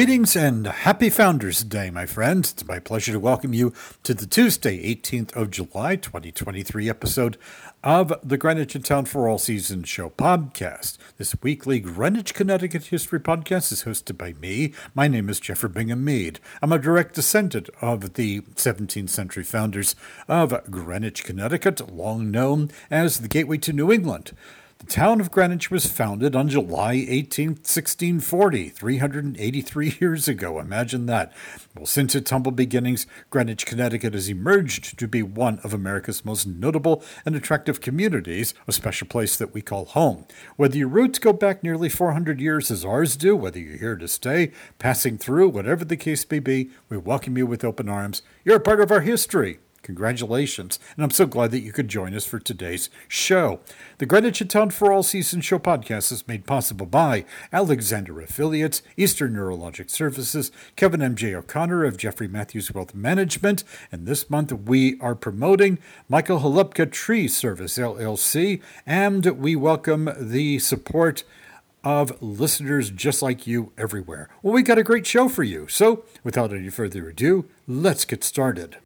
Greetings 0.00 0.34
and 0.34 0.66
happy 0.66 1.10
Founders 1.10 1.62
Day, 1.62 1.90
my 1.90 2.06
friends. 2.06 2.52
It's 2.52 2.66
my 2.66 2.78
pleasure 2.78 3.12
to 3.12 3.20
welcome 3.20 3.52
you 3.52 3.74
to 4.02 4.14
the 4.14 4.24
Tuesday, 4.24 4.94
18th 4.94 5.36
of 5.36 5.50
July, 5.50 5.96
2023 5.96 6.88
episode 6.88 7.36
of 7.84 8.10
the 8.24 8.38
Greenwich 8.38 8.74
in 8.74 8.82
Town 8.82 9.04
for 9.04 9.28
All 9.28 9.36
Seasons 9.36 9.90
Show 9.90 10.08
podcast. 10.08 10.96
This 11.18 11.36
weekly 11.42 11.80
Greenwich, 11.80 12.32
Connecticut 12.32 12.84
history 12.84 13.20
podcast 13.20 13.72
is 13.72 13.84
hosted 13.84 14.16
by 14.16 14.32
me. 14.40 14.72
My 14.94 15.06
name 15.06 15.28
is 15.28 15.38
Jeffrey 15.38 15.68
Bingham 15.68 16.02
Mead. 16.02 16.40
I'm 16.62 16.72
a 16.72 16.78
direct 16.78 17.14
descendant 17.14 17.68
of 17.82 18.14
the 18.14 18.40
17th 18.40 19.10
century 19.10 19.44
founders 19.44 19.94
of 20.28 20.70
Greenwich, 20.70 21.24
Connecticut, 21.24 21.92
long 21.94 22.30
known 22.30 22.70
as 22.90 23.20
the 23.20 23.28
Gateway 23.28 23.58
to 23.58 23.74
New 23.74 23.92
England. 23.92 24.32
The 24.80 24.86
town 24.86 25.20
of 25.20 25.30
Greenwich 25.30 25.70
was 25.70 25.84
founded 25.84 26.34
on 26.34 26.48
July 26.48 26.94
18, 27.06 27.48
1640, 27.48 28.70
383 28.70 29.96
years 30.00 30.26
ago. 30.26 30.58
Imagine 30.58 31.04
that. 31.04 31.34
Well, 31.76 31.84
since 31.84 32.14
its 32.14 32.30
humble 32.30 32.50
beginnings, 32.50 33.06
Greenwich, 33.28 33.66
Connecticut 33.66 34.14
has 34.14 34.30
emerged 34.30 34.98
to 34.98 35.06
be 35.06 35.22
one 35.22 35.58
of 35.62 35.74
America's 35.74 36.24
most 36.24 36.46
notable 36.46 37.04
and 37.26 37.36
attractive 37.36 37.82
communities, 37.82 38.54
a 38.66 38.72
special 38.72 39.06
place 39.06 39.36
that 39.36 39.52
we 39.52 39.60
call 39.60 39.84
home. 39.84 40.24
Whether 40.56 40.78
your 40.78 40.88
roots 40.88 41.18
go 41.18 41.34
back 41.34 41.62
nearly 41.62 41.90
400 41.90 42.40
years 42.40 42.70
as 42.70 42.82
ours 42.82 43.18
do, 43.18 43.36
whether 43.36 43.58
you're 43.58 43.76
here 43.76 43.96
to 43.96 44.08
stay, 44.08 44.50
passing 44.78 45.18
through, 45.18 45.50
whatever 45.50 45.84
the 45.84 45.98
case 45.98 46.24
may 46.30 46.38
be, 46.38 46.70
we 46.88 46.96
welcome 46.96 47.36
you 47.36 47.46
with 47.46 47.64
open 47.64 47.90
arms. 47.90 48.22
You're 48.46 48.56
a 48.56 48.60
part 48.60 48.80
of 48.80 48.90
our 48.90 49.02
history. 49.02 49.58
Congratulations, 49.82 50.78
and 50.94 51.04
I'm 51.04 51.10
so 51.10 51.26
glad 51.26 51.50
that 51.52 51.60
you 51.60 51.72
could 51.72 51.88
join 51.88 52.14
us 52.14 52.26
for 52.26 52.38
today's 52.38 52.90
show. 53.08 53.60
The 53.98 54.06
Greenwich 54.06 54.46
Town 54.48 54.70
for 54.70 54.92
All 54.92 55.02
Seasons 55.02 55.44
Show 55.44 55.58
podcast 55.58 56.12
is 56.12 56.28
made 56.28 56.46
possible 56.46 56.86
by 56.86 57.24
Alexander 57.52 58.20
Affiliates, 58.20 58.82
Eastern 58.96 59.32
Neurologic 59.32 59.88
Services, 59.88 60.52
Kevin 60.76 61.00
M.J. 61.00 61.34
O'Connor 61.34 61.84
of 61.84 61.96
Jeffrey 61.96 62.28
Matthews 62.28 62.72
Wealth 62.74 62.94
Management, 62.94 63.64
and 63.90 64.06
this 64.06 64.28
month 64.28 64.52
we 64.52 65.00
are 65.00 65.14
promoting 65.14 65.78
Michael 66.08 66.40
Halupka 66.40 66.90
Tree 66.90 67.26
Service 67.26 67.78
LLC, 67.78 68.60
and 68.84 69.24
we 69.38 69.56
welcome 69.56 70.10
the 70.18 70.58
support 70.58 71.24
of 71.82 72.20
listeners 72.20 72.90
just 72.90 73.22
like 73.22 73.46
you 73.46 73.72
everywhere. 73.78 74.28
Well, 74.42 74.52
we 74.52 74.62
got 74.62 74.76
a 74.76 74.82
great 74.82 75.06
show 75.06 75.28
for 75.28 75.42
you, 75.42 75.66
so 75.68 76.04
without 76.22 76.52
any 76.52 76.68
further 76.68 77.08
ado, 77.08 77.46
let's 77.66 78.04
get 78.04 78.22
started. 78.22 78.76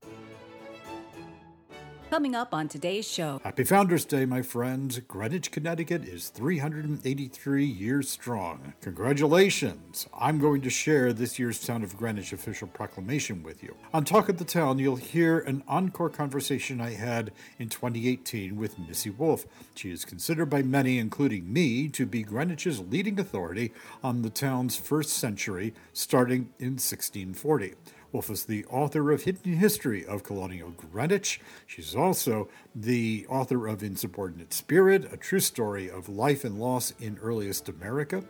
Coming 2.14 2.36
up 2.36 2.54
on 2.54 2.68
today's 2.68 3.10
show. 3.10 3.40
Happy 3.42 3.64
Founders 3.64 4.04
Day, 4.04 4.24
my 4.24 4.40
friends. 4.40 5.00
Greenwich, 5.00 5.50
Connecticut 5.50 6.04
is 6.04 6.28
383 6.28 7.64
years 7.64 8.08
strong. 8.08 8.72
Congratulations. 8.82 10.06
I'm 10.16 10.38
going 10.38 10.60
to 10.60 10.70
share 10.70 11.12
this 11.12 11.40
year's 11.40 11.66
Town 11.66 11.82
of 11.82 11.96
Greenwich 11.96 12.32
official 12.32 12.68
proclamation 12.68 13.42
with 13.42 13.64
you. 13.64 13.74
On 13.92 14.04
Talk 14.04 14.28
of 14.28 14.38
the 14.38 14.44
Town, 14.44 14.78
you'll 14.78 14.94
hear 14.94 15.40
an 15.40 15.64
encore 15.66 16.08
conversation 16.08 16.80
I 16.80 16.90
had 16.90 17.32
in 17.58 17.68
2018 17.68 18.54
with 18.54 18.78
Missy 18.78 19.10
Wolfe. 19.10 19.46
She 19.74 19.90
is 19.90 20.04
considered 20.04 20.46
by 20.46 20.62
many, 20.62 20.98
including 20.98 21.52
me, 21.52 21.88
to 21.88 22.06
be 22.06 22.22
Greenwich's 22.22 22.78
leading 22.78 23.18
authority 23.18 23.72
on 24.04 24.22
the 24.22 24.30
town's 24.30 24.76
first 24.76 25.10
century, 25.10 25.74
starting 25.92 26.50
in 26.60 26.74
1640. 26.74 27.74
Wolfe 28.14 28.30
is 28.30 28.44
the 28.44 28.64
author 28.66 29.10
of 29.10 29.24
Hidden 29.24 29.54
History 29.54 30.06
of 30.06 30.22
Colonial 30.22 30.70
Greenwich. 30.70 31.40
She's 31.66 31.96
also 31.96 32.48
the 32.72 33.26
author 33.28 33.66
of 33.66 33.82
Insubordinate 33.82 34.54
Spirit, 34.54 35.12
a 35.12 35.16
true 35.16 35.40
story 35.40 35.90
of 35.90 36.08
life 36.08 36.44
and 36.44 36.60
loss 36.60 36.92
in 37.00 37.18
earliest 37.20 37.68
America. 37.68 38.22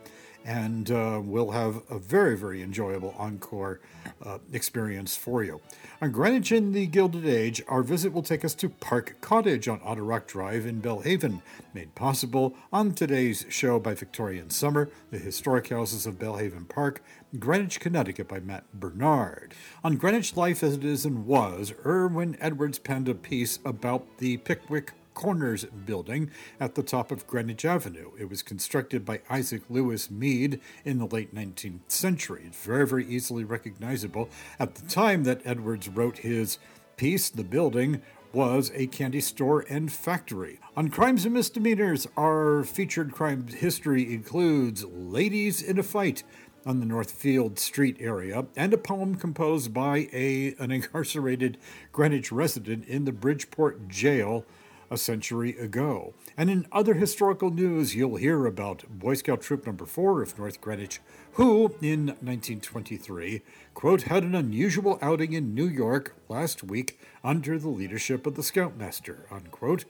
And 0.45 0.91
uh, 0.91 1.23
we'll 1.25 1.53
have 1.53 1.83
a 1.89 1.99
very, 1.99 2.37
very 2.37 2.63
enjoyable 2.63 3.15
encore 3.19 3.81
uh, 4.23 4.39
experience 4.53 5.17
for 5.17 5.43
you. 5.43 5.61
On 6.03 6.13
Greenwich 6.13 6.53
in 6.53 6.73
the 6.73 6.87
Gilded 6.87 7.27
Age, 7.27 7.63
our 7.67 7.83
visit 7.83 8.13
will 8.13 8.23
take 8.23 8.45
us 8.45 8.55
to 8.57 8.69
Park 8.69 9.17
Cottage 9.23 9.69
on 9.69 9.81
Otter 9.83 10.05
Rock 10.05 10.27
Drive 10.27 10.67
in 10.67 10.81
Belle 10.81 11.01
Haven, 11.01 11.41
made 11.73 11.95
possible 11.95 12.55
on 12.71 12.93
today's 12.93 13.47
show 13.49 13.79
by 13.79 13.95
Victorian 13.95 14.51
Summer, 14.51 14.91
the 15.11 15.19
historic 15.19 15.69
houses 15.69 16.05
of 16.05 16.19
Belle 16.19 16.37
Haven 16.37 16.67
Park, 16.67 17.03
Greenwich, 17.39 17.81
Connecticut 17.81 18.29
by 18.29 18.39
Matt 18.41 18.65
Bernard. 18.75 19.55
On 19.83 19.97
Greenwich 19.97 20.37
Life 20.37 20.63
as 20.63 20.75
it 20.75 20.85
is 20.85 21.07
and 21.07 21.27
was, 21.27 21.73
Irwin 21.87 22.37
Edwards 22.39 22.79
penned 22.79 23.09
a 23.09 23.15
piece 23.15 23.61
about 23.65 24.19
the 24.19 24.37
Pickwick 24.37 24.93
Corners 25.15 25.65
building 25.65 26.31
at 26.61 26.75
the 26.75 26.83
top 26.83 27.11
of 27.11 27.27
Greenwich 27.27 27.65
Avenue. 27.65 28.11
It 28.19 28.29
was 28.29 28.43
constructed 28.43 29.05
by 29.05 29.21
Isaac 29.31 29.63
Lewis 29.71 30.11
Mead 30.11 30.61
in 30.85 30.99
the 30.99 31.07
late 31.07 31.35
19th 31.35 31.89
century. 31.89 32.45
It's 32.47 32.65
very, 32.65 32.87
very 32.87 33.07
easily 33.07 33.45
recognizable. 33.45 34.29
At 34.59 34.75
the 34.75 34.87
time 34.87 35.25
that 35.25 35.41
Edwards 35.45 35.89
wrote 35.89 36.19
his 36.19 36.59
piece, 36.97 37.31
the 37.31 37.45
building 37.45 38.03
was 38.33 38.73
a 38.75 38.89
candy 38.89 39.21
store 39.21 39.65
and 39.69 39.93
factory. 39.93 40.59
On 40.77 40.89
Crimes 40.89 41.25
and 41.25 41.35
Misdemeanors, 41.35 42.09
our 42.17 42.65
featured 42.65 43.13
crime 43.13 43.47
history 43.47 44.13
includes 44.13 44.85
Ladies 44.85 45.63
in 45.63 45.79
a 45.79 45.85
Fight, 45.85 46.25
on 46.67 46.81
the 46.81 46.87
Northfield 46.87 47.59
Street 47.59 47.97
area, 48.01 48.47
and 48.57 48.73
a 48.73 48.79
poem 48.79 49.15
composed 49.15 49.73
by 49.73 50.09
a, 50.13 50.55
an 50.59 50.71
incarcerated 50.71 51.59
Greenwich 51.93 52.33
resident 52.33 52.87
in 52.87 53.05
the 53.05 53.13
Bridgeport 53.13 53.89
jail 53.89 54.45
a 54.91 54.97
century 54.97 55.57
ago. 55.59 56.15
And 56.37 56.51
in 56.51 56.67
other 56.73 56.95
historical 56.95 57.51
news, 57.51 57.95
you'll 57.95 58.17
hear 58.17 58.47
about 58.47 58.85
Boy 58.89 59.15
Scout 59.15 59.43
Troop 59.43 59.67
Number 59.67 59.87
4 59.87 60.23
of 60.23 60.39
North 60.39 60.61
Greenwich, 60.61 61.01
who, 61.33 61.75
in 61.81 62.07
1923, 62.07 63.43
quote, 63.75 64.03
had 64.03 64.23
an 64.23 64.35
unusual 64.35 64.99
outing 65.03 65.33
in 65.33 65.55
New 65.55 65.67
York 65.67 66.15
last 66.29 66.63
week 66.63 66.99
under 67.23 67.59
the 67.59 67.69
leadership 67.69 68.27
of 68.27 68.35
the 68.35 68.43
Scoutmaster, 68.43 69.27
unquote. 69.31 69.85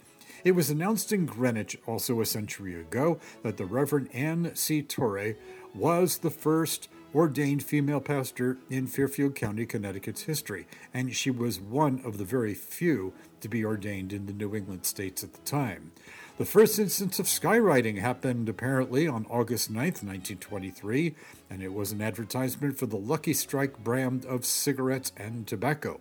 It 0.44 0.52
was 0.52 0.68
announced 0.68 1.12
in 1.12 1.24
Greenwich 1.24 1.78
also 1.86 2.20
a 2.20 2.26
century 2.26 2.78
ago 2.78 3.18
that 3.42 3.56
the 3.56 3.64
Reverend 3.64 4.10
Anne 4.12 4.54
C. 4.54 4.82
Torrey 4.82 5.36
was 5.74 6.18
the 6.18 6.30
first 6.30 6.88
ordained 7.14 7.62
female 7.62 8.00
pastor 8.00 8.58
in 8.68 8.86
Fairfield 8.86 9.34
County, 9.34 9.64
Connecticut's 9.64 10.22
history, 10.22 10.66
and 10.92 11.14
she 11.14 11.30
was 11.30 11.60
one 11.60 12.00
of 12.04 12.18
the 12.18 12.24
very 12.24 12.54
few 12.54 13.12
to 13.40 13.48
be 13.48 13.64
ordained 13.64 14.12
in 14.12 14.26
the 14.26 14.32
New 14.32 14.54
England 14.54 14.84
states 14.84 15.22
at 15.22 15.32
the 15.32 15.40
time. 15.42 15.92
The 16.36 16.44
first 16.44 16.80
instance 16.80 17.20
of 17.20 17.26
skywriting 17.26 18.00
happened 18.00 18.48
apparently 18.48 19.06
on 19.06 19.26
August 19.30 19.70
9, 19.70 19.76
1923, 19.76 21.14
and 21.48 21.62
it 21.62 21.72
was 21.72 21.92
an 21.92 22.02
advertisement 22.02 22.76
for 22.76 22.86
the 22.86 22.96
Lucky 22.96 23.32
Strike 23.32 23.84
brand 23.84 24.24
of 24.24 24.44
cigarettes 24.44 25.12
and 25.16 25.46
tobacco. 25.46 26.00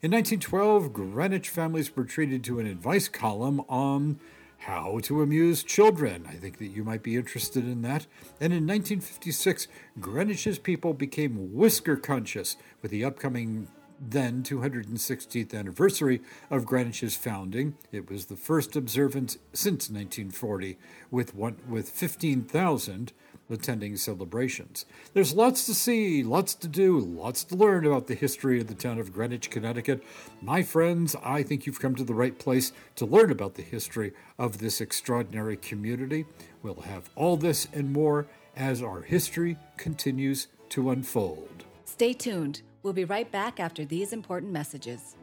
In 0.00 0.12
1912, 0.12 0.92
Greenwich 0.92 1.50
families 1.50 1.94
were 1.94 2.04
treated 2.04 2.42
to 2.44 2.60
an 2.60 2.66
advice 2.66 3.08
column 3.08 3.60
on 3.68 4.18
how 4.58 4.98
to 5.02 5.22
Amuse 5.22 5.62
Children. 5.62 6.26
I 6.28 6.34
think 6.34 6.58
that 6.58 6.66
you 6.66 6.84
might 6.84 7.02
be 7.02 7.16
interested 7.16 7.64
in 7.64 7.82
that. 7.82 8.06
And 8.40 8.52
in 8.52 8.66
1956, 8.66 9.68
Greenwich's 10.00 10.58
people 10.58 10.92
became 10.92 11.54
whisker 11.54 11.96
conscious 11.96 12.56
with 12.82 12.90
the 12.90 13.04
upcoming 13.04 13.68
then 14.00 14.42
260th 14.42 15.54
anniversary 15.54 16.20
of 16.50 16.64
Greenwich's 16.64 17.16
founding. 17.16 17.76
It 17.90 18.10
was 18.10 18.26
the 18.26 18.36
first 18.36 18.76
observance 18.76 19.38
since 19.52 19.90
1940 19.90 20.78
with 21.10 21.34
one 21.34 21.56
with 21.68 21.88
15,000 21.90 23.12
attending 23.50 23.96
celebrations. 23.96 24.86
There's 25.14 25.34
lots 25.34 25.66
to 25.66 25.74
see, 25.74 26.22
lots 26.22 26.54
to 26.54 26.68
do, 26.68 26.98
lots 26.98 27.44
to 27.44 27.56
learn 27.56 27.86
about 27.86 28.06
the 28.06 28.14
history 28.14 28.60
of 28.60 28.66
the 28.66 28.74
town 28.74 28.98
of 28.98 29.12
Greenwich, 29.12 29.50
Connecticut. 29.50 30.02
My 30.42 30.62
friends, 30.62 31.16
I 31.22 31.42
think 31.42 31.66
you've 31.66 31.80
come 31.80 31.94
to 31.96 32.04
the 32.04 32.14
right 32.14 32.38
place 32.38 32.72
to 32.96 33.06
learn 33.06 33.30
about 33.30 33.54
the 33.54 33.62
history 33.62 34.12
of 34.38 34.58
this 34.58 34.80
extraordinary 34.80 35.56
community. 35.56 36.26
We'll 36.62 36.82
have 36.82 37.10
all 37.16 37.36
this 37.36 37.68
and 37.72 37.92
more 37.92 38.26
as 38.56 38.82
our 38.82 39.02
history 39.02 39.56
continues 39.76 40.48
to 40.70 40.90
unfold. 40.90 41.64
Stay 41.84 42.12
tuned. 42.12 42.62
We'll 42.82 42.92
be 42.92 43.04
right 43.04 43.30
back 43.30 43.60
after 43.60 43.84
these 43.84 44.12
important 44.12 44.52
messages. 44.52 45.17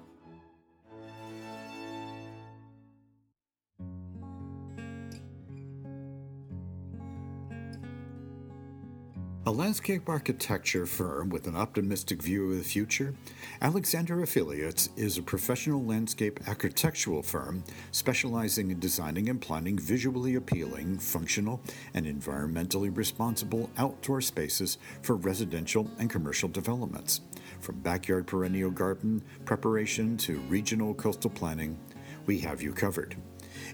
A 9.48 9.52
landscape 9.52 10.10
architecture 10.10 10.88
firm 10.88 11.30
with 11.30 11.46
an 11.46 11.56
optimistic 11.56 12.20
view 12.20 12.50
of 12.50 12.58
the 12.58 12.64
future, 12.64 13.14
Alexander 13.62 14.24
Affiliates 14.24 14.90
is 14.98 15.20
a 15.20 15.22
professional 15.22 15.86
landscape 15.86 16.40
architectural 16.48 17.22
firm 17.22 17.64
specializing 17.92 18.72
in 18.72 18.80
designing 18.80 19.30
and 19.30 19.40
planning 19.40 19.78
visually 19.78 20.34
appealing, 20.34 20.98
functional, 20.98 21.62
and 21.94 22.08
environmentally 22.08 22.90
responsible 22.98 23.70
outdoor 23.78 24.20
spaces 24.20 24.80
for 25.04 25.16
residential 25.16 25.92
and 26.00 26.10
commercial 26.10 26.50
developments. 26.50 27.22
From 27.60 27.80
backyard 27.82 28.26
perennial 28.26 28.72
garden 28.72 29.22
preparation 29.46 30.18
to 30.18 30.40
regional 30.50 30.96
coastal 30.96 31.30
planning, 31.30 31.78
we 32.26 32.40
have 32.40 32.64
you 32.64 32.74
covered. 32.74 33.16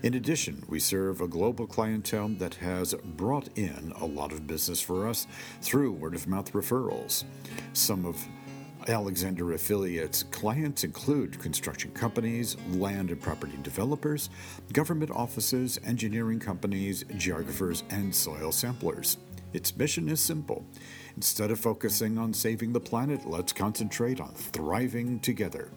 In 0.04 0.16
addition, 0.16 0.64
we 0.68 0.80
serve 0.80 1.22
a 1.22 1.28
global 1.28 1.68
clientele 1.68 2.30
that 2.40 2.56
has 2.56 2.96
brought 2.96 3.50
in 3.56 3.94
a 4.02 4.06
lot 4.06 4.32
of 4.32 4.48
business 4.48 4.82
for 4.82 5.08
us 5.08 5.28
through 5.62 5.92
word 5.92 6.16
of 6.16 6.28
mouth 6.28 6.52
referrals. 6.54 7.24
Some 7.74 8.08
of 8.08 8.18
Alexander 8.88 9.54
Affiliates 9.54 10.24
clients 10.24 10.84
include 10.84 11.40
construction 11.40 11.92
companies, 11.92 12.58
land 12.72 13.12
and 13.12 13.22
property 13.22 13.60
developers, 13.62 14.32
government 14.74 15.12
offices, 15.12 15.80
engineering 15.86 16.40
companies, 16.40 17.06
geographers, 17.18 17.84
and 17.92 18.14
soil 18.14 18.52
samplers. 18.52 19.18
Its 19.54 19.78
mission 19.78 20.10
is 20.10 20.20
simple. 20.20 20.66
Instead 21.16 21.52
of 21.52 21.60
focusing 21.60 22.18
on 22.18 22.34
saving 22.34 22.74
the 22.74 22.80
planet, 22.80 23.28
let's 23.28 23.54
concentrate 23.54 24.20
on 24.20 24.34
thriving 24.34 25.20
together. 25.20 25.70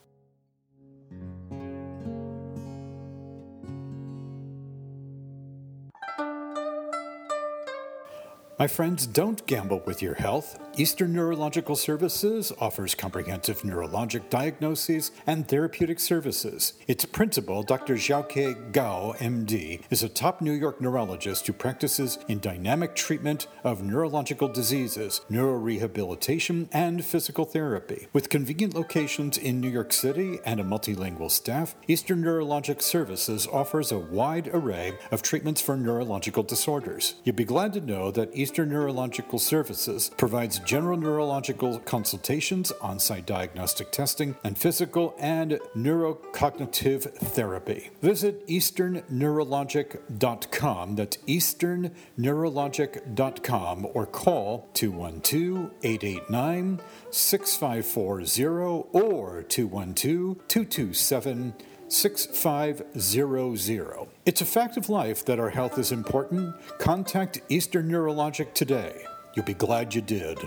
My 8.60 8.68
friends, 8.68 9.08
don't 9.08 9.48
gamble 9.48 9.82
with 9.86 10.02
your 10.02 10.16
health. 10.16 10.60
Eastern 10.76 11.14
Neurological 11.14 11.78
Services 11.78 12.52
offers 12.60 12.94
comprehensive 12.94 13.62
neurologic 13.62 14.30
diagnoses 14.30 15.12
and 15.26 15.48
therapeutic 15.48 15.98
services. 15.98 16.74
Its 16.86 17.06
principal, 17.06 17.64
Dr. 17.64 17.96
Xiaoke 17.96 18.74
Gao, 18.74 19.14
MD, 19.20 19.82
is 19.90 20.04
a 20.04 20.10
top 20.10 20.42
New 20.42 20.52
York 20.52 20.82
neurologist 20.82 21.48
who 21.48 21.54
practices 21.54 22.20
in 22.28 22.40
dynamic 22.40 22.96
treatment 22.96 23.48
of 23.64 23.82
neurological 23.82 24.50
diseases, 24.50 25.22
neurorehabilitation, 25.32 26.68
and 26.74 27.06
physical 27.06 27.46
therapy. 27.46 28.08
With 28.12 28.28
convenient 28.28 28.74
locations 28.74 29.38
in 29.38 29.62
New 29.62 29.70
York 29.70 29.94
City 29.94 30.40
and 30.46 30.60
a 30.60 30.66
multilingual 30.66 31.32
staff, 31.32 31.76
Eastern 31.88 32.22
Neurologic 32.22 32.82
Services 32.82 33.48
offers 33.48 33.94
a 33.94 34.00
wide 34.00 34.50
array 34.50 34.98
of 35.12 35.22
treatments 35.22 35.62
for 35.62 35.78
neurological 35.78 36.44
disorders. 36.44 37.16
You'd 37.24 37.38
be 37.38 37.46
glad 37.46 37.72
to 37.74 37.82
know 37.82 38.12
that 38.12 38.36
Eastern 38.36 38.49
Eastern 38.50 38.70
Neurological 38.70 39.38
Services 39.38 40.10
provides 40.18 40.58
general 40.58 40.98
neurological 40.98 41.78
consultations, 41.82 42.72
on 42.82 43.00
site 43.00 43.28
diagnostic 43.28 43.92
testing, 43.92 44.36
and 44.44 44.58
physical 44.58 45.14
and 45.20 45.60
neurocognitive 45.78 47.14
therapy. 47.14 47.92
Visit 48.02 48.48
easternneurologic.com. 48.48 50.96
That's 50.96 51.18
easternneurologic.com 51.18 53.88
or 53.94 54.08
call 54.08 54.68
212 54.74 55.70
889 55.84 56.82
6540 57.12 58.88
or 58.94 59.44
212 59.44 60.48
227 60.48 61.54
6500. 61.90 64.08
It's 64.26 64.42
a 64.42 64.46
fact 64.46 64.78
of 64.78 64.90
life 64.90 65.26
that 65.26 65.40
our 65.40 65.50
health 65.50 65.78
is 65.78 65.92
important. 65.92 66.56
Contact 66.78 67.42
Eastern 67.50 67.90
Neurologic 67.90 68.54
today. 68.54 69.04
You'll 69.36 69.46
be 69.46 69.54
glad 69.54 69.94
you 69.96 70.02
did. 70.02 70.40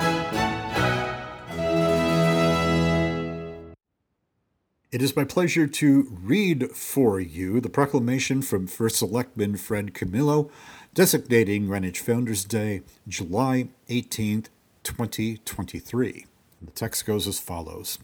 It 4.91 5.01
is 5.01 5.15
my 5.15 5.23
pleasure 5.23 5.67
to 5.67 6.17
read 6.21 6.71
for 6.71 7.17
you 7.17 7.61
the 7.61 7.69
proclamation 7.69 8.41
from 8.41 8.67
First 8.67 8.97
Selectman 8.97 9.55
Fred 9.55 9.93
Camillo 9.93 10.51
designating 10.93 11.67
Greenwich 11.67 12.01
Founders 12.01 12.43
Day, 12.43 12.81
July 13.07 13.69
18th, 13.87 14.47
2023. 14.83 16.25
The 16.61 16.71
text 16.71 17.05
goes 17.05 17.25
as 17.25 17.39
follows. 17.39 17.99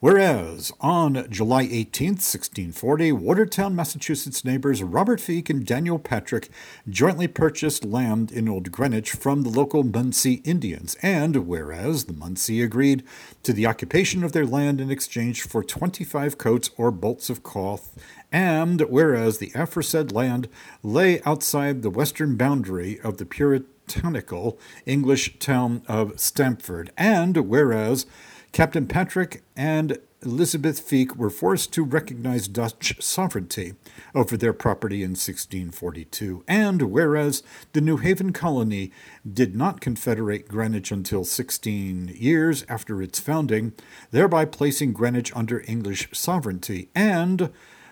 Whereas 0.00 0.72
on 0.80 1.26
July 1.28 1.68
18, 1.70 2.12
1640, 2.12 3.12
Watertown, 3.12 3.76
Massachusetts 3.76 4.46
neighbors 4.46 4.82
Robert 4.82 5.20
Feake 5.20 5.50
and 5.50 5.66
Daniel 5.66 5.98
Patrick 5.98 6.48
jointly 6.88 7.28
purchased 7.28 7.84
land 7.84 8.32
in 8.32 8.48
Old 8.48 8.72
Greenwich 8.72 9.10
from 9.10 9.42
the 9.42 9.50
local 9.50 9.84
Munsee 9.84 10.40
Indians, 10.42 10.96
and 11.02 11.46
whereas 11.46 12.06
the 12.06 12.14
Munsee 12.14 12.64
agreed 12.64 13.04
to 13.42 13.52
the 13.52 13.66
occupation 13.66 14.24
of 14.24 14.32
their 14.32 14.46
land 14.46 14.80
in 14.80 14.90
exchange 14.90 15.42
for 15.42 15.62
25 15.62 16.38
coats 16.38 16.70
or 16.78 16.90
bolts 16.90 17.28
of 17.28 17.42
cloth, 17.42 17.94
and 18.32 18.80
whereas 18.88 19.36
the 19.36 19.52
aforesaid 19.54 20.12
land 20.12 20.48
lay 20.82 21.20
outside 21.24 21.82
the 21.82 21.90
western 21.90 22.36
boundary 22.36 22.98
of 23.00 23.18
the 23.18 23.26
puritanical 23.26 24.58
English 24.86 25.38
town 25.38 25.82
of 25.86 26.18
Stamford, 26.18 26.90
and 26.96 27.36
whereas 27.36 28.06
Captain 28.52 28.86
Patrick 28.86 29.42
and 29.56 29.98
Elizabeth 30.22 30.80
Feake 30.80 31.16
were 31.16 31.30
forced 31.30 31.72
to 31.72 31.84
recognize 31.84 32.48
Dutch 32.48 32.94
sovereignty 33.00 33.74
over 34.14 34.36
their 34.36 34.52
property 34.52 35.02
in 35.02 35.10
1642, 35.10 36.44
and 36.46 36.82
whereas 36.82 37.42
the 37.72 37.80
New 37.80 37.96
Haven 37.96 38.32
colony 38.32 38.90
did 39.30 39.56
not 39.56 39.80
confederate 39.80 40.48
Greenwich 40.48 40.90
until 40.90 41.24
16 41.24 42.12
years 42.16 42.64
after 42.68 43.00
its 43.00 43.18
founding, 43.20 43.72
thereby 44.10 44.44
placing 44.44 44.92
Greenwich 44.92 45.34
under 45.34 45.62
English 45.66 46.08
sovereignty, 46.12 46.90
and 46.94 47.50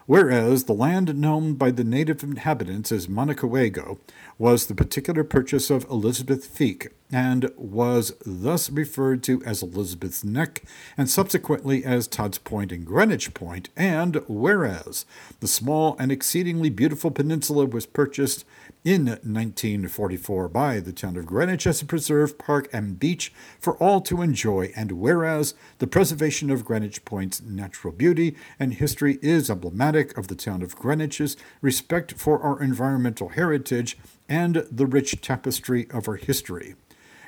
whereas 0.08 0.64
the 0.64 0.72
land 0.72 1.14
known 1.20 1.52
by 1.52 1.70
the 1.70 1.84
native 1.84 2.22
inhabitants 2.22 2.90
as 2.90 3.08
Monakewaygo 3.08 3.98
was 4.38 4.64
the 4.64 4.74
particular 4.74 5.22
purchase 5.22 5.68
of 5.68 5.84
Elizabeth 5.90 6.46
Feake 6.46 6.88
and 7.12 7.50
was 7.58 8.14
thus 8.24 8.70
referred 8.70 9.22
to 9.22 9.42
as 9.44 9.62
Elizabeth's 9.62 10.24
Neck 10.24 10.62
and 10.96 11.10
subsequently 11.10 11.84
as 11.84 12.06
Todd's 12.06 12.38
Point 12.38 12.72
and 12.72 12.86
Greenwich 12.86 13.34
Point, 13.34 13.68
and 13.76 14.22
whereas 14.28 15.04
the 15.40 15.46
small 15.46 15.94
and 15.98 16.10
exceedingly 16.10 16.70
beautiful 16.70 17.10
peninsula 17.10 17.66
was 17.66 17.84
purchased 17.84 18.46
in 18.88 19.04
1944 19.04 20.48
by 20.48 20.80
the 20.80 20.94
town 20.94 21.14
of 21.18 21.26
Greenwich 21.26 21.66
as 21.66 21.82
a 21.82 21.84
preserve, 21.84 22.38
park, 22.38 22.70
and 22.72 22.98
beach 22.98 23.30
for 23.60 23.76
all 23.76 24.00
to 24.00 24.22
enjoy, 24.22 24.72
and 24.74 24.92
whereas 24.92 25.52
the 25.76 25.86
preservation 25.86 26.50
of 26.50 26.64
Greenwich 26.64 27.04
Point's 27.04 27.42
natural 27.42 27.92
beauty 27.92 28.34
and 28.58 28.72
history 28.72 29.18
is 29.20 29.50
emblematic 29.50 30.16
of 30.16 30.28
the 30.28 30.34
town 30.34 30.62
of 30.62 30.74
Greenwich's 30.74 31.36
respect 31.60 32.14
for 32.14 32.40
our 32.40 32.62
environmental 32.62 33.28
heritage 33.28 33.98
and 34.26 34.66
the 34.72 34.86
rich 34.86 35.20
tapestry 35.20 35.86
of 35.90 36.08
our 36.08 36.16
history. 36.16 36.74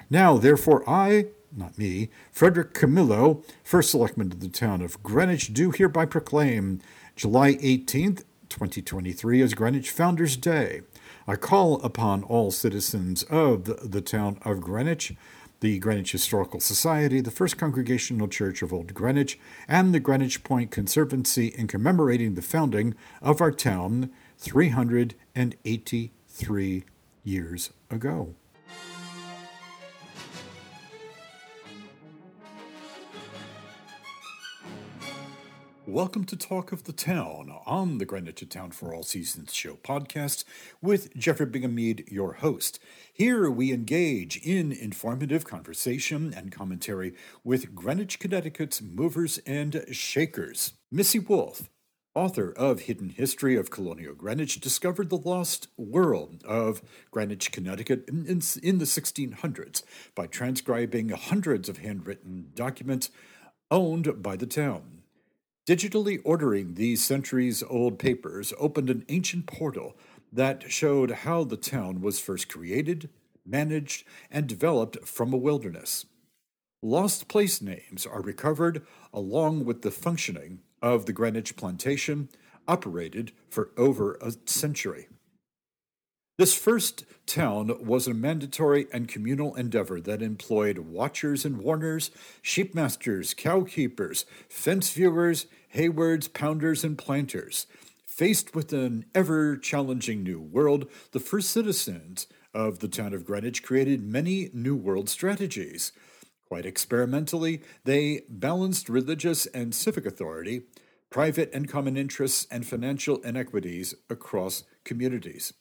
Now, 0.09 0.39
therefore, 0.39 0.83
I, 0.89 1.27
not 1.55 1.77
me, 1.77 2.09
Frederick 2.33 2.73
Camillo, 2.73 3.45
first 3.63 3.91
selectman 3.91 4.33
of 4.33 4.41
the 4.41 4.49
town 4.49 4.81
of 4.81 5.03
Greenwich, 5.03 5.53
do 5.53 5.73
hereby 5.73 6.07
proclaim 6.07 6.81
July 7.17 7.57
18th, 7.57 8.25
2023 8.49 9.43
as 9.43 9.53
Greenwich 9.53 9.91
Founders 9.91 10.39
Day. 10.39 10.81
I 11.31 11.37
call 11.37 11.81
upon 11.83 12.25
all 12.25 12.51
citizens 12.51 13.23
of 13.31 13.91
the, 13.93 14.01
town 14.01 14.41
of 14.43 14.61
Greenwich, 14.61 15.15
the 15.61 15.79
Greenwich 15.79 16.11
Historical 16.11 16.59
Society, 16.59 17.21
the 17.21 17.31
First 17.31 17.57
Congregational 17.57 18.27
Church 18.27 18.63
of 18.63 18.73
Old 18.73 18.95
Greenwich, 18.95 19.39
and 19.69 19.95
the 19.95 20.01
Greenwich 20.01 20.43
Point 20.43 20.73
Conservancy 20.73 21.55
in 21.57 21.69
commemorating 21.69 22.35
the 22.35 22.43
founding 22.43 22.97
of 23.23 23.41
our 23.41 23.53
town 23.53 24.11
383 24.39 26.85
years 27.23 27.71
ago. 27.93 28.35
Welcome 35.91 36.23
to 36.27 36.37
Talk 36.37 36.71
of 36.71 36.85
the 36.85 36.93
Town 36.93 37.53
on 37.67 37.99
the 37.99 38.05
Greenwich 38.05 38.49
Town 38.49 38.71
for 38.71 38.95
All 38.95 39.03
Seasons 39.03 39.53
show 39.53 39.75
podcast 39.75 40.45
with 40.81 41.13
Jeffrey 41.17 41.47
Bingham 41.47 41.75
Mead, 41.75 42.05
your 42.07 42.35
host. 42.35 42.79
Here 43.13 43.51
we 43.51 43.73
engage 43.73 44.37
in 44.37 44.71
informative 44.71 45.45
conversation 45.45 46.33
and 46.33 46.53
commentary 46.53 47.15
with 47.43 47.75
Greenwich, 47.75 48.21
Connecticut's 48.21 48.81
movers 48.81 49.39
and 49.39 49.85
shakers. 49.91 50.75
Missy 50.93 51.19
Wolfe, 51.19 51.69
author 52.15 52.53
of 52.53 52.83
Hidden 52.83 53.09
History 53.09 53.57
of 53.57 53.73
Colonial 53.73 54.15
Greenwich, 54.15 54.61
discovered 54.61 55.11
the 55.11 55.17
lost 55.17 55.67
world 55.77 56.45
of 56.47 56.83
Greenwich, 57.11 57.51
Connecticut 57.51 58.05
in, 58.07 58.27
in, 58.27 58.41
in 58.63 58.79
the 58.79 58.85
1600s 58.85 59.83
by 60.15 60.29
transcribing 60.29 61.09
hundreds 61.09 61.69
of 61.69 61.79
handwritten 61.79 62.53
documents 62.55 63.11
owned 63.73 64.23
by 64.23 64.37
the 64.37 64.47
town. 64.47 65.00
Digitally 65.71 66.21
ordering 66.25 66.75
these 66.75 67.01
centuries 67.01 67.63
old 67.63 67.97
papers 67.97 68.53
opened 68.59 68.91
an 68.91 69.05
ancient 69.09 69.47
portal 69.47 69.97
that 70.33 70.69
showed 70.69 71.13
how 71.13 71.45
the 71.45 71.57
town 71.57 72.01
was 72.01 72.19
first 72.19 72.49
created, 72.49 73.09
managed, 73.47 74.05
and 74.33 74.49
developed 74.49 75.07
from 75.07 75.33
a 75.33 75.37
wilderness. 75.37 76.07
Lost 76.83 77.29
place 77.29 77.63
names 77.63 78.05
are 78.05 78.21
recovered 78.21 78.85
along 79.15 79.65
with 79.65 79.83
the 79.83 79.93
functioning 79.93 80.59
of 80.83 81.07
the 81.07 81.13
Greenwich 81.13 81.55
plantation, 81.55 82.31
operated 82.67 83.31
for 83.49 83.71
over 83.77 84.19
a 84.21 84.33
century. 84.47 85.07
This 86.41 86.55
first 86.55 87.05
town 87.27 87.85
was 87.85 88.07
a 88.07 88.15
mandatory 88.15 88.87
and 88.95 89.07
communal 89.07 89.55
endeavor 89.57 90.01
that 90.01 90.23
employed 90.23 90.79
watchers 90.79 91.45
and 91.45 91.59
warners, 91.59 92.11
sheepmasters, 92.41 93.35
cowkeepers, 93.35 94.25
fence 94.49 94.91
viewers, 94.91 95.45
haywards, 95.69 96.29
pounders, 96.29 96.83
and 96.83 96.97
planters. 96.97 97.67
Faced 98.07 98.55
with 98.55 98.73
an 98.73 99.05
ever 99.15 99.59
challenging 99.59 100.23
new 100.23 100.41
world, 100.41 100.87
the 101.13 101.21
first 101.21 101.51
citizens 101.51 102.27
of 102.55 102.79
the 102.79 102.89
town 102.89 103.13
of 103.13 103.27
Greenwich 103.27 103.63
created 103.63 104.03
many 104.03 104.49
New 104.55 104.77
World 104.77 105.11
strategies. 105.11 105.93
Quite 106.49 106.65
experimentally, 106.65 107.61
they 107.85 108.23
balanced 108.31 108.89
religious 108.89 109.45
and 109.45 109.75
civic 109.75 110.07
authority, 110.07 110.63
private 111.11 111.51
and 111.53 111.69
common 111.69 111.99
interests, 111.99 112.47
and 112.51 112.67
financial 112.67 113.19
inequities 113.19 113.95
across 114.09 114.63
communities. 114.87 115.53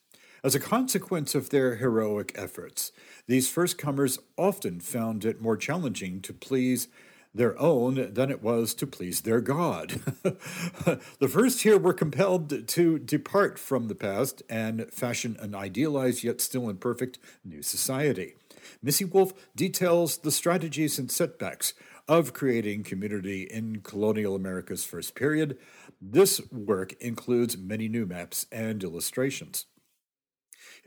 As 0.44 0.56
a 0.56 0.60
consequence 0.60 1.36
of 1.36 1.50
their 1.50 1.76
heroic 1.76 2.32
efforts, 2.36 2.92
these 3.28 3.50
first 3.50 3.78
comers 3.78 4.20
often 4.38 4.80
found 4.80 5.26
it 5.26 5.42
more 5.42 5.58
challenging 5.58 6.22
to 6.22 6.34
please 6.34 6.88
their 7.34 7.60
own 7.60 8.14
than 8.14 8.32
it 8.32 8.42
was 8.42 8.74
to 8.74 8.88
please 8.88 9.22
their 9.22 9.42
God. 9.42 9.90
the 10.24 11.30
first 11.30 11.62
here 11.62 11.78
were 11.78 11.94
compelled 11.94 12.68
to 12.70 13.00
depart 13.00 13.60
from 13.60 13.88
the 13.88 13.96
past 13.96 14.42
and 14.50 14.92
fashion 14.92 15.38
an 15.40 15.54
idealized 15.54 16.24
yet 16.24 16.42
still 16.42 16.70
imperfect 16.70 17.20
new 17.44 17.62
society. 17.62 18.36
Missy 18.82 19.06
Wolfe 19.06 19.34
details 19.56 20.18
the 20.18 20.32
strategies 20.32 20.98
and 20.98 21.12
setbacks 21.12 21.74
of 22.08 22.34
creating 22.34 22.84
community 22.84 23.44
in 23.44 23.82
colonial 23.82 24.36
America's 24.36 24.84
first 24.84 25.14
period. 25.14 25.58
This 26.02 26.42
work 26.52 26.94
includes 27.00 27.58
many 27.58 27.88
new 27.88 28.06
maps 28.06 28.48
and 28.52 28.84
illustrations. 28.84 29.66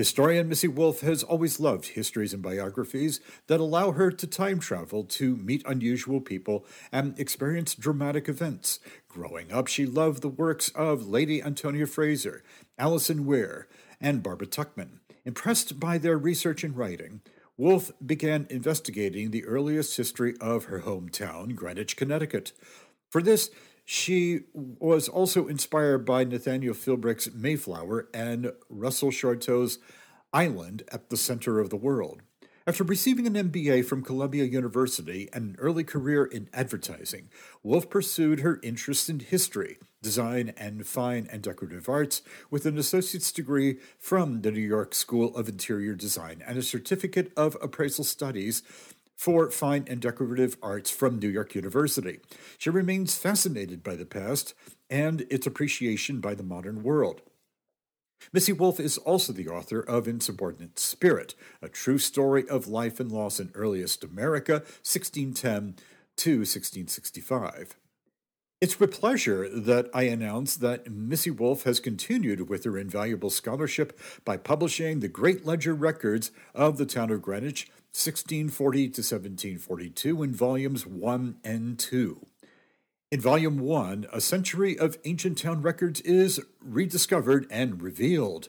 Historian 0.02 0.48
Missy 0.48 0.66
Wolfe 0.66 1.02
has 1.02 1.22
always 1.22 1.60
loved 1.60 1.90
histories 1.90 2.34
and 2.34 2.42
biographies 2.42 3.20
that 3.46 3.60
allow 3.60 3.92
her 3.92 4.10
to 4.10 4.26
time 4.26 4.58
travel 4.58 5.04
to 5.04 5.36
meet 5.36 5.62
unusual 5.64 6.20
people 6.20 6.66
and 6.90 7.16
experience 7.20 7.76
dramatic 7.76 8.28
events. 8.28 8.80
Growing 9.06 9.52
up, 9.52 9.68
she 9.68 9.86
loved 9.86 10.20
the 10.20 10.28
works 10.28 10.70
of 10.70 11.06
Lady 11.06 11.40
Antonia 11.40 11.86
Fraser, 11.86 12.42
Alison 12.76 13.24
Weir, 13.24 13.68
and 14.00 14.24
Barbara 14.24 14.48
Tuchman. 14.48 14.98
Impressed 15.24 15.78
by 15.78 15.98
their 15.98 16.18
research 16.18 16.64
and 16.64 16.76
writing, 16.76 17.20
Wolfe 17.56 17.92
began 18.04 18.48
investigating 18.50 19.30
the 19.30 19.44
earliest 19.44 19.96
history 19.96 20.34
of 20.40 20.64
her 20.64 20.80
hometown, 20.80 21.54
Greenwich, 21.54 21.96
Connecticut. 21.96 22.50
For 23.08 23.22
this, 23.22 23.52
she 23.92 24.40
was 24.54 25.06
also 25.06 25.48
inspired 25.48 26.06
by 26.06 26.24
Nathaniel 26.24 26.72
Philbrick's 26.72 27.30
Mayflower 27.34 28.08
and 28.14 28.52
Russell 28.70 29.10
Shorto's 29.10 29.80
Island 30.32 30.82
at 30.90 31.10
the 31.10 31.16
Center 31.18 31.60
of 31.60 31.68
the 31.68 31.76
World. 31.76 32.22
After 32.66 32.84
receiving 32.84 33.26
an 33.26 33.50
MBA 33.50 33.84
from 33.84 34.02
Columbia 34.02 34.44
University 34.44 35.28
and 35.34 35.50
an 35.50 35.56
early 35.58 35.84
career 35.84 36.24
in 36.24 36.48
advertising, 36.54 37.28
Wolfe 37.62 37.90
pursued 37.90 38.40
her 38.40 38.60
interest 38.62 39.10
in 39.10 39.20
history, 39.20 39.76
design, 40.00 40.54
and 40.56 40.86
fine 40.86 41.28
and 41.30 41.42
decorative 41.42 41.86
arts 41.86 42.22
with 42.50 42.64
an 42.64 42.78
associate's 42.78 43.30
degree 43.30 43.78
from 43.98 44.40
the 44.40 44.52
New 44.52 44.60
York 44.60 44.94
School 44.94 45.36
of 45.36 45.50
Interior 45.50 45.94
Design 45.94 46.42
and 46.46 46.56
a 46.56 46.62
certificate 46.62 47.30
of 47.36 47.58
appraisal 47.60 48.04
studies 48.04 48.62
for 49.22 49.52
Fine 49.52 49.84
and 49.86 50.00
Decorative 50.00 50.56
Arts 50.60 50.90
from 50.90 51.20
New 51.20 51.28
York 51.28 51.54
University. 51.54 52.18
She 52.58 52.70
remains 52.70 53.16
fascinated 53.16 53.80
by 53.80 53.94
the 53.94 54.04
past 54.04 54.52
and 54.90 55.20
its 55.30 55.46
appreciation 55.46 56.20
by 56.20 56.34
the 56.34 56.42
modern 56.42 56.82
world. 56.82 57.20
Missy 58.32 58.52
Wolfe 58.52 58.80
is 58.80 58.98
also 58.98 59.32
the 59.32 59.46
author 59.46 59.78
of 59.78 60.08
Insubordinate 60.08 60.76
Spirit, 60.76 61.36
a 61.62 61.68
true 61.68 61.98
story 61.98 62.48
of 62.48 62.66
life 62.66 62.98
and 62.98 63.12
loss 63.12 63.38
in 63.38 63.52
earliest 63.54 64.02
America, 64.02 64.54
1610 64.82 65.76
to 66.16 66.30
1665. 66.38 67.76
It's 68.60 68.80
with 68.80 68.98
pleasure 68.98 69.48
that 69.48 69.88
I 69.94 70.04
announce 70.04 70.56
that 70.56 70.90
Missy 70.90 71.30
Wolfe 71.30 71.62
has 71.62 71.78
continued 71.78 72.48
with 72.48 72.64
her 72.64 72.76
invaluable 72.76 73.30
scholarship 73.30 73.96
by 74.24 74.36
publishing 74.36 74.98
the 74.98 75.06
Great 75.06 75.46
Ledger 75.46 75.74
Records 75.74 76.32
of 76.56 76.76
the 76.76 76.86
Town 76.86 77.10
of 77.10 77.22
Greenwich 77.22 77.68
1640 77.94 78.78
to 78.88 79.00
1742 79.02 80.22
in 80.22 80.34
volumes 80.34 80.86
1 80.86 81.36
and 81.44 81.78
2. 81.78 82.26
In 83.10 83.20
Volume 83.20 83.58
1, 83.58 84.06
a 84.10 84.22
century 84.22 84.78
of 84.78 84.96
ancient 85.04 85.36
town 85.36 85.60
records 85.60 86.00
is 86.00 86.40
rediscovered 86.64 87.46
and 87.50 87.82
revealed. 87.82 88.48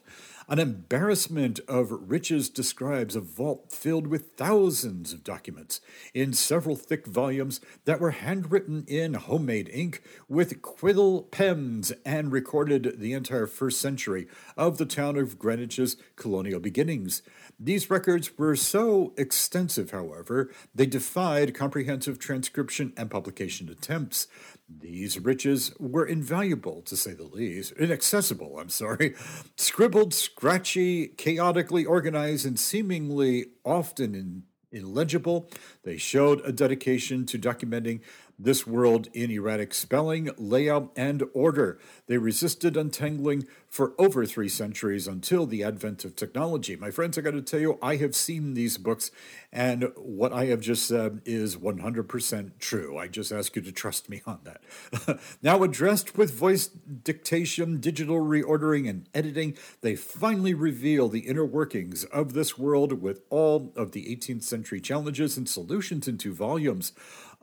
An 0.50 0.59
embarrassment 0.59 1.62
of 1.69 2.09
riches 2.09 2.50
describes 2.50 3.15
a 3.15 3.21
vault 3.21 3.71
filled 3.71 4.07
with 4.07 4.31
thousands 4.31 5.13
of 5.13 5.23
documents 5.23 5.79
in 6.13 6.33
several 6.33 6.75
thick 6.75 7.07
volumes 7.07 7.62
that 7.85 8.01
were 8.01 8.12
handwritten 8.12 8.83
in 8.88 9.13
homemade 9.13 9.69
ink 9.71 10.01
with 10.27 10.62
quill 10.62 11.21
pens 11.23 11.93
and 12.05 12.31
recorded 12.31 13.00
the 13.00 13.13
entire 13.13 13.47
first 13.47 13.79
century 13.79 14.27
of 14.57 14.77
the 14.77 14.85
town 14.85 15.17
of 15.17 15.39
Greenwich's 15.39 15.95
colonial 16.17 16.59
beginnings. 16.59 17.21
These 17.57 17.89
records 17.89 18.38
were 18.38 18.57
so 18.57 19.13
extensive, 19.17 19.91
however, 19.91 20.51
they 20.75 20.85
defied 20.85 21.55
comprehensive 21.55 22.19
transcription 22.19 22.91
and 22.97 23.09
publication 23.09 23.69
attempts. 23.69 24.27
These 24.70 25.20
riches 25.20 25.74
were 25.79 26.05
invaluable, 26.05 26.82
to 26.84 26.96
say 26.96 27.13
the 27.13 27.24
least, 27.24 27.74
inaccessible, 27.74 28.60
I'm 28.60 28.70
sorry, 28.70 29.15
scribbled, 29.58 30.13
scratchy, 30.13 31.08
chaotically 31.08 31.86
organized, 31.86 32.46
and 32.46 32.60
seemingly 32.60 33.48
often 33.65 34.15
in, 34.15 34.43
illegible. 34.72 35.50
They 35.84 35.98
showed 35.98 36.41
a 36.43 36.51
dedication 36.51 37.25
to 37.27 37.38
documenting 37.38 38.01
this 38.37 38.65
world 38.65 39.07
in 39.13 39.31
erratic 39.31 39.73
spelling, 39.73 40.29
layout, 40.37 40.91
and 40.95 41.23
order. 41.33 41.79
They 42.07 42.17
resisted 42.17 42.75
untangling 42.75 43.47
for 43.69 43.93
over 43.97 44.25
three 44.25 44.49
centuries 44.49 45.07
until 45.07 45.45
the 45.45 45.63
advent 45.63 46.05
of 46.05 46.15
technology. 46.15 46.75
My 46.75 46.91
friends, 46.91 47.17
I 47.17 47.21
got 47.21 47.31
to 47.31 47.41
tell 47.41 47.59
you, 47.59 47.79
I 47.81 47.95
have 47.95 48.15
seen 48.15 48.53
these 48.53 48.77
books, 48.77 49.11
and 49.51 49.91
what 49.95 50.31
I 50.31 50.45
have 50.45 50.61
just 50.61 50.87
said 50.87 51.21
is 51.25 51.55
100% 51.55 52.51
true. 52.59 52.97
I 52.97 53.07
just 53.07 53.31
ask 53.31 53.55
you 53.55 53.61
to 53.63 53.71
trust 53.71 54.09
me 54.09 54.21
on 54.25 54.39
that. 54.43 55.19
now, 55.41 55.63
addressed 55.63 56.17
with 56.17 56.33
voice 56.33 56.67
dictation, 56.67 57.79
digital 57.79 58.17
reordering, 58.17 58.89
and 58.89 59.07
editing, 59.13 59.57
they 59.81 59.95
finally 59.95 60.53
reveal 60.53 61.09
the 61.09 61.21
inner 61.21 61.45
workings 61.45 62.03
of 62.05 62.33
this 62.33 62.57
world 62.57 63.01
with 63.01 63.21
all 63.29 63.73
of 63.75 63.91
the 63.91 64.05
18th 64.15 64.43
century 64.43 64.81
challenges 64.81 65.37
and 65.37 65.49
solutions 65.49 66.07
in 66.07 66.17
two 66.17 66.33
volumes 66.33 66.93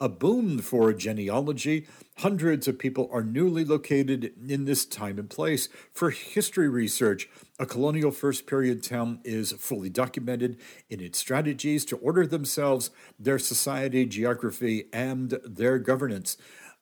a 0.00 0.08
boon 0.08 0.60
for 0.60 0.92
genealogy. 0.94 1.86
Hundreds 2.18 2.66
of 2.66 2.78
people 2.78 3.08
are 3.12 3.22
newly 3.22 3.64
located 3.64 4.32
in 4.48 4.64
this 4.64 4.86
time 4.86 5.18
and 5.18 5.28
place. 5.28 5.68
For 5.92 6.10
history 6.10 6.68
research, 6.68 7.28
a 7.58 7.66
colonial 7.66 8.10
first 8.10 8.46
period 8.46 8.82
town 8.82 9.20
is 9.24 9.52
fully 9.52 9.90
documented 9.90 10.56
in 10.88 11.00
its 11.00 11.18
strategies 11.18 11.84
to 11.86 11.98
order 11.98 12.26
themselves, 12.26 12.90
their 13.18 13.38
society, 13.38 14.06
geography, 14.06 14.86
and 14.92 15.38
their 15.44 15.78
governance. 15.78 16.38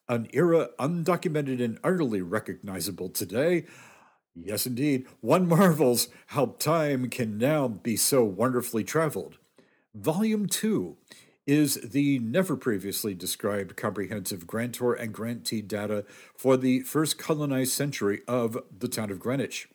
An 0.09 0.29
era 0.33 0.69
undocumented 0.79 1.63
and 1.63 1.79
utterly 1.83 2.23
recognizable 2.23 3.09
today. 3.09 3.67
Yes, 4.35 4.65
indeed. 4.65 5.07
One 5.21 5.49
marvels 5.49 6.09
how 6.29 6.55
time 6.61 7.11
can 7.11 7.37
now 7.37 7.67
be 7.67 7.97
so 7.97 8.23
wonderfully 8.23 8.85
traveled. 8.85 9.39
Volume 9.93 10.47
2 10.47 10.97
is 11.49 11.77
the 11.77 12.19
never 12.19 12.57
previously 12.57 13.15
described 13.15 13.75
comprehensive 13.75 14.47
grantor 14.47 14.93
and 14.93 15.15
grantee 15.15 15.63
data 15.63 16.05
for 16.37 16.59
the 16.59 16.81
first 16.81 17.19
colonized 17.19 17.73
century 17.73 18.21
of 18.29 18.59
the 18.79 18.87
town 18.87 19.11
of 19.11 19.19
Greenwich. 19.19 19.67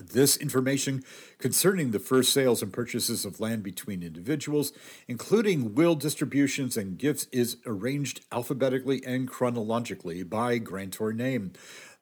This 0.00 0.36
information 0.36 1.02
concerning 1.38 1.90
the 1.90 1.98
first 1.98 2.32
sales 2.32 2.62
and 2.62 2.72
purchases 2.72 3.24
of 3.24 3.40
land 3.40 3.64
between 3.64 4.04
individuals, 4.04 4.72
including 5.08 5.74
will 5.74 5.96
distributions 5.96 6.76
and 6.76 6.96
gifts, 6.96 7.26
is 7.32 7.56
arranged 7.66 8.24
alphabetically 8.30 9.04
and 9.04 9.28
chronologically 9.28 10.22
by 10.22 10.58
grantor 10.58 11.12
name. 11.12 11.52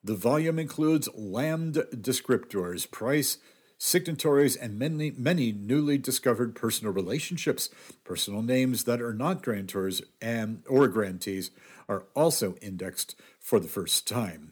The 0.03 0.15
volume 0.15 0.59
includes 0.59 1.09
land 1.15 1.83
descriptors, 1.93 2.89
price, 2.89 3.39
signatories, 3.83 4.55
and 4.55 4.77
many, 4.77 5.09
many 5.17 5.51
newly 5.51 5.97
discovered 5.97 6.53
personal 6.53 6.93
relationships. 6.93 7.67
Personal 8.03 8.43
names 8.43 8.83
that 8.83 9.01
are 9.01 9.13
not 9.13 9.41
grantors 9.41 10.03
and 10.21 10.61
or 10.69 10.87
grantees 10.87 11.49
are 11.89 12.03
also 12.13 12.55
indexed 12.61 13.15
for 13.39 13.59
the 13.59 13.67
first 13.67 14.07
time. 14.07 14.50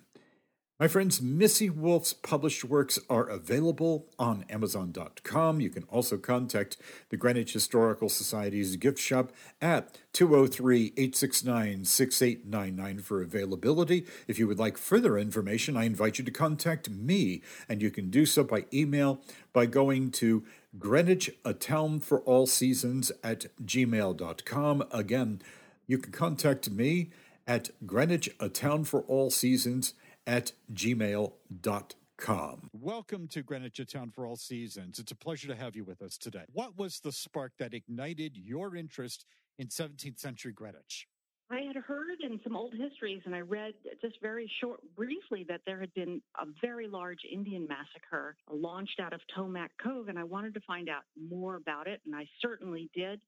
My 0.80 0.88
friends, 0.88 1.22
Missy 1.22 1.70
Wolfe's 1.70 2.14
published 2.14 2.64
works 2.64 2.98
are 3.10 3.28
available 3.28 4.06
on 4.18 4.46
Amazon.com. 4.50 5.60
You 5.60 5.70
can 5.70 5.84
also 5.90 6.18
contact 6.18 6.78
the 7.10 7.18
Greenwich 7.18 7.52
Historical 7.52 8.08
Society's 8.08 8.78
gift 8.78 8.98
shop 8.98 9.34
at 9.62 9.98
203 10.14 10.94
869 10.96 11.84
6899 11.84 13.00
for 13.00 13.22
availability. 13.22 14.06
If 14.26 14.40
you 14.40 14.48
would 14.48 14.58
like 14.58 14.78
further 14.78 15.18
information, 15.18 15.76
I 15.76 15.84
invite 15.84 16.18
you 16.18 16.24
to 16.24 16.32
contact 16.32 16.90
me, 16.90 17.42
and 17.68 17.82
you 17.82 17.92
can 17.92 18.10
do 18.10 18.26
so 18.26 18.46
by 18.46 18.64
email 18.74 19.20
by 19.52 19.66
going 19.66 20.12
to 20.12 20.46
Greenwich, 20.80 21.30
a 21.44 21.54
town 21.54 22.00
for 22.00 22.22
all 22.22 22.48
seasons 22.48 23.12
at 23.22 23.48
gmail.com. 23.66 24.86
Again, 24.94 25.42
you 25.88 25.98
can 25.98 26.14
contact 26.14 26.70
me 26.70 27.10
at 27.46 27.70
Greenwich, 27.86 28.30
a 28.40 28.48
town 28.48 28.86
for 28.86 29.02
all 29.02 29.30
seasons 29.30 29.94
at 30.30 30.54
gmail.com. 30.72 32.70
Welcome 32.72 33.28
to 33.30 33.42
Greenwich, 33.42 33.80
a 33.80 33.86
town 33.86 34.12
for 34.12 34.28
all 34.28 34.36
seasons. 34.36 35.00
It's 35.00 35.12
a 35.12 35.16
pleasure 35.16 35.48
to 35.48 35.56
have 35.56 35.76
you 35.76 35.84
with 35.84 36.04
us 36.04 36.20
today. 36.20 36.44
What 36.54 36.78
was 36.78 37.00
the 37.00 37.12
spark 37.12 37.54
that 37.58 37.74
ignited 37.74 38.38
your 38.38 38.76
interest 38.76 39.26
in 39.58 39.70
17th 39.70 40.20
century 40.20 40.52
Greenwich? 40.52 41.08
I 41.50 41.62
had 41.62 41.78
heard 41.78 42.20
in 42.22 42.40
some 42.44 42.56
old 42.56 42.76
histories, 42.76 43.24
and 43.26 43.34
I 43.34 43.40
read 43.40 43.74
just 44.04 44.22
very 44.22 44.48
short, 44.62 44.82
briefly, 44.96 45.48
that 45.50 45.62
there 45.66 45.80
had 45.80 45.92
been 45.96 46.22
a 46.40 46.46
very 46.62 46.88
large 46.88 47.22
Indian 47.32 47.68
massacre 47.68 48.38
launched 48.52 49.00
out 49.00 49.14
of 49.14 49.22
Tomac 49.36 49.70
Cove, 49.84 50.10
and 50.10 50.20
I 50.20 50.26
wanted 50.26 50.54
to 50.54 50.62
find 50.68 50.90
out 50.90 51.06
more 51.20 51.56
about 51.56 51.88
it, 51.88 52.02
and 52.06 52.16
I 52.16 52.28
certainly 52.40 52.92
did. 52.94 53.20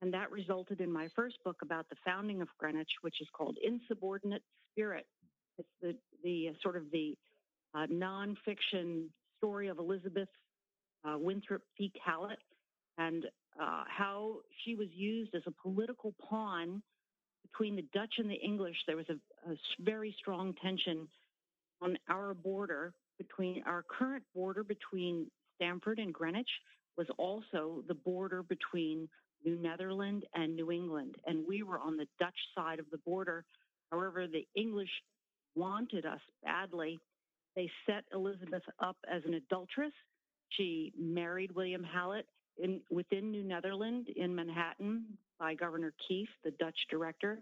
And 0.00 0.14
that 0.14 0.30
resulted 0.30 0.80
in 0.80 0.90
my 0.90 1.08
first 1.14 1.36
book 1.44 1.56
about 1.60 1.90
the 1.90 1.96
founding 2.06 2.40
of 2.40 2.48
Greenwich, 2.56 2.88
which 3.02 3.20
is 3.20 3.28
called 3.36 3.58
Insubordinate 3.62 4.42
Spirit 4.72 5.04
it's 5.58 5.68
the 5.82 5.94
the 6.22 6.50
sort 6.62 6.76
of 6.76 6.84
the 6.92 7.16
uh, 7.74 7.86
nonfiction 7.86 9.06
story 9.38 9.68
of 9.68 9.78
Elizabeth 9.78 10.28
uh, 11.04 11.16
Winthrop 11.18 11.62
Feake 11.76 11.96
Hallett 12.04 12.38
and 12.96 13.26
uh, 13.60 13.84
how 13.86 14.36
she 14.64 14.74
was 14.74 14.88
used 14.94 15.34
as 15.34 15.42
a 15.46 15.50
political 15.62 16.14
pawn 16.28 16.82
between 17.42 17.76
the 17.76 17.84
Dutch 17.94 18.14
and 18.18 18.30
the 18.30 18.34
English. 18.34 18.76
There 18.86 18.96
was 18.96 19.08
a, 19.08 19.50
a 19.50 19.56
very 19.80 20.14
strong 20.18 20.54
tension 20.62 21.08
on 21.80 21.96
our 22.08 22.34
border 22.34 22.92
between 23.18 23.62
our 23.66 23.84
current 23.88 24.24
border 24.34 24.62
between 24.62 25.26
Stamford 25.56 25.98
and 25.98 26.14
Greenwich 26.14 26.48
was 26.96 27.06
also 27.16 27.82
the 27.86 27.94
border 27.94 28.42
between 28.42 29.08
New 29.44 29.56
Netherland 29.56 30.24
and 30.34 30.54
New 30.54 30.70
England. 30.70 31.16
And 31.26 31.44
we 31.46 31.62
were 31.62 31.78
on 31.78 31.96
the 31.96 32.06
Dutch 32.18 32.38
side 32.56 32.78
of 32.78 32.86
the 32.90 32.98
border. 32.98 33.44
However, 33.90 34.26
the 34.26 34.46
English 34.56 34.90
wanted 35.54 36.06
us 36.06 36.20
badly. 36.44 36.98
They 37.56 37.70
set 37.86 38.04
Elizabeth 38.12 38.62
up 38.80 38.96
as 39.12 39.22
an 39.24 39.34
adulteress. 39.34 39.92
She 40.50 40.92
married 40.98 41.52
William 41.54 41.84
Hallett 41.84 42.26
in, 42.62 42.80
within 42.90 43.30
New 43.30 43.44
Netherland 43.44 44.08
in 44.16 44.34
Manhattan 44.34 45.04
by 45.38 45.54
Governor 45.54 45.92
Kieft, 46.08 46.28
the 46.44 46.52
Dutch 46.52 46.78
director. 46.90 47.40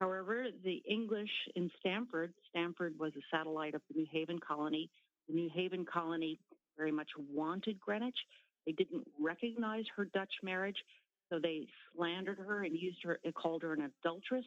However, 0.00 0.46
the 0.64 0.82
English 0.88 1.30
in 1.54 1.70
Stamford, 1.80 2.32
Stamford 2.50 2.94
was 2.98 3.12
a 3.16 3.36
satellite 3.36 3.74
of 3.74 3.82
the 3.88 3.98
New 3.98 4.06
Haven 4.10 4.38
colony. 4.38 4.90
The 5.28 5.34
New 5.34 5.50
Haven 5.54 5.84
colony 5.84 6.38
very 6.76 6.92
much 6.92 7.08
wanted 7.32 7.80
Greenwich. 7.80 8.16
They 8.66 8.72
didn't 8.72 9.06
recognize 9.20 9.84
her 9.96 10.04
Dutch 10.04 10.32
marriage, 10.42 10.76
so 11.30 11.38
they 11.38 11.66
slandered 11.94 12.38
her 12.38 12.64
and 12.64 12.76
used 12.76 13.02
her, 13.04 13.18
called 13.34 13.62
her 13.62 13.72
an 13.72 13.90
adulteress. 14.02 14.44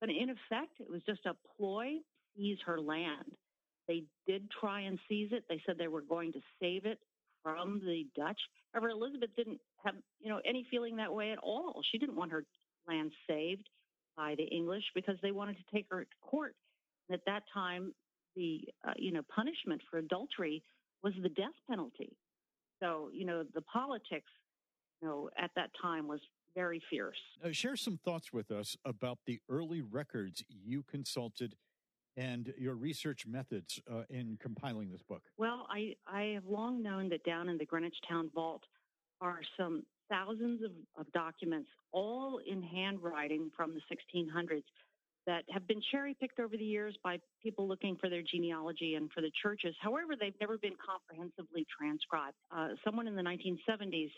But 0.00 0.10
in 0.10 0.30
effect, 0.30 0.80
it 0.80 0.90
was 0.90 1.02
just 1.06 1.24
a 1.26 1.34
ploy 1.56 1.98
seize 2.36 2.58
her 2.66 2.80
land. 2.80 3.36
They 3.88 4.04
did 4.26 4.48
try 4.50 4.82
and 4.82 4.98
seize 5.08 5.30
it. 5.32 5.44
They 5.48 5.60
said 5.66 5.76
they 5.78 5.88
were 5.88 6.02
going 6.02 6.32
to 6.32 6.40
save 6.60 6.86
it 6.86 6.98
from 7.42 7.80
the 7.80 8.06
Dutch. 8.14 8.38
However, 8.72 8.90
Elizabeth 8.90 9.30
didn't 9.36 9.58
have, 9.84 9.94
you 10.20 10.28
know, 10.28 10.40
any 10.44 10.66
feeling 10.70 10.96
that 10.96 11.12
way 11.12 11.32
at 11.32 11.38
all. 11.38 11.82
She 11.90 11.98
didn't 11.98 12.16
want 12.16 12.32
her 12.32 12.44
land 12.86 13.12
saved 13.28 13.68
by 14.16 14.34
the 14.36 14.44
English 14.44 14.84
because 14.94 15.16
they 15.22 15.32
wanted 15.32 15.56
to 15.56 15.64
take 15.74 15.86
her 15.90 16.04
to 16.04 16.10
court. 16.20 16.54
And 17.08 17.14
at 17.14 17.24
that 17.26 17.42
time, 17.52 17.92
the 18.36 18.60
uh, 18.86 18.92
you 18.96 19.12
know 19.12 19.22
punishment 19.34 19.80
for 19.90 19.98
adultery 19.98 20.62
was 21.02 21.12
the 21.22 21.28
death 21.28 21.56
penalty. 21.68 22.16
So 22.80 23.10
you 23.12 23.24
know 23.24 23.44
the 23.54 23.62
politics, 23.62 24.30
you 25.00 25.08
know, 25.08 25.30
at 25.36 25.50
that 25.56 25.70
time 25.80 26.06
was 26.06 26.20
very 26.54 26.82
fierce. 26.90 27.18
Share 27.52 27.76
some 27.76 27.98
thoughts 28.04 28.32
with 28.32 28.50
us 28.50 28.76
about 28.84 29.18
the 29.26 29.40
early 29.48 29.82
records 29.82 30.44
you 30.48 30.82
consulted 30.82 31.54
and 32.16 32.52
your 32.58 32.74
research 32.74 33.26
methods 33.26 33.80
uh, 33.90 34.02
in 34.10 34.38
compiling 34.40 34.90
this 34.90 35.02
book? 35.02 35.22
Well, 35.38 35.66
I, 35.70 35.94
I 36.06 36.34
have 36.34 36.46
long 36.46 36.82
known 36.82 37.08
that 37.10 37.24
down 37.24 37.48
in 37.48 37.58
the 37.58 37.64
Greenwich 37.64 37.96
Town 38.08 38.30
Vault 38.34 38.62
are 39.20 39.40
some 39.58 39.84
thousands 40.08 40.62
of, 40.62 40.72
of 40.98 41.10
documents, 41.12 41.68
all 41.92 42.40
in 42.46 42.62
handwriting 42.62 43.50
from 43.56 43.74
the 43.74 43.80
1600s, 43.94 44.62
that 45.26 45.44
have 45.50 45.66
been 45.68 45.80
cherry 45.92 46.16
picked 46.18 46.40
over 46.40 46.56
the 46.56 46.64
years 46.64 46.96
by 47.04 47.18
people 47.42 47.68
looking 47.68 47.96
for 48.00 48.08
their 48.08 48.22
genealogy 48.22 48.94
and 48.94 49.10
for 49.12 49.20
the 49.20 49.30
churches. 49.42 49.74
However, 49.80 50.14
they've 50.18 50.34
never 50.40 50.58
been 50.58 50.74
comprehensively 50.84 51.66
transcribed. 51.78 52.36
Uh, 52.50 52.68
someone 52.84 53.06
in 53.06 53.14
the 53.14 53.22
1970s 53.22 54.10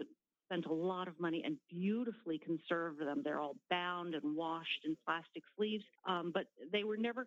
spent 0.47 0.67
a 0.67 0.73
lot 0.73 1.09
of 1.09 1.19
money 1.19 1.43
and 1.45 1.57
beautifully 1.71 2.39
conserved 2.39 3.01
them. 3.01 3.23
They're 3.25 3.41
all 3.41 3.57
bound 3.69 4.15
and 4.15 4.37
washed 4.37 4.85
in 4.85 4.97
plastic 5.05 5.43
sleeves, 5.57 5.85
um, 6.07 6.31
but 6.33 6.45
they 6.73 6.85
were 6.85 6.97
never 6.97 7.27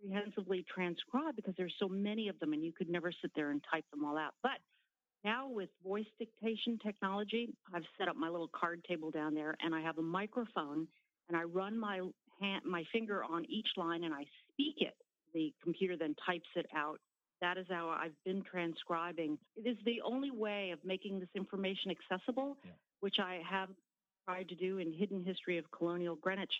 comprehensively 0.00 0.64
transcribed 0.72 1.36
because 1.36 1.54
there's 1.56 1.74
so 1.78 1.88
many 1.88 2.28
of 2.28 2.38
them 2.40 2.52
and 2.52 2.64
you 2.64 2.72
could 2.72 2.88
never 2.88 3.12
sit 3.12 3.30
there 3.34 3.50
and 3.50 3.62
type 3.70 3.84
them 3.90 4.04
all 4.04 4.16
out. 4.16 4.34
But 4.42 4.58
now 5.24 5.48
with 5.48 5.68
voice 5.84 6.06
dictation 6.18 6.78
technology, 6.84 7.48
I've 7.74 7.84
set 7.98 8.08
up 8.08 8.16
my 8.16 8.28
little 8.28 8.50
card 8.58 8.84
table 8.88 9.10
down 9.10 9.34
there 9.34 9.56
and 9.62 9.74
I 9.74 9.80
have 9.80 9.98
a 9.98 10.02
microphone 10.02 10.86
and 11.28 11.36
I 11.36 11.42
run 11.42 11.78
my 11.78 12.00
hand, 12.40 12.64
my 12.64 12.84
finger 12.92 13.24
on 13.24 13.44
each 13.48 13.68
line 13.76 14.04
and 14.04 14.14
I 14.14 14.24
speak 14.52 14.76
it. 14.78 14.94
The 15.34 15.52
computer 15.62 15.96
then 15.96 16.14
types 16.24 16.48
it 16.56 16.66
out. 16.74 17.00
That 17.40 17.58
is 17.58 17.66
how 17.68 17.88
I've 17.88 18.16
been 18.24 18.42
transcribing. 18.42 19.38
It 19.56 19.68
is 19.68 19.76
the 19.84 20.00
only 20.04 20.30
way 20.30 20.70
of 20.70 20.78
making 20.84 21.20
this 21.20 21.28
information 21.36 21.90
accessible, 21.90 22.56
yeah. 22.64 22.72
which 23.00 23.16
I 23.20 23.40
have 23.48 23.68
tried 24.24 24.48
to 24.48 24.54
do 24.54 24.78
in 24.78 24.92
Hidden 24.92 25.24
History 25.24 25.58
of 25.58 25.70
Colonial 25.70 26.16
Greenwich 26.16 26.52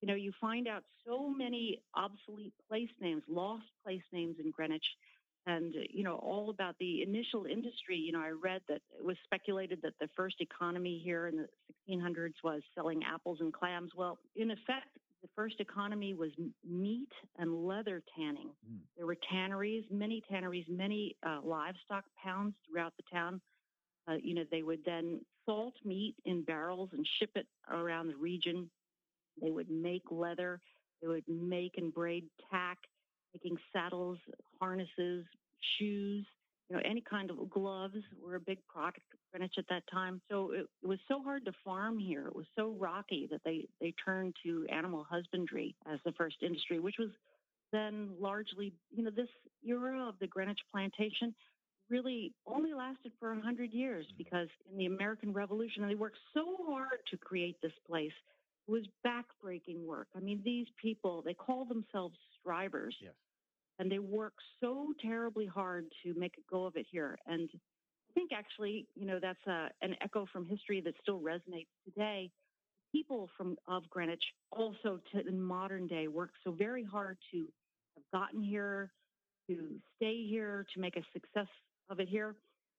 you 0.00 0.08
know, 0.08 0.14
you 0.14 0.32
find 0.40 0.68
out 0.68 0.84
so 1.06 1.28
many 1.28 1.80
obsolete 1.94 2.52
place 2.68 2.90
names, 3.00 3.22
lost 3.28 3.64
place 3.84 4.02
names 4.12 4.36
in 4.42 4.50
Greenwich, 4.50 4.84
and, 5.46 5.74
you 5.90 6.04
know, 6.04 6.16
all 6.16 6.50
about 6.50 6.74
the 6.78 7.02
initial 7.02 7.44
industry. 7.44 7.96
You 7.96 8.12
know, 8.12 8.20
I 8.20 8.30
read 8.30 8.62
that 8.68 8.80
it 8.98 9.04
was 9.04 9.16
speculated 9.24 9.80
that 9.82 9.92
the 10.00 10.08
first 10.16 10.36
economy 10.40 11.00
here 11.04 11.26
in 11.26 11.36
the 11.36 11.48
1600s 11.88 12.34
was 12.42 12.62
selling 12.74 13.02
apples 13.04 13.38
and 13.40 13.52
clams. 13.52 13.92
Well, 13.94 14.18
in 14.36 14.50
effect, 14.50 14.88
the 15.22 15.28
first 15.34 15.60
economy 15.60 16.14
was 16.14 16.30
meat 16.68 17.12
and 17.38 17.66
leather 17.66 18.02
tanning. 18.16 18.50
Mm. 18.70 18.80
There 18.96 19.06
were 19.06 19.16
tanneries, 19.30 19.84
many 19.90 20.22
tanneries, 20.30 20.66
many 20.68 21.16
uh, 21.26 21.40
livestock 21.42 22.04
pounds 22.22 22.54
throughout 22.66 22.92
the 22.96 23.04
town. 23.10 23.40
Uh, 24.06 24.16
you 24.22 24.34
know, 24.34 24.44
they 24.50 24.62
would 24.62 24.84
then 24.84 25.20
salt 25.46 25.74
meat 25.84 26.14
in 26.26 26.42
barrels 26.42 26.90
and 26.92 27.06
ship 27.18 27.30
it 27.36 27.46
around 27.70 28.08
the 28.08 28.16
region 28.16 28.70
they 29.40 29.50
would 29.50 29.70
make 29.70 30.02
leather. 30.10 30.60
They 31.02 31.08
would 31.08 31.24
make 31.28 31.72
and 31.76 31.92
braid 31.92 32.24
tack, 32.50 32.78
making 33.34 33.56
saddles, 33.72 34.18
harnesses, 34.60 35.24
shoes. 35.78 36.26
You 36.68 36.76
know, 36.76 36.82
any 36.84 37.02
kind 37.02 37.30
of 37.30 37.50
gloves 37.50 37.96
were 38.22 38.36
a 38.36 38.40
big 38.40 38.58
product 38.66 38.98
of 39.12 39.18
Greenwich 39.30 39.54
at 39.58 39.68
that 39.68 39.82
time. 39.92 40.22
So 40.30 40.52
it, 40.52 40.66
it 40.82 40.86
was 40.86 40.98
so 41.08 41.22
hard 41.22 41.44
to 41.44 41.52
farm 41.62 41.98
here. 41.98 42.26
It 42.26 42.34
was 42.34 42.46
so 42.56 42.74
rocky 42.78 43.28
that 43.30 43.42
they, 43.44 43.66
they 43.80 43.92
turned 44.02 44.34
to 44.44 44.66
animal 44.72 45.06
husbandry 45.08 45.76
as 45.92 45.98
the 46.04 46.12
first 46.12 46.36
industry, 46.42 46.80
which 46.80 46.96
was 46.98 47.10
then 47.70 48.10
largely, 48.18 48.72
you 48.90 49.02
know, 49.02 49.10
this 49.10 49.28
era 49.66 50.08
of 50.08 50.14
the 50.20 50.26
Greenwich 50.26 50.60
plantation 50.72 51.34
really 51.90 52.32
only 52.46 52.72
lasted 52.72 53.12
for 53.18 53.28
100 53.34 53.72
years 53.72 54.06
mm-hmm. 54.06 54.16
because 54.16 54.48
in 54.70 54.78
the 54.78 54.86
American 54.86 55.32
Revolution, 55.32 55.86
they 55.86 55.94
worked 55.94 56.18
so 56.32 56.56
hard 56.66 57.00
to 57.10 57.16
create 57.16 57.60
this 57.62 57.72
place. 57.86 58.12
Was 58.66 58.84
backbreaking 59.06 59.84
work. 59.84 60.08
I 60.16 60.20
mean, 60.20 60.40
these 60.44 60.66
people, 60.80 61.22
they 61.22 61.34
call 61.34 61.64
themselves 61.64 62.16
strivers. 62.40 62.96
Yes. 63.00 63.12
And 63.78 63.90
they 63.90 63.98
work 63.98 64.34
so 64.60 64.94
terribly 65.02 65.46
hard 65.46 65.86
to 66.02 66.14
make 66.14 66.34
a 66.38 66.50
go 66.50 66.64
of 66.64 66.76
it 66.76 66.86
here. 66.90 67.18
And 67.26 67.50
I 67.52 68.12
think 68.14 68.30
actually, 68.32 68.86
you 68.94 69.06
know, 69.06 69.18
that's 69.20 69.44
a, 69.46 69.68
an 69.82 69.96
echo 70.00 70.26
from 70.32 70.46
history 70.46 70.80
that 70.82 70.94
still 71.02 71.20
resonates 71.20 71.66
today. 71.84 72.30
People 72.92 73.28
from 73.36 73.56
of 73.66 73.90
Greenwich 73.90 74.22
also 74.52 75.00
to, 75.12 75.26
in 75.26 75.42
modern 75.42 75.88
day 75.88 76.06
work 76.06 76.30
so 76.44 76.52
very 76.52 76.84
hard 76.84 77.18
to 77.32 77.46
have 77.96 78.04
gotten 78.12 78.40
here, 78.40 78.92
to 79.48 79.80
stay 79.96 80.24
here, 80.26 80.64
to 80.72 80.80
make 80.80 80.96
a 80.96 81.02
success 81.12 81.48
of 81.90 81.98
it 81.98 82.08
here. 82.08 82.36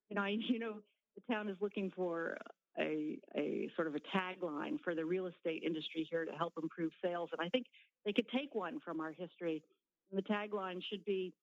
You 0.10 0.16
know, 0.16 0.22
I, 0.22 0.30
you 0.48 0.60
know, 0.60 0.76
the 1.16 1.34
town 1.34 1.50
is 1.50 1.58
looking 1.60 1.92
for 1.96 2.38
a, 2.80 3.18
a 3.36 3.70
sort 3.76 3.88
of 3.88 3.96
a 3.96 4.00
tagline 4.00 4.80
for 4.84 4.96
the 4.96 5.06
real 5.06 5.28
estate 5.28 5.64
industry 5.66 6.08
here 6.10 6.26
to 6.26 6.32
help 6.32 6.54
improve 6.62 6.92
sales. 7.02 7.30
And 7.32 7.46
I 7.46 7.50
think 7.50 7.66
they 8.06 8.14
could 8.14 8.28
take 8.30 8.54
one 8.54 8.80
from 8.84 9.00
our 9.00 9.12
history. 9.12 9.64
And 10.12 10.18
the 10.18 10.28
tagline 10.28 10.82
should 10.90 11.06
be 11.06 11.34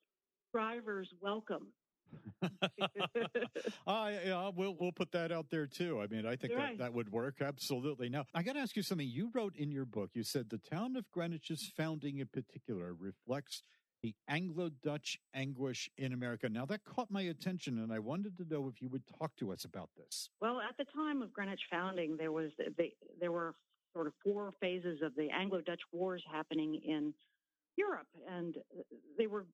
drivers 0.52 1.08
welcome. 1.20 1.68
uh, 2.42 4.10
yeah, 4.24 4.50
we'll 4.54 4.76
we'll 4.78 4.92
put 4.92 5.12
that 5.12 5.32
out 5.32 5.46
there 5.50 5.66
too. 5.66 6.00
I 6.00 6.06
mean, 6.08 6.26
I 6.26 6.36
think 6.36 6.54
right. 6.54 6.76
that, 6.76 6.84
that 6.84 6.94
would 6.94 7.10
work 7.10 7.40
absolutely. 7.40 8.10
Now, 8.10 8.26
I 8.34 8.42
got 8.42 8.54
to 8.54 8.60
ask 8.60 8.76
you 8.76 8.82
something. 8.82 9.08
You 9.08 9.30
wrote 9.34 9.56
in 9.56 9.70
your 9.70 9.86
book. 9.86 10.10
You 10.12 10.22
said 10.22 10.50
the 10.50 10.58
town 10.58 10.96
of 10.96 11.10
Greenwich's 11.10 11.72
founding, 11.74 12.18
in 12.18 12.26
particular, 12.26 12.94
reflects 12.98 13.62
the 14.02 14.14
Anglo 14.28 14.70
Dutch 14.82 15.18
anguish 15.34 15.88
in 15.96 16.12
America. 16.12 16.48
Now, 16.48 16.66
that 16.66 16.84
caught 16.84 17.10
my 17.10 17.22
attention, 17.22 17.78
and 17.78 17.92
I 17.92 17.98
wanted 17.98 18.36
to 18.38 18.44
know 18.48 18.68
if 18.68 18.82
you 18.82 18.88
would 18.88 19.04
talk 19.18 19.34
to 19.36 19.52
us 19.52 19.64
about 19.64 19.90
this. 19.96 20.28
Well, 20.40 20.60
at 20.60 20.76
the 20.76 20.84
time 20.94 21.22
of 21.22 21.32
Greenwich 21.32 21.60
founding, 21.70 22.16
there 22.16 22.32
was 22.32 22.50
the, 22.58 22.90
there 23.20 23.32
were 23.32 23.54
sort 23.94 24.06
of 24.06 24.12
four 24.24 24.52
phases 24.60 25.00
of 25.02 25.14
the 25.14 25.28
Anglo 25.30 25.60
Dutch 25.60 25.80
wars 25.92 26.22
happening 26.30 26.80
in 26.84 27.14
Europe, 27.76 28.08
and 28.30 28.56
they 29.16 29.26
were 29.26 29.46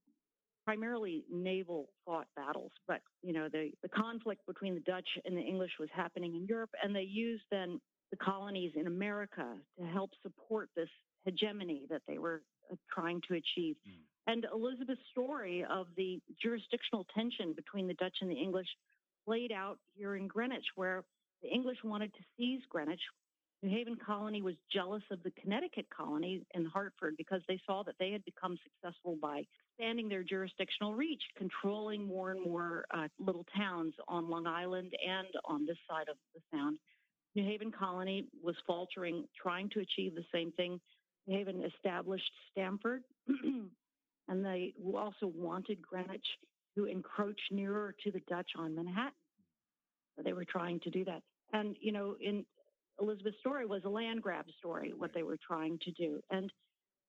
primarily 0.64 1.24
naval 1.30 1.88
fought 2.04 2.26
battles. 2.36 2.72
But 2.86 3.00
you 3.22 3.32
know, 3.32 3.48
the 3.50 3.70
the 3.82 3.88
conflict 3.88 4.42
between 4.46 4.74
the 4.74 4.80
Dutch 4.80 5.08
and 5.24 5.36
the 5.36 5.42
English 5.42 5.72
was 5.78 5.88
happening 5.94 6.34
in 6.34 6.46
Europe, 6.46 6.70
and 6.82 6.94
they 6.94 7.02
used 7.02 7.44
then 7.50 7.80
the 8.10 8.16
colonies 8.16 8.72
in 8.74 8.86
America 8.86 9.56
to 9.78 9.86
help 9.86 10.10
support 10.22 10.70
this 10.76 10.88
hegemony 11.24 11.86
that 11.90 12.02
they 12.08 12.18
were 12.18 12.42
uh, 12.70 12.76
trying 12.92 13.20
to 13.28 13.34
achieve. 13.34 13.76
Mm. 13.86 14.00
And 14.28 14.46
Elizabeth's 14.52 15.00
story 15.10 15.64
of 15.64 15.86
the 15.96 16.20
jurisdictional 16.40 17.06
tension 17.14 17.54
between 17.54 17.88
the 17.88 17.94
Dutch 17.94 18.18
and 18.20 18.30
the 18.30 18.34
English 18.34 18.68
played 19.26 19.50
out 19.50 19.78
here 19.96 20.16
in 20.16 20.28
Greenwich, 20.28 20.66
where 20.76 21.02
the 21.42 21.48
English 21.48 21.78
wanted 21.82 22.12
to 22.12 22.20
seize 22.36 22.60
Greenwich. 22.68 23.00
New 23.62 23.70
Haven 23.70 23.96
colony 23.96 24.42
was 24.42 24.54
jealous 24.70 25.02
of 25.10 25.22
the 25.22 25.30
Connecticut 25.30 25.86
colony 25.88 26.42
in 26.54 26.66
Hartford 26.66 27.14
because 27.16 27.40
they 27.48 27.58
saw 27.66 27.82
that 27.84 27.94
they 27.98 28.12
had 28.12 28.22
become 28.26 28.58
successful 28.62 29.16
by 29.20 29.44
expanding 29.72 30.10
their 30.10 30.22
jurisdictional 30.22 30.94
reach, 30.94 31.22
controlling 31.36 32.06
more 32.06 32.30
and 32.30 32.44
more 32.44 32.84
uh, 32.92 33.08
little 33.18 33.46
towns 33.56 33.94
on 34.08 34.28
Long 34.28 34.46
Island 34.46 34.92
and 35.04 35.28
on 35.46 35.64
this 35.64 35.78
side 35.88 36.08
of 36.10 36.16
the 36.34 36.40
Sound. 36.52 36.78
New 37.34 37.44
Haven 37.44 37.72
colony 37.72 38.26
was 38.44 38.56
faltering, 38.66 39.24
trying 39.40 39.70
to 39.70 39.80
achieve 39.80 40.14
the 40.14 40.24
same 40.32 40.52
thing. 40.52 40.78
New 41.26 41.36
Haven 41.38 41.64
established 41.64 42.30
Stamford 42.52 43.02
and 44.28 44.44
they 44.44 44.74
also 44.94 45.32
wanted 45.34 45.80
Greenwich 45.82 46.26
to 46.76 46.84
encroach 46.84 47.40
nearer 47.50 47.94
to 48.04 48.10
the 48.10 48.20
Dutch 48.28 48.50
on 48.56 48.74
Manhattan. 48.74 49.12
They 50.22 50.32
were 50.32 50.44
trying 50.44 50.80
to 50.80 50.90
do 50.90 51.04
that. 51.04 51.22
And, 51.52 51.76
you 51.80 51.92
know, 51.92 52.16
in 52.20 52.44
Elizabeth's 53.00 53.38
story 53.40 53.66
was 53.66 53.82
a 53.84 53.88
land 53.88 54.22
grab 54.22 54.46
story, 54.58 54.92
what 54.96 55.12
they 55.14 55.22
were 55.22 55.38
trying 55.46 55.78
to 55.82 55.90
do. 55.92 56.20
And 56.30 56.52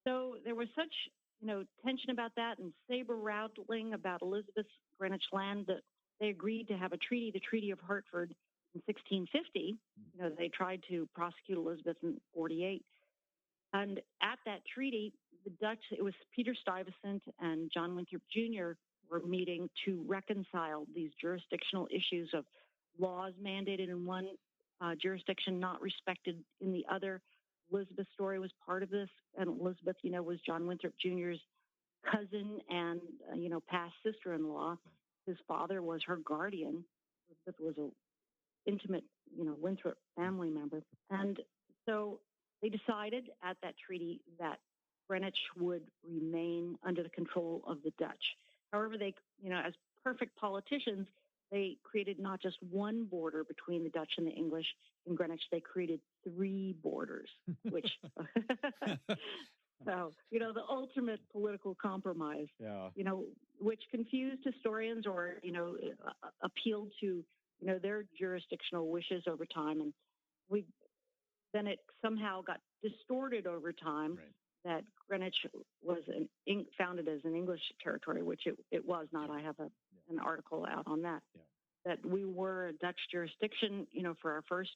so 0.07 0.35
there 0.45 0.55
was 0.55 0.67
such, 0.75 0.93
you 1.41 1.47
know, 1.47 1.63
tension 1.85 2.11
about 2.11 2.31
that 2.35 2.59
and 2.59 2.71
saber 2.89 3.15
rattling 3.15 3.93
about 3.93 4.21
Elizabeth's 4.21 4.69
Greenwich 4.99 5.23
land 5.33 5.65
that 5.67 5.81
they 6.19 6.29
agreed 6.29 6.67
to 6.67 6.77
have 6.77 6.93
a 6.93 6.97
treaty, 6.97 7.31
the 7.33 7.39
Treaty 7.39 7.71
of 7.71 7.79
Hartford 7.79 8.33
in 8.75 8.81
1650. 8.85 9.77
You 10.15 10.21
know, 10.21 10.31
they 10.37 10.49
tried 10.49 10.83
to 10.89 11.07
prosecute 11.15 11.57
Elizabeth 11.57 11.97
in 12.03 12.19
48. 12.33 12.83
And 13.73 13.99
at 14.21 14.39
that 14.45 14.61
treaty, 14.73 15.13
the 15.43 15.51
Dutch, 15.61 15.83
it 15.91 16.03
was 16.03 16.13
Peter 16.35 16.55
Stuyvesant 16.61 17.23
and 17.39 17.71
John 17.73 17.95
Winthrop 17.95 18.21
Jr. 18.31 18.71
were 19.09 19.25
meeting 19.25 19.69
to 19.85 20.03
reconcile 20.07 20.85
these 20.93 21.11
jurisdictional 21.19 21.87
issues 21.91 22.29
of 22.33 22.45
laws 22.99 23.33
mandated 23.43 23.89
in 23.89 24.05
one 24.05 24.27
uh, 24.81 24.95
jurisdiction, 25.01 25.59
not 25.59 25.81
respected 25.81 26.37
in 26.61 26.71
the 26.71 26.85
other. 26.91 27.21
Elizabeth's 27.71 28.09
story 28.13 28.39
was 28.39 28.51
part 28.65 28.83
of 28.83 28.89
this, 28.89 29.09
and 29.37 29.61
Elizabeth, 29.61 29.95
you 30.01 30.11
know, 30.11 30.21
was 30.21 30.39
John 30.45 30.65
Winthrop 30.65 30.93
Jr.'s 31.01 31.39
cousin 32.09 32.59
and 32.69 33.01
uh, 33.31 33.35
you 33.35 33.49
know 33.49 33.61
past 33.67 33.93
sister-in-law. 34.03 34.77
His 35.25 35.37
father 35.47 35.81
was 35.81 36.01
her 36.07 36.17
guardian. 36.17 36.83
Elizabeth 37.29 37.59
was 37.59 37.75
a 37.77 38.69
intimate, 38.69 39.03
you 39.37 39.45
know, 39.45 39.55
Winthrop 39.59 39.97
family 40.15 40.49
member, 40.49 40.81
and 41.09 41.39
so 41.85 42.19
they 42.61 42.69
decided 42.69 43.29
at 43.43 43.57
that 43.61 43.75
treaty 43.85 44.21
that 44.39 44.59
Greenwich 45.09 45.37
would 45.57 45.81
remain 46.07 46.77
under 46.83 47.01
the 47.01 47.09
control 47.09 47.63
of 47.67 47.77
the 47.83 47.91
Dutch. 47.97 48.23
However, 48.71 48.97
they, 48.97 49.13
you 49.41 49.49
know, 49.49 49.61
as 49.65 49.73
perfect 50.03 50.37
politicians, 50.37 51.07
they 51.51 51.77
created 51.83 52.19
not 52.19 52.39
just 52.41 52.57
one 52.69 53.05
border 53.05 53.43
between 53.43 53.83
the 53.83 53.89
Dutch 53.89 54.11
and 54.17 54.27
the 54.27 54.31
English 54.31 54.67
in 55.07 55.15
Greenwich, 55.15 55.41
they 55.51 55.59
created 55.59 55.99
three 56.23 56.75
borders, 56.83 57.29
which, 57.71 57.89
so, 59.85 60.13
you 60.29 60.39
know, 60.39 60.53
the 60.53 60.61
ultimate 60.69 61.21
political 61.31 61.75
compromise, 61.81 62.47
yeah. 62.59 62.89
you 62.95 63.03
know, 63.03 63.25
which 63.59 63.81
confused 63.89 64.41
historians 64.43 65.07
or, 65.07 65.37
you 65.41 65.51
know, 65.51 65.75
appealed 66.43 66.91
to, 66.99 67.23
you 67.59 67.67
know, 67.67 67.79
their 67.79 68.03
jurisdictional 68.17 68.89
wishes 68.89 69.23
over 69.27 69.45
time. 69.45 69.81
And 69.81 69.93
we 70.49 70.65
then 71.51 71.65
it 71.65 71.79
somehow 72.03 72.43
got 72.43 72.59
distorted 72.83 73.47
over 73.47 73.73
time 73.73 74.11
right. 74.11 74.27
That 74.65 74.83
Greenwich 75.07 75.35
was 75.83 76.01
an, 76.07 76.65
founded 76.77 77.07
as 77.07 77.19
an 77.23 77.35
English 77.35 77.61
territory, 77.81 78.21
which 78.21 78.41
it, 78.45 78.55
it 78.71 78.85
was 78.85 79.07
not. 79.11 79.29
I 79.29 79.41
have 79.41 79.59
a, 79.59 79.63
yeah. 79.63 80.13
an 80.13 80.19
article 80.19 80.65
out 80.69 80.83
on 80.87 81.01
that. 81.03 81.21
Yeah. 81.35 81.41
That 81.85 82.05
we 82.05 82.25
were 82.25 82.67
a 82.67 82.73
Dutch 82.73 82.99
jurisdiction, 83.11 83.87
you 83.91 84.03
know, 84.03 84.13
for 84.21 84.33
our 84.33 84.43
first 84.49 84.71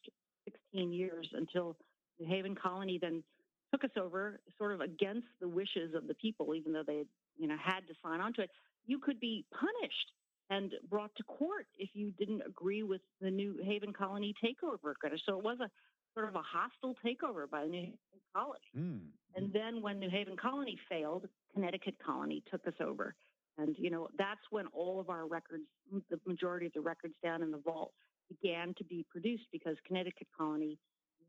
16 0.46 0.94
years 0.94 1.28
until 1.34 1.76
the 2.20 2.26
Haven 2.26 2.56
Colony 2.56 2.98
then 3.02 3.24
took 3.72 3.84
us 3.84 3.92
over, 4.00 4.40
sort 4.58 4.74
of 4.74 4.82
against 4.82 5.28
the 5.42 5.48
wishes 5.48 5.94
of 5.96 6.08
the 6.08 6.14
people, 6.14 6.56
even 6.56 6.72
though 6.72 6.84
they, 6.86 7.04
you 7.38 7.48
know, 7.48 7.58
had 7.62 7.82
to 7.88 7.94
sign 8.04 8.22
on 8.22 8.34
to 8.34 8.42
it. 8.42 8.50
You 8.86 9.00
could 9.00 9.20
be 9.20 9.46
punished 9.52 10.12
and 10.50 10.72
brought 10.90 11.14
to 11.16 11.24
court 11.24 11.68
if 11.78 11.90
you 11.94 12.12
didn't 12.12 12.42
agree 12.46 12.84
with 12.84 13.02
the 13.22 13.32
New 13.32 13.58
Haven 13.64 13.94
Colony 13.94 14.34
takeover. 14.44 14.94
So 15.26 15.38
it 15.38 15.44
was 15.44 15.58
a 15.60 15.70
sort 16.14 16.30
of 16.30 16.36
a 16.36 16.42
hostile 16.42 16.96
takeover 17.04 17.50
by 17.50 17.64
the 17.64 17.70
New 17.70 17.88
Colony. 18.34 18.60
Mm. 18.78 19.00
And 19.36 19.52
then 19.54 19.82
when 19.82 20.00
New 20.00 20.10
Haven 20.10 20.36
Colony 20.36 20.78
failed, 20.90 21.28
Connecticut 21.54 21.96
Colony 22.04 22.44
took 22.52 22.66
us 22.68 22.74
over. 22.80 23.16
And, 23.58 23.76
you 23.78 23.90
know, 23.90 24.08
that's 24.18 24.42
when 24.50 24.68
all 24.68 25.00
of 25.00 25.10
our 25.10 25.28
records, 25.28 25.64
the 26.10 26.20
majority 26.26 26.66
of 26.66 26.74
the 26.74 26.82
records 26.82 27.14
down 27.24 27.44
in 27.44 27.52
the 27.52 27.60
vault 27.60 27.94
began 28.30 28.74
to 28.78 28.84
be 28.84 29.06
produced 29.10 29.44
because 29.52 29.76
Connecticut 29.88 30.28
Colony 30.36 30.80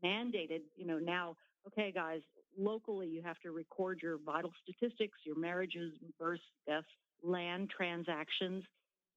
mandated, 0.03 0.61
you 0.75 0.85
know, 0.85 0.97
now, 0.97 1.35
okay, 1.67 1.91
guys, 1.91 2.21
locally 2.57 3.07
you 3.07 3.21
have 3.21 3.39
to 3.39 3.51
record 3.51 3.99
your 4.01 4.17
vital 4.25 4.51
statistics, 4.63 5.17
your 5.23 5.37
marriages, 5.37 5.93
births, 6.19 6.43
deaths, 6.67 6.87
land 7.23 7.69
transactions, 7.75 8.63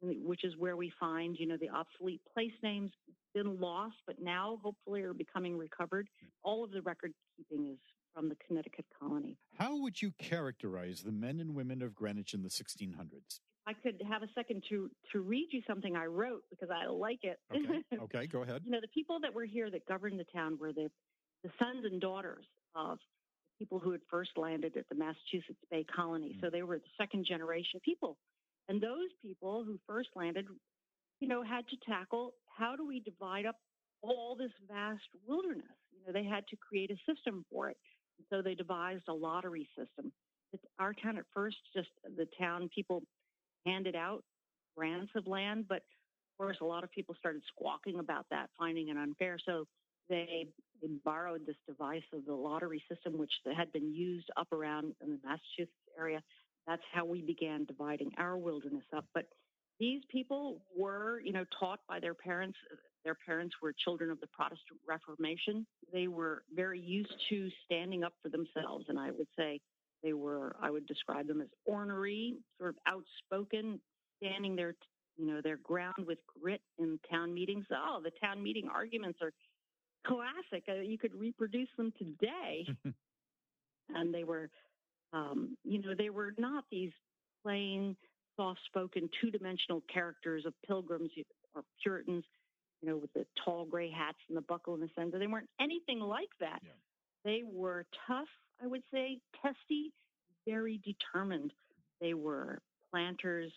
which 0.00 0.44
is 0.44 0.54
where 0.56 0.76
we 0.76 0.92
find, 1.00 1.36
you 1.38 1.46
know, 1.46 1.56
the 1.56 1.68
obsolete 1.70 2.20
place 2.32 2.52
names 2.62 2.90
been 3.34 3.58
lost, 3.60 3.96
but 4.06 4.20
now 4.20 4.58
hopefully 4.62 5.02
are 5.02 5.14
becoming 5.14 5.56
recovered. 5.56 6.08
All 6.42 6.64
of 6.64 6.70
the 6.70 6.82
record 6.82 7.12
keeping 7.38 7.66
is 7.70 7.78
from 8.14 8.28
the 8.28 8.36
Connecticut 8.46 8.86
colony. 8.98 9.38
How 9.58 9.80
would 9.80 10.02
you 10.02 10.12
characterize 10.18 11.02
the 11.02 11.12
men 11.12 11.40
and 11.40 11.54
women 11.54 11.82
of 11.82 11.94
Greenwich 11.94 12.34
in 12.34 12.42
the 12.42 12.48
1600s? 12.48 13.40
I 13.66 13.74
could 13.74 14.02
have 14.08 14.22
a 14.22 14.28
second 14.34 14.64
to 14.70 14.90
to 15.12 15.20
read 15.20 15.48
you 15.50 15.60
something 15.66 15.94
I 15.94 16.06
wrote 16.06 16.42
because 16.48 16.70
I 16.70 16.90
like 16.90 17.20
it. 17.22 17.38
Okay, 17.54 17.82
okay 18.02 18.26
go 18.26 18.42
ahead. 18.42 18.62
you 18.64 18.70
know, 18.70 18.80
the 18.80 18.88
people 18.88 19.20
that 19.20 19.34
were 19.34 19.44
here 19.44 19.70
that 19.70 19.86
governed 19.86 20.18
the 20.18 20.24
town 20.34 20.58
were 20.58 20.72
the 20.72 20.90
the 21.44 21.50
sons 21.58 21.84
and 21.84 22.00
daughters 22.00 22.46
of 22.74 22.98
the 22.98 23.64
people 23.64 23.78
who 23.78 23.92
had 23.92 24.00
first 24.10 24.30
landed 24.36 24.76
at 24.76 24.88
the 24.88 24.94
Massachusetts 24.94 25.62
Bay 25.70 25.84
Colony. 25.94 26.34
Mm. 26.36 26.40
So 26.40 26.50
they 26.50 26.62
were 26.62 26.78
the 26.78 26.94
second 26.98 27.26
generation 27.26 27.78
people. 27.84 28.16
And 28.68 28.80
those 28.80 29.10
people 29.22 29.64
who 29.64 29.78
first 29.86 30.08
landed, 30.16 30.46
you 31.20 31.28
know, 31.28 31.42
had 31.42 31.68
to 31.68 31.76
tackle 31.86 32.34
how 32.46 32.74
do 32.74 32.86
we 32.86 33.00
divide 33.00 33.46
up 33.46 33.56
all 34.02 34.34
this 34.36 34.52
vast 34.66 35.08
wilderness? 35.26 35.66
Know, 36.08 36.12
they 36.14 36.26
had 36.26 36.46
to 36.48 36.56
create 36.56 36.90
a 36.90 36.96
system 37.12 37.44
for 37.52 37.68
it. 37.68 37.76
So 38.30 38.42
they 38.42 38.54
devised 38.54 39.04
a 39.08 39.12
lottery 39.12 39.68
system. 39.76 40.12
our 40.78 40.94
town 40.94 41.18
at 41.18 41.24
first, 41.34 41.56
just 41.74 41.88
the 42.16 42.26
town 42.40 42.70
people 42.74 43.02
handed 43.66 43.94
out 43.94 44.24
grants 44.76 45.12
of 45.14 45.26
land, 45.26 45.66
but 45.68 45.76
of 45.76 46.38
course, 46.38 46.56
a 46.60 46.64
lot 46.64 46.84
of 46.84 46.90
people 46.90 47.14
started 47.18 47.42
squawking 47.54 47.98
about 47.98 48.26
that, 48.30 48.48
finding 48.58 48.88
it 48.88 48.96
unfair. 48.96 49.38
So 49.44 49.66
they 50.08 50.48
borrowed 51.04 51.44
this 51.46 51.56
device 51.66 52.04
of 52.14 52.24
the 52.24 52.32
lottery 52.34 52.82
system, 52.90 53.18
which 53.18 53.32
had 53.56 53.72
been 53.72 53.92
used 53.92 54.30
up 54.36 54.52
around 54.52 54.94
in 55.02 55.10
the 55.10 55.18
Massachusetts 55.24 55.76
area. 55.98 56.22
That's 56.66 56.82
how 56.92 57.04
we 57.04 57.22
began 57.22 57.64
dividing 57.64 58.12
our 58.18 58.36
wilderness 58.38 58.84
up. 58.96 59.04
But 59.14 59.24
these 59.80 60.02
people 60.10 60.62
were, 60.76 61.20
you 61.20 61.32
know, 61.32 61.44
taught 61.58 61.80
by 61.88 62.00
their 62.00 62.14
parents. 62.14 62.56
Their 63.04 63.16
parents 63.26 63.54
were 63.62 63.72
children 63.84 64.10
of 64.10 64.20
the 64.20 64.26
Protestant 64.28 64.80
Reformation. 64.86 65.66
They 65.92 66.08
were 66.08 66.42
very 66.54 66.80
used 66.80 67.14
to 67.30 67.48
standing 67.64 68.04
up 68.04 68.12
for 68.22 68.28
themselves, 68.28 68.86
and 68.88 68.98
I 68.98 69.10
would 69.10 69.28
say 69.36 69.60
they 70.02 70.12
were. 70.12 70.56
I 70.60 70.70
would 70.70 70.86
describe 70.86 71.26
them 71.26 71.40
as 71.40 71.48
ornery, 71.64 72.36
sort 72.58 72.70
of 72.70 72.76
outspoken, 72.86 73.80
standing 74.18 74.56
their, 74.56 74.74
you 75.16 75.26
know, 75.26 75.40
their 75.42 75.56
ground 75.56 76.06
with 76.06 76.18
grit 76.40 76.60
in 76.78 76.98
town 77.10 77.32
meetings. 77.34 77.66
Oh, 77.72 78.00
the 78.02 78.12
town 78.22 78.42
meeting 78.42 78.68
arguments 78.72 79.20
are 79.22 79.32
classic. 80.06 80.64
Uh, 80.68 80.80
you 80.80 80.98
could 80.98 81.14
reproduce 81.14 81.68
them 81.76 81.92
today. 81.98 82.66
and 83.94 84.12
they 84.12 84.24
were, 84.24 84.50
um, 85.12 85.56
you 85.64 85.80
know, 85.80 85.94
they 85.96 86.10
were 86.10 86.34
not 86.38 86.64
these 86.70 86.92
plain, 87.42 87.96
soft 88.36 88.60
spoken, 88.66 89.08
two 89.20 89.30
dimensional 89.30 89.82
characters 89.92 90.44
of 90.46 90.54
pilgrims 90.66 91.10
or 91.54 91.62
Puritans, 91.82 92.24
you 92.80 92.88
know, 92.88 92.96
with 92.96 93.12
the 93.12 93.26
tall 93.44 93.64
gray 93.64 93.90
hats 93.90 94.18
and 94.28 94.36
the 94.36 94.42
buckle 94.42 94.74
in 94.74 94.80
the 94.80 94.90
center. 94.94 95.18
They 95.18 95.26
weren't 95.26 95.48
anything 95.60 96.00
like 96.00 96.30
that. 96.40 96.60
Yeah. 96.62 96.70
They 97.24 97.42
were 97.44 97.84
tough, 98.06 98.28
I 98.62 98.66
would 98.66 98.82
say, 98.92 99.18
testy, 99.42 99.92
very 100.46 100.80
determined. 100.84 101.52
They 102.00 102.14
were 102.14 102.60
planters, 102.90 103.52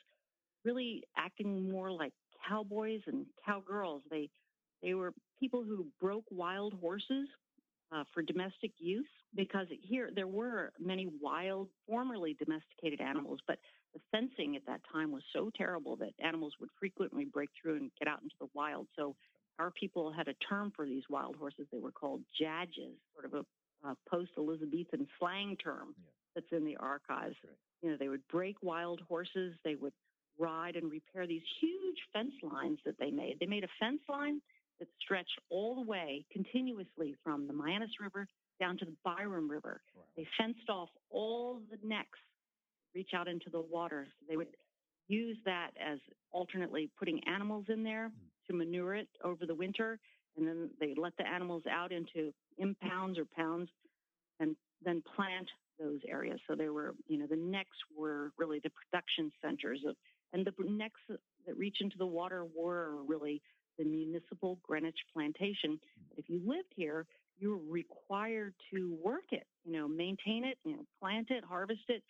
really 0.65 1.03
acting 1.17 1.69
more 1.71 1.91
like 1.91 2.13
cowboys 2.47 3.01
and 3.07 3.25
cowgirls. 3.45 4.01
They 4.09 4.29
they 4.81 4.95
were 4.95 5.13
people 5.39 5.63
who 5.63 5.85
broke 5.99 6.25
wild 6.31 6.73
horses 6.81 7.27
uh, 7.91 8.03
for 8.13 8.23
domestic 8.23 8.71
use 8.79 9.05
because 9.35 9.67
here 9.81 10.09
there 10.13 10.27
were 10.27 10.71
many 10.79 11.07
wild, 11.21 11.67
formerly 11.87 12.35
domesticated 12.39 12.99
animals, 12.99 13.39
but 13.47 13.59
the 13.93 14.01
fencing 14.11 14.55
at 14.55 14.65
that 14.67 14.81
time 14.91 15.11
was 15.11 15.23
so 15.33 15.51
terrible 15.55 15.95
that 15.97 16.13
animals 16.23 16.53
would 16.59 16.69
frequently 16.79 17.25
break 17.25 17.49
through 17.61 17.77
and 17.77 17.91
get 17.99 18.07
out 18.07 18.21
into 18.21 18.35
the 18.39 18.47
wild. 18.53 18.87
So 18.95 19.15
our 19.59 19.71
people 19.71 20.11
had 20.11 20.27
a 20.27 20.33
term 20.49 20.71
for 20.75 20.85
these 20.85 21.03
wild 21.09 21.35
horses. 21.35 21.67
They 21.71 21.79
were 21.79 21.91
called 21.91 22.21
jadges, 22.41 22.95
sort 23.13 23.25
of 23.25 23.33
a, 23.33 23.87
a 23.89 23.95
post-Elizabethan 24.09 25.07
slang 25.19 25.57
term 25.57 25.93
yeah. 25.97 26.11
that's 26.35 26.51
in 26.51 26.65
the 26.65 26.77
archives. 26.77 27.35
Right. 27.43 27.57
You 27.83 27.91
know, 27.91 27.97
they 27.99 28.07
would 28.07 28.27
break 28.27 28.55
wild 28.61 29.01
horses. 29.07 29.55
They 29.63 29.75
would 29.75 29.93
ride 30.39 30.75
and 30.75 30.89
repair 30.89 31.27
these 31.27 31.43
huge 31.59 31.97
fence 32.13 32.33
lines 32.41 32.79
that 32.85 32.97
they 32.97 33.11
made. 33.11 33.37
They 33.39 33.45
made 33.45 33.63
a 33.63 33.69
fence 33.79 34.01
line 34.09 34.41
that 34.79 34.87
stretched 34.99 35.39
all 35.49 35.75
the 35.75 35.87
way 35.87 36.25
continuously 36.31 37.15
from 37.23 37.47
the 37.47 37.53
Mianus 37.53 37.99
River 37.99 38.27
down 38.59 38.77
to 38.77 38.85
the 38.85 38.93
Byram 39.03 39.49
River. 39.49 39.81
Wow. 39.95 40.03
They 40.15 40.27
fenced 40.37 40.69
off 40.69 40.89
all 41.09 41.61
the 41.69 41.77
necks, 41.87 42.19
reach 42.93 43.11
out 43.15 43.27
into 43.27 43.49
the 43.49 43.61
water. 43.61 44.07
So 44.07 44.25
they 44.29 44.37
would 44.37 44.47
use 45.07 45.37
that 45.45 45.71
as 45.79 45.99
alternately 46.31 46.89
putting 46.97 47.21
animals 47.27 47.65
in 47.69 47.83
there 47.83 48.09
mm. 48.09 48.47
to 48.47 48.53
manure 48.53 48.95
it 48.95 49.07
over 49.23 49.45
the 49.45 49.55
winter. 49.55 49.99
And 50.37 50.47
then 50.47 50.69
they 50.79 50.93
let 50.97 51.13
the 51.17 51.27
animals 51.27 51.63
out 51.69 51.91
into 51.91 52.31
impounds 52.57 53.19
or 53.19 53.25
pounds 53.25 53.69
and 54.39 54.55
then 54.83 55.03
plant 55.15 55.49
those 55.79 55.99
areas. 56.07 56.39
So 56.47 56.55
they 56.55 56.69
were, 56.69 56.93
you 57.07 57.17
know, 57.17 57.27
the 57.27 57.35
necks 57.35 57.77
were 57.95 58.31
really 58.37 58.59
the 58.63 58.69
production 58.69 59.31
centers 59.43 59.81
of, 59.87 59.95
and 60.33 60.45
the 60.45 60.53
necks 60.69 61.01
that 61.09 61.57
reach 61.57 61.77
into 61.81 61.97
the 61.97 62.05
water 62.05 62.45
were 62.55 63.03
really 63.05 63.41
the 63.77 63.83
municipal 63.83 64.59
Greenwich 64.63 64.99
plantation. 65.13 65.79
If 66.17 66.29
you 66.29 66.41
lived 66.45 66.73
here, 66.75 67.05
you 67.37 67.51
were 67.51 67.71
required 67.71 68.53
to 68.73 68.95
work 69.03 69.25
it, 69.31 69.47
you 69.65 69.73
know, 69.73 69.87
maintain 69.87 70.45
it, 70.45 70.57
you 70.63 70.73
know, 70.73 70.85
plant 70.99 71.31
it, 71.31 71.43
harvest 71.43 71.81
it, 71.89 72.03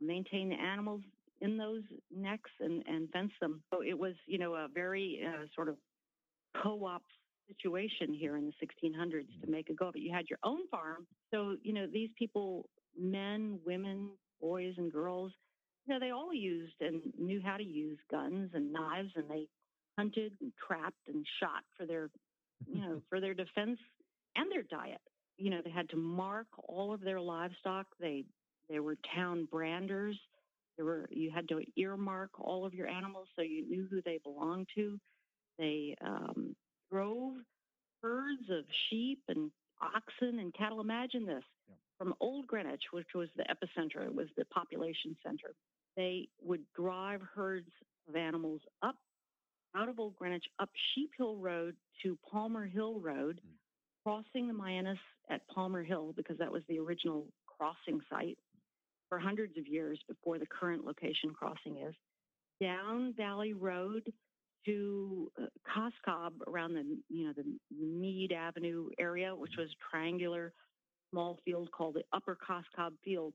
maintain 0.00 0.48
the 0.48 0.56
animals 0.56 1.02
in 1.40 1.56
those 1.56 1.82
necks 2.14 2.50
and, 2.60 2.82
and 2.86 3.10
fence 3.10 3.32
them. 3.40 3.62
So 3.72 3.82
it 3.82 3.98
was, 3.98 4.14
you 4.26 4.38
know, 4.38 4.54
a 4.54 4.68
very 4.72 5.22
uh, 5.26 5.46
sort 5.54 5.68
of 5.68 5.76
co-op 6.62 7.02
situation 7.48 8.14
here 8.14 8.36
in 8.36 8.46
the 8.46 8.52
1600s 8.88 9.26
to 9.42 9.50
make 9.50 9.70
a 9.70 9.74
go 9.74 9.88
of 9.88 9.96
it. 9.96 10.00
You 10.00 10.12
had 10.12 10.26
your 10.28 10.38
own 10.44 10.68
farm. 10.70 11.06
So, 11.32 11.56
you 11.62 11.72
know, 11.72 11.86
these 11.86 12.10
people, 12.18 12.68
men, 12.98 13.58
women, 13.64 14.10
boys 14.40 14.74
and 14.76 14.92
girls, 14.92 15.32
you 15.86 15.94
know, 15.94 16.00
they 16.00 16.10
all 16.10 16.32
used 16.32 16.74
and 16.80 17.00
knew 17.18 17.40
how 17.42 17.56
to 17.56 17.64
use 17.64 17.98
guns 18.10 18.50
and 18.54 18.72
knives 18.72 19.10
and 19.16 19.28
they 19.28 19.48
hunted 19.98 20.32
and 20.40 20.52
trapped 20.66 21.08
and 21.08 21.26
shot 21.40 21.64
for 21.76 21.86
their, 21.86 22.10
you 22.66 22.80
know, 22.80 23.00
for 23.08 23.20
their 23.20 23.34
defense 23.34 23.78
and 24.36 24.50
their 24.52 24.62
diet. 24.62 25.00
You 25.38 25.50
know, 25.50 25.60
they 25.64 25.70
had 25.70 25.88
to 25.90 25.96
mark 25.96 26.46
all 26.68 26.92
of 26.92 27.00
their 27.00 27.20
livestock. 27.20 27.86
They 27.98 28.24
they 28.70 28.78
were 28.78 28.96
town 29.14 29.48
branders. 29.50 30.18
There 30.76 30.86
were 30.86 31.08
you 31.10 31.30
had 31.30 31.48
to 31.48 31.60
earmark 31.76 32.30
all 32.38 32.64
of 32.64 32.72
your 32.72 32.86
animals 32.86 33.28
so 33.36 33.42
you 33.42 33.68
knew 33.68 33.86
who 33.90 34.00
they 34.02 34.18
belonged 34.22 34.68
to. 34.76 34.98
They 35.58 35.96
um, 36.02 36.54
drove 36.90 37.34
herds 38.02 38.48
of 38.50 38.64
sheep 38.88 39.20
and 39.28 39.50
oxen 39.82 40.38
and 40.38 40.54
cattle. 40.54 40.80
Imagine 40.80 41.26
this 41.26 41.42
yeah. 41.68 41.74
from 41.98 42.14
Old 42.20 42.46
Greenwich, 42.46 42.82
which 42.92 43.08
was 43.14 43.28
the 43.36 43.44
epicenter, 43.44 44.06
it 44.06 44.14
was 44.14 44.28
the 44.36 44.44
population 44.46 45.16
center. 45.22 45.54
They 45.96 46.28
would 46.42 46.62
drive 46.74 47.20
herds 47.34 47.68
of 48.08 48.16
animals 48.16 48.60
up 48.82 48.96
out 49.76 49.88
of 49.88 49.98
Old 49.98 50.16
Greenwich 50.16 50.46
up 50.58 50.70
Sheep 50.94 51.10
Hill 51.16 51.36
Road 51.36 51.76
to 52.02 52.18
Palmer 52.30 52.66
Hill 52.66 53.00
Road, 53.00 53.40
mm. 53.46 53.50
crossing 54.04 54.48
the 54.48 54.54
Mianus 54.54 54.98
at 55.28 55.46
Palmer 55.48 55.82
Hill 55.82 56.12
because 56.16 56.38
that 56.38 56.50
was 56.50 56.62
the 56.68 56.78
original 56.78 57.26
crossing 57.58 58.00
site 58.08 58.38
for 59.10 59.18
hundreds 59.18 59.58
of 59.58 59.66
years 59.66 60.00
before 60.08 60.38
the 60.38 60.46
current 60.46 60.86
location 60.86 61.34
crossing 61.34 61.76
is. 61.86 61.94
Down 62.62 63.12
Valley 63.16 63.52
Road 63.52 64.10
to 64.64 65.30
uh, 65.40 65.46
Cos 65.74 65.92
Cob 66.04 66.32
around 66.46 66.74
the 66.74 66.84
you 67.10 67.26
know 67.26 67.34
the 67.36 67.44
Mead 67.76 68.32
Avenue 68.32 68.88
area, 68.98 69.34
which 69.36 69.52
was 69.58 69.68
triangular 69.90 70.54
small 71.10 71.38
field 71.44 71.70
called 71.72 71.94
the 71.94 72.04
Upper 72.12 72.38
Cos 72.46 72.64
Cob 72.74 72.94
Field, 73.04 73.34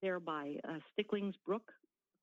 there 0.00 0.20
by 0.20 0.54
uh, 0.66 0.78
Sticklings 0.92 1.34
Brook, 1.44 1.72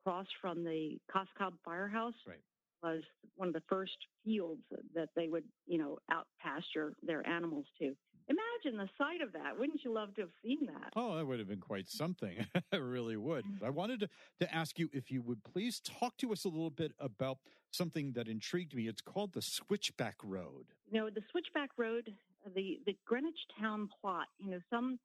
across 0.03 0.27
from 0.41 0.63
the 0.63 0.97
Cos 1.11 1.27
Cob 1.37 1.53
Firehouse. 1.63 2.15
Right 2.27 2.39
was 2.85 3.01
one 3.35 3.47
of 3.47 3.53
the 3.53 3.63
first 3.67 3.97
fields 4.23 4.61
that 4.93 5.09
they 5.15 5.27
would, 5.27 5.43
you 5.65 5.77
know, 5.77 5.97
out 6.11 6.27
pasture 6.39 6.93
their 7.01 7.27
animals 7.27 7.65
to. 7.79 7.95
Imagine 8.27 8.79
the 8.79 8.89
sight 8.97 9.21
of 9.21 9.33
that. 9.33 9.57
Wouldn't 9.59 9.83
you 9.83 9.93
love 9.93 10.15
to 10.15 10.21
have 10.21 10.31
seen 10.43 10.65
that? 10.65 10.93
Oh, 10.95 11.15
that 11.15 11.25
would 11.25 11.39
have 11.39 11.47
been 11.47 11.59
quite 11.59 11.87
something. 11.87 12.45
it 12.71 12.77
really 12.77 13.17
would. 13.17 13.45
I 13.63 13.69
wanted 13.69 13.99
to, 14.01 14.09
to 14.39 14.53
ask 14.53 14.79
you 14.79 14.89
if 14.93 15.11
you 15.11 15.21
would 15.21 15.43
please 15.43 15.79
talk 15.79 16.17
to 16.17 16.31
us 16.31 16.45
a 16.45 16.49
little 16.49 16.71
bit 16.71 16.93
about 16.99 17.37
something 17.71 18.13
that 18.13 18.27
intrigued 18.27 18.75
me. 18.75 18.87
It's 18.87 19.01
called 19.01 19.33
the 19.33 19.41
Switchback 19.41 20.15
Road. 20.23 20.65
You 20.89 20.99
know, 20.99 21.09
the 21.09 21.21
Switchback 21.31 21.69
Road, 21.77 22.11
the, 22.55 22.79
the 22.85 22.97
Greenwich 23.05 23.37
town 23.59 23.89
plot, 24.01 24.27
you 24.39 24.51
know, 24.51 24.59
some, 24.71 24.97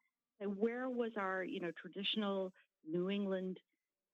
where 0.56 0.88
was 0.88 1.12
our, 1.18 1.44
you 1.44 1.60
know, 1.60 1.72
traditional 1.80 2.52
New 2.90 3.10
England 3.10 3.58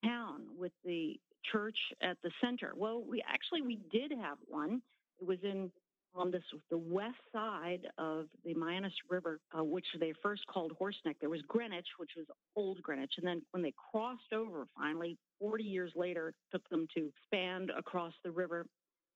town 0.04 0.42
with 0.58 0.72
the 0.84 1.20
church 1.52 1.78
at 2.02 2.16
the 2.22 2.30
center. 2.40 2.72
Well, 2.76 3.04
we 3.08 3.22
actually 3.28 3.62
we 3.62 3.78
did 3.92 4.10
have 4.20 4.38
one. 4.48 4.82
It 5.20 5.26
was 5.26 5.38
in 5.42 5.70
on 6.16 6.30
this 6.30 6.42
the 6.70 6.78
west 6.78 7.16
side 7.32 7.86
of 7.98 8.26
the 8.44 8.54
Mianus 8.54 8.92
River, 9.08 9.38
uh, 9.56 9.62
which 9.62 9.86
they 10.00 10.12
first 10.22 10.46
called 10.46 10.72
Horse 10.78 10.96
Neck. 11.04 11.16
There 11.20 11.30
was 11.30 11.42
Greenwich, 11.42 11.86
which 11.98 12.10
was 12.16 12.26
Old 12.56 12.82
Greenwich, 12.82 13.14
and 13.18 13.26
then 13.26 13.42
when 13.50 13.62
they 13.62 13.74
crossed 13.90 14.32
over, 14.32 14.66
finally, 14.76 15.18
40 15.38 15.64
years 15.64 15.92
later, 15.94 16.34
took 16.50 16.68
them 16.68 16.86
to 16.94 17.10
span 17.24 17.68
across 17.76 18.14
the 18.24 18.30
river. 18.30 18.66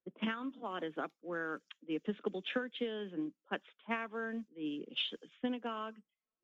The 0.05 0.27
town 0.27 0.53
plot 0.53 0.83
is 0.83 0.95
up 1.01 1.13
where 1.21 1.61
the 1.87 1.97
Episcopal 1.97 2.43
Church 2.55 2.77
is, 2.81 3.13
and 3.13 3.33
Putt's 3.49 3.65
Tavern, 3.87 4.45
the 4.57 4.85
synagogue, 5.43 5.95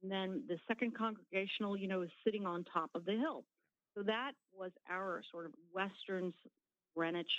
and 0.02 0.10
then 0.10 0.42
the 0.48 0.58
Second 0.68 0.96
Congregational, 0.96 1.76
you 1.76 1.88
know, 1.88 2.02
is 2.02 2.10
sitting 2.24 2.46
on 2.46 2.64
top 2.64 2.90
of 2.94 3.04
the 3.04 3.12
hill. 3.12 3.44
So 3.94 4.02
that 4.02 4.32
was 4.54 4.72
our 4.90 5.22
sort 5.30 5.46
of 5.46 5.52
western 5.72 6.34
Greenwich 6.94 7.30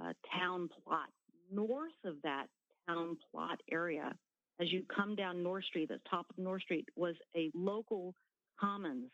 uh, 0.00 0.12
town 0.36 0.68
plot. 0.84 1.08
North 1.52 1.92
of 2.04 2.16
that 2.22 2.46
town 2.88 3.16
plot 3.30 3.60
area, 3.70 4.14
as 4.60 4.72
you 4.72 4.84
come 4.94 5.14
down 5.16 5.42
North 5.42 5.64
Street, 5.64 5.88
the 5.88 6.00
top 6.08 6.26
of 6.30 6.38
North 6.38 6.62
Street 6.62 6.88
was 6.96 7.14
a 7.36 7.50
local 7.54 8.14
commons 8.60 9.10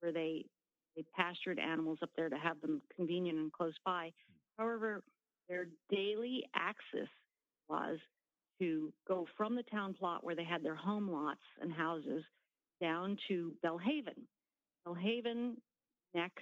where 0.00 0.12
they 0.12 0.44
they 0.96 1.04
pastured 1.16 1.58
animals 1.60 1.98
up 2.02 2.10
there 2.16 2.28
to 2.28 2.36
have 2.36 2.60
them 2.60 2.82
convenient 2.96 3.38
and 3.38 3.52
close 3.52 3.74
by. 3.84 4.12
However, 4.58 5.02
their 5.48 5.68
daily 5.88 6.44
access 6.54 7.08
was 7.68 7.98
to 8.58 8.92
go 9.06 9.26
from 9.36 9.54
the 9.54 9.62
town 9.64 9.94
plot 9.94 10.24
where 10.24 10.34
they 10.34 10.44
had 10.44 10.64
their 10.64 10.74
home 10.74 11.08
lots 11.10 11.40
and 11.60 11.72
houses 11.72 12.24
down 12.80 13.16
to 13.28 13.52
Belle 13.62 13.78
Haven. 13.78 14.26
Belhaven 14.86 15.54
Neck 16.14 16.32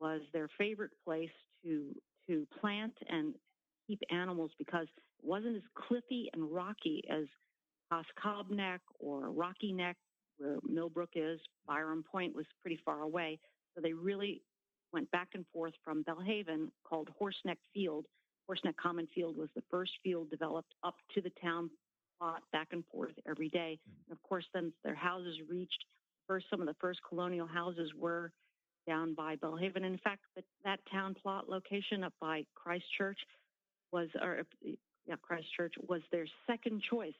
was 0.00 0.20
their 0.32 0.48
favorite 0.58 0.92
place 1.04 1.30
to 1.64 1.94
to 2.28 2.46
plant 2.60 2.92
and 3.08 3.34
keep 3.90 4.00
animals 4.10 4.52
because 4.56 4.86
it 4.86 5.28
wasn't 5.28 5.56
as 5.56 5.62
cliffy 5.74 6.30
and 6.32 6.52
rocky 6.52 7.02
as 7.10 7.24
Cobb 8.20 8.50
Neck 8.50 8.80
or 9.00 9.30
Rocky 9.30 9.72
Neck, 9.72 9.96
where 10.38 10.58
Millbrook 10.68 11.10
is. 11.16 11.40
Byram 11.66 12.04
Point 12.04 12.36
was 12.36 12.46
pretty 12.62 12.78
far 12.84 13.00
away. 13.00 13.40
So 13.74 13.80
they 13.80 13.92
really 13.92 14.42
went 14.92 15.10
back 15.10 15.30
and 15.34 15.44
forth 15.52 15.74
from 15.84 16.02
Belle 16.02 16.20
Haven, 16.24 16.70
called 16.84 17.10
Horseneck 17.20 17.58
Field. 17.74 18.06
Horseneck 18.48 18.76
Common 18.76 19.08
Field 19.14 19.36
was 19.36 19.48
the 19.56 19.62
first 19.70 19.92
field 20.04 20.30
developed 20.30 20.74
up 20.84 20.94
to 21.14 21.20
the 21.20 21.32
town 21.42 21.68
plot 22.18 22.42
back 22.52 22.68
and 22.72 22.84
forth 22.92 23.14
every 23.28 23.48
day. 23.48 23.78
And 24.08 24.16
of 24.16 24.22
course, 24.22 24.44
then 24.54 24.72
their 24.84 24.94
houses 24.94 25.36
reached 25.48 25.84
first, 26.28 26.46
some 26.48 26.60
of 26.60 26.66
the 26.66 26.76
first 26.80 27.00
colonial 27.08 27.46
houses 27.46 27.90
were 27.96 28.30
down 28.86 29.14
by 29.14 29.36
Belle 29.36 29.56
Haven. 29.56 29.84
In 29.84 29.98
fact, 29.98 30.22
that 30.64 30.80
town 30.90 31.14
plot 31.20 31.48
location 31.48 32.04
up 32.04 32.12
by 32.20 32.44
Christchurch 32.54 33.18
was, 33.92 34.08
or 34.20 34.42
yeah, 35.06 35.14
Christchurch 35.22 35.74
was 35.88 36.02
their 36.12 36.26
second 36.46 36.82
choice. 36.88 37.14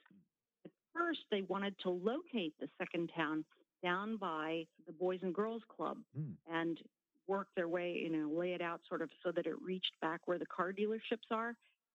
At 0.64 0.70
first, 0.94 1.20
they 1.30 1.42
wanted 1.42 1.74
to 1.83 1.90
locate 1.90 2.54
the 2.61 2.68
second 2.78 3.11
town 3.16 3.44
down 3.83 4.16
by 4.16 4.66
the 4.87 4.92
Boys 4.92 5.20
and 5.22 5.35
Girls 5.35 5.62
Club 5.74 5.98
mm. 6.18 6.35
and 6.52 6.78
work 7.26 7.48
their 7.56 7.68
way, 7.68 7.98
you 8.02 8.11
know, 8.11 8.28
lay 8.28 8.52
it 8.52 8.61
out 8.61 8.80
sort 8.88 9.02
of 9.02 9.09
so 9.24 9.33
that 9.33 9.46
it 9.46 9.54
reached 9.62 9.92
back 10.02 10.20
where 10.26 10.38
the 10.38 10.46
car 10.46 10.72
dealerships 10.72 11.30
are. 11.30 11.54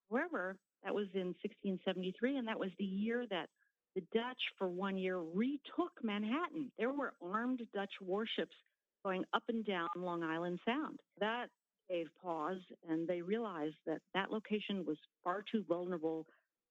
However, 0.09 0.57
that 0.83 0.93
was 0.93 1.07
in 1.13 1.35
1673, 1.43 2.37
and 2.37 2.47
that 2.47 2.59
was 2.59 2.69
the 2.77 2.85
year 2.85 3.25
that 3.29 3.49
the 3.95 4.03
Dutch, 4.13 4.41
for 4.57 4.67
one 4.67 4.97
year, 4.97 5.19
retook 5.19 5.91
Manhattan. 6.03 6.71
There 6.77 6.91
were 6.91 7.13
armed 7.21 7.61
Dutch 7.73 7.93
warships 8.01 8.55
going 9.03 9.23
up 9.33 9.43
and 9.49 9.65
down 9.65 9.87
Long 9.95 10.23
Island 10.23 10.59
Sound. 10.65 10.99
That 11.19 11.47
gave 11.89 12.07
pause, 12.21 12.61
and 12.89 13.07
they 13.07 13.21
realized 13.21 13.75
that 13.85 14.01
that 14.13 14.31
location 14.31 14.85
was 14.85 14.97
far 15.23 15.43
too 15.51 15.63
vulnerable 15.67 16.25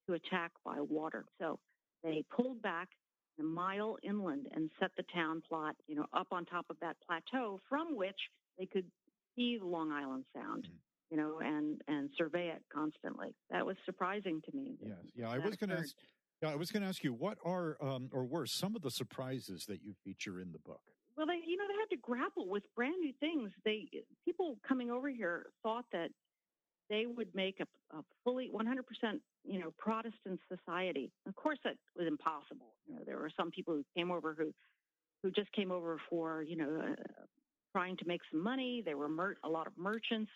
to 0.06 0.14
attack 0.14 0.52
by 0.64 0.80
water. 0.80 1.24
So 1.40 1.58
they 2.02 2.24
pulled 2.34 2.62
back 2.62 2.88
a 3.40 3.42
mile 3.42 3.96
inland 4.02 4.46
and 4.54 4.70
set 4.78 4.90
the 4.96 5.04
town 5.14 5.42
plot, 5.48 5.76
you 5.86 5.96
know, 5.96 6.06
up 6.12 6.28
on 6.30 6.44
top 6.44 6.66
of 6.70 6.76
that 6.80 6.96
plateau 7.06 7.60
from 7.68 7.96
which 7.96 8.18
they 8.58 8.66
could 8.66 8.86
see 9.34 9.58
Long 9.60 9.90
Island 9.90 10.24
Sound. 10.34 10.64
Mm-hmm. 10.64 10.76
You 11.10 11.18
know, 11.18 11.38
and 11.38 11.80
and 11.86 12.10
survey 12.18 12.48
it 12.48 12.62
constantly. 12.74 13.36
That 13.50 13.64
was 13.64 13.76
surprising 13.84 14.40
to 14.50 14.56
me. 14.56 14.74
Yes, 14.82 14.96
yeah. 15.14 15.30
I 15.30 15.38
was 15.38 15.54
going 15.54 15.70
to 15.70 15.76
ask. 15.76 15.94
Yeah, 16.42 16.50
I 16.50 16.56
was 16.56 16.72
going 16.72 16.82
to 16.82 16.88
ask 16.88 17.04
you 17.04 17.12
what 17.12 17.38
are 17.44 17.76
um, 17.80 18.08
or 18.10 18.24
were 18.24 18.46
some 18.46 18.74
of 18.74 18.82
the 18.82 18.90
surprises 18.90 19.66
that 19.68 19.82
you 19.84 19.94
feature 20.02 20.40
in 20.40 20.50
the 20.50 20.58
book. 20.58 20.80
Well, 21.16 21.26
they 21.26 21.40
you 21.46 21.56
know 21.56 21.64
they 21.68 21.78
had 21.78 21.90
to 21.90 22.00
grapple 22.02 22.48
with 22.48 22.62
brand 22.74 23.00
new 23.00 23.12
things. 23.20 23.50
They 23.64 23.88
people 24.24 24.58
coming 24.66 24.90
over 24.90 25.08
here 25.08 25.46
thought 25.62 25.84
that 25.92 26.10
they 26.90 27.06
would 27.06 27.34
make 27.34 27.60
a, 27.60 27.96
a 27.96 28.02
fully 28.24 28.50
100% 28.52 29.20
you 29.44 29.60
know 29.60 29.72
Protestant 29.78 30.40
society. 30.48 31.10
Of 31.26 31.36
course, 31.36 31.58
that 31.64 31.76
was 31.96 32.06
impossible. 32.06 32.74
You 32.86 32.96
know, 32.96 33.02
there 33.06 33.18
were 33.18 33.30
some 33.36 33.50
people 33.50 33.74
who 33.74 33.84
came 33.96 34.10
over 34.10 34.34
who 34.36 34.52
who 35.22 35.30
just 35.30 35.52
came 35.52 35.70
over 35.70 35.98
for 36.10 36.42
you 36.42 36.56
know 36.56 36.82
uh, 36.82 36.94
trying 37.72 37.96
to 37.98 38.06
make 38.06 38.20
some 38.30 38.42
money. 38.42 38.82
There 38.84 38.96
were 38.96 39.08
mer- 39.08 39.36
a 39.44 39.48
lot 39.48 39.66
of 39.66 39.72
merchants. 39.78 40.30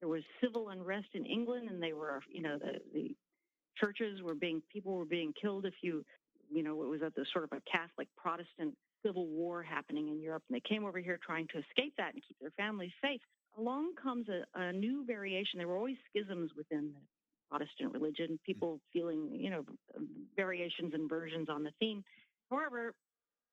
There 0.00 0.08
was 0.08 0.22
civil 0.42 0.68
unrest 0.70 1.08
in 1.14 1.24
England, 1.24 1.68
and 1.70 1.82
they 1.82 1.92
were 1.92 2.20
you 2.28 2.42
know 2.42 2.58
the 2.58 2.80
the 2.92 3.16
churches 3.76 4.22
were 4.22 4.34
being 4.34 4.62
people 4.72 4.94
were 4.96 5.04
being 5.04 5.32
killed 5.40 5.64
if 5.64 5.74
you 5.82 6.04
you 6.50 6.62
know 6.62 6.82
it 6.82 6.88
was 6.88 7.02
a 7.02 7.12
the 7.16 7.24
sort 7.32 7.44
of 7.44 7.52
a 7.52 7.62
Catholic 7.70 8.08
Protestant 8.16 8.76
civil 9.04 9.26
war 9.26 9.62
happening 9.62 10.08
in 10.08 10.20
Europe, 10.20 10.42
and 10.48 10.56
they 10.56 10.68
came 10.68 10.84
over 10.84 10.98
here 10.98 11.18
trying 11.24 11.46
to 11.48 11.58
escape 11.58 11.94
that 11.98 12.14
and 12.14 12.22
keep 12.26 12.38
their 12.40 12.52
families 12.56 12.92
safe. 13.02 13.20
Along 13.58 13.92
comes 14.00 14.26
a, 14.28 14.44
a 14.60 14.72
new 14.72 15.04
variation. 15.04 15.58
There 15.58 15.68
were 15.68 15.76
always 15.76 15.96
schisms 16.10 16.50
within 16.56 16.92
the 16.92 17.00
Protestant 17.50 17.92
religion, 17.92 18.38
people 18.44 18.80
feeling, 18.92 19.28
you 19.32 19.50
know, 19.50 19.64
variations 20.34 20.92
and 20.94 21.08
versions 21.08 21.48
on 21.48 21.62
the 21.62 21.70
theme. 21.78 22.02
However, 22.50 22.94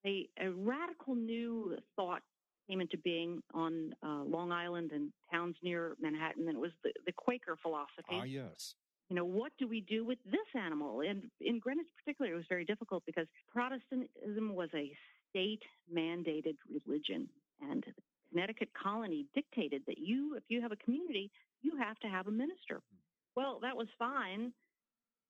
a, 0.05 0.27
a 0.39 0.49
radical 0.49 1.15
new 1.15 1.77
thought 1.95 2.21
came 2.67 2.81
into 2.81 2.97
being 2.97 3.41
on 3.53 3.93
uh, 4.03 4.23
Long 4.23 4.51
Island 4.51 4.91
and 4.91 5.11
towns 5.31 5.55
near 5.61 5.95
Manhattan, 6.01 6.47
and 6.47 6.57
it 6.57 6.61
was 6.61 6.71
the, 6.83 6.91
the 7.05 7.11
Quaker 7.11 7.57
philosophy. 7.61 8.13
Ah, 8.13 8.23
yes. 8.23 8.75
You 9.09 9.15
know, 9.17 9.25
what 9.25 9.51
do 9.59 9.67
we 9.67 9.81
do 9.81 10.05
with 10.05 10.19
this 10.25 10.39
animal? 10.55 11.01
And 11.01 11.23
in 11.41 11.59
Greenwich, 11.59 11.87
particularly, 11.97 12.33
it 12.33 12.37
was 12.37 12.45
very 12.47 12.63
difficult 12.63 13.03
because 13.05 13.27
Protestantism 13.53 14.55
was 14.55 14.69
a 14.73 14.89
state 15.31 15.63
mandated 15.93 16.55
religion. 16.69 17.27
And 17.61 17.83
the 17.83 18.01
Connecticut 18.29 18.69
colony 18.81 19.25
dictated 19.33 19.81
that 19.87 19.97
you, 19.97 20.35
if 20.35 20.43
you 20.49 20.61
have 20.61 20.71
a 20.71 20.77
community, 20.77 21.31
you 21.61 21.77
have 21.77 21.97
to 21.99 22.07
have 22.07 22.27
a 22.27 22.31
minister. 22.31 22.75
Hmm. 22.75 22.97
Well, 23.35 23.59
that 23.61 23.75
was 23.75 23.87
fine. 23.97 24.53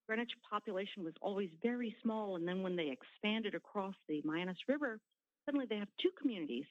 Greenwich 0.07 0.31
population 0.49 1.03
was 1.03 1.13
always 1.21 1.49
very 1.63 1.95
small. 2.03 2.35
And 2.35 2.47
then 2.47 2.63
when 2.63 2.75
they 2.75 2.91
expanded 2.91 3.55
across 3.55 3.95
the 4.09 4.21
Mianus 4.23 4.57
River, 4.67 4.99
suddenly 5.45 5.67
they 5.69 5.77
have 5.77 5.87
two 6.01 6.09
communities 6.19 6.65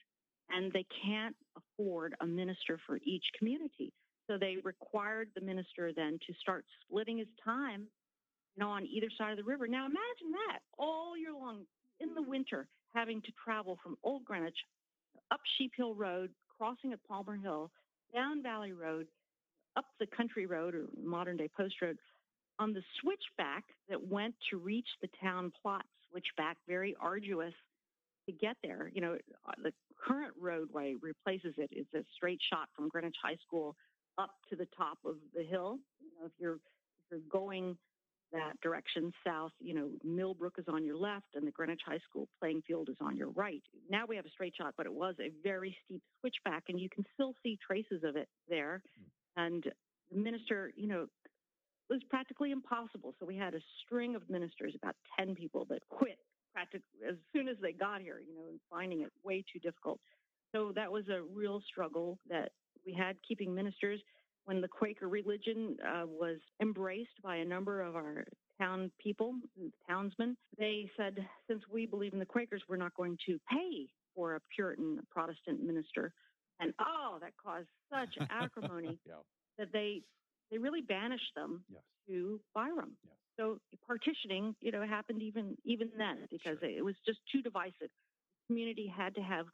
and 0.50 0.72
they 0.72 0.84
can't 1.04 1.36
afford 1.56 2.14
a 2.20 2.26
minister 2.26 2.78
for 2.86 2.98
each 3.04 3.24
community. 3.38 3.92
So 4.26 4.36
they 4.38 4.56
required 4.62 5.28
the 5.34 5.40
minister 5.40 5.92
then 5.94 6.18
to 6.26 6.34
start 6.40 6.64
splitting 6.82 7.18
his 7.18 7.28
time, 7.44 7.86
you 8.56 8.64
know, 8.64 8.70
on 8.70 8.86
either 8.86 9.08
side 9.16 9.30
of 9.32 9.38
the 9.38 9.44
river. 9.44 9.66
Now 9.66 9.86
imagine 9.86 10.32
that 10.48 10.60
all 10.78 11.16
year 11.16 11.32
long 11.32 11.62
in 12.00 12.14
the 12.14 12.22
winter, 12.22 12.68
having 12.94 13.20
to 13.22 13.32
travel 13.42 13.78
from 13.82 13.96
Old 14.02 14.24
Greenwich 14.24 14.56
up 15.30 15.40
Sheep 15.56 15.72
Hill 15.76 15.94
Road, 15.94 16.30
crossing 16.58 16.92
at 16.92 17.02
Palmer 17.06 17.36
Hill, 17.36 17.70
down 18.12 18.42
Valley 18.42 18.72
Road, 18.72 19.06
up 19.76 19.84
the 20.00 20.06
country 20.06 20.46
road 20.46 20.74
or 20.74 20.86
modern 21.02 21.36
day 21.36 21.48
post 21.56 21.74
road 21.80 21.96
on 22.58 22.72
the 22.72 22.82
switchback 23.00 23.64
that 23.88 24.08
went 24.08 24.34
to 24.50 24.58
reach 24.58 24.88
the 25.00 25.08
town 25.22 25.52
plot 25.62 25.84
switchback, 26.10 26.56
very 26.68 26.94
arduous 27.00 27.54
to 28.26 28.32
get 28.32 28.56
there. 28.62 28.90
You 28.92 29.00
know, 29.00 29.16
uh, 29.48 29.52
the 29.62 29.72
current 30.06 30.34
roadway 30.38 30.94
replaces 31.00 31.54
it. 31.56 31.70
It's 31.72 31.92
a 31.94 32.04
straight 32.14 32.40
shot 32.52 32.68
from 32.76 32.88
Greenwich 32.88 33.16
High 33.22 33.38
School 33.46 33.76
up 34.18 34.30
to 34.50 34.56
the 34.56 34.66
top 34.76 34.98
of 35.04 35.16
the 35.34 35.42
hill. 35.42 35.78
You 36.00 36.08
know, 36.18 36.26
if 36.26 36.32
you're 36.38 36.54
if 36.54 37.10
you're 37.10 37.20
going 37.30 37.76
that 38.32 38.60
direction 38.62 39.12
south, 39.26 39.52
you 39.60 39.74
know, 39.74 39.90
Millbrook 40.04 40.54
is 40.58 40.66
on 40.68 40.84
your 40.84 40.96
left 40.96 41.34
and 41.34 41.46
the 41.46 41.50
Greenwich 41.50 41.80
High 41.84 42.00
School 42.08 42.28
playing 42.38 42.62
field 42.66 42.88
is 42.88 42.96
on 43.00 43.16
your 43.16 43.30
right. 43.30 43.62
Now 43.90 44.04
we 44.08 44.16
have 44.16 44.26
a 44.26 44.30
straight 44.30 44.54
shot, 44.56 44.74
but 44.76 44.86
it 44.86 44.92
was 44.92 45.14
a 45.20 45.30
very 45.42 45.76
steep 45.84 46.02
switchback 46.20 46.64
and 46.68 46.80
you 46.80 46.88
can 46.88 47.04
still 47.14 47.34
see 47.42 47.58
traces 47.64 48.04
of 48.04 48.16
it 48.16 48.28
there. 48.48 48.82
Mm. 49.00 49.46
And 49.46 49.64
the 50.10 50.18
minister, 50.18 50.72
you 50.76 50.88
know, 50.88 51.02
it 51.02 51.92
was 51.92 52.02
practically 52.08 52.52
impossible. 52.52 53.14
So 53.18 53.26
we 53.26 53.36
had 53.36 53.54
a 53.54 53.60
string 53.84 54.14
of 54.14 54.22
ministers, 54.30 54.74
about 54.80 54.94
10 55.18 55.34
people 55.34 55.66
that 55.70 55.80
quit 55.88 56.18
practically 56.52 56.82
as 57.08 57.16
soon 57.32 57.48
as 57.48 57.56
they 57.60 57.72
got 57.72 58.00
here, 58.00 58.20
you 58.26 58.34
know, 58.34 58.48
and 58.48 58.60
finding 58.70 59.00
it 59.02 59.10
way 59.24 59.44
too 59.52 59.58
difficult. 59.58 59.98
So 60.52 60.72
that 60.74 60.90
was 60.90 61.04
a 61.08 61.22
real 61.34 61.60
struggle 61.68 62.18
that 62.28 62.50
we 62.86 62.92
had 62.92 63.16
keeping 63.26 63.54
ministers 63.54 64.00
when 64.44 64.60
the 64.60 64.68
Quaker 64.68 65.08
religion 65.08 65.76
uh, 65.86 66.06
was 66.06 66.38
embraced 66.60 67.22
by 67.22 67.36
a 67.36 67.44
number 67.44 67.82
of 67.82 67.96
our 67.96 68.24
town 68.58 68.90
people, 69.02 69.34
townsmen, 69.88 70.36
they 70.58 70.90
said, 70.96 71.26
since 71.48 71.62
we 71.72 71.86
believe 71.86 72.12
in 72.12 72.18
the 72.18 72.26
Quakers, 72.26 72.62
we're 72.68 72.76
not 72.76 72.94
going 72.94 73.16
to 73.26 73.38
pay 73.50 73.86
for 74.14 74.34
a 74.34 74.40
Puritan 74.54 74.98
Protestant 75.10 75.62
minister. 75.62 76.12
And 76.58 76.74
oh, 76.78 77.18
that 77.20 77.32
caused 77.42 77.68
such 77.90 78.26
acrimony 78.30 78.98
yeah. 79.06 79.14
that 79.58 79.72
they 79.72 80.02
they 80.50 80.58
really 80.58 80.80
banished 80.80 81.32
them 81.36 81.62
yes. 81.70 81.80
to 82.08 82.40
Byram. 82.54 82.96
Yes. 83.04 83.14
So 83.38 83.58
partitioning, 83.86 84.54
you 84.60 84.72
know, 84.72 84.84
happened 84.84 85.22
even 85.22 85.56
even 85.64 85.90
then 85.96 86.26
because 86.30 86.58
sure. 86.60 86.68
it 86.68 86.84
was 86.84 86.96
just 87.06 87.18
too 87.32 87.40
divisive. 87.40 87.74
The 87.80 88.46
community 88.48 88.92
had 88.94 89.14
to 89.14 89.22
have 89.22 89.46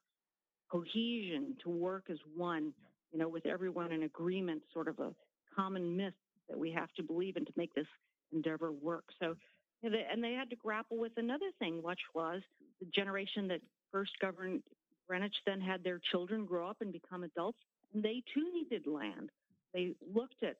cohesion 0.71 1.57
to 1.63 1.71
work 1.71 2.07
as 2.11 2.19
one. 2.35 2.73
Yeah 2.79 2.86
you 3.17 3.23
know, 3.23 3.29
with 3.31 3.47
everyone 3.47 3.93
in 3.93 4.03
agreement, 4.03 4.61
sort 4.75 4.89
of 4.89 4.99
a 4.99 5.11
common 5.55 5.97
myth 5.97 6.13
that 6.51 6.59
we 6.59 6.71
have 6.71 6.93
to 6.99 7.03
believe 7.03 7.39
in 7.39 7.47
to 7.47 7.53
make 7.57 7.75
this 7.75 7.87
endeavor 8.31 8.73
work. 8.73 9.05
So, 9.19 9.35
and 9.83 10.23
they 10.23 10.33
had 10.33 10.51
to 10.51 10.57
grapple 10.57 10.99
with 10.99 11.13
another 11.17 11.47
thing, 11.59 11.83
which 11.83 12.01
was 12.15 12.43
the 12.79 12.87
generation 12.95 13.49
that 13.49 13.63
first 13.91 14.11
governed 14.21 14.63
Greenwich 15.09 15.35
then 15.47 15.63
had 15.63 15.83
their 15.83 15.99
children 16.11 16.45
grow 16.45 16.69
up 16.69 16.77
and 16.83 16.93
become 16.93 17.25
adults, 17.25 17.57
and 17.95 18.03
they 18.03 18.23
too 18.35 18.53
needed 18.53 18.87
land. 18.87 19.31
They 19.73 19.95
looked 20.15 20.43
at 20.43 20.57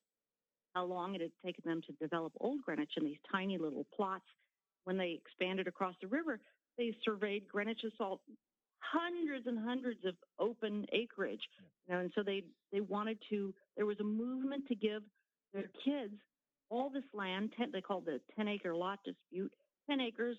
how 0.75 0.87
long 0.87 1.15
it 1.15 1.21
had 1.21 1.33
taken 1.45 1.63
them 1.67 1.83
to 1.87 1.93
develop 2.03 2.33
Old 2.41 2.63
Greenwich 2.63 2.93
in 2.97 3.05
these 3.05 3.19
tiny 3.31 3.59
little 3.59 3.85
plots. 3.95 4.25
When 4.85 4.97
they 4.97 5.21
expanded 5.23 5.67
across 5.67 5.95
the 6.01 6.09
river, 6.09 6.41
they 6.79 6.97
surveyed 7.05 7.49
Greenwich 7.49 7.81
as 7.85 7.93
all 8.01 8.23
hundreds 8.81 9.47
and 9.47 9.59
hundreds 9.59 10.05
of 10.05 10.15
open 10.39 10.87
acreage. 10.93 11.43
You 11.87 11.95
know, 11.95 12.01
and 12.01 12.11
so 12.15 12.23
they 12.23 12.45
they 12.73 12.81
wanted 12.81 13.19
to. 13.31 13.55
There 13.77 13.87
was 13.87 14.01
a 14.01 14.05
movement 14.05 14.67
to 14.69 14.75
give 14.75 15.03
their 15.53 15.71
kids 15.85 16.15
all 16.71 16.91
this 16.91 17.05
land. 17.15 17.53
Ten, 17.57 17.71
they 17.73 17.81
called 17.81 18.07
the 18.07 18.21
ten 18.37 18.49
acre 18.49 18.75
lot 18.75 19.01
dispute. 19.05 19.53
Ten 19.89 20.01
acres 20.01 20.37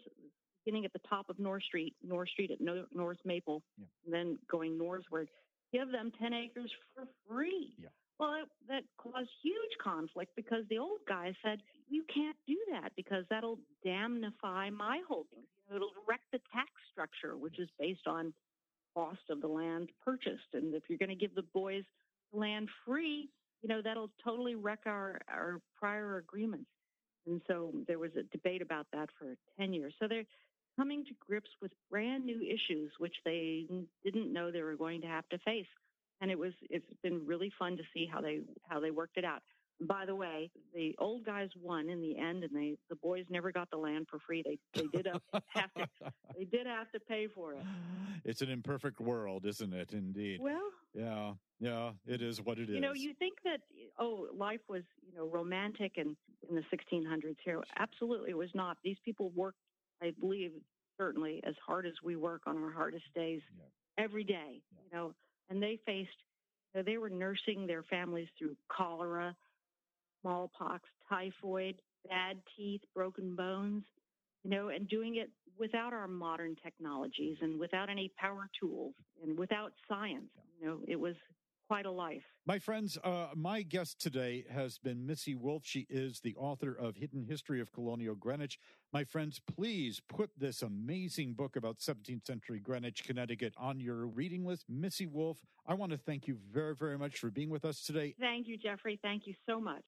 beginning 0.67 0.83
at 0.83 0.91
the 0.91 0.99
top 1.07 1.29
of 1.29 1.39
North 1.39 1.63
Street, 1.63 1.95
North 2.03 2.27
Street 2.27 2.51
at 2.51 2.59
North 2.59 3.17
Maple, 3.23 3.63
yeah. 3.77 3.85
and 4.03 4.13
then 4.13 4.37
going 4.51 4.77
northward, 4.77 5.29
give 5.71 5.89
them 5.93 6.11
10 6.19 6.33
acres 6.33 6.69
for 6.93 7.05
free. 7.29 7.73
Yeah. 7.81 7.87
Well, 8.19 8.33
it, 8.33 8.49
that 8.67 8.83
caused 8.97 9.29
huge 9.43 9.77
conflict 9.81 10.31
because 10.35 10.63
the 10.69 10.79
old 10.79 10.99
guy 11.07 11.35
said, 11.43 11.61
you 11.89 12.03
can't 12.13 12.37
do 12.47 12.57
that 12.71 12.91
because 12.95 13.23
that'll 13.29 13.59
damnify 13.85 14.71
my 14.71 15.01
holdings. 15.07 15.47
It'll 15.73 15.91
wreck 16.07 16.21
the 16.31 16.39
tax 16.51 16.69
structure, 16.91 17.37
which 17.37 17.59
is 17.59 17.69
based 17.79 18.07
on 18.07 18.33
cost 18.95 19.19
of 19.29 19.41
the 19.41 19.47
land 19.47 19.89
purchased. 20.03 20.53
And 20.53 20.73
if 20.73 20.83
you're 20.87 20.97
going 20.97 21.09
to 21.09 21.15
give 21.15 21.35
the 21.35 21.43
boys 21.53 21.83
land 22.33 22.69
free, 22.85 23.29
you 23.61 23.69
know, 23.69 23.81
that'll 23.83 24.11
totally 24.23 24.55
wreck 24.55 24.79
our, 24.85 25.19
our 25.27 25.59
prior 25.77 26.17
agreements. 26.17 26.69
And 27.27 27.41
so 27.47 27.71
there 27.87 27.99
was 27.99 28.11
a 28.17 28.23
debate 28.35 28.61
about 28.61 28.87
that 28.93 29.09
for 29.19 29.35
10 29.59 29.73
years. 29.73 29.93
So 29.99 30.07
they're 30.07 30.25
coming 30.77 31.03
to 31.05 31.11
grips 31.19 31.49
with 31.61 31.71
brand 31.89 32.25
new 32.25 32.41
issues, 32.41 32.91
which 32.99 33.15
they 33.25 33.65
didn't 34.03 34.31
know 34.31 34.51
they 34.51 34.61
were 34.61 34.75
going 34.75 35.01
to 35.01 35.07
have 35.07 35.27
to 35.29 35.37
face. 35.39 35.65
And 36.21 36.31
it 36.31 36.39
was, 36.39 36.53
it's 36.69 36.85
been 37.03 37.25
really 37.25 37.51
fun 37.59 37.77
to 37.77 37.83
see 37.93 38.07
how 38.11 38.21
they, 38.21 38.41
how 38.67 38.79
they 38.79 38.91
worked 38.91 39.17
it 39.17 39.25
out. 39.25 39.41
By 39.79 40.05
the 40.07 40.15
way, 40.15 40.49
the 40.73 40.95
old 40.97 41.23
guys 41.23 41.49
won 41.61 41.87
in 41.89 42.01
the 42.01 42.17
end, 42.17 42.43
and 42.43 42.51
they 42.51 42.77
the 42.89 42.95
boys 42.95 43.25
never 43.29 43.51
got 43.51 43.69
the 43.69 43.77
land 43.77 44.07
for 44.09 44.17
free. 44.17 44.41
They 44.43 44.57
they 44.73 44.87
did 44.87 45.05
have 45.53 45.73
to 45.75 45.87
they 46.35 46.45
did 46.45 46.65
have 46.65 46.91
to 46.93 46.99
pay 46.99 47.27
for 47.27 47.53
it. 47.53 47.61
It's 48.25 48.41
an 48.41 48.49
imperfect 48.49 48.99
world, 48.99 49.45
isn't 49.45 49.73
it? 49.73 49.93
Indeed. 49.93 50.39
Well, 50.41 50.71
yeah, 50.95 51.33
yeah, 51.59 51.91
it 52.07 52.23
is 52.23 52.41
what 52.41 52.57
it 52.57 52.69
is. 52.69 52.75
You 52.75 52.81
know, 52.81 52.93
you 52.93 53.13
think 53.19 53.37
that 53.43 53.59
oh, 53.99 54.27
life 54.35 54.61
was 54.67 54.81
you 55.07 55.15
know 55.15 55.27
romantic 55.27 55.93
and 55.97 56.15
in 56.49 56.55
the 56.55 56.63
1600s 56.73 57.35
here. 57.43 57.61
Absolutely, 57.77 58.31
it 58.31 58.37
was 58.37 58.49
not. 58.55 58.77
These 58.83 58.97
people 59.05 59.31
worked, 59.35 59.59
I 60.01 60.11
believe, 60.19 60.51
certainly 60.99 61.41
as 61.45 61.55
hard 61.65 61.85
as 61.85 61.93
we 62.03 62.15
work 62.15 62.41
on 62.45 62.57
our 62.57 62.71
hardest 62.71 63.05
days 63.15 63.41
yeah. 63.55 64.03
every 64.03 64.23
day. 64.23 64.61
Yeah. 64.71 64.79
You 64.83 64.97
know, 64.97 65.13
and 65.49 65.61
they 65.61 65.79
faced. 65.85 66.09
They 66.85 66.97
were 66.97 67.09
nursing 67.09 67.65
their 67.65 67.83
families 67.83 68.27
through 68.37 68.55
cholera 68.69 69.35
smallpox, 70.21 70.83
typhoid, 71.09 71.75
bad 72.07 72.37
teeth, 72.55 72.81
broken 72.93 73.35
bones, 73.35 73.83
you 74.43 74.49
know, 74.49 74.69
and 74.69 74.87
doing 74.87 75.15
it 75.15 75.29
without 75.57 75.93
our 75.93 76.07
modern 76.07 76.55
technologies 76.63 77.37
and 77.41 77.59
without 77.59 77.89
any 77.89 78.11
power 78.17 78.49
tools 78.59 78.93
and 79.23 79.37
without 79.37 79.71
science. 79.87 80.29
You 80.59 80.67
know, 80.67 80.79
it 80.87 80.99
was 80.99 81.15
quite 81.67 81.85
a 81.85 81.91
life. 81.91 82.23
My 82.45 82.59
friends, 82.59 82.97
uh, 83.03 83.27
my 83.35 83.61
guest 83.61 83.99
today 83.99 84.45
has 84.49 84.77
been 84.77 85.05
Missy 85.05 85.35
Wolfe. 85.35 85.65
She 85.65 85.85
is 85.89 86.21
the 86.21 86.35
author 86.35 86.73
of 86.73 86.95
Hidden 86.95 87.25
History 87.25 87.59
of 87.59 87.71
Colonial 87.71 88.15
Greenwich. 88.15 88.57
My 88.93 89.03
friends, 89.03 89.41
please 89.55 90.01
put 90.07 90.29
this 90.37 90.61
amazing 90.61 91.33
book 91.33 91.55
about 91.55 91.79
17th 91.79 92.25
century 92.25 92.59
Greenwich, 92.59 93.03
Connecticut 93.03 93.53
on 93.57 93.79
your 93.79 94.07
reading 94.07 94.45
list. 94.45 94.65
Missy 94.69 95.05
Wolfe, 95.05 95.39
I 95.65 95.73
want 95.73 95.91
to 95.91 95.97
thank 95.97 96.27
you 96.27 96.37
very, 96.51 96.75
very 96.75 96.97
much 96.97 97.19
for 97.19 97.29
being 97.29 97.49
with 97.49 97.65
us 97.65 97.81
today. 97.83 98.15
Thank 98.19 98.47
you, 98.47 98.57
Jeffrey. 98.57 98.97
Thank 99.01 99.27
you 99.27 99.33
so 99.45 99.59
much. 99.59 99.83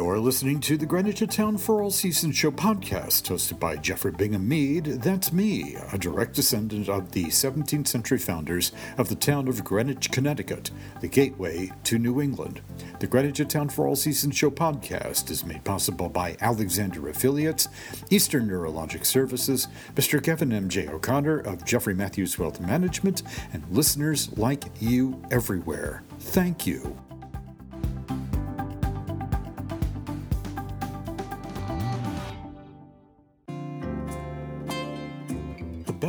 You're 0.00 0.18
listening 0.18 0.60
to 0.60 0.78
the 0.78 0.86
Greenwich 0.86 1.22
Town 1.28 1.58
for 1.58 1.82
All 1.82 1.90
Seasons 1.90 2.34
Show 2.34 2.50
podcast, 2.50 3.28
hosted 3.28 3.60
by 3.60 3.76
Jeffrey 3.76 4.10
Bingham 4.10 4.48
Mead. 4.48 4.86
That's 4.86 5.30
me, 5.30 5.76
a 5.92 5.98
direct 5.98 6.34
descendant 6.34 6.88
of 6.88 7.12
the 7.12 7.26
17th 7.26 7.86
century 7.86 8.16
founders 8.16 8.72
of 8.96 9.10
the 9.10 9.14
town 9.14 9.46
of 9.46 9.62
Greenwich, 9.62 10.10
Connecticut, 10.10 10.70
the 11.02 11.06
gateway 11.06 11.70
to 11.84 11.98
New 11.98 12.22
England. 12.22 12.62
The 12.98 13.06
Greenwich 13.08 13.46
Town 13.48 13.68
for 13.68 13.86
All 13.86 13.94
Seasons 13.94 14.34
Show 14.34 14.50
podcast 14.50 15.30
is 15.30 15.44
made 15.44 15.64
possible 15.64 16.08
by 16.08 16.34
Alexander 16.40 17.10
Affiliates, 17.10 17.68
Eastern 18.08 18.48
Neurologic 18.48 19.04
Services, 19.04 19.68
Mr. 19.96 20.24
Kevin 20.24 20.50
M.J. 20.50 20.88
O'Connor 20.88 21.40
of 21.40 21.66
Jeffrey 21.66 21.94
Matthews 21.94 22.38
Wealth 22.38 22.58
Management, 22.58 23.22
and 23.52 23.62
listeners 23.70 24.34
like 24.38 24.64
you 24.80 25.22
everywhere. 25.30 26.02
Thank 26.20 26.66
you. 26.66 26.98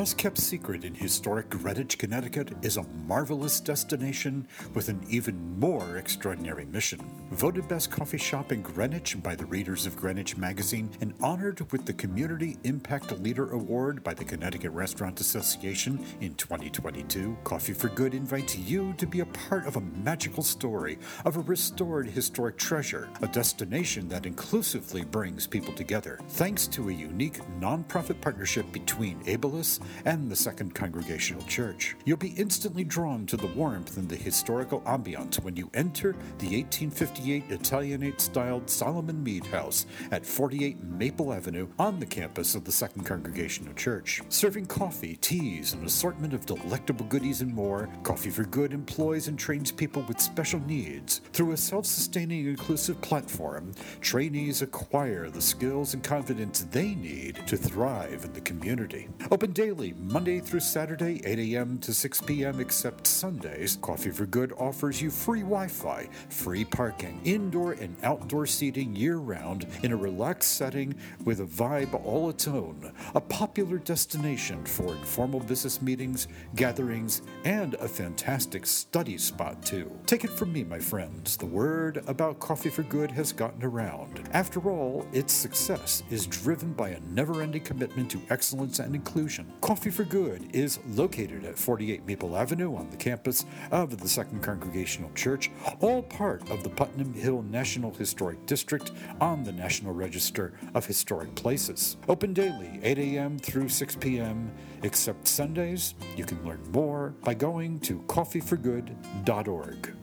Best 0.02 0.18
kept 0.18 0.39
secret 0.39 0.84
in 0.84 0.95
historic 0.95 1.47
Greenwich, 1.52 1.99
Connecticut 1.99 2.54
is 2.64 2.78
a 2.78 2.86
marvelous 3.06 3.60
destination 3.60 4.47
with 4.74 4.89
an 4.89 4.99
even 5.08 5.60
more 5.60 5.97
extraordinary 5.97 6.66
mission. 6.66 6.99
Voted 7.30 7.68
best 7.68 7.91
coffee 7.91 8.18
shop 8.18 8.52
in 8.52 8.64
Greenwich 8.64 9.22
by 9.22 9.36
the 9.36 9.45
readers 9.45 9.86
of 9.86 9.95
Greenwich 9.95 10.38
Magazine 10.38 10.89
and 11.02 11.14
honored 11.22 11.72
with 11.72 11.86
the 11.86 11.93
Community 11.93 12.58
Impact 12.64 13.12
Leader 13.20 13.52
Award 13.52 14.04
by 14.04 14.16
the 14.16 14.26
Connecticut 14.26 14.72
Restaurant 14.72 15.22
Association 15.22 16.04
in 16.20 16.34
2022, 16.34 17.38
Coffee 17.43 17.74
for 17.74 17.89
Good 17.89 18.16
invites 18.16 18.58
you 18.58 18.93
to 18.97 19.06
be 19.06 19.20
a 19.20 19.26
part 19.28 19.68
of 19.68 19.76
a 19.76 19.82
magical 19.82 20.41
story 20.41 20.97
of 21.26 21.38
a 21.38 21.41
restored 21.41 22.08
historic 22.08 22.58
treasure, 22.58 23.08
a 23.22 23.28
destination 23.28 24.10
that 24.10 24.26
inclusively 24.26 25.04
brings 25.04 25.45
people 25.45 25.76
together. 25.76 26.20
Thanks 26.30 26.66
to 26.70 26.89
a 26.89 26.91
unique 26.91 27.39
nonprofit 27.60 28.20
partnership 28.20 28.66
between 28.72 29.24
Abilis 29.26 29.80
and 30.06 30.30
the 30.30 30.36
Second 30.36 30.74
Congregational 30.74 31.44
Church. 31.44 31.96
You'll 32.06 32.18
be 32.18 32.34
instantly 32.38 32.84
drawn 32.84 33.26
to 33.28 33.38
the 33.38 33.48
warmth 33.48 33.98
and 33.98 34.08
the 34.08 34.16
historical 34.16 34.82
ambiance 34.82 35.42
when 35.44 35.56
you 35.56 35.70
enter 35.74 36.14
the 36.39 36.62
1858 36.62 37.44
Italianate 37.50 38.22
styled 38.22 38.70
Solomon 38.70 39.24
Mead 39.24 39.46
House 39.46 39.86
at 40.12 40.26
48 40.26 40.84
Maple 40.84 41.34
Avenue 41.34 41.68
on 41.80 42.00
the 42.00 42.06
campus 42.06 42.56
of 42.56 42.64
the 42.64 42.72
Second 42.72 43.06
Congregational 43.06 43.74
Church. 43.74 44.22
Serving 44.30 44.66
coffee, 44.66 45.18
teas, 45.18 45.74
an 45.74 45.86
assortment 45.86 46.34
of 46.34 46.46
delectable 46.46 47.06
goodies 47.06 47.42
and 47.42 47.54
more, 47.54 47.89
Coffee 48.04 48.30
for 48.30 48.44
Good 48.44 48.74
employs 48.74 49.28
and 49.28 49.38
trains 49.38 49.72
people 49.72 50.04
with 50.08 50.20
special 50.20 50.60
needs. 50.62 51.22
Through 51.34 51.54
a 51.54 51.58
self 51.58 51.86
sustaining 51.86 52.48
inclusive 52.48 53.02
platform, 53.02 53.72
trainees 54.02 54.62
acquire 54.62 55.30
the 55.30 55.42
skills 55.42 55.94
and 55.94 56.04
confidence 56.04 56.68
they 56.72 56.96
need 56.96 57.42
to 57.48 57.58
thrive 57.58 58.26
in 58.26 58.34
the 58.34 58.42
community. 58.42 59.08
Open 59.32 59.52
daily 59.52 59.81
daily, 59.82 59.94
Monday 60.02 60.40
through 60.40 60.60
Saturday, 60.60 61.22
8 61.26 61.40
a.m. 61.40 61.78
to 61.80 61.94
6 61.94 62.22
p.m., 62.22 62.60
except 62.60 63.08
Sundays. 63.08 63.78
Coffee 63.82 64.12
for 64.12 64.26
Good 64.26 64.54
offers 64.58 65.02
you 65.02 65.10
free 65.10 65.42
Wi 65.42 65.68
Fi, 65.68 66.08
free 66.30 66.64
parking, 66.66 67.20
indoor 67.24 67.74
and 67.74 67.96
outdoor 68.04 68.46
seating 68.46 68.96
year 68.96 69.18
round 69.18 69.66
in 69.84 69.92
a 69.92 69.96
relaxed 69.96 70.56
setting 70.56 70.94
with 71.24 71.40
a 71.40 71.46
vibe 71.46 71.94
all 72.06 72.30
its 72.30 72.48
own. 72.48 72.94
A 73.16 73.22
popular 73.22 73.78
destination 73.78 74.64
for 74.66 74.94
informal 74.94 75.40
business 75.40 75.82
meetings, 75.82 76.28
gatherings, 76.56 77.24
and 77.44 77.74
a 77.76 77.88
fantastic 77.88 78.66
study 78.66 79.18
spot, 79.18 79.64
too. 79.66 79.92
Take 80.06 80.24
it 80.24 80.32
from 80.32 80.54
me, 80.54 80.64
my 80.64 80.80
friends, 80.80 81.38
the 81.38 81.46
word 81.46 82.04
about 82.08 82.40
Coffee 82.40 82.70
for 82.70 82.84
Good 82.84 83.10
has 83.12 83.34
gotten 83.34 83.64
around. 83.64 84.30
After 84.34 84.70
all, 84.70 85.08
its 85.12 85.34
success 85.34 86.04
is 86.12 86.28
driven 86.28 86.74
by 86.74 86.90
a 86.90 87.00
never 87.12 87.42
ending 87.42 87.64
commitment 87.64 88.12
to 88.12 88.22
excellence 88.30 88.80
and 88.80 88.94
inclusion. 88.94 89.52
Coffee 89.72 89.90
for 89.90 90.04
Good 90.04 90.54
is 90.54 90.80
located 90.86 91.46
at 91.46 91.58
48 91.58 92.06
Maple 92.06 92.36
Avenue 92.36 92.76
on 92.76 92.90
the 92.90 92.98
campus 92.98 93.46
of 93.72 94.02
the 94.02 94.10
Second 94.10 94.44
Congregational 94.44 95.10
Church, 95.14 95.50
all 95.80 96.04
part 96.04 96.42
of 96.52 96.62
the 96.62 96.70
Putnam 96.70 97.14
Hill 97.14 97.42
National 97.44 97.94
Historic 97.94 98.46
District 98.46 98.92
on 99.22 99.46
the 99.46 99.54
National 99.54 99.94
Register 99.94 100.52
of 100.74 100.86
Historic 100.86 101.34
Places. 101.36 101.96
Open 102.10 102.34
daily, 102.34 102.82
8 102.84 103.00
a.m. 103.00 103.40
through 103.40 103.70
6 103.70 103.96
p.m., 103.96 104.52
except 104.84 105.26
Sundays. 105.26 105.96
You 106.18 106.26
can 106.26 106.46
learn 106.46 106.62
more 106.74 107.14
by 107.24 107.34
going 107.34 107.80
to 107.80 108.02
coffeeforgood.org. 108.08 109.94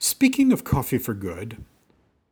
Speaking 0.00 0.50
of 0.50 0.64
Coffee 0.64 0.98
for 0.98 1.14
Good, 1.14 1.64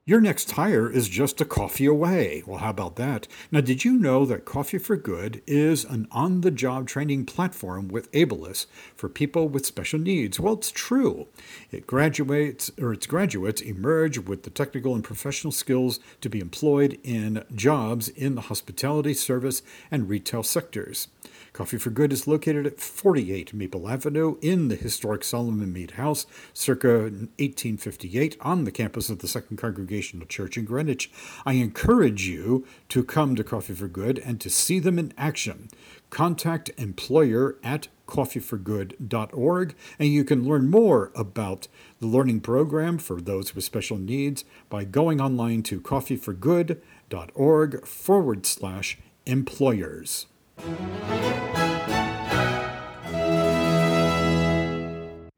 your 0.09 0.21
next 0.21 0.53
hire 0.53 0.89
is 0.89 1.09
just 1.09 1.41
a 1.41 1.45
coffee 1.45 1.85
away. 1.85 2.41
Well, 2.47 2.61
how 2.61 2.71
about 2.71 2.95
that? 2.95 3.27
Now, 3.51 3.61
did 3.61 3.85
you 3.85 3.95
know 3.95 4.25
that 4.25 4.45
Coffee 4.45 4.79
for 4.79 4.97
Good 4.97 5.43
is 5.49 5.85
an 5.85 6.07
on 6.13 6.43
the 6.43 6.53
job 6.53 6.87
training 6.87 7.27
platform 7.27 7.89
with 7.89 8.13
Abilis 8.13 8.67
for 8.95 9.09
people 9.09 9.49
with 9.49 9.67
special 9.67 9.99
needs? 9.99 10.39
Well, 10.39 10.55
it's 10.55 10.71
true. 10.71 11.27
It 11.73 11.89
graduates 11.89 12.71
or 12.81 12.93
its 12.93 13.07
graduates 13.07 13.61
emerge 13.61 14.17
with 14.19 14.45
the 14.45 14.51
technical 14.51 14.95
and 14.95 15.03
professional 15.03 15.51
skills 15.51 15.99
to 16.21 16.29
be 16.29 16.39
employed 16.39 17.01
in 17.03 17.43
jobs 17.53 18.09
in 18.09 18.37
the 18.37 18.43
hospitality, 18.43 19.13
service, 19.13 19.61
and 19.91 20.09
retail 20.09 20.45
sectors. 20.45 21.09
Coffee 21.57 21.79
for 21.79 21.89
Good 21.89 22.13
is 22.13 22.27
located 22.27 22.67
at 22.67 22.79
48 22.79 23.55
Maple 23.55 23.89
Avenue 23.89 24.37
in 24.43 24.69
the 24.69 24.77
historic 24.77 25.25
Solomon 25.25 25.73
Mead 25.73 25.93
House, 25.93 26.27
circa 26.53 27.05
1858, 27.05 28.37
on 28.43 28.65
the 28.65 28.71
campus 28.71 29.09
of 29.09 29.21
the 29.21 29.27
Second 29.27 29.57
Congregational 29.57 30.27
Church 30.27 30.59
in 30.59 30.67
Greenwich. 30.67 31.11
I 31.47 31.55
encourage 31.55 32.29
you 32.29 32.67
to 32.91 33.03
come 33.03 33.35
to 33.37 33.43
Coffee 33.43 33.73
for 33.73 33.89
Good 33.89 34.19
and 34.19 34.39
to 34.43 34.51
see 34.51 34.79
them 34.79 34.99
in 34.99 35.15
action. 35.17 35.71
Contact 36.11 36.71
employer 36.77 37.57
at 37.65 37.89
coffeeforgood.org, 38.07 39.75
and 39.99 40.09
you 40.11 40.25
can 40.25 40.47
learn 40.47 40.69
more 40.69 41.11
about 41.15 41.69
the 42.01 42.07
learning 42.07 42.43
program 42.43 42.99
for 42.99 43.19
those 43.19 43.55
with 43.55 43.65
special 43.65 43.97
needs 43.97 44.45
by 44.69 44.85
going 44.85 45.23
online 45.23 45.63
to 45.63 45.81
coffeeforgood.org 45.81 47.87
forward 47.87 48.45
slash 48.45 48.99
employers. 49.25 50.27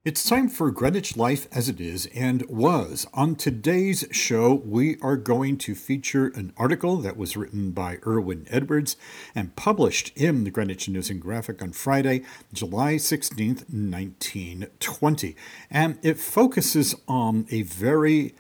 It's 0.09 0.27
time 0.27 0.49
for 0.49 0.71
Greenwich 0.71 1.19
Life 1.19 1.49
as 1.53 1.69
it 1.69 1.83
is 1.83 2.07
and 2.15 2.43
was. 2.49 3.07
On 3.13 3.35
today's 3.35 4.07
show, 4.11 4.55
we 4.55 4.97
are 5.03 5.19
going 5.19 5.59
to 5.59 5.75
feature 5.75 6.29
an 6.29 6.55
article 6.57 6.97
that 6.97 7.19
was 7.19 7.37
written 7.37 7.73
by 7.73 7.99
Irwin 8.07 8.47
Edwards 8.49 8.97
and 9.35 9.55
published 9.55 10.17
in 10.17 10.45
the 10.45 10.51
Greenwich 10.51 10.89
News 10.89 11.11
and 11.11 11.21
Graphic 11.21 11.61
on 11.61 11.73
Friday, 11.73 12.23
July 12.55 12.95
16th, 12.95 13.69
1920. 13.69 15.37
And 15.71 15.99
it 16.01 16.19
focuses 16.19 16.95
on 17.07 17.47
a 17.51 17.61
very 17.61 18.35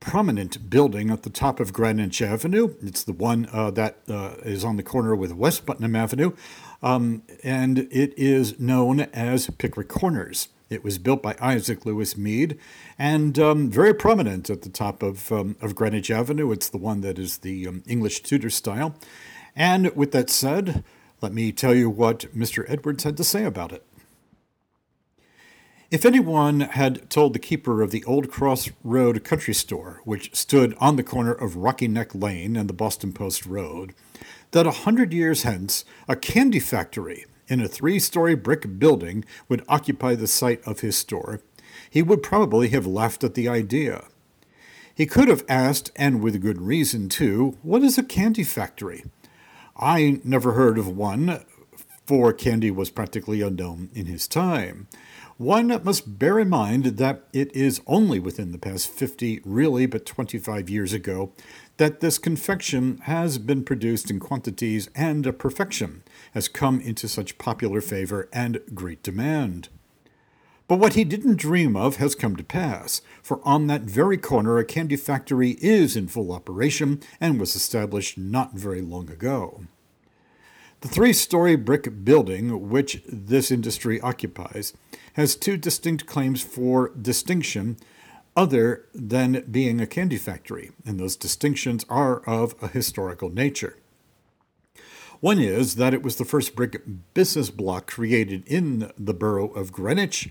prominent 0.00 0.68
building 0.68 1.10
at 1.10 1.22
the 1.22 1.30
top 1.30 1.60
of 1.60 1.72
Greenwich 1.72 2.20
Avenue. 2.22 2.74
It's 2.82 3.02
the 3.02 3.12
one 3.12 3.48
uh, 3.52 3.70
that 3.72 3.98
uh, 4.08 4.34
is 4.44 4.64
on 4.64 4.76
the 4.76 4.82
corner 4.82 5.14
with 5.14 5.32
West 5.32 5.66
Putnam 5.66 5.96
Avenue, 5.96 6.32
um, 6.82 7.22
and 7.42 7.80
it 7.90 8.12
is 8.16 8.58
known 8.60 9.00
as 9.00 9.48
Pickwick 9.58 9.88
Corners. 9.88 10.48
It 10.68 10.82
was 10.82 10.98
built 10.98 11.22
by 11.22 11.36
Isaac 11.40 11.86
Lewis 11.86 12.16
Mead 12.16 12.58
and 12.98 13.38
um, 13.38 13.70
very 13.70 13.94
prominent 13.94 14.50
at 14.50 14.62
the 14.62 14.68
top 14.68 15.02
of, 15.02 15.30
um, 15.30 15.56
of 15.60 15.76
Greenwich 15.76 16.10
Avenue. 16.10 16.50
It's 16.50 16.68
the 16.68 16.78
one 16.78 17.02
that 17.02 17.18
is 17.18 17.38
the 17.38 17.68
um, 17.68 17.82
English 17.86 18.22
Tudor 18.22 18.50
style. 18.50 18.96
And 19.54 19.94
with 19.94 20.10
that 20.10 20.28
said, 20.28 20.82
let 21.20 21.32
me 21.32 21.52
tell 21.52 21.74
you 21.74 21.88
what 21.88 22.20
Mr. 22.36 22.64
Edwards 22.68 23.04
had 23.04 23.16
to 23.16 23.24
say 23.24 23.44
about 23.44 23.72
it. 23.72 23.84
If 25.96 26.04
anyone 26.04 26.60
had 26.60 27.08
told 27.08 27.32
the 27.32 27.38
keeper 27.38 27.80
of 27.80 27.90
the 27.90 28.04
Old 28.04 28.30
Cross 28.30 28.68
Road 28.84 29.24
country 29.24 29.54
store, 29.54 30.02
which 30.04 30.36
stood 30.36 30.76
on 30.78 30.96
the 30.96 31.02
corner 31.02 31.32
of 31.32 31.56
Rocky 31.56 31.88
Neck 31.88 32.14
Lane 32.14 32.54
and 32.54 32.68
the 32.68 32.74
Boston 32.74 33.14
Post 33.14 33.46
Road, 33.46 33.94
that 34.50 34.66
a 34.66 34.82
hundred 34.84 35.14
years 35.14 35.44
hence 35.44 35.86
a 36.06 36.14
candy 36.14 36.58
factory 36.60 37.24
in 37.48 37.62
a 37.62 37.66
three 37.66 37.98
story 37.98 38.34
brick 38.34 38.78
building 38.78 39.24
would 39.48 39.64
occupy 39.70 40.14
the 40.14 40.26
site 40.26 40.62
of 40.66 40.80
his 40.80 40.98
store, 40.98 41.40
he 41.88 42.02
would 42.02 42.22
probably 42.22 42.68
have 42.68 42.86
laughed 42.86 43.24
at 43.24 43.32
the 43.32 43.48
idea. 43.48 44.04
He 44.94 45.06
could 45.06 45.28
have 45.28 45.46
asked, 45.48 45.92
and 45.96 46.22
with 46.22 46.42
good 46.42 46.60
reason 46.60 47.08
too, 47.08 47.56
what 47.62 47.82
is 47.82 47.96
a 47.96 48.02
candy 48.02 48.44
factory? 48.44 49.06
I 49.78 50.20
never 50.24 50.52
heard 50.52 50.76
of 50.76 50.94
one, 50.94 51.42
for 52.06 52.34
candy 52.34 52.70
was 52.70 52.90
practically 52.90 53.40
unknown 53.40 53.88
in 53.94 54.04
his 54.04 54.28
time. 54.28 54.88
One 55.38 55.68
must 55.84 56.18
bear 56.18 56.38
in 56.38 56.48
mind 56.48 56.84
that 56.96 57.24
it 57.34 57.54
is 57.54 57.82
only 57.86 58.18
within 58.18 58.52
the 58.52 58.58
past 58.58 58.88
50, 58.88 59.42
really, 59.44 59.84
but 59.84 60.06
25 60.06 60.70
years 60.70 60.94
ago, 60.94 61.32
that 61.76 62.00
this 62.00 62.16
confection 62.16 62.96
has 63.02 63.36
been 63.36 63.62
produced 63.62 64.10
in 64.10 64.18
quantities 64.18 64.88
and 64.94 65.26
a 65.26 65.34
perfection 65.34 66.02
has 66.32 66.48
come 66.48 66.80
into 66.80 67.06
such 67.06 67.36
popular 67.36 67.82
favor 67.82 68.30
and 68.32 68.62
great 68.72 69.02
demand. 69.02 69.68
But 70.68 70.78
what 70.78 70.94
he 70.94 71.04
didn't 71.04 71.36
dream 71.36 71.76
of 71.76 71.96
has 71.96 72.14
come 72.14 72.36
to 72.36 72.42
pass, 72.42 73.02
for 73.22 73.46
on 73.46 73.66
that 73.66 73.82
very 73.82 74.16
corner 74.16 74.56
a 74.56 74.64
candy 74.64 74.96
factory 74.96 75.58
is 75.60 75.96
in 75.96 76.08
full 76.08 76.32
operation 76.32 77.00
and 77.20 77.38
was 77.38 77.54
established 77.54 78.16
not 78.16 78.54
very 78.54 78.80
long 78.80 79.10
ago. 79.10 79.66
The 80.86 80.94
three 80.94 81.14
story 81.14 81.56
brick 81.56 82.04
building 82.04 82.68
which 82.70 83.02
this 83.08 83.50
industry 83.50 84.00
occupies 84.00 84.72
has 85.14 85.34
two 85.34 85.56
distinct 85.56 86.06
claims 86.06 86.42
for 86.42 86.90
distinction 86.90 87.76
other 88.36 88.86
than 88.94 89.44
being 89.50 89.80
a 89.80 89.88
candy 89.88 90.16
factory, 90.16 90.70
and 90.86 91.00
those 91.00 91.16
distinctions 91.16 91.84
are 91.88 92.20
of 92.20 92.54
a 92.62 92.68
historical 92.68 93.30
nature. 93.30 93.78
One 95.18 95.40
is 95.40 95.74
that 95.74 95.92
it 95.92 96.04
was 96.04 96.18
the 96.18 96.24
first 96.24 96.54
brick 96.54 96.80
business 97.14 97.50
block 97.50 97.88
created 97.88 98.46
in 98.46 98.92
the 98.96 99.12
borough 99.12 99.48
of 99.48 99.72
Greenwich, 99.72 100.30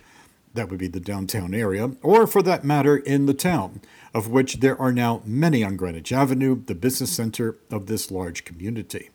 that 0.53 0.69
would 0.69 0.79
be 0.79 0.87
the 0.87 1.01
downtown 1.01 1.53
area, 1.53 1.91
or 2.01 2.25
for 2.25 2.41
that 2.43 2.63
matter, 2.63 2.95
in 2.95 3.25
the 3.25 3.33
town, 3.33 3.81
of 4.13 4.29
which 4.29 4.61
there 4.61 4.79
are 4.81 4.93
now 4.93 5.21
many 5.25 5.65
on 5.65 5.75
Greenwich 5.75 6.13
Avenue, 6.13 6.63
the 6.63 6.75
business 6.75 7.11
center 7.11 7.57
of 7.69 7.87
this 7.87 8.09
large 8.09 8.45
community. 8.45 9.09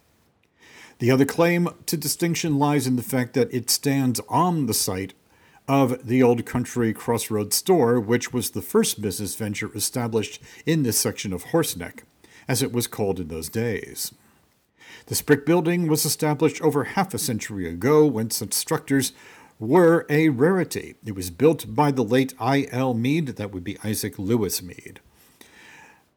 The 1.01 1.11
other 1.11 1.25
claim 1.25 1.71
to 1.87 1.97
distinction 1.97 2.59
lies 2.59 2.87
in 2.87 2.97
the 2.97 3.03
fact 3.03 3.33
that 3.33 3.53
it 3.55 3.71
stands 3.71 4.21
on 4.29 4.67
the 4.67 4.75
site 4.75 5.15
of 5.67 6.07
the 6.07 6.23
Old 6.23 6.45
Country 6.45 6.93
Crossroads 6.93 7.57
store, 7.57 7.99
which 7.99 8.35
was 8.35 8.51
the 8.51 8.61
first 8.61 9.01
business 9.01 9.35
venture 9.35 9.75
established 9.75 10.43
in 10.67 10.83
this 10.83 10.99
section 10.99 11.33
of 11.33 11.45
Horseneck, 11.45 12.03
as 12.47 12.63
it 12.63 12.71
was 12.71 12.87
called 12.87 13.19
in 13.19 13.29
those 13.29 13.49
days. 13.49 14.13
This 15.07 15.23
brick 15.23 15.47
building 15.47 15.89
was 15.89 16.05
established 16.05 16.61
over 16.61 16.85
half 16.85 17.15
a 17.15 17.19
century 17.19 17.67
ago 17.67 18.05
when 18.05 18.29
such 18.29 18.53
structures 18.53 19.13
were 19.59 20.05
a 20.11 20.29
rarity. 20.29 20.97
It 21.07 21.15
was 21.15 21.31
built 21.31 21.75
by 21.75 21.93
the 21.93 22.05
late 22.05 22.35
I.L. 22.39 22.93
Mead, 22.93 23.29
that 23.29 23.53
would 23.53 23.65
be 23.65 23.79
Isaac 23.83 24.19
Lewis 24.19 24.61
Mead. 24.61 25.01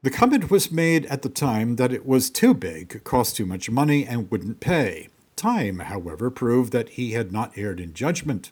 The 0.04 0.12
comment 0.12 0.52
was 0.52 0.70
made 0.70 1.06
at 1.06 1.22
the 1.22 1.30
time 1.30 1.78
that 1.78 1.94
it 1.94 2.06
was 2.06 2.30
too 2.30 2.54
big, 2.54 3.06
cost 3.06 3.38
too 3.38 3.46
much 3.46 3.70
money, 3.70 4.06
and 4.06 4.30
wouldn't 4.30 4.60
pay. 4.60 5.08
Time, 5.38 5.80
however, 5.80 6.30
proved 6.30 6.74
that 6.74 6.90
he 6.90 7.14
had 7.14 7.32
not 7.32 7.58
erred 7.58 7.80
in 7.80 7.94
judgment. 7.94 8.52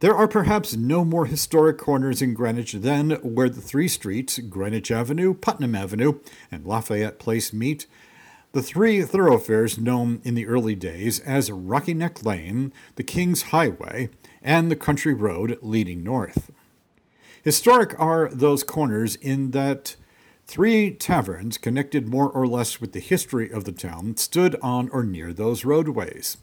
There 0.00 0.16
are 0.16 0.26
perhaps 0.26 0.74
no 0.74 1.04
more 1.04 1.26
historic 1.26 1.78
corners 1.78 2.20
in 2.20 2.34
Greenwich 2.34 2.72
than 2.72 3.12
where 3.22 3.48
the 3.48 3.60
three 3.60 3.86
streets, 3.86 4.40
Greenwich 4.40 4.90
Avenue, 4.90 5.32
Putnam 5.32 5.76
Avenue, 5.76 6.18
and 6.50 6.66
Lafayette 6.66 7.20
Place, 7.20 7.52
meet. 7.52 7.86
The 8.50 8.62
three 8.62 9.02
thoroughfares 9.02 9.78
known 9.78 10.20
in 10.24 10.34
the 10.34 10.48
early 10.48 10.74
days 10.74 11.20
as 11.20 11.52
Rocky 11.52 11.94
Neck 11.94 12.24
Lane, 12.24 12.72
the 12.96 13.04
King's 13.04 13.42
Highway, 13.42 14.10
and 14.42 14.72
the 14.72 14.76
Country 14.76 15.14
Road 15.14 15.56
leading 15.62 16.02
north. 16.02 16.50
Historic 17.44 17.94
are 18.00 18.28
those 18.28 18.64
corners 18.64 19.14
in 19.14 19.52
that 19.52 19.94
Three 20.46 20.92
taverns, 20.92 21.58
connected 21.58 22.06
more 22.06 22.30
or 22.30 22.46
less 22.46 22.80
with 22.80 22.92
the 22.92 23.00
history 23.00 23.50
of 23.50 23.64
the 23.64 23.72
town, 23.72 24.16
stood 24.16 24.56
on 24.62 24.88
or 24.90 25.02
near 25.02 25.32
those 25.32 25.64
roadways. 25.64 26.36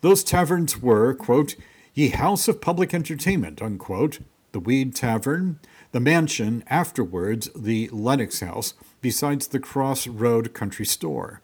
Those 0.00 0.24
taverns 0.24 0.80
were, 0.80 1.12
quote, 1.12 1.54
Ye 1.92 2.08
House 2.08 2.48
of 2.48 2.62
Public 2.62 2.94
Entertainment, 2.94 3.60
unquote, 3.60 4.20
the 4.52 4.60
Weed 4.60 4.94
Tavern, 4.94 5.60
the 5.92 6.00
Mansion, 6.00 6.64
afterwards 6.68 7.50
the 7.54 7.88
Lennox 7.92 8.40
House, 8.40 8.72
besides 9.02 9.48
the 9.48 9.60
Cross 9.60 10.06
Road 10.06 10.54
Country 10.54 10.86
Store. 10.86 11.42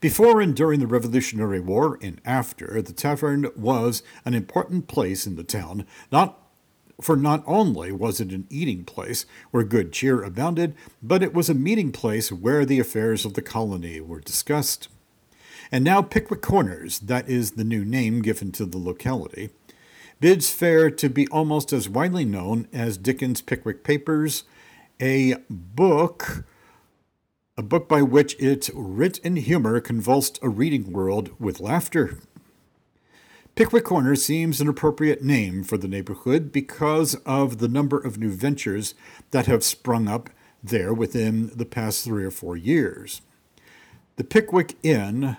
Before 0.00 0.40
and 0.40 0.56
during 0.56 0.80
the 0.80 0.86
Revolutionary 0.86 1.60
War 1.60 1.98
and 2.02 2.20
after, 2.24 2.82
the 2.82 2.92
tavern 2.92 3.48
was 3.54 4.02
an 4.24 4.34
important 4.34 4.88
place 4.88 5.26
in 5.26 5.36
the 5.36 5.44
town, 5.44 5.86
not 6.10 6.49
for 7.00 7.16
not 7.16 7.42
only 7.46 7.92
was 7.92 8.20
it 8.20 8.32
an 8.32 8.46
eating 8.50 8.84
place 8.84 9.26
where 9.50 9.64
good 9.64 9.92
cheer 9.92 10.22
abounded, 10.22 10.74
but 11.02 11.22
it 11.22 11.34
was 11.34 11.48
a 11.48 11.54
meeting 11.54 11.92
place 11.92 12.30
where 12.30 12.64
the 12.64 12.80
affairs 12.80 13.24
of 13.24 13.34
the 13.34 13.42
colony 13.42 14.00
were 14.00 14.20
discussed. 14.20 14.88
And 15.72 15.84
now 15.84 16.02
Pickwick 16.02 16.42
Corners, 16.42 16.98
that 17.00 17.28
is 17.28 17.52
the 17.52 17.64
new 17.64 17.84
name 17.84 18.22
given 18.22 18.52
to 18.52 18.66
the 18.66 18.78
locality, 18.78 19.50
bids 20.20 20.50
fair 20.50 20.90
to 20.90 21.08
be 21.08 21.26
almost 21.28 21.72
as 21.72 21.88
widely 21.88 22.24
known 22.24 22.68
as 22.72 22.98
Dickens' 22.98 23.40
Pickwick 23.40 23.84
Papers, 23.84 24.44
a 25.00 25.36
book 25.48 26.44
a 27.60 27.62
book 27.62 27.90
by 27.90 28.00
which 28.00 28.40
its 28.40 28.70
wit 28.72 29.20
and 29.22 29.36
humor 29.36 29.80
convulsed 29.80 30.38
a 30.40 30.48
reading 30.48 30.92
world 30.92 31.28
with 31.38 31.60
laughter. 31.60 32.18
Pickwick 33.56 33.84
Corner 33.84 34.16
seems 34.16 34.60
an 34.60 34.68
appropriate 34.68 35.22
name 35.22 35.64
for 35.64 35.76
the 35.76 35.88
neighborhood 35.88 36.50
because 36.52 37.16
of 37.26 37.58
the 37.58 37.68
number 37.68 37.98
of 37.98 38.16
new 38.16 38.30
ventures 38.30 38.94
that 39.32 39.46
have 39.46 39.64
sprung 39.64 40.08
up 40.08 40.30
there 40.62 40.94
within 40.94 41.50
the 41.54 41.66
past 41.66 42.04
three 42.04 42.24
or 42.24 42.30
four 42.30 42.56
years. 42.56 43.20
The 44.16 44.24
Pickwick 44.24 44.76
Inn, 44.82 45.36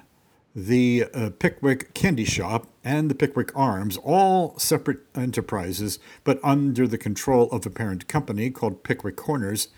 the 0.56 1.06
uh, 1.14 1.30
Pickwick 1.40 1.94
Candy 1.94 2.26
Shop, 2.26 2.68
and 2.84 3.10
the 3.10 3.16
Pickwick 3.16 3.56
Arms, 3.56 3.98
all 3.98 4.58
separate 4.60 5.00
enterprises 5.16 5.98
but 6.24 6.40
under 6.44 6.88
the 6.88 6.98
control 6.98 7.50
of 7.52 7.66
a 7.66 7.70
parent 7.70 8.08
company 8.08 8.50
called 8.52 8.84
Pickwick 8.84 9.16
Corners, 9.16 9.70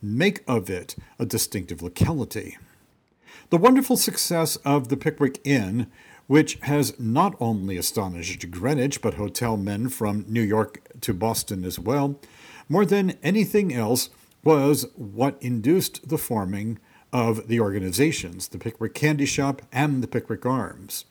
make 0.00 0.42
of 0.48 0.70
it 0.70 0.96
a 1.18 1.26
distinctive 1.26 1.82
locality. 1.82 2.56
The 3.50 3.58
wonderful 3.58 3.96
success 3.96 4.56
of 4.64 4.88
the 4.88 4.96
Pickwick 4.96 5.40
Inn, 5.44 5.88
which 6.32 6.54
has 6.62 6.98
not 6.98 7.36
only 7.40 7.76
astonished 7.76 8.50
Greenwich 8.50 9.02
but 9.02 9.12
hotel 9.20 9.58
men 9.58 9.86
from 9.90 10.24
New 10.26 10.40
York 10.40 10.80
to 11.02 11.12
Boston 11.12 11.62
as 11.62 11.78
well, 11.78 12.18
more 12.70 12.86
than 12.86 13.18
anything 13.22 13.74
else, 13.74 14.08
was 14.42 14.86
what 14.96 15.36
induced 15.42 16.08
the 16.08 16.16
forming 16.16 16.78
of 17.12 17.48
the 17.48 17.60
organizations, 17.60 18.48
the 18.48 18.56
Pickwick 18.56 18.94
Candy 18.94 19.26
Shop 19.26 19.60
and 19.70 20.02
the 20.02 20.08
Pickwick 20.08 20.46
Arms. 20.46 21.04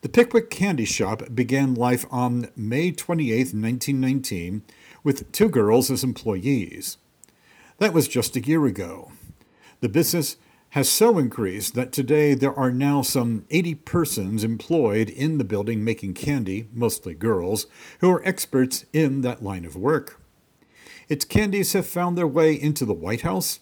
The 0.00 0.08
Pickwick 0.08 0.48
Candy 0.48 0.86
Shop 0.86 1.22
began 1.34 1.74
life 1.74 2.06
on 2.10 2.48
May 2.56 2.92
28, 2.92 3.52
1919, 3.52 4.62
with 5.04 5.30
two 5.32 5.50
girls 5.50 5.90
as 5.90 6.02
employees. 6.02 6.96
That 7.76 7.92
was 7.92 8.08
just 8.08 8.36
a 8.36 8.40
year 8.40 8.64
ago. 8.64 9.12
The 9.80 9.90
business 9.90 10.38
has 10.70 10.88
so 10.88 11.18
increased 11.18 11.74
that 11.74 11.90
today 11.90 12.34
there 12.34 12.56
are 12.56 12.70
now 12.70 13.02
some 13.02 13.44
80 13.50 13.74
persons 13.76 14.44
employed 14.44 15.08
in 15.08 15.38
the 15.38 15.44
building 15.44 15.82
making 15.82 16.14
candy, 16.14 16.68
mostly 16.72 17.12
girls, 17.12 17.66
who 18.00 18.10
are 18.10 18.24
experts 18.24 18.84
in 18.92 19.22
that 19.22 19.42
line 19.42 19.64
of 19.64 19.74
work. 19.74 20.20
Its 21.08 21.24
candies 21.24 21.72
have 21.72 21.86
found 21.86 22.16
their 22.16 22.26
way 22.26 22.54
into 22.54 22.84
the 22.84 22.94
White 22.94 23.22
House, 23.22 23.58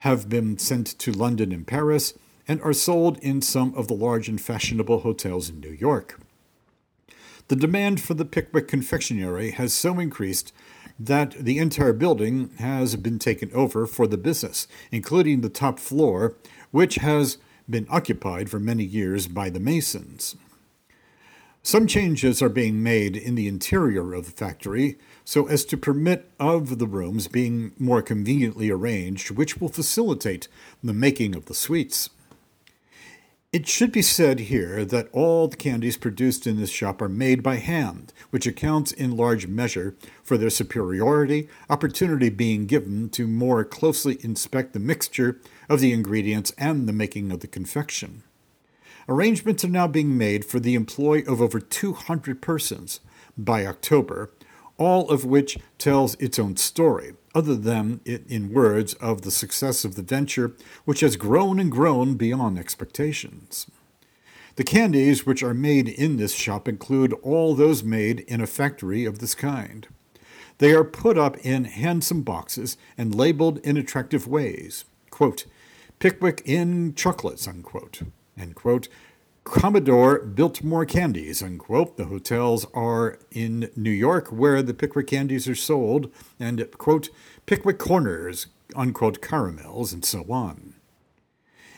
have 0.00 0.28
been 0.28 0.58
sent 0.58 0.98
to 0.98 1.12
London 1.12 1.52
and 1.52 1.66
Paris, 1.68 2.14
and 2.48 2.60
are 2.62 2.72
sold 2.72 3.16
in 3.18 3.40
some 3.40 3.72
of 3.76 3.86
the 3.86 3.94
large 3.94 4.28
and 4.28 4.40
fashionable 4.40 5.00
hotels 5.00 5.48
in 5.48 5.60
New 5.60 5.70
York. 5.70 6.20
The 7.46 7.56
demand 7.56 8.00
for 8.00 8.14
the 8.14 8.24
Pickwick 8.24 8.66
confectionery 8.66 9.52
has 9.52 9.72
so 9.72 10.00
increased 10.00 10.52
that 10.98 11.32
the 11.32 11.58
entire 11.58 11.92
building 11.92 12.50
has 12.58 12.96
been 12.96 13.18
taken 13.18 13.50
over 13.52 13.86
for 13.86 14.06
the 14.06 14.16
business, 14.16 14.68
including 14.90 15.40
the 15.40 15.48
top 15.48 15.78
floor, 15.78 16.36
which 16.70 16.96
has 16.96 17.38
been 17.68 17.86
occupied 17.90 18.50
for 18.50 18.60
many 18.60 18.84
years 18.84 19.26
by 19.26 19.50
the 19.50 19.60
Masons. 19.60 20.36
Some 21.62 21.86
changes 21.86 22.42
are 22.42 22.50
being 22.50 22.82
made 22.82 23.16
in 23.16 23.36
the 23.36 23.48
interior 23.48 24.12
of 24.12 24.26
the 24.26 24.32
factory 24.32 24.98
so 25.24 25.46
as 25.46 25.64
to 25.64 25.78
permit 25.78 26.30
of 26.38 26.78
the 26.78 26.86
rooms 26.86 27.26
being 27.26 27.72
more 27.78 28.02
conveniently 28.02 28.70
arranged, 28.70 29.30
which 29.30 29.58
will 29.58 29.70
facilitate 29.70 30.46
the 30.82 30.92
making 30.92 31.34
of 31.34 31.46
the 31.46 31.54
sweets. 31.54 32.10
It 33.54 33.68
should 33.68 33.92
be 33.92 34.02
said 34.02 34.40
here 34.40 34.84
that 34.84 35.08
all 35.12 35.46
the 35.46 35.56
candies 35.56 35.96
produced 35.96 36.44
in 36.44 36.56
this 36.56 36.70
shop 36.70 37.00
are 37.00 37.08
made 37.08 37.40
by 37.40 37.58
hand, 37.58 38.12
which 38.30 38.48
accounts 38.48 38.90
in 38.90 39.16
large 39.16 39.46
measure 39.46 39.94
for 40.24 40.36
their 40.36 40.50
superiority, 40.50 41.48
opportunity 41.70 42.30
being 42.30 42.66
given 42.66 43.10
to 43.10 43.28
more 43.28 43.64
closely 43.64 44.18
inspect 44.22 44.72
the 44.72 44.80
mixture 44.80 45.40
of 45.68 45.78
the 45.78 45.92
ingredients 45.92 46.52
and 46.58 46.88
the 46.88 46.92
making 46.92 47.30
of 47.30 47.38
the 47.38 47.46
confection. 47.46 48.24
Arrangements 49.08 49.64
are 49.64 49.68
now 49.68 49.86
being 49.86 50.18
made 50.18 50.44
for 50.44 50.58
the 50.58 50.74
employ 50.74 51.22
of 51.24 51.40
over 51.40 51.60
200 51.60 52.42
persons 52.42 52.98
by 53.38 53.64
October, 53.64 54.32
all 54.78 55.08
of 55.10 55.24
which 55.24 55.58
tells 55.78 56.16
its 56.16 56.40
own 56.40 56.56
story, 56.56 57.14
other 57.34 57.54
than 57.56 58.00
it 58.04 58.26
in 58.28 58.52
words 58.52 58.94
of 58.94 59.22
the 59.22 59.30
success 59.30 59.84
of 59.84 59.94
the 59.94 60.02
venture, 60.02 60.54
which 60.84 61.00
has 61.00 61.16
grown 61.16 61.58
and 61.58 61.70
grown 61.70 62.14
beyond 62.14 62.58
expectations. 62.58 63.66
The 64.56 64.64
candies 64.64 65.26
which 65.26 65.42
are 65.42 65.54
made 65.54 65.88
in 65.88 66.16
this 66.16 66.32
shop 66.32 66.68
include 66.68 67.12
all 67.22 67.54
those 67.54 67.82
made 67.82 68.20
in 68.20 68.40
a 68.40 68.46
factory 68.46 69.04
of 69.04 69.18
this 69.18 69.34
kind. 69.34 69.88
They 70.58 70.72
are 70.72 70.84
put 70.84 71.18
up 71.18 71.36
in 71.38 71.64
handsome 71.64 72.22
boxes 72.22 72.76
and 72.96 73.14
labeled 73.14 73.58
in 73.58 73.76
attractive 73.76 74.28
ways. 74.28 74.84
Quote, 75.10 75.46
Pickwick 75.98 76.42
Inn 76.44 76.94
chocolates, 76.94 77.48
unquote, 77.48 78.02
quote, 78.54 78.88
Commodore 79.44 80.20
Biltmore 80.20 80.86
Candies, 80.86 81.42
unquote. 81.42 81.98
The 81.98 82.06
hotels 82.06 82.66
are 82.72 83.18
in 83.30 83.70
New 83.76 83.90
York 83.90 84.28
where 84.28 84.62
the 84.62 84.72
Pickwick 84.72 85.06
candies 85.08 85.46
are 85.46 85.54
sold, 85.54 86.10
and, 86.40 86.66
quote, 86.78 87.10
Pickwick 87.44 87.78
Corners, 87.78 88.46
unquote, 88.74 89.20
caramels, 89.20 89.92
and 89.92 90.02
so 90.02 90.24
on. 90.30 90.74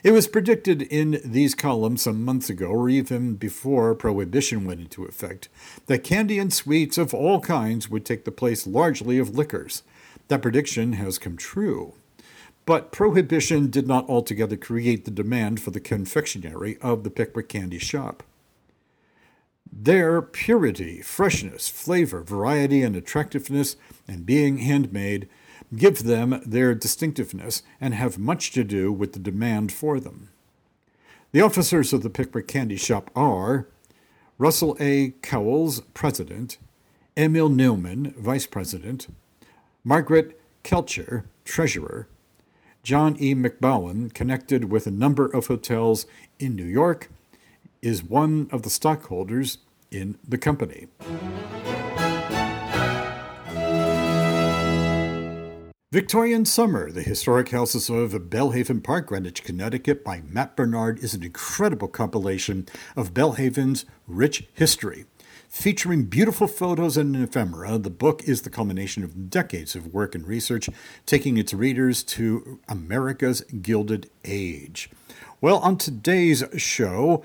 It 0.01 0.11
was 0.11 0.27
predicted 0.27 0.83
in 0.83 1.19
these 1.25 1.55
columns 1.55 2.03
some 2.03 2.23
months 2.23 2.49
ago, 2.49 2.67
or 2.67 2.89
even 2.89 3.35
before 3.35 3.93
Prohibition 3.95 4.63
went 4.65 4.79
into 4.79 5.03
effect, 5.03 5.49
that 5.87 6.05
candy 6.05 6.39
and 6.39 6.53
sweets 6.53 6.97
of 6.97 7.13
all 7.13 7.41
kinds 7.41 7.89
would 7.89 8.05
take 8.05 8.23
the 8.23 8.31
place 8.31 8.65
largely 8.65 9.17
of 9.17 9.35
liquors. 9.35 9.83
That 10.29 10.41
prediction 10.41 10.93
has 10.93 11.19
come 11.19 11.35
true. 11.35 11.95
But 12.67 12.91
prohibition 12.91 13.69
did 13.69 13.87
not 13.87 14.09
altogether 14.09 14.57
create 14.57 15.05
the 15.05 15.11
demand 15.11 15.61
for 15.61 15.71
the 15.71 15.79
confectionery 15.79 16.77
of 16.81 17.05
the 17.05 17.09
Pickwick 17.09 17.47
Candy 17.47 17.79
Shop. 17.79 18.23
Their 19.71 20.21
purity, 20.21 21.01
freshness, 21.01 21.69
flavor, 21.69 22.21
variety, 22.23 22.83
and 22.83 22.93
attractiveness, 22.93 23.77
and 24.05 24.25
being 24.25 24.57
handmade, 24.57 25.29
give 25.77 26.03
them 26.03 26.41
their 26.45 26.75
distinctiveness 26.75 27.63
and 27.79 27.93
have 27.93 28.19
much 28.19 28.51
to 28.51 28.65
do 28.65 28.91
with 28.91 29.13
the 29.13 29.19
demand 29.19 29.71
for 29.71 30.01
them. 30.01 30.27
The 31.31 31.41
officers 31.41 31.93
of 31.93 32.03
the 32.03 32.09
Pickwick 32.09 32.49
Candy 32.49 32.75
Shop 32.75 33.09
are 33.15 33.69
Russell 34.37 34.75
A. 34.81 35.13
Cowles, 35.21 35.79
President, 35.93 36.57
Emil 37.15 37.47
Newman, 37.47 38.13
Vice 38.17 38.45
President, 38.45 39.07
Margaret 39.85 40.37
Kelcher, 40.65 41.23
Treasurer, 41.45 42.09
John 42.87 43.17
E. 43.19 43.35
McBowen, 43.35 44.13
connected 44.13 44.71
with 44.71 44.87
a 44.87 44.91
number 44.91 45.25
of 45.25 45.47
hotels 45.47 46.05
in 46.39 46.55
New 46.55 46.63
York, 46.63 47.09
is 47.81 48.01
one 48.01 48.47
of 48.49 48.61
the 48.61 48.69
stockholders 48.69 49.57
in 49.91 50.17
the 50.25 50.37
company. 50.37 50.87
Victorian 55.91 56.45
Summer, 56.45 56.89
the 56.89 57.01
historic 57.01 57.49
houses 57.49 57.89
of 57.89 58.29
Belle 58.29 58.51
Haven 58.51 58.79
Park, 58.79 59.07
Greenwich, 59.07 59.43
Connecticut, 59.43 60.05
by 60.05 60.21
Matt 60.25 60.55
Bernard, 60.55 61.03
is 61.03 61.13
an 61.13 61.23
incredible 61.23 61.89
compilation 61.89 62.67
of 62.95 63.13
Belle 63.13 63.33
Haven's 63.33 63.83
rich 64.07 64.47
history. 64.53 65.03
Featuring 65.49 66.03
beautiful 66.03 66.45
photos 66.45 66.97
and 66.97 67.15
an 67.15 67.23
ephemera, 67.23 67.77
the 67.77 67.89
book 67.89 68.21
is 68.25 68.41
the 68.41 68.49
culmination 68.49 69.03
of 69.03 69.29
decades 69.29 69.75
of 69.75 69.93
work 69.93 70.13
and 70.13 70.27
research, 70.27 70.69
taking 71.05 71.37
its 71.37 71.53
readers 71.53 72.03
to 72.03 72.59
America's 72.67 73.41
Gilded 73.61 74.09
Age. 74.25 74.89
Well, 75.39 75.57
on 75.59 75.77
today's 75.77 76.43
show, 76.57 77.23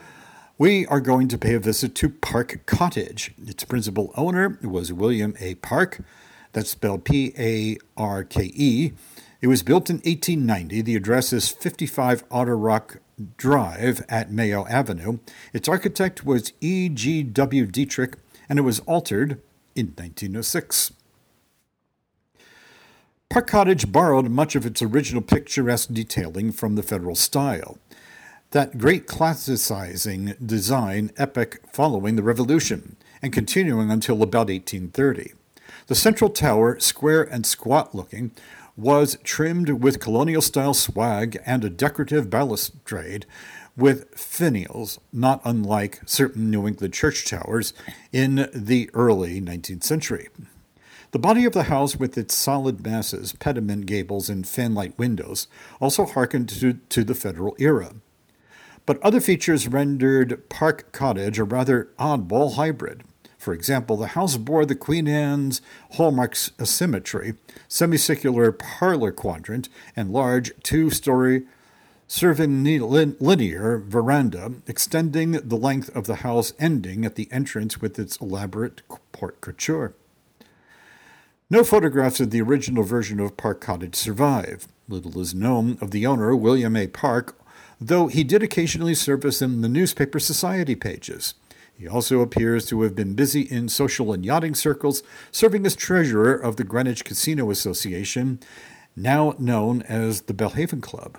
we 0.56 0.86
are 0.86 1.00
going 1.00 1.26
to 1.28 1.38
pay 1.38 1.54
a 1.54 1.58
visit 1.58 1.96
to 1.96 2.08
Park 2.08 2.60
Cottage. 2.64 3.34
Its 3.44 3.64
principal 3.64 4.12
owner 4.16 4.56
was 4.62 4.92
William 4.92 5.34
A. 5.40 5.56
Park. 5.56 6.00
That's 6.52 6.70
spelled 6.70 7.04
P 7.04 7.34
A 7.36 7.76
R 7.96 8.22
K 8.22 8.52
E. 8.54 8.92
It 9.42 9.48
was 9.48 9.64
built 9.64 9.90
in 9.90 9.96
1890. 9.96 10.82
The 10.82 10.94
address 10.94 11.32
is 11.32 11.48
55 11.48 12.22
Otter 12.30 12.56
Rock 12.56 12.98
Drive 13.36 14.04
at 14.08 14.30
Mayo 14.30 14.64
Avenue. 14.68 15.18
Its 15.52 15.68
architect 15.68 16.24
was 16.24 16.52
E. 16.60 16.88
G. 16.88 17.24
W. 17.24 17.66
Dietrich, 17.66 18.14
and 18.48 18.60
it 18.60 18.62
was 18.62 18.78
altered 18.80 19.42
in 19.74 19.86
1906. 19.96 20.92
Park 23.28 23.48
Cottage 23.48 23.90
borrowed 23.90 24.30
much 24.30 24.54
of 24.54 24.64
its 24.64 24.80
original 24.80 25.22
picturesque 25.22 25.88
detailing 25.92 26.52
from 26.52 26.76
the 26.76 26.82
Federal 26.82 27.16
style, 27.16 27.78
that 28.52 28.78
great 28.78 29.08
classicizing 29.08 30.36
design 30.46 31.10
epoch 31.16 31.58
following 31.72 32.14
the 32.14 32.22
Revolution 32.22 32.94
and 33.20 33.32
continuing 33.32 33.90
until 33.90 34.22
about 34.22 34.48
1830. 34.48 35.32
The 35.88 35.94
central 35.96 36.30
tower, 36.30 36.78
square 36.78 37.22
and 37.22 37.44
squat 37.44 37.94
looking, 37.94 38.30
was 38.76 39.18
trimmed 39.22 39.68
with 39.70 40.00
colonial 40.00 40.42
style 40.42 40.74
swag 40.74 41.40
and 41.44 41.64
a 41.64 41.70
decorative 41.70 42.30
balustrade 42.30 43.26
with 43.76 44.10
finials, 44.14 44.98
not 45.12 45.40
unlike 45.44 46.00
certain 46.06 46.50
New 46.50 46.66
England 46.66 46.94
church 46.94 47.24
towers 47.28 47.72
in 48.12 48.48
the 48.54 48.90
early 48.94 49.40
19th 49.40 49.84
century. 49.84 50.28
The 51.12 51.18
body 51.18 51.44
of 51.44 51.52
the 51.52 51.64
house, 51.64 51.96
with 51.96 52.16
its 52.16 52.34
solid 52.34 52.84
masses, 52.84 53.34
pediment 53.34 53.84
gables, 53.84 54.30
and 54.30 54.44
fanlight 54.44 54.96
windows, 54.96 55.46
also 55.78 56.06
harkened 56.06 56.48
to, 56.48 56.74
to 56.74 57.04
the 57.04 57.14
Federal 57.14 57.54
era. 57.58 57.92
But 58.86 59.00
other 59.02 59.20
features 59.20 59.68
rendered 59.68 60.48
Park 60.48 60.90
Cottage 60.92 61.38
a 61.38 61.44
rather 61.44 61.90
oddball 61.98 62.54
hybrid. 62.54 63.04
For 63.42 63.52
example, 63.52 63.96
the 63.96 64.06
house 64.06 64.36
bore 64.36 64.64
the 64.64 64.76
Queen 64.76 65.08
Anne's 65.08 65.60
hallmark 65.94 66.36
uh, 66.60 66.64
symmetry, 66.64 67.34
semicircular 67.66 68.52
parlor 68.52 69.10
quadrant, 69.10 69.68
and 69.96 70.12
large 70.12 70.52
two 70.62 70.90
story 70.90 71.42
serving 72.06 72.62
linear 72.62 73.78
veranda 73.78 74.52
extending 74.68 75.32
the 75.32 75.56
length 75.56 75.90
of 75.96 76.06
the 76.06 76.22
house, 76.22 76.52
ending 76.60 77.04
at 77.04 77.16
the 77.16 77.26
entrance 77.32 77.80
with 77.80 77.98
its 77.98 78.16
elaborate 78.18 78.82
cochere. 79.12 79.94
No 81.50 81.64
photographs 81.64 82.20
of 82.20 82.30
the 82.30 82.42
original 82.42 82.84
version 82.84 83.18
of 83.18 83.36
Park 83.36 83.60
Cottage 83.60 83.96
survive. 83.96 84.68
Little 84.88 85.18
is 85.20 85.34
known 85.34 85.78
of 85.80 85.90
the 85.90 86.06
owner, 86.06 86.36
William 86.36 86.76
A. 86.76 86.86
Park, 86.86 87.36
though 87.80 88.06
he 88.06 88.22
did 88.22 88.44
occasionally 88.44 88.94
surface 88.94 89.42
in 89.42 89.62
the 89.62 89.68
newspaper 89.68 90.20
society 90.20 90.76
pages. 90.76 91.34
He 91.82 91.88
also 91.88 92.20
appears 92.20 92.66
to 92.66 92.82
have 92.82 92.94
been 92.94 93.14
busy 93.14 93.40
in 93.40 93.68
social 93.68 94.12
and 94.12 94.24
yachting 94.24 94.54
circles, 94.54 95.02
serving 95.32 95.66
as 95.66 95.74
treasurer 95.74 96.32
of 96.32 96.54
the 96.54 96.62
Greenwich 96.62 97.04
Casino 97.04 97.50
Association, 97.50 98.38
now 98.94 99.34
known 99.36 99.82
as 99.82 100.22
the 100.22 100.32
Belle 100.32 100.50
Haven 100.50 100.80
Club. 100.80 101.18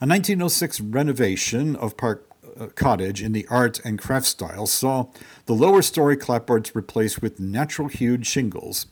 A 0.00 0.06
1906 0.08 0.80
renovation 0.80 1.76
of 1.76 1.96
Park 1.96 2.28
uh, 2.58 2.66
Cottage 2.74 3.22
in 3.22 3.30
the 3.30 3.46
art 3.48 3.80
and 3.84 4.00
craft 4.00 4.26
style 4.26 4.66
saw 4.66 5.06
the 5.46 5.54
lower 5.54 5.82
story 5.82 6.16
clapboards 6.16 6.74
replaced 6.74 7.22
with 7.22 7.38
natural 7.38 7.86
hued 7.86 8.26
shingles, 8.26 8.86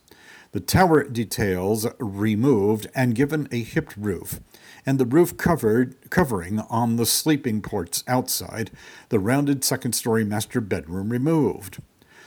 the 0.52 0.60
tower 0.60 1.02
details 1.02 1.84
removed 1.98 2.86
and 2.94 3.16
given 3.16 3.48
a 3.50 3.64
hipped 3.64 3.96
roof, 3.96 4.38
and 4.88 4.98
the 4.98 5.04
roof 5.04 5.36
covered 5.36 5.94
covering 6.08 6.60
on 6.70 6.96
the 6.96 7.04
sleeping 7.04 7.60
ports 7.60 8.02
outside, 8.08 8.70
the 9.10 9.18
rounded 9.18 9.62
second 9.62 9.92
story 9.92 10.24
master 10.24 10.62
bedroom 10.62 11.10
removed. 11.10 11.82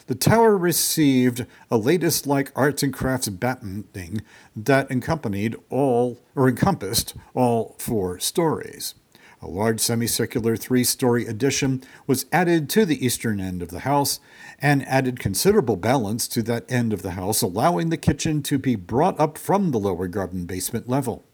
The 0.05 0.13
tower 0.13 0.55
received 0.55 1.47
a 1.71 1.77
latest 1.77 2.27
like 2.27 2.51
arts 2.55 2.83
and 2.83 2.93
crafts 2.93 3.29
battening 3.29 4.21
that 4.55 4.91
accompanied 4.91 5.55
all 5.71 6.19
or 6.35 6.47
encompassed 6.47 7.15
all 7.33 7.75
four 7.79 8.19
stories. 8.19 8.93
A 9.41 9.47
large 9.47 9.79
semicircular 9.79 10.55
three 10.55 10.83
story 10.83 11.25
addition 11.25 11.81
was 12.05 12.27
added 12.31 12.69
to 12.69 12.85
the 12.85 13.03
eastern 13.03 13.41
end 13.41 13.63
of 13.63 13.69
the 13.69 13.79
house 13.79 14.19
and 14.59 14.87
added 14.87 15.19
considerable 15.19 15.77
balance 15.77 16.27
to 16.27 16.43
that 16.43 16.71
end 16.71 16.93
of 16.93 17.01
the 17.01 17.11
house, 17.11 17.41
allowing 17.41 17.89
the 17.89 17.97
kitchen 17.97 18.43
to 18.43 18.59
be 18.59 18.75
brought 18.75 19.19
up 19.19 19.39
from 19.39 19.71
the 19.71 19.79
lower 19.79 20.07
garden 20.07 20.45
basement 20.45 20.87
level. 20.87 21.25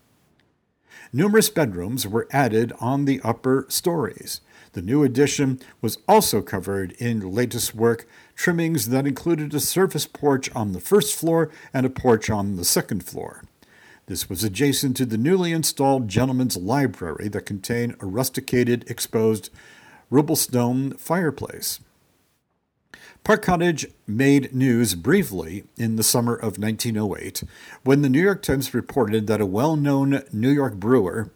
Numerous 1.13 1.49
bedrooms 1.49 2.05
were 2.05 2.27
added 2.31 2.73
on 2.79 3.05
the 3.05 3.21
upper 3.23 3.65
stories. 3.69 4.41
The 4.73 4.81
new 4.81 5.03
addition 5.03 5.59
was 5.81 5.97
also 6.07 6.41
covered 6.41 6.91
in 6.93 7.31
latest 7.31 7.73
work 7.73 8.07
trimmings 8.35 8.89
that 8.89 9.07
included 9.07 9.53
a 9.53 9.59
surface 9.59 10.05
porch 10.05 10.53
on 10.53 10.73
the 10.73 10.79
first 10.79 11.15
floor 11.15 11.49
and 11.73 11.85
a 11.85 11.89
porch 11.89 12.29
on 12.29 12.57
the 12.57 12.65
second 12.65 13.03
floor. 13.03 13.43
This 14.07 14.29
was 14.29 14.43
adjacent 14.43 14.95
to 14.97 15.05
the 15.05 15.17
newly 15.17 15.51
installed 15.51 16.07
gentleman's 16.07 16.57
library 16.57 17.27
that 17.29 17.45
contained 17.45 17.95
a 17.99 18.05
rusticated, 18.05 18.89
exposed 18.89 19.49
rubblestone 20.11 20.97
fireplace. 20.99 21.79
Park 23.27 23.41
Cottage 23.41 23.85
made 24.07 24.55
news 24.55 24.95
briefly 24.95 25.65
in 25.75 25.97
the 25.97 26.01
summer 26.01 26.33
of 26.33 26.57
1908 26.57 27.43
when 27.83 28.01
the 28.01 28.07
New 28.07 28.21
York 28.21 28.41
Times 28.41 28.73
reported 28.73 29.27
that 29.27 29.41
a 29.41 29.45
well 29.45 29.75
known 29.75 30.23
New 30.31 30.49
York 30.49 30.75
brewer, 30.75 31.33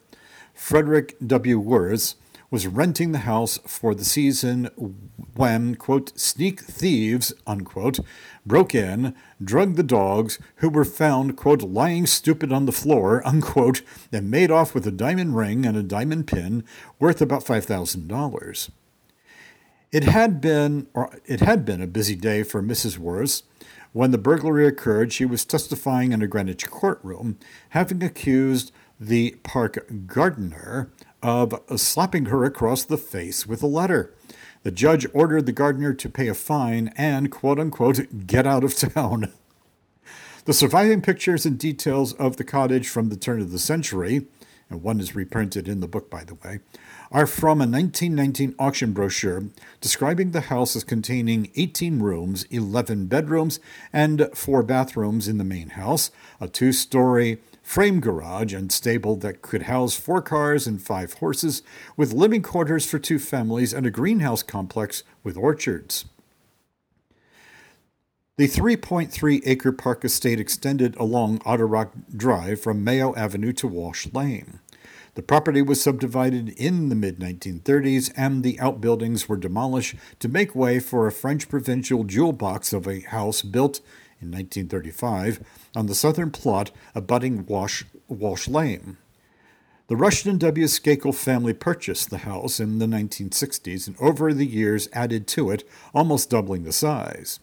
Frederick 0.54 1.14
W. 1.26 1.58
Wirz, 1.58 2.14
was 2.50 2.66
renting 2.66 3.12
the 3.12 3.28
house 3.28 3.58
for 3.66 3.94
the 3.94 4.06
season 4.06 4.70
when, 5.34 5.74
quote, 5.74 6.18
sneak 6.18 6.60
thieves, 6.62 7.34
unquote, 7.46 7.98
broke 8.46 8.74
in, 8.74 9.14
drugged 9.44 9.76
the 9.76 9.82
dogs, 9.82 10.38
who 10.56 10.70
were 10.70 10.86
found, 10.86 11.36
quote, 11.36 11.60
lying 11.60 12.06
stupid 12.06 12.50
on 12.50 12.64
the 12.64 12.72
floor, 12.72 13.20
unquote, 13.26 13.82
and 14.10 14.30
made 14.30 14.50
off 14.50 14.74
with 14.74 14.86
a 14.86 14.90
diamond 14.90 15.36
ring 15.36 15.66
and 15.66 15.76
a 15.76 15.82
diamond 15.82 16.26
pin 16.26 16.64
worth 16.98 17.20
about 17.20 17.44
$5,000. 17.44 18.70
It 19.92 20.04
had 20.04 20.40
been, 20.40 20.86
or 20.94 21.14
it 21.26 21.40
had 21.40 21.66
been 21.66 21.82
a 21.82 21.86
busy 21.86 22.16
day 22.16 22.42
for 22.44 22.62
Mrs. 22.62 22.96
Wirz. 22.96 23.42
When 23.92 24.10
the 24.10 24.16
burglary 24.16 24.66
occurred, 24.66 25.12
she 25.12 25.26
was 25.26 25.44
testifying 25.44 26.12
in 26.12 26.22
a 26.22 26.26
Greenwich 26.26 26.70
courtroom, 26.70 27.38
having 27.70 28.02
accused 28.02 28.72
the 28.98 29.32
park 29.42 29.86
gardener 30.06 30.90
of 31.22 31.60
slapping 31.76 32.26
her 32.26 32.44
across 32.44 32.84
the 32.84 32.96
face 32.96 33.46
with 33.46 33.62
a 33.62 33.66
letter. 33.66 34.14
The 34.62 34.70
judge 34.70 35.06
ordered 35.12 35.44
the 35.44 35.52
gardener 35.52 35.92
to 35.92 36.08
pay 36.08 36.28
a 36.28 36.34
fine 36.34 36.92
and, 36.96 37.30
quote 37.30 37.58
unquote, 37.58 38.26
get 38.26 38.46
out 38.46 38.64
of 38.64 38.74
town. 38.74 39.30
The 40.44 40.52
surviving 40.52 41.02
pictures 41.02 41.46
and 41.46 41.56
details 41.56 42.14
of 42.14 42.36
the 42.36 42.42
cottage 42.42 42.88
from 42.88 43.10
the 43.10 43.16
turn 43.16 43.40
of 43.40 43.52
the 43.52 43.60
century, 43.60 44.26
and 44.68 44.82
one 44.82 44.98
is 44.98 45.14
reprinted 45.14 45.68
in 45.68 45.78
the 45.78 45.86
book, 45.86 46.10
by 46.10 46.24
the 46.24 46.34
way, 46.34 46.58
are 47.12 47.26
from 47.26 47.60
a 47.60 47.68
1919 47.68 48.54
auction 48.58 48.92
brochure 48.92 49.44
describing 49.80 50.30
the 50.30 50.42
house 50.42 50.74
as 50.74 50.82
containing 50.82 51.50
18 51.54 52.00
rooms, 52.00 52.44
11 52.44 53.06
bedrooms, 53.06 53.60
and 53.92 54.28
4 54.34 54.62
bathrooms 54.62 55.28
in 55.28 55.36
the 55.36 55.44
main 55.44 55.70
house, 55.70 56.10
a 56.40 56.48
two 56.48 56.72
story 56.72 57.38
frame 57.62 58.00
garage 58.00 58.52
and 58.54 58.72
stable 58.72 59.14
that 59.16 59.42
could 59.42 59.62
house 59.62 59.94
four 59.94 60.20
cars 60.20 60.66
and 60.66 60.82
five 60.82 61.12
horses, 61.14 61.62
with 61.96 62.12
living 62.12 62.42
quarters 62.42 62.84
for 62.84 62.98
two 62.98 63.18
families 63.18 63.72
and 63.72 63.86
a 63.86 63.90
greenhouse 63.90 64.42
complex 64.42 65.04
with 65.22 65.36
orchards. 65.36 66.06
The 68.38 68.48
3.3 68.48 69.42
acre 69.44 69.72
park 69.72 70.04
estate 70.04 70.40
extended 70.40 70.96
along 70.96 71.42
Otter 71.44 71.66
Rock 71.66 71.92
Drive 72.16 72.60
from 72.60 72.82
Mayo 72.82 73.14
Avenue 73.14 73.52
to 73.52 73.68
Walsh 73.68 74.08
Lane. 74.12 74.58
The 75.14 75.22
property 75.22 75.60
was 75.60 75.82
subdivided 75.82 76.48
in 76.50 76.88
the 76.88 76.94
mid 76.94 77.18
1930s, 77.18 78.10
and 78.16 78.42
the 78.42 78.58
outbuildings 78.58 79.28
were 79.28 79.36
demolished 79.36 79.94
to 80.20 80.28
make 80.28 80.54
way 80.54 80.78
for 80.78 81.06
a 81.06 81.12
French 81.12 81.50
provincial 81.50 82.04
jewel 82.04 82.32
box 82.32 82.72
of 82.72 82.86
a 82.86 83.00
house 83.00 83.42
built 83.42 83.80
in 84.22 84.30
1935 84.30 85.44
on 85.76 85.86
the 85.86 85.94
southern 85.94 86.30
plot 86.30 86.70
abutting 86.94 87.44
Walsh, 87.44 87.84
Walsh 88.08 88.48
Lane. 88.48 88.96
The 89.88 89.96
Rushton 89.96 90.38
W. 90.38 90.64
Skakel 90.64 91.14
family 91.14 91.52
purchased 91.52 92.08
the 92.08 92.18
house 92.18 92.58
in 92.58 92.78
the 92.78 92.86
1960s 92.86 93.86
and 93.86 93.96
over 94.00 94.32
the 94.32 94.46
years 94.46 94.88
added 94.94 95.26
to 95.28 95.50
it, 95.50 95.68
almost 95.92 96.30
doubling 96.30 96.62
the 96.62 96.72
size. 96.72 97.38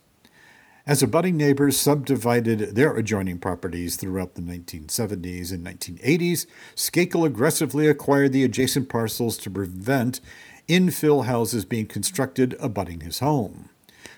As 0.90 1.04
abutting 1.04 1.38
neighbors 1.38 1.78
subdivided 1.78 2.74
their 2.74 2.96
adjoining 2.96 3.38
properties 3.38 3.96
throughout 3.96 4.34
the 4.34 4.42
1970s 4.42 5.52
and 5.52 5.64
1980s, 5.64 6.48
Skakel 6.76 7.28
aggressively 7.28 7.86
acquired 7.86 8.32
the 8.32 8.44
adjacent 8.44 8.90
parcels 8.90 9.38
to 9.38 9.52
prevent 9.52 10.20
infill 10.68 11.26
houses 11.26 11.64
being 11.64 11.86
constructed 11.86 12.56
abutting 12.60 13.02
his 13.02 13.20
home. 13.20 13.70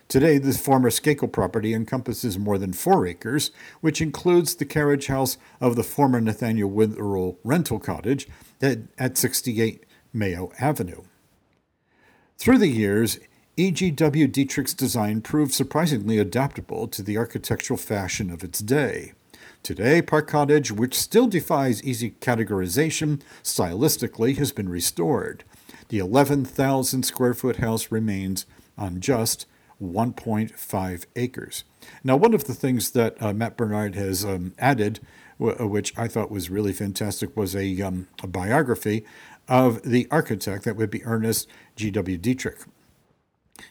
Today, 0.07 0.37
the 0.37 0.53
former 0.53 0.89
Skakel 0.89 1.29
property 1.29 1.73
encompasses 1.73 2.39
more 2.39 2.57
than 2.57 2.71
four 2.71 3.05
acres, 3.05 3.51
which 3.81 4.01
includes 4.01 4.55
the 4.55 4.63
carriage 4.63 5.07
house 5.07 5.35
of 5.59 5.75
the 5.75 5.83
former 5.83 6.21
Nathaniel 6.21 6.71
Witherell 6.71 7.35
rental 7.43 7.79
cottage 7.79 8.29
at, 8.61 8.77
at 8.97 9.17
68 9.17 9.85
Mayo 10.13 10.53
Avenue. 10.57 11.01
Through 12.37 12.59
the 12.59 12.67
years, 12.67 13.19
E.G.W. 13.61 14.27
Dietrich's 14.27 14.73
design 14.73 15.21
proved 15.21 15.53
surprisingly 15.53 16.17
adaptable 16.17 16.87
to 16.87 17.03
the 17.03 17.15
architectural 17.15 17.77
fashion 17.77 18.31
of 18.31 18.43
its 18.43 18.57
day. 18.57 19.13
Today, 19.61 20.01
Park 20.01 20.27
Cottage, 20.27 20.71
which 20.71 20.97
still 20.97 21.27
defies 21.27 21.83
easy 21.83 22.15
categorization, 22.19 23.21
stylistically 23.43 24.35
has 24.37 24.51
been 24.51 24.67
restored. 24.67 25.43
The 25.89 25.99
11,000 25.99 27.03
square 27.03 27.35
foot 27.35 27.57
house 27.57 27.91
remains 27.91 28.47
on 28.79 28.99
just 28.99 29.45
1.5 29.79 31.05
acres. 31.15 31.63
Now, 32.03 32.15
one 32.15 32.33
of 32.33 32.45
the 32.45 32.55
things 32.55 32.89
that 32.91 33.21
uh, 33.21 33.31
Matt 33.31 33.57
Bernard 33.57 33.93
has 33.93 34.25
um, 34.25 34.55
added, 34.57 35.01
w- 35.39 35.55
uh, 35.63 35.67
which 35.67 35.95
I 35.95 36.07
thought 36.07 36.31
was 36.31 36.49
really 36.49 36.73
fantastic, 36.73 37.37
was 37.37 37.55
a, 37.55 37.79
um, 37.83 38.07
a 38.23 38.27
biography 38.27 39.05
of 39.47 39.83
the 39.83 40.07
architect 40.09 40.63
that 40.63 40.77
would 40.77 40.89
be 40.89 41.05
Ernest 41.05 41.47
G.W. 41.75 42.17
Dietrich. 42.17 42.57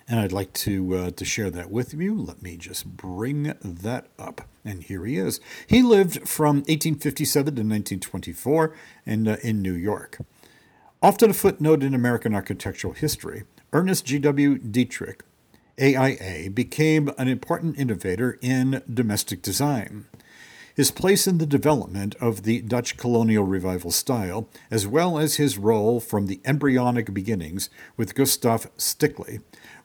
And 0.08 0.20
I'd 0.20 0.32
like 0.32 0.52
to 0.54 0.96
uh, 0.96 1.10
to 1.10 1.24
share 1.24 1.50
that 1.50 1.70
with 1.70 1.94
you. 1.94 2.14
Let 2.20 2.42
me 2.42 2.56
just 2.56 2.96
bring 2.96 3.54
that 3.62 4.06
up. 4.18 4.48
And 4.64 4.82
here 4.82 5.04
he 5.04 5.16
is. 5.16 5.40
He 5.66 5.82
lived 5.82 6.28
from 6.28 6.56
1857 6.56 7.44
to 7.44 7.50
1924 7.50 8.74
in, 9.06 9.28
uh, 9.28 9.36
in 9.42 9.62
New 9.62 9.72
York. 9.72 10.18
Often 11.02 11.30
a 11.30 11.34
footnote 11.34 11.82
in 11.82 11.94
American 11.94 12.34
architectural 12.34 12.92
history, 12.92 13.44
Ernest 13.72 14.04
G.W. 14.04 14.58
Dietrich 14.58 15.22
AIA, 15.80 16.50
became 16.50 17.10
an 17.16 17.28
important 17.28 17.78
innovator 17.78 18.38
in 18.42 18.82
domestic 18.92 19.40
design. 19.40 20.06
His 20.74 20.90
place 20.90 21.26
in 21.26 21.38
the 21.38 21.46
development 21.46 22.14
of 22.20 22.42
the 22.42 22.60
Dutch 22.60 22.96
colonial 22.96 23.44
revival 23.44 23.90
style, 23.90 24.48
as 24.70 24.86
well 24.86 25.18
as 25.18 25.36
his 25.36 25.58
role 25.58 26.00
from 26.00 26.26
the 26.26 26.40
embryonic 26.44 27.12
beginnings 27.12 27.70
with 27.96 28.14
Gustav 28.14 28.70
Stickley, 28.76 29.40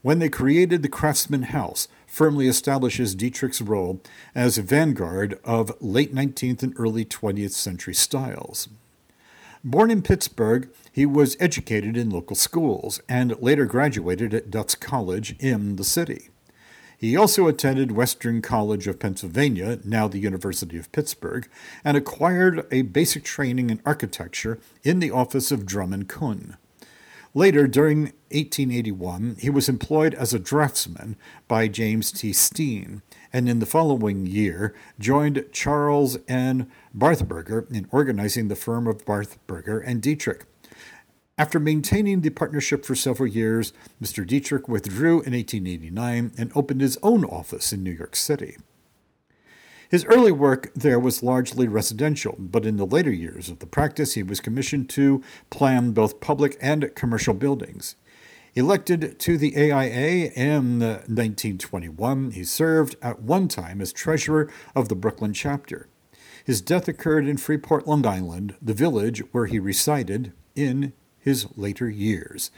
when 0.06 0.20
they 0.20 0.30
created 0.30 0.84
the 0.84 0.88
Craftsman 0.88 1.42
House, 1.42 1.88
firmly 2.06 2.48
establishes 2.48 3.16
Dietrich's 3.16 3.60
role 3.60 4.04
as 4.36 4.56
a 4.56 4.62
vanguard 4.62 5.40
of 5.44 5.76
late 5.82 6.14
19th 6.14 6.62
and 6.62 6.76
early 6.78 7.04
20th 7.04 7.54
century 7.54 7.96
styles. 7.96 8.70
Born 9.64 9.90
in 9.90 10.04
Pittsburgh, 10.04 10.70
he 10.92 11.08
was 11.08 11.36
educated 11.40 11.98
in 11.98 12.12
local 12.12 12.36
schools 12.36 13.02
and 13.10 13.36
later 13.42 13.66
graduated 13.66 14.32
at 14.36 14.52
Dutz 14.52 14.76
College 14.76 15.36
in 15.40 15.76
the 15.76 15.84
city. 15.84 16.30
He 17.00 17.18
also 17.18 17.48
attended 17.48 17.94
Western 17.94 18.44
College 18.44 18.86
of 18.86 19.00
Pennsylvania, 19.00 19.80
now 19.84 20.08
the 20.08 20.20
University 20.20 20.78
of 20.78 20.92
Pittsburgh, 20.92 21.50
and 21.84 21.98
acquired 21.98 22.68
a 22.72 22.84
basic 22.84 23.24
training 23.24 23.72
in 23.72 23.82
architecture 23.88 24.60
in 24.84 25.00
the 25.00 25.10
office 25.10 25.52
of 25.52 25.66
Drummond 25.66 26.10
Kuhn. 26.10 26.58
Later, 27.38 27.68
during 27.68 28.14
1881, 28.32 29.36
he 29.42 29.50
was 29.50 29.68
employed 29.68 30.14
as 30.14 30.34
a 30.34 30.40
draftsman 30.40 31.18
by 31.50 31.68
James 31.68 32.10
T. 32.10 32.32
Steen, 32.32 33.02
and 33.34 33.50
in 33.50 33.60
the 33.60 33.66
following 33.66 34.26
year 34.26 34.74
joined 35.00 35.44
Charles 35.52 36.18
N. 36.30 36.72
Bartberger 36.98 37.70
in 37.70 37.90
organizing 37.92 38.48
the 38.48 38.56
firm 38.56 38.88
of 38.88 39.04
Bartberger 39.04 39.84
and 39.86 40.02
Dietrich. 40.02 40.46
After 41.38 41.60
maintaining 41.60 42.22
the 42.22 42.30
partnership 42.30 42.86
for 42.86 42.96
several 42.96 43.28
years, 43.28 43.74
Mr. 44.02 44.26
Dietrich 44.26 44.70
withdrew 44.70 45.22
in 45.24 45.34
1889 45.34 46.32
and 46.38 46.52
opened 46.56 46.80
his 46.80 46.98
own 47.04 47.26
office 47.26 47.74
in 47.74 47.84
New 47.84 47.92
York 47.92 48.16
City. 48.16 48.56
His 49.90 50.06
early 50.06 50.32
work 50.32 50.72
there 50.74 51.00
was 51.00 51.24
largely 51.24 51.68
residential, 51.68 52.36
but 52.40 52.66
in 52.66 52.78
the 52.78 52.86
later 52.86 53.12
years 53.12 53.50
of 53.50 53.60
the 53.60 53.68
practice, 53.68 54.14
he 54.14 54.24
was 54.24 54.40
commissioned 54.40 54.90
to 54.92 55.24
plan 55.50 55.92
both 55.92 56.20
public 56.20 56.58
and 56.62 56.94
commercial 56.96 57.34
buildings. 57.34 57.96
Elected 58.56 59.20
to 59.20 59.38
the 59.38 59.56
AIA 59.58 60.32
in 60.32 60.80
1921, 60.80 62.32
he 62.32 62.44
served 62.44 62.96
at 63.02 63.22
one 63.22 63.48
time 63.48 63.82
as 63.82 63.92
treasurer 63.92 64.50
of 64.74 64.88
the 64.88 64.96
Brooklyn 64.96 65.34
chapter. 65.34 65.90
His 66.46 66.62
death 66.62 66.88
occurred 66.88 67.28
in 67.28 67.38
Freeport, 67.38 67.86
Long 67.88 68.06
Island, 68.06 68.56
the 68.62 68.74
village 68.74 69.20
where 69.34 69.48
he 69.48 69.60
resided 69.60 70.32
in 70.56 70.94
his 71.20 71.48
later 71.58 71.90
years. 71.90 72.50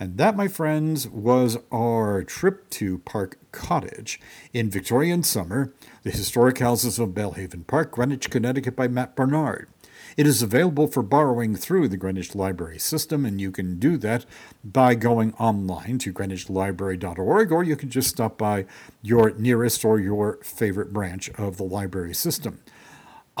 And 0.00 0.16
that, 0.16 0.34
my 0.34 0.48
friends, 0.48 1.06
was 1.06 1.58
our 1.70 2.24
trip 2.24 2.70
to 2.70 2.98
Park 3.00 3.38
Cottage 3.52 4.18
in 4.54 4.70
Victorian 4.70 5.22
summer, 5.22 5.74
the 6.04 6.10
historic 6.10 6.58
houses 6.58 6.98
of 6.98 7.14
Belle 7.14 7.32
Haven 7.32 7.64
Park, 7.64 7.92
Greenwich, 7.92 8.30
Connecticut, 8.30 8.74
by 8.74 8.88
Matt 8.88 9.14
Barnard. 9.14 9.68
It 10.16 10.26
is 10.26 10.40
available 10.40 10.86
for 10.86 11.02
borrowing 11.02 11.54
through 11.54 11.88
the 11.88 11.98
Greenwich 11.98 12.34
Library 12.34 12.78
system, 12.78 13.26
and 13.26 13.38
you 13.38 13.52
can 13.52 13.78
do 13.78 13.98
that 13.98 14.24
by 14.64 14.94
going 14.94 15.34
online 15.34 15.98
to 15.98 16.14
greenwichlibrary.org, 16.14 17.52
or 17.52 17.62
you 17.62 17.76
can 17.76 17.90
just 17.90 18.08
stop 18.08 18.38
by 18.38 18.64
your 19.02 19.32
nearest 19.32 19.84
or 19.84 20.00
your 20.00 20.38
favorite 20.42 20.94
branch 20.94 21.28
of 21.36 21.58
the 21.58 21.64
library 21.64 22.14
system. 22.14 22.60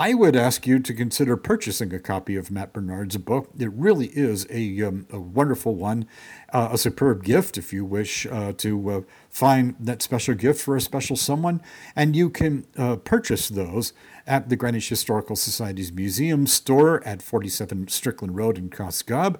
I 0.00 0.14
would 0.14 0.34
ask 0.34 0.66
you 0.66 0.78
to 0.78 0.94
consider 0.94 1.36
purchasing 1.36 1.92
a 1.92 1.98
copy 1.98 2.34
of 2.34 2.50
Matt 2.50 2.72
Bernard's 2.72 3.18
book. 3.18 3.50
It 3.58 3.70
really 3.70 4.06
is 4.06 4.46
a, 4.48 4.82
um, 4.82 5.06
a 5.10 5.20
wonderful 5.20 5.74
one, 5.74 6.06
uh, 6.54 6.70
a 6.72 6.78
superb 6.78 7.22
gift 7.22 7.58
if 7.58 7.70
you 7.70 7.84
wish 7.84 8.24
uh, 8.24 8.54
to 8.54 8.90
uh, 8.90 9.00
find 9.28 9.76
that 9.78 10.00
special 10.00 10.34
gift 10.34 10.62
for 10.62 10.74
a 10.74 10.80
special 10.80 11.16
someone. 11.16 11.60
And 11.94 12.16
you 12.16 12.30
can 12.30 12.66
uh, 12.78 12.96
purchase 12.96 13.50
those 13.50 13.92
at 14.26 14.48
the 14.48 14.56
Greenwich 14.56 14.88
Historical 14.88 15.36
Society's 15.36 15.92
museum 15.92 16.46
store 16.46 17.06
at 17.06 17.20
47 17.20 17.88
Strickland 17.88 18.36
Road 18.36 18.56
in 18.56 18.70
Cos 18.70 19.02
Cob. 19.02 19.38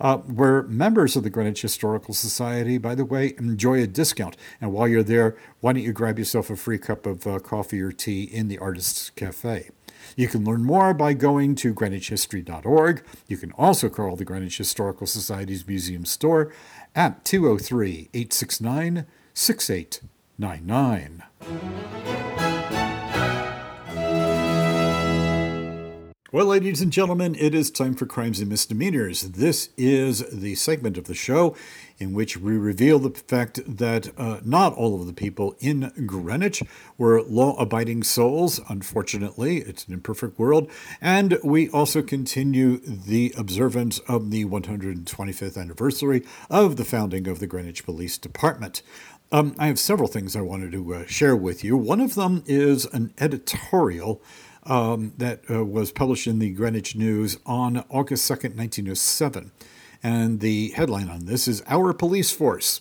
Uh, 0.00 0.16
where 0.16 0.62
members 0.62 1.14
of 1.14 1.22
the 1.22 1.30
Greenwich 1.30 1.60
Historical 1.60 2.14
Society, 2.14 2.78
by 2.78 2.94
the 2.94 3.04
way, 3.04 3.34
enjoy 3.38 3.82
a 3.82 3.86
discount. 3.86 4.34
And 4.60 4.72
while 4.72 4.88
you're 4.88 5.02
there, 5.02 5.36
why 5.60 5.74
don't 5.74 5.82
you 5.82 5.92
grab 5.92 6.18
yourself 6.18 6.48
a 6.48 6.56
free 6.56 6.78
cup 6.78 7.04
of 7.04 7.26
uh, 7.26 7.38
coffee 7.38 7.82
or 7.82 7.92
tea 7.92 8.24
in 8.24 8.48
the 8.48 8.58
Artists 8.58 9.10
Cafe? 9.10 9.68
You 10.16 10.28
can 10.28 10.44
learn 10.44 10.64
more 10.64 10.94
by 10.94 11.14
going 11.14 11.54
to 11.56 11.74
greenwichhistory.org. 11.74 13.04
You 13.26 13.36
can 13.36 13.52
also 13.52 13.88
call 13.88 14.16
the 14.16 14.24
Greenwich 14.24 14.58
Historical 14.58 15.06
Society's 15.06 15.66
museum 15.66 16.04
store 16.04 16.52
at 16.94 17.24
203 17.24 18.10
869 18.12 19.06
6899. 19.34 21.22
Well, 26.32 26.46
ladies 26.46 26.80
and 26.80 26.92
gentlemen, 26.92 27.34
it 27.34 27.56
is 27.56 27.72
time 27.72 27.94
for 27.94 28.06
Crimes 28.06 28.38
and 28.38 28.48
Misdemeanors. 28.48 29.22
This 29.22 29.70
is 29.76 30.20
the 30.30 30.54
segment 30.54 30.96
of 30.96 31.06
the 31.06 31.14
show 31.14 31.56
in 32.00 32.14
which 32.14 32.38
we 32.38 32.56
reveal 32.56 32.98
the 32.98 33.10
fact 33.10 33.60
that 33.66 34.10
uh, 34.18 34.40
not 34.42 34.74
all 34.74 34.98
of 34.98 35.06
the 35.06 35.12
people 35.12 35.54
in 35.60 35.92
Greenwich 36.06 36.62
were 36.96 37.22
law 37.22 37.54
abiding 37.60 38.02
souls. 38.02 38.58
Unfortunately, 38.70 39.58
it's 39.58 39.86
an 39.86 39.92
imperfect 39.92 40.38
world. 40.38 40.70
And 41.00 41.38
we 41.44 41.68
also 41.68 42.02
continue 42.02 42.78
the 42.78 43.34
observance 43.36 43.98
of 44.00 44.30
the 44.30 44.46
125th 44.46 45.58
anniversary 45.58 46.24
of 46.48 46.76
the 46.76 46.84
founding 46.84 47.28
of 47.28 47.38
the 47.38 47.46
Greenwich 47.46 47.84
Police 47.84 48.16
Department. 48.16 48.82
Um, 49.30 49.54
I 49.58 49.66
have 49.66 49.78
several 49.78 50.08
things 50.08 50.34
I 50.34 50.40
wanted 50.40 50.72
to 50.72 50.94
uh, 50.94 51.06
share 51.06 51.36
with 51.36 51.62
you. 51.62 51.76
One 51.76 52.00
of 52.00 52.14
them 52.14 52.42
is 52.46 52.86
an 52.86 53.12
editorial 53.18 54.20
um, 54.64 55.12
that 55.18 55.42
uh, 55.50 55.64
was 55.64 55.92
published 55.92 56.26
in 56.26 56.38
the 56.38 56.50
Greenwich 56.50 56.96
News 56.96 57.38
on 57.46 57.84
August 57.90 58.28
2nd, 58.30 58.56
1907. 58.56 59.52
And 60.02 60.40
the 60.40 60.70
headline 60.70 61.08
on 61.08 61.26
this 61.26 61.46
is 61.46 61.62
Our 61.66 61.92
Police 61.92 62.30
Force. 62.30 62.80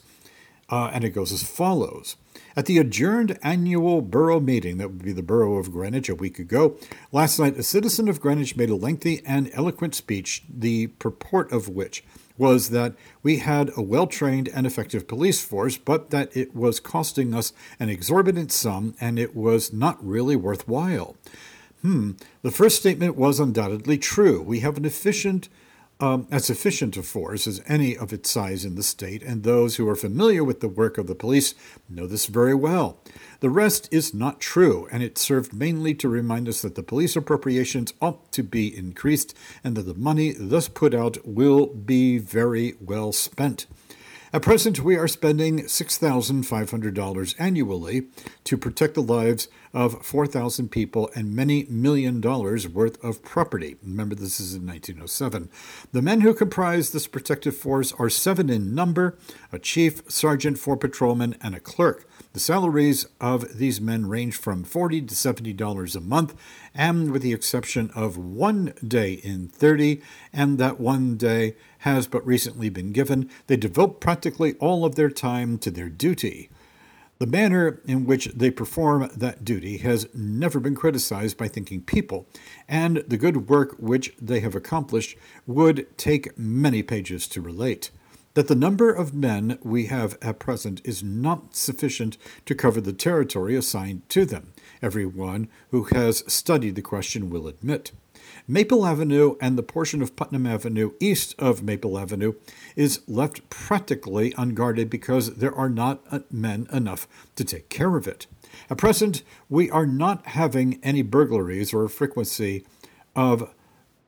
Uh, 0.69 0.91
and 0.93 1.03
it 1.03 1.09
goes 1.09 1.31
as 1.31 1.43
follows. 1.43 2.15
At 2.55 2.65
the 2.65 2.77
adjourned 2.77 3.39
annual 3.41 4.01
borough 4.01 4.39
meeting, 4.39 4.77
that 4.77 4.89
would 4.89 5.03
be 5.03 5.11
the 5.11 5.23
borough 5.23 5.57
of 5.57 5.71
Greenwich 5.71 6.09
a 6.09 6.15
week 6.15 6.39
ago, 6.39 6.77
last 7.11 7.39
night 7.39 7.57
a 7.57 7.63
citizen 7.63 8.07
of 8.07 8.19
Greenwich 8.19 8.57
made 8.57 8.69
a 8.69 8.75
lengthy 8.75 9.21
and 9.25 9.49
eloquent 9.53 9.95
speech, 9.95 10.43
the 10.49 10.87
purport 10.87 11.51
of 11.51 11.69
which 11.69 12.03
was 12.37 12.69
that 12.69 12.95
we 13.21 13.37
had 13.37 13.69
a 13.75 13.81
well 13.81 14.07
trained 14.07 14.47
and 14.49 14.65
effective 14.65 15.07
police 15.07 15.43
force, 15.43 15.77
but 15.77 16.09
that 16.09 16.35
it 16.35 16.55
was 16.55 16.79
costing 16.79 17.33
us 17.33 17.53
an 17.79 17.89
exorbitant 17.89 18.51
sum 18.51 18.95
and 18.99 19.19
it 19.19 19.35
was 19.35 19.73
not 19.73 20.03
really 20.05 20.35
worthwhile. 20.35 21.17
Hmm, 21.81 22.11
the 22.41 22.51
first 22.51 22.77
statement 22.77 23.15
was 23.15 23.39
undoubtedly 23.39 23.97
true. 23.97 24.41
We 24.41 24.61
have 24.61 24.77
an 24.77 24.85
efficient, 24.85 25.49
um, 25.99 26.27
as 26.31 26.49
efficient 26.49 26.95
a 26.95 27.03
force 27.03 27.45
as 27.45 27.61
any 27.67 27.97
of 27.97 28.13
its 28.13 28.29
size 28.29 28.63
in 28.63 28.75
the 28.75 28.83
state, 28.83 29.21
and 29.21 29.43
those 29.43 29.75
who 29.75 29.87
are 29.87 29.95
familiar 29.95 30.43
with 30.43 30.61
the 30.61 30.69
work 30.69 30.97
of 30.97 31.07
the 31.07 31.15
police 31.15 31.53
know 31.89 32.07
this 32.07 32.25
very 32.25 32.55
well. 32.55 32.99
The 33.41 33.49
rest 33.49 33.89
is 33.91 34.13
not 34.13 34.39
true, 34.39 34.87
and 34.91 35.03
it 35.03 35.17
served 35.17 35.53
mainly 35.53 35.93
to 35.95 36.09
remind 36.09 36.47
us 36.47 36.61
that 36.61 36.75
the 36.75 36.83
police 36.83 37.15
appropriations 37.15 37.93
ought 38.01 38.31
to 38.31 38.43
be 38.43 38.75
increased 38.75 39.35
and 39.63 39.75
that 39.75 39.83
the 39.83 39.93
money 39.93 40.33
thus 40.37 40.69
put 40.69 40.93
out 40.93 41.17
will 41.25 41.67
be 41.67 42.17
very 42.17 42.75
well 42.79 43.11
spent. 43.11 43.65
At 44.31 44.43
present, 44.43 44.81
we 44.81 44.95
are 44.95 45.07
spending 45.07 45.61
$6,500 45.61 47.35
annually 47.39 48.07
to 48.43 48.57
protect 48.57 48.93
the 48.93 49.01
lives 49.01 49.47
of 49.73 50.05
4,000 50.05 50.69
people 50.69 51.09
and 51.15 51.35
many 51.35 51.65
million 51.67 52.21
dollars 52.21 52.67
worth 52.67 53.03
of 53.03 53.23
property. 53.23 53.77
Remember, 53.83 54.13
this 54.13 54.39
is 54.39 54.53
in 54.53 54.67
1907. 54.67 55.49
The 55.93 56.03
men 56.03 56.21
who 56.21 56.35
comprise 56.35 56.91
this 56.91 57.07
protective 57.07 57.57
force 57.57 57.91
are 57.93 58.09
seven 58.09 58.51
in 58.51 58.75
number 58.75 59.17
a 59.51 59.57
chief, 59.57 60.03
sergeant, 60.11 60.59
four 60.59 60.77
patrolmen, 60.77 61.35
and 61.41 61.55
a 61.55 61.59
clerk. 61.59 62.07
The 62.33 62.39
salaries 62.39 63.07
of 63.19 63.57
these 63.57 63.81
men 63.81 64.07
range 64.07 64.37
from 64.37 64.63
40 64.63 65.01
to 65.01 65.15
$70 65.15 65.95
a 65.95 65.99
month, 65.99 66.35
and 66.75 67.11
with 67.11 67.23
the 67.23 67.33
exception 67.33 67.89
of 67.95 68.17
one 68.17 68.73
day 68.87 69.13
in 69.13 69.47
30, 69.47 70.01
and 70.31 70.59
that 70.59 70.79
one 70.79 71.17
day 71.17 71.55
has 71.79 72.07
but 72.07 72.25
recently 72.25 72.69
been 72.69 72.91
given, 72.91 73.29
they 73.47 73.57
devote 73.57 73.99
practically 73.99 74.53
all 74.55 74.85
of 74.85 74.95
their 74.95 75.09
time 75.09 75.57
to 75.59 75.71
their 75.71 75.89
duty. 75.89 76.49
The 77.19 77.27
manner 77.27 77.81
in 77.85 78.05
which 78.05 78.27
they 78.27 78.49
perform 78.49 79.09
that 79.13 79.43
duty 79.43 79.77
has 79.79 80.07
never 80.13 80.59
been 80.61 80.75
criticized 80.75 81.37
by 81.37 81.49
thinking 81.49 81.81
people, 81.81 82.27
and 82.67 83.03
the 83.07 83.17
good 83.17 83.49
work 83.49 83.75
which 83.77 84.13
they 84.21 84.39
have 84.39 84.55
accomplished 84.55 85.17
would 85.45 85.85
take 85.97 86.37
many 86.37 86.81
pages 86.81 87.27
to 87.27 87.41
relate. 87.41 87.91
That 88.35 88.47
the 88.47 88.55
number 88.55 88.89
of 88.89 89.13
men 89.13 89.59
we 89.61 89.87
have 89.87 90.17
at 90.21 90.39
present 90.39 90.79
is 90.85 91.03
not 91.03 91.55
sufficient 91.55 92.17
to 92.45 92.55
cover 92.55 92.79
the 92.79 92.93
territory 92.93 93.55
assigned 93.55 94.07
to 94.09 94.23
them, 94.23 94.53
everyone 94.81 95.49
who 95.71 95.83
has 95.85 96.23
studied 96.31 96.75
the 96.75 96.81
question 96.81 97.29
will 97.29 97.47
admit. 97.47 97.91
Maple 98.51 98.83
Avenue 98.83 99.35
and 99.39 99.59
the 99.59 99.63
portion 99.63 100.01
of 100.01 100.15
Putnam 100.15 100.47
Avenue 100.47 100.93
east 100.99 101.35
of 101.37 101.61
Maple 101.61 101.99
Avenue 101.99 102.33
is 102.75 103.01
left 103.07 103.47
practically 103.51 104.33
unguarded 104.39 104.89
because 104.89 105.35
there 105.35 105.53
are 105.53 105.69
not 105.69 106.01
uh, 106.09 106.21
men 106.31 106.67
enough 106.73 107.07
to 107.35 107.43
take 107.43 107.69
care 107.69 107.95
of 107.95 108.07
it. 108.07 108.25
At 108.67 108.79
present, 108.79 109.21
we 109.49 109.69
are 109.69 109.85
not 109.85 110.25
having 110.29 110.79
any 110.81 111.03
burglaries 111.03 111.75
or 111.75 111.87
frequency 111.89 112.65
of 113.15 113.53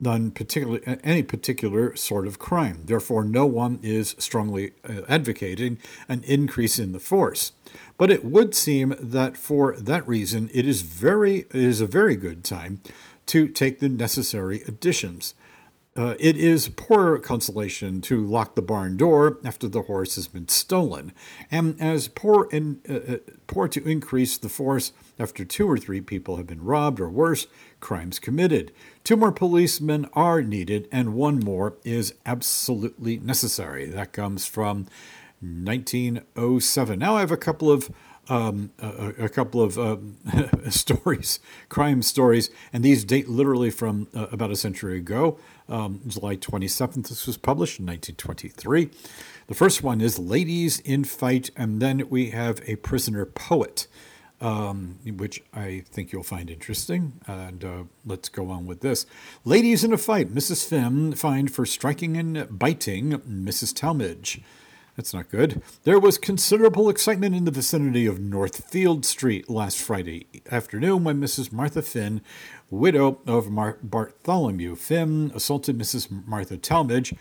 particular, 0.02 0.80
any 1.04 1.22
particular 1.22 1.94
sort 1.94 2.26
of 2.26 2.40
crime. 2.40 2.80
Therefore, 2.86 3.22
no 3.22 3.46
one 3.46 3.78
is 3.80 4.16
strongly 4.18 4.72
uh, 4.82 5.02
advocating 5.08 5.78
an 6.08 6.24
increase 6.24 6.80
in 6.80 6.90
the 6.90 6.98
force. 6.98 7.52
But 7.96 8.10
it 8.10 8.24
would 8.24 8.56
seem 8.56 8.96
that 8.98 9.36
for 9.36 9.76
that 9.76 10.06
reason, 10.08 10.50
it 10.52 10.66
is 10.66 10.82
very 10.82 11.40
it 11.50 11.54
is 11.54 11.80
a 11.80 11.86
very 11.86 12.16
good 12.16 12.42
time 12.42 12.80
to 13.26 13.48
take 13.48 13.80
the 13.80 13.88
necessary 13.88 14.62
additions. 14.66 15.34
Uh, 15.94 16.14
it 16.18 16.38
is 16.38 16.70
poor 16.70 17.18
consolation 17.18 18.00
to 18.00 18.24
lock 18.24 18.54
the 18.54 18.62
barn 18.62 18.96
door 18.96 19.38
after 19.44 19.68
the 19.68 19.82
horse 19.82 20.14
has 20.14 20.26
been 20.26 20.48
stolen, 20.48 21.12
and 21.50 21.78
as 21.78 22.08
poor, 22.08 22.48
in, 22.50 22.80
uh, 22.88 23.12
uh, 23.12 23.16
poor 23.46 23.68
to 23.68 23.86
increase 23.86 24.38
the 24.38 24.48
force 24.48 24.92
after 25.18 25.44
two 25.44 25.70
or 25.70 25.76
three 25.76 26.00
people 26.00 26.38
have 26.38 26.46
been 26.46 26.64
robbed 26.64 26.98
or 26.98 27.10
worse, 27.10 27.46
crimes 27.80 28.18
committed. 28.18 28.72
Two 29.04 29.16
more 29.16 29.32
policemen 29.32 30.08
are 30.14 30.40
needed, 30.40 30.88
and 30.90 31.12
one 31.12 31.38
more 31.38 31.76
is 31.84 32.14
absolutely 32.24 33.18
necessary. 33.18 33.84
That 33.84 34.14
comes 34.14 34.46
from 34.46 34.86
1907. 35.42 36.98
Now 36.98 37.16
I 37.16 37.20
have 37.20 37.30
a 37.30 37.36
couple 37.36 37.70
of 37.70 37.90
um, 38.28 38.70
a, 38.78 39.24
a, 39.24 39.28
couple 39.28 39.60
of 39.60 39.78
um, 39.78 40.16
stories, 40.70 41.40
crime 41.68 42.02
stories, 42.02 42.50
and 42.72 42.84
these 42.84 43.04
date 43.04 43.28
literally 43.28 43.70
from 43.70 44.08
uh, 44.14 44.26
about 44.30 44.50
a 44.50 44.56
century 44.56 44.98
ago. 44.98 45.38
Um, 45.68 46.00
July 46.06 46.36
27th, 46.36 47.08
this 47.08 47.26
was 47.26 47.36
published 47.36 47.80
in 47.80 47.86
1923. 47.86 48.90
The 49.48 49.54
first 49.54 49.82
one 49.82 50.00
is 50.00 50.18
Ladies 50.18 50.78
in 50.80 51.04
Fight, 51.04 51.50
and 51.56 51.82
then 51.82 52.08
we 52.08 52.30
have 52.30 52.62
A 52.66 52.76
Prisoner 52.76 53.24
Poet, 53.24 53.88
um, 54.40 54.98
which 55.04 55.42
I 55.52 55.82
think 55.86 56.12
you'll 56.12 56.22
find 56.22 56.48
interesting. 56.48 57.20
And 57.26 57.64
uh, 57.64 57.82
let's 58.04 58.28
go 58.28 58.50
on 58.50 58.66
with 58.66 58.80
this. 58.80 59.04
Ladies 59.44 59.82
in 59.82 59.92
a 59.92 59.98
Fight, 59.98 60.32
Mrs. 60.32 60.66
Finn 60.66 61.14
fined 61.14 61.52
for 61.52 61.66
striking 61.66 62.16
and 62.16 62.58
biting 62.58 63.18
Mrs. 63.20 63.74
Talmage. 63.74 64.42
That's 64.96 65.14
not 65.14 65.30
good. 65.30 65.62
There 65.84 65.98
was 65.98 66.18
considerable 66.18 66.90
excitement 66.90 67.34
in 67.34 67.46
the 67.46 67.50
vicinity 67.50 68.04
of 68.04 68.20
Northfield 68.20 69.06
Street 69.06 69.48
last 69.48 69.78
Friday 69.78 70.26
afternoon 70.50 71.02
when 71.04 71.18
Mrs. 71.18 71.50
Martha 71.50 71.80
Finn, 71.80 72.20
widow 72.70 73.18
of 73.26 73.50
Mar- 73.50 73.78
Bartholomew 73.82 74.74
Finn, 74.74 75.32
assaulted 75.34 75.78
Mrs. 75.78 76.26
Martha 76.26 76.58
Talmage, 76.58 77.16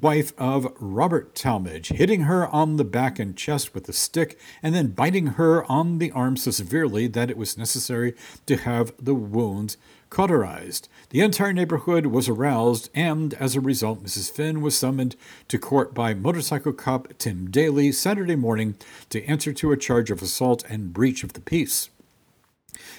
wife 0.00 0.32
of 0.38 0.72
Robert 0.78 1.34
Talmage, 1.34 1.94
hitting 1.94 2.22
her 2.22 2.46
on 2.48 2.76
the 2.76 2.84
back 2.84 3.18
and 3.18 3.36
chest 3.36 3.74
with 3.74 3.88
a 3.88 3.92
stick 3.92 4.38
and 4.62 4.74
then 4.74 4.88
biting 4.88 5.28
her 5.28 5.64
on 5.70 5.98
the 5.98 6.10
arm 6.12 6.36
so 6.36 6.50
severely 6.50 7.06
that 7.06 7.30
it 7.30 7.36
was 7.36 7.58
necessary 7.58 8.14
to 8.46 8.56
have 8.56 8.92
the 8.98 9.14
wounds 9.14 9.76
cauterized. 10.10 10.88
The 11.10 11.20
entire 11.20 11.52
neighborhood 11.52 12.06
was 12.06 12.28
aroused, 12.28 12.90
and 12.94 13.34
as 13.34 13.56
a 13.56 13.60
result, 13.60 14.02
Mrs. 14.02 14.30
Finn 14.30 14.60
was 14.60 14.76
summoned 14.76 15.16
to 15.48 15.58
court 15.58 15.94
by 15.94 16.14
motorcycle 16.14 16.72
cop 16.72 17.16
Tim 17.18 17.50
Daly 17.50 17.92
Saturday 17.92 18.36
morning 18.36 18.76
to 19.10 19.24
answer 19.24 19.52
to 19.52 19.72
a 19.72 19.76
charge 19.76 20.10
of 20.10 20.22
assault 20.22 20.64
and 20.68 20.92
breach 20.92 21.24
of 21.24 21.34
the 21.34 21.40
peace. 21.40 21.90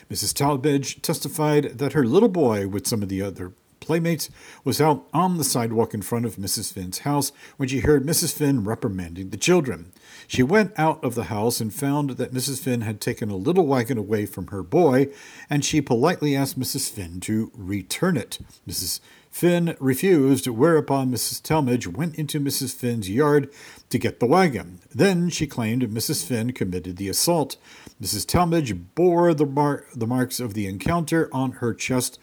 Mrs. 0.10 0.34
Talmage 0.34 1.02
testified 1.02 1.78
that 1.78 1.94
her 1.94 2.04
little 2.04 2.30
boy, 2.30 2.68
with 2.68 2.88
some 2.88 3.04
of 3.04 3.10
the 3.10 3.22
other 3.22 3.54
playmates, 3.90 4.30
was 4.64 4.80
out 4.80 5.08
on 5.16 5.40
the 5.40 5.44
sidewalk 5.44 5.96
in 5.96 6.04
front 6.04 6.24
of 6.24 6.36
Mrs. 6.36 6.72
Finn's 6.72 7.00
house 7.00 7.32
when 7.58 7.68
she 7.68 7.80
heard 7.80 8.06
Mrs. 8.06 8.32
Finn 8.32 8.64
reprimanding 8.64 9.32
the 9.32 9.36
children. 9.38 9.92
She 10.28 10.44
went 10.44 10.74
out 10.78 11.04
of 11.04 11.16
the 11.16 11.24
house 11.24 11.60
and 11.60 11.74
found 11.74 12.12
that 12.12 12.32
Mrs. 12.32 12.60
Finn 12.60 12.82
had 12.82 13.02
taken 13.02 13.32
a 13.32 13.36
little 13.36 13.66
wagon 13.66 13.98
away 13.98 14.28
from 14.28 14.46
her 14.48 14.62
boy, 14.62 15.08
and 15.50 15.66
she 15.66 15.82
politely 15.82 16.36
asked 16.36 16.60
Mrs. 16.60 16.88
Finn 16.92 17.20
to 17.22 17.52
return 17.56 18.16
it. 18.16 18.38
Mrs. 18.68 19.00
Finn 19.32 19.76
refused, 19.80 20.46
whereupon 20.48 21.12
Mrs. 21.12 21.42
Talmage 21.42 21.88
went 21.88 22.14
into 22.14 22.40
Mrs. 22.40 22.76
Finn's 22.76 23.10
yard 23.10 23.52
to 23.90 23.98
get 23.98 24.20
the 24.20 24.28
wagon. 24.28 24.82
Then 24.94 25.32
she 25.32 25.48
claimed 25.48 25.82
Mrs. 25.82 26.24
Finn 26.24 26.54
committed 26.54 26.98
the 26.98 27.10
assault. 27.10 27.58
Mrs. 28.00 28.28
Talmage 28.28 28.80
bore 28.94 29.34
the, 29.34 29.48
mar- 29.48 29.86
the 29.96 30.06
marks 30.06 30.40
of 30.40 30.54
the 30.54 30.68
encounter 30.68 31.28
on 31.34 31.54
her 31.54 31.74
chest 31.74 32.20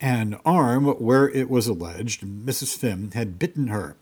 and 0.00 0.38
arm 0.44 0.86
where 0.86 1.28
it 1.28 1.50
was 1.50 1.66
alleged 1.66 2.22
Mrs. 2.22 2.76
Finn 2.76 3.10
had 3.14 3.38
bitten 3.38 3.68
her. 3.68 3.96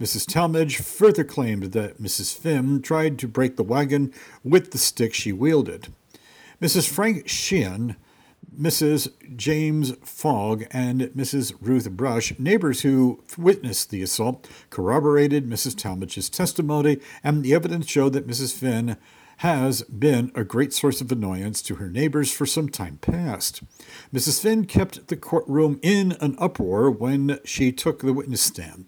Mrs. 0.00 0.26
Talmage 0.26 0.76
further 0.80 1.24
claimed 1.24 1.72
that 1.72 2.02
Mrs. 2.02 2.36
Finn 2.36 2.82
tried 2.82 3.18
to 3.18 3.28
break 3.28 3.56
the 3.56 3.62
wagon 3.62 4.12
with 4.42 4.72
the 4.72 4.78
stick 4.78 5.14
she 5.14 5.32
wielded. 5.32 5.92
Mrs. 6.60 6.88
Frank 6.88 7.28
Sheehan, 7.28 7.96
Mrs. 8.58 9.12
James 9.36 9.92
Fogg, 10.04 10.64
and 10.70 11.02
Mrs. 11.02 11.54
Ruth 11.60 11.90
Brush, 11.90 12.38
neighbors 12.38 12.82
who 12.82 13.22
witnessed 13.38 13.90
the 13.90 14.02
assault, 14.02 14.48
corroborated 14.70 15.48
Mrs. 15.48 15.76
Talmage's 15.76 16.28
testimony, 16.28 16.98
and 17.22 17.42
the 17.42 17.54
evidence 17.54 17.88
showed 17.88 18.12
that 18.12 18.26
Mrs. 18.26 18.52
Finn 18.52 18.96
has 19.38 19.82
been 19.82 20.30
a 20.34 20.44
great 20.44 20.72
source 20.72 21.00
of 21.00 21.10
annoyance 21.10 21.62
to 21.62 21.76
her 21.76 21.88
neighbors 21.88 22.32
for 22.32 22.46
some 22.46 22.68
time 22.68 22.98
past. 23.00 23.62
Mrs. 24.12 24.40
Finn 24.40 24.66
kept 24.66 25.08
the 25.08 25.16
courtroom 25.16 25.78
in 25.82 26.12
an 26.20 26.36
uproar 26.38 26.90
when 26.90 27.38
she 27.44 27.72
took 27.72 28.00
the 28.00 28.12
witness 28.12 28.42
stand. 28.42 28.86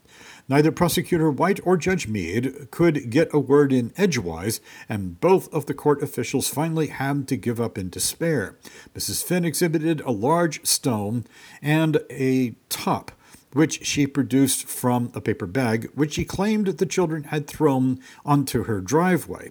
Neither 0.48 0.70
Prosecutor 0.70 1.30
White 1.30 1.60
or 1.64 1.78
Judge 1.78 2.06
Mead 2.06 2.70
could 2.70 3.10
get 3.10 3.32
a 3.32 3.38
word 3.38 3.72
in 3.72 3.92
edgewise, 3.96 4.60
and 4.88 5.18
both 5.18 5.52
of 5.54 5.66
the 5.66 5.74
court 5.74 6.02
officials 6.02 6.48
finally 6.48 6.88
had 6.88 7.26
to 7.28 7.36
give 7.36 7.60
up 7.60 7.78
in 7.78 7.88
despair. 7.88 8.58
Mrs. 8.94 9.24
Finn 9.24 9.44
exhibited 9.44 10.02
a 10.02 10.10
large 10.10 10.64
stone 10.66 11.24
and 11.62 12.02
a 12.10 12.54
top 12.68 13.12
which 13.54 13.86
she 13.86 14.06
produced 14.06 14.68
from 14.68 15.10
a 15.14 15.20
paper 15.20 15.46
bag, 15.46 15.88
which 15.94 16.14
she 16.14 16.24
claimed 16.24 16.66
the 16.66 16.86
children 16.86 17.24
had 17.24 17.46
thrown 17.46 18.00
onto 18.24 18.64
her 18.64 18.80
driveway 18.80 19.50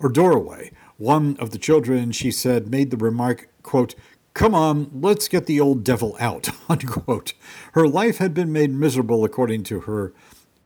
or 0.00 0.08
doorway. 0.08 0.72
One 0.96 1.36
of 1.38 1.50
the 1.50 1.58
children, 1.58 2.12
she 2.12 2.30
said, 2.30 2.70
made 2.70 2.90
the 2.90 2.96
remark, 2.96 3.48
quote, 3.62 3.94
Come 4.32 4.54
on, 4.54 4.90
let's 4.92 5.28
get 5.28 5.46
the 5.46 5.60
old 5.60 5.84
devil 5.84 6.16
out, 6.18 6.48
unquote. 6.68 7.34
Her 7.72 7.86
life 7.86 8.18
had 8.18 8.34
been 8.34 8.52
made 8.52 8.70
miserable, 8.70 9.24
according 9.24 9.62
to 9.64 9.80
her 9.80 10.12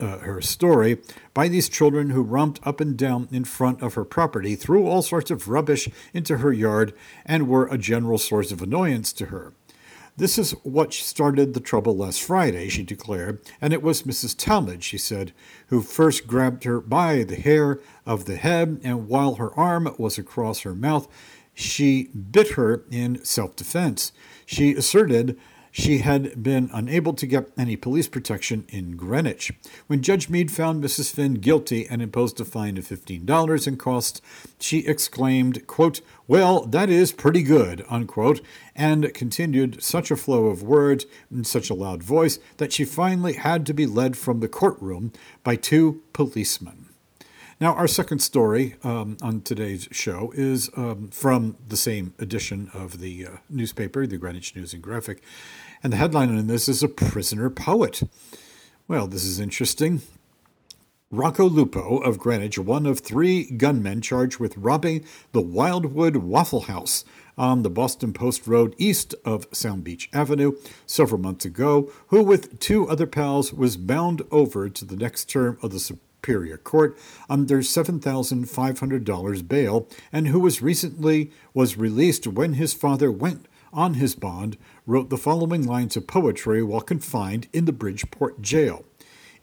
uh, 0.01 0.19
her 0.19 0.41
story, 0.41 0.99
by 1.35 1.49
these 1.49 1.69
children 1.69 2.11
who 2.11 2.23
romped 2.23 2.61
up 2.67 2.81
and 2.81 2.97
down 2.97 3.29
in 3.33 3.45
front 3.45 3.83
of 3.83 3.95
her 3.95 4.05
property, 4.05 4.55
threw 4.55 4.87
all 4.87 5.03
sorts 5.03 5.31
of 5.31 5.49
rubbish 5.49 5.89
into 6.13 6.39
her 6.39 6.53
yard, 6.53 6.95
and 7.27 7.49
were 7.49 7.67
a 7.67 7.79
general 7.79 8.19
source 8.19 8.53
of 8.53 8.63
annoyance 8.63 9.13
to 9.13 9.27
her. 9.27 9.53
This 10.17 10.37
is 10.37 10.51
what 10.65 10.93
started 10.93 11.55
the 11.55 11.61
trouble 11.61 11.97
last 11.97 12.21
Friday, 12.21 12.69
she 12.69 12.83
declared, 12.83 13.41
and 13.61 13.73
it 13.73 13.83
was 13.83 14.03
Mrs. 14.03 14.35
Talmage, 14.35 14.83
she 14.83 14.99
said, 14.99 15.33
who 15.69 15.81
first 15.81 16.27
grabbed 16.27 16.65
her 16.65 16.81
by 16.81 17.23
the 17.23 17.37
hair 17.37 17.81
of 18.09 18.25
the 18.25 18.37
head, 18.37 18.81
and 18.83 19.07
while 19.07 19.37
her 19.37 19.57
arm 19.57 19.95
was 19.99 20.19
across 20.19 20.63
her 20.63 20.75
mouth, 20.75 21.07
she 21.55 22.05
bit 22.09 22.53
her 22.53 22.85
in 22.91 23.25
self 23.25 23.55
defense. 23.55 24.11
She 24.47 24.73
asserted 24.73 25.39
she 25.71 25.99
had 25.99 26.43
been 26.43 26.71
unable 26.73 27.13
to 27.13 27.27
get 27.27 27.51
any 27.57 27.77
police 27.77 28.09
protection 28.09 28.65
in 28.69 28.97
Greenwich. 28.97 29.53
When 29.87 30.03
Judge 30.03 30.29
Mead 30.29 30.51
found 30.51 30.83
Mrs. 30.83 31.13
Finn 31.13 31.35
guilty 31.35 31.87
and 31.87 32.01
imposed 32.01 32.41
a 32.41 32.45
fine 32.45 32.79
of 32.79 32.89
$15 32.89 33.67
in 33.67 33.77
costs, 33.77 34.23
she 34.59 34.79
exclaimed, 34.87 35.67
quote, 35.67 36.01
Well, 36.27 36.65
that 36.67 36.89
is 36.89 37.13
pretty 37.13 37.43
good, 37.43 37.85
unquote, 37.89 38.41
and 38.75 39.13
continued 39.13 39.83
such 39.83 40.11
a 40.11 40.17
flow 40.17 40.47
of 40.47 40.63
words 40.63 41.07
in 41.31 41.45
such 41.45 41.71
a 41.71 41.75
loud 41.75 42.03
voice 42.03 42.39
that 42.57 42.73
she 42.73 42.85
finally 42.85 43.35
had 43.35 43.67
to 43.67 43.75
be 43.75 43.87
led 43.87 44.17
from 44.17 44.41
the 44.41 44.49
courtroom 44.49 45.13
by 45.45 45.57
two 45.57 46.03
policemen. 46.13 46.78
Now, 47.61 47.75
our 47.75 47.89
second 47.89 48.21
story 48.21 48.77
um, 48.85 49.17
on 49.21 49.41
today's 49.41 49.89
show 49.91 50.33
is 50.37 50.71
um, 50.77 51.09
from 51.09 51.57
the 51.67 51.77
same 51.77 52.15
edition 52.21 52.71
of 52.73 53.01
the 53.01 53.27
uh, 53.27 53.31
newspaper, 53.51 54.07
the 54.07 54.17
Greenwich 54.17 54.55
News 54.55 54.73
and 54.73 54.81
Graphic, 54.81 55.21
and 55.83 55.93
the 55.93 55.97
headline 55.97 56.29
on 56.29 56.47
this 56.47 56.69
is 56.69 56.85
A 56.85 56.89
Prisoner 56.89 57.51
Poet. 57.51 58.03
Well, 58.87 59.09
this 59.09 59.25
is 59.25 59.41
interesting. 59.41 60.03
Rocco 61.11 61.49
Lupo 61.49 61.99
of 61.99 62.21
Greenwich, 62.21 62.61
one 62.61 62.87
of 62.87 63.01
three 63.01 63.51
gunmen 63.51 64.03
charged 64.03 64.39
with 64.39 64.57
robbing 64.57 65.05
the 65.33 65.43
Wildwood 65.43 66.19
Waffle 66.19 66.61
House 66.61 67.05
on 67.37 67.63
the 67.63 67.71
Boston 67.71 68.13
Post 68.13 68.47
Road 68.47 68.77
east 68.79 69.17
of 69.25 69.49
Sound 69.53 69.83
Beach 69.83 70.09
Avenue 70.13 70.53
several 70.87 71.21
months 71.21 71.45
ago, 71.45 71.91
who 72.09 72.23
with 72.23 72.61
two 72.61 72.89
other 72.89 73.07
pals 73.07 73.53
was 73.53 73.77
bound 73.77 74.23
over 74.31 74.69
to 74.69 74.85
the 74.85 74.97
next 74.97 75.29
term 75.29 75.59
of 75.61 75.73
the 75.73 75.81
Superior 76.19 76.57
Court 76.57 76.99
under 77.31 77.61
$7,500 77.61 79.49
bail 79.49 79.89
and 80.13 80.27
who 80.27 80.41
was 80.41 80.61
recently 80.61 81.31
was 81.55 81.79
released 81.79 82.27
when 82.27 82.55
his 82.55 82.75
father 82.75 83.11
went 83.11 83.47
on 83.73 83.95
his 83.95 84.17
bond 84.17 84.59
wrote 84.85 85.11
the 85.11 85.17
following 85.17 85.65
lines 85.65 85.97
of 85.97 86.09
poetry 86.09 86.61
while 86.61 86.81
confined 86.81 87.47
in 87.53 87.67
the 87.67 87.73
Bridgeport 87.73 88.43
jail. 88.43 88.85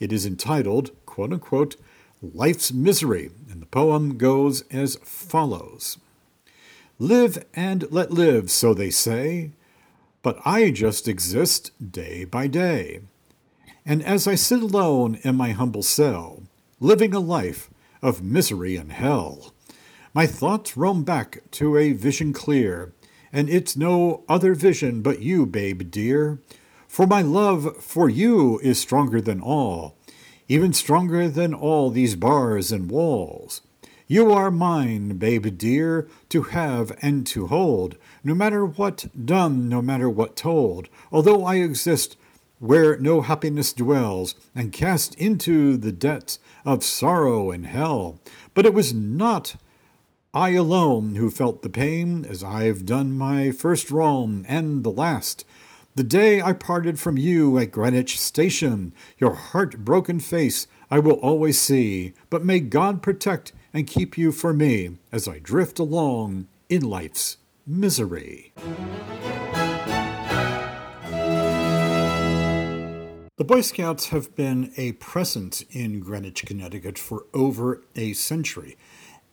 It 0.02 0.12
is 0.12 0.26
entitled, 0.26 0.92
quote 1.06 1.32
unquote, 1.32 1.78
Life's 2.22 2.74
Misery, 2.74 3.32
and 3.50 3.62
the 3.62 3.68
poem 3.68 4.18
goes 4.18 4.64
as 4.70 4.98
follows 4.98 5.98
Live 7.00 7.46
and 7.54 7.90
let 7.90 8.12
live, 8.12 8.52
so 8.52 8.74
they 8.74 8.90
say, 8.90 9.52
but 10.22 10.40
I 10.44 10.72
just 10.72 11.08
exist 11.08 11.72
day 11.92 12.26
by 12.26 12.48
day. 12.48 13.00
And 13.86 14.04
as 14.04 14.28
I 14.28 14.36
sit 14.36 14.62
alone 14.62 15.20
in 15.24 15.36
my 15.36 15.52
humble 15.52 15.84
cell, 15.84 16.44
living 16.80 17.14
a 17.14 17.20
life 17.20 17.70
of 18.02 18.24
misery 18.24 18.76
and 18.76 18.92
hell. 18.92 19.54
My 20.14 20.28
thoughts 20.28 20.78
roam 20.78 21.04
back 21.04 21.40
to 21.52 21.78
a 21.78 21.94
vision 21.94 22.34
clear, 22.34 22.94
and 23.32 23.50
it's 23.50 23.76
no 23.76 24.24
other 24.30 24.54
vision 24.54 25.02
but 25.02 25.22
you, 25.22 25.46
babe 25.46 25.92
dear. 25.92 26.40
For 26.88 27.06
my 27.06 27.22
love 27.22 27.84
for 27.84 28.10
you 28.10 28.60
is 28.60 28.80
stronger 28.80 29.20
than 29.20 29.42
all, 29.42 29.98
even 30.48 30.74
stronger 30.74 31.28
than 31.28 31.54
all 31.54 31.90
these 31.90 32.16
bars 32.16 32.72
and 32.72 32.90
walls. 32.90 33.62
You 34.08 34.32
are 34.32 34.52
mine, 34.52 35.18
babe 35.18 35.58
dear, 35.58 36.08
to 36.30 36.44
have 36.44 36.96
and 37.02 37.26
to 37.28 37.48
hold, 37.48 37.98
no 38.24 38.36
matter 38.36 38.66
what 38.66 39.08
done, 39.26 39.68
no 39.68 39.82
matter 39.82 40.10
what 40.10 40.36
told. 40.36 40.90
Although 41.12 41.44
I 41.44 41.56
exist 41.56 42.16
where 42.60 42.98
no 42.98 43.22
happiness 43.22 43.74
dwells, 43.74 44.36
and 44.56 44.72
cast 44.72 45.16
into 45.16 45.76
the 45.76 45.92
depths 45.92 46.40
of 46.66 46.84
sorrow 46.84 47.52
and 47.52 47.66
hell. 47.66 48.20
But 48.54 48.66
it 48.66 48.74
was 48.74 48.94
not 48.94 49.56
I 50.34 50.50
alone 50.50 51.16
who 51.16 51.30
felt 51.30 51.62
the 51.62 51.70
pain, 51.70 52.26
as 52.26 52.44
I've 52.44 52.86
done 52.86 53.18
my 53.18 53.52
first 53.52 53.90
wrong 53.90 54.46
and 54.50 54.84
the 54.84 54.92
last. 54.92 55.46
The 55.96 56.04
day 56.04 56.42
I 56.42 56.52
parted 56.52 57.00
from 57.00 57.18
you 57.18 57.58
at 57.58 57.72
Greenwich 57.72 58.20
Station, 58.20 58.92
your 59.18 59.34
heartbroken 59.34 60.20
face 60.20 60.68
I 60.92 61.00
will 61.00 61.16
always 61.22 61.58
see, 61.58 62.14
but 62.30 62.44
may 62.44 62.60
God 62.60 63.02
protect 63.02 63.54
and 63.74 63.88
keep 63.88 64.18
you 64.18 64.34
for 64.34 64.52
me 64.52 64.98
as 65.12 65.26
I 65.26 65.40
drift 65.40 65.80
along 65.80 66.48
in 66.68 66.82
life's 66.82 67.38
misery. 67.66 68.52
The 73.38 73.44
Boy 73.44 73.60
Scouts 73.60 74.10
have 74.12 74.34
been 74.34 74.72
a 74.78 74.94
presence 74.94 75.62
in 75.70 76.00
Greenwich, 76.00 76.46
Connecticut 76.46 76.98
for 76.98 77.26
over 77.34 77.84
a 77.94 78.14
century. 78.14 78.78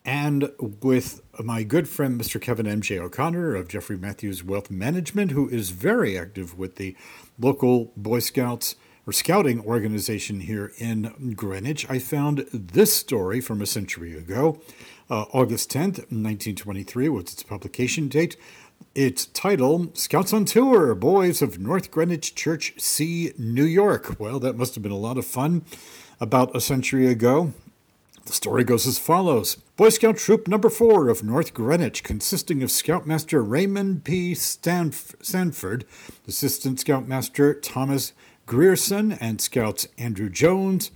And 0.05 0.51
with 0.59 1.23
my 1.39 1.63
good 1.63 1.89
friend, 1.89 2.21
Mr. 2.21 2.41
Kevin 2.41 2.67
M.J. 2.67 2.99
O'Connor 2.99 3.55
of 3.55 3.69
Jeffrey 3.69 3.97
Matthews 3.97 4.43
Wealth 4.43 4.73
Management, 4.73 5.31
who 5.31 5.49
is 5.49 5.71
very 5.71 6.19
active 6.19 6.59
with 6.59 6.75
the 6.75 6.97
local 7.39 7.93
Boy 7.97 8.19
Scouts 8.19 8.75
or 9.07 9.13
scouting 9.13 9.61
organization 9.61 10.41
here 10.41 10.73
in 10.79 11.35
Greenwich, 11.37 11.89
I 11.89 12.01
found 12.01 12.49
this 12.53 12.93
story 12.93 13.41
from 13.41 13.63
a 13.63 13.67
century 13.67 14.19
ago. 14.19 14.61
Uh, 15.09 15.27
August 15.33 15.71
10th, 15.71 15.99
1923 16.11 17.09
was 17.09 17.25
its 17.25 17.43
publication 17.45 18.09
date. 18.09 18.37
Its 18.95 19.25
title, 19.25 19.91
Scouts 19.95 20.35
on 20.35 20.45
Tour 20.45 20.95
Boys 20.95 21.41
of 21.41 21.59
North 21.59 21.91
Greenwich 21.91 22.35
Church 22.35 22.75
See, 22.77 23.33
New 23.39 23.65
York. 23.65 24.21
Well, 24.21 24.39
that 24.41 24.59
must 24.59 24.75
have 24.75 24.83
been 24.83 24.93
a 24.93 24.99
lot 24.99 25.17
of 25.17 25.25
fun 25.25 25.65
about 26.21 26.55
a 26.55 26.61
century 26.61 27.07
ago. 27.07 27.55
The 28.27 28.35
story 28.35 28.65
goes 28.65 28.87
as 28.87 28.99
follows 28.99 29.55
Boy 29.79 29.89
Scout 29.89 30.19
Troop 30.19 30.47
Number 30.47 30.69
4 30.69 31.09
of 31.09 31.25
North 31.25 31.55
Greenwich, 31.55 32.05
consisting 32.05 32.63
of 32.63 32.71
Scoutmaster 32.71 33.43
Raymond 33.43 34.05
P. 34.05 34.35
Stanf- 34.35 35.15
Sanford, 35.25 35.87
Assistant 36.29 36.79
Scoutmaster 36.79 37.55
Thomas 37.55 38.13
Grierson 38.45 39.13
and 39.13 39.41
Scouts 39.41 39.89
Andrew 39.97 40.29
Jones, 40.29 40.91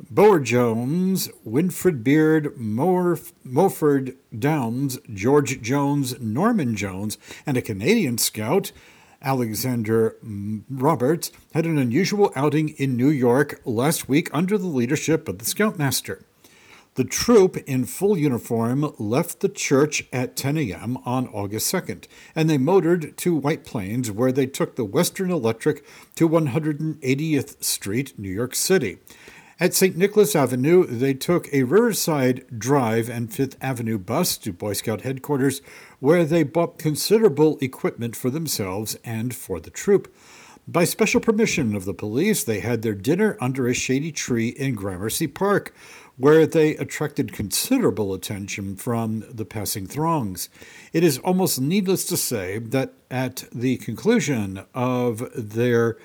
Bower 0.00 0.38
Jones, 0.38 1.28
Winfred 1.44 2.04
Beard, 2.04 2.56
Morf, 2.56 3.32
Moford 3.44 4.14
Downs, 4.36 4.96
George 5.12 5.60
Jones, 5.60 6.20
Norman 6.20 6.76
Jones, 6.76 7.18
and 7.44 7.56
a 7.56 7.62
Canadian 7.62 8.16
scout, 8.16 8.70
Alexander 9.20 10.16
Roberts, 10.70 11.32
had 11.52 11.66
an 11.66 11.78
unusual 11.78 12.32
outing 12.36 12.68
in 12.70 12.96
New 12.96 13.10
York 13.10 13.60
last 13.64 14.08
week 14.08 14.30
under 14.32 14.56
the 14.56 14.68
leadership 14.68 15.28
of 15.28 15.40
the 15.40 15.44
Scoutmaster. 15.44 16.24
The 16.94 17.04
troop 17.04 17.56
in 17.56 17.84
full 17.84 18.16
uniform 18.16 18.92
left 18.98 19.40
the 19.40 19.48
church 19.48 20.06
at 20.12 20.36
10 20.36 20.56
a.m. 20.58 20.98
on 21.04 21.26
August 21.28 21.72
2nd, 21.72 22.06
and 22.36 22.48
they 22.48 22.58
motored 22.58 23.16
to 23.18 23.34
White 23.34 23.64
Plains, 23.64 24.12
where 24.12 24.32
they 24.32 24.46
took 24.46 24.76
the 24.76 24.84
Western 24.84 25.30
Electric 25.32 25.84
to 26.14 26.28
180th 26.28 27.62
Street, 27.62 28.16
New 28.16 28.30
York 28.30 28.54
City. 28.54 28.98
At 29.60 29.74
St. 29.74 29.96
Nicholas 29.96 30.36
Avenue, 30.36 30.86
they 30.86 31.14
took 31.14 31.52
a 31.52 31.64
Riverside 31.64 32.44
Drive 32.56 33.08
and 33.10 33.34
Fifth 33.34 33.56
Avenue 33.60 33.98
bus 33.98 34.38
to 34.38 34.52
Boy 34.52 34.72
Scout 34.72 35.00
headquarters, 35.00 35.62
where 35.98 36.24
they 36.24 36.44
bought 36.44 36.78
considerable 36.78 37.58
equipment 37.60 38.14
for 38.14 38.30
themselves 38.30 38.96
and 39.04 39.34
for 39.34 39.58
the 39.58 39.70
troop. 39.70 40.14
By 40.68 40.84
special 40.84 41.20
permission 41.20 41.74
of 41.74 41.86
the 41.86 41.94
police, 41.94 42.44
they 42.44 42.60
had 42.60 42.82
their 42.82 42.94
dinner 42.94 43.36
under 43.40 43.66
a 43.66 43.74
shady 43.74 44.12
tree 44.12 44.50
in 44.50 44.76
Gramercy 44.76 45.26
Park, 45.26 45.74
where 46.16 46.46
they 46.46 46.76
attracted 46.76 47.32
considerable 47.32 48.14
attention 48.14 48.76
from 48.76 49.24
the 49.28 49.44
passing 49.44 49.88
throngs. 49.88 50.50
It 50.92 51.02
is 51.02 51.18
almost 51.18 51.60
needless 51.60 52.04
to 52.04 52.16
say 52.16 52.58
that 52.58 52.94
at 53.10 53.42
the 53.52 53.78
conclusion 53.78 54.64
of 54.72 55.28
their 55.34 55.96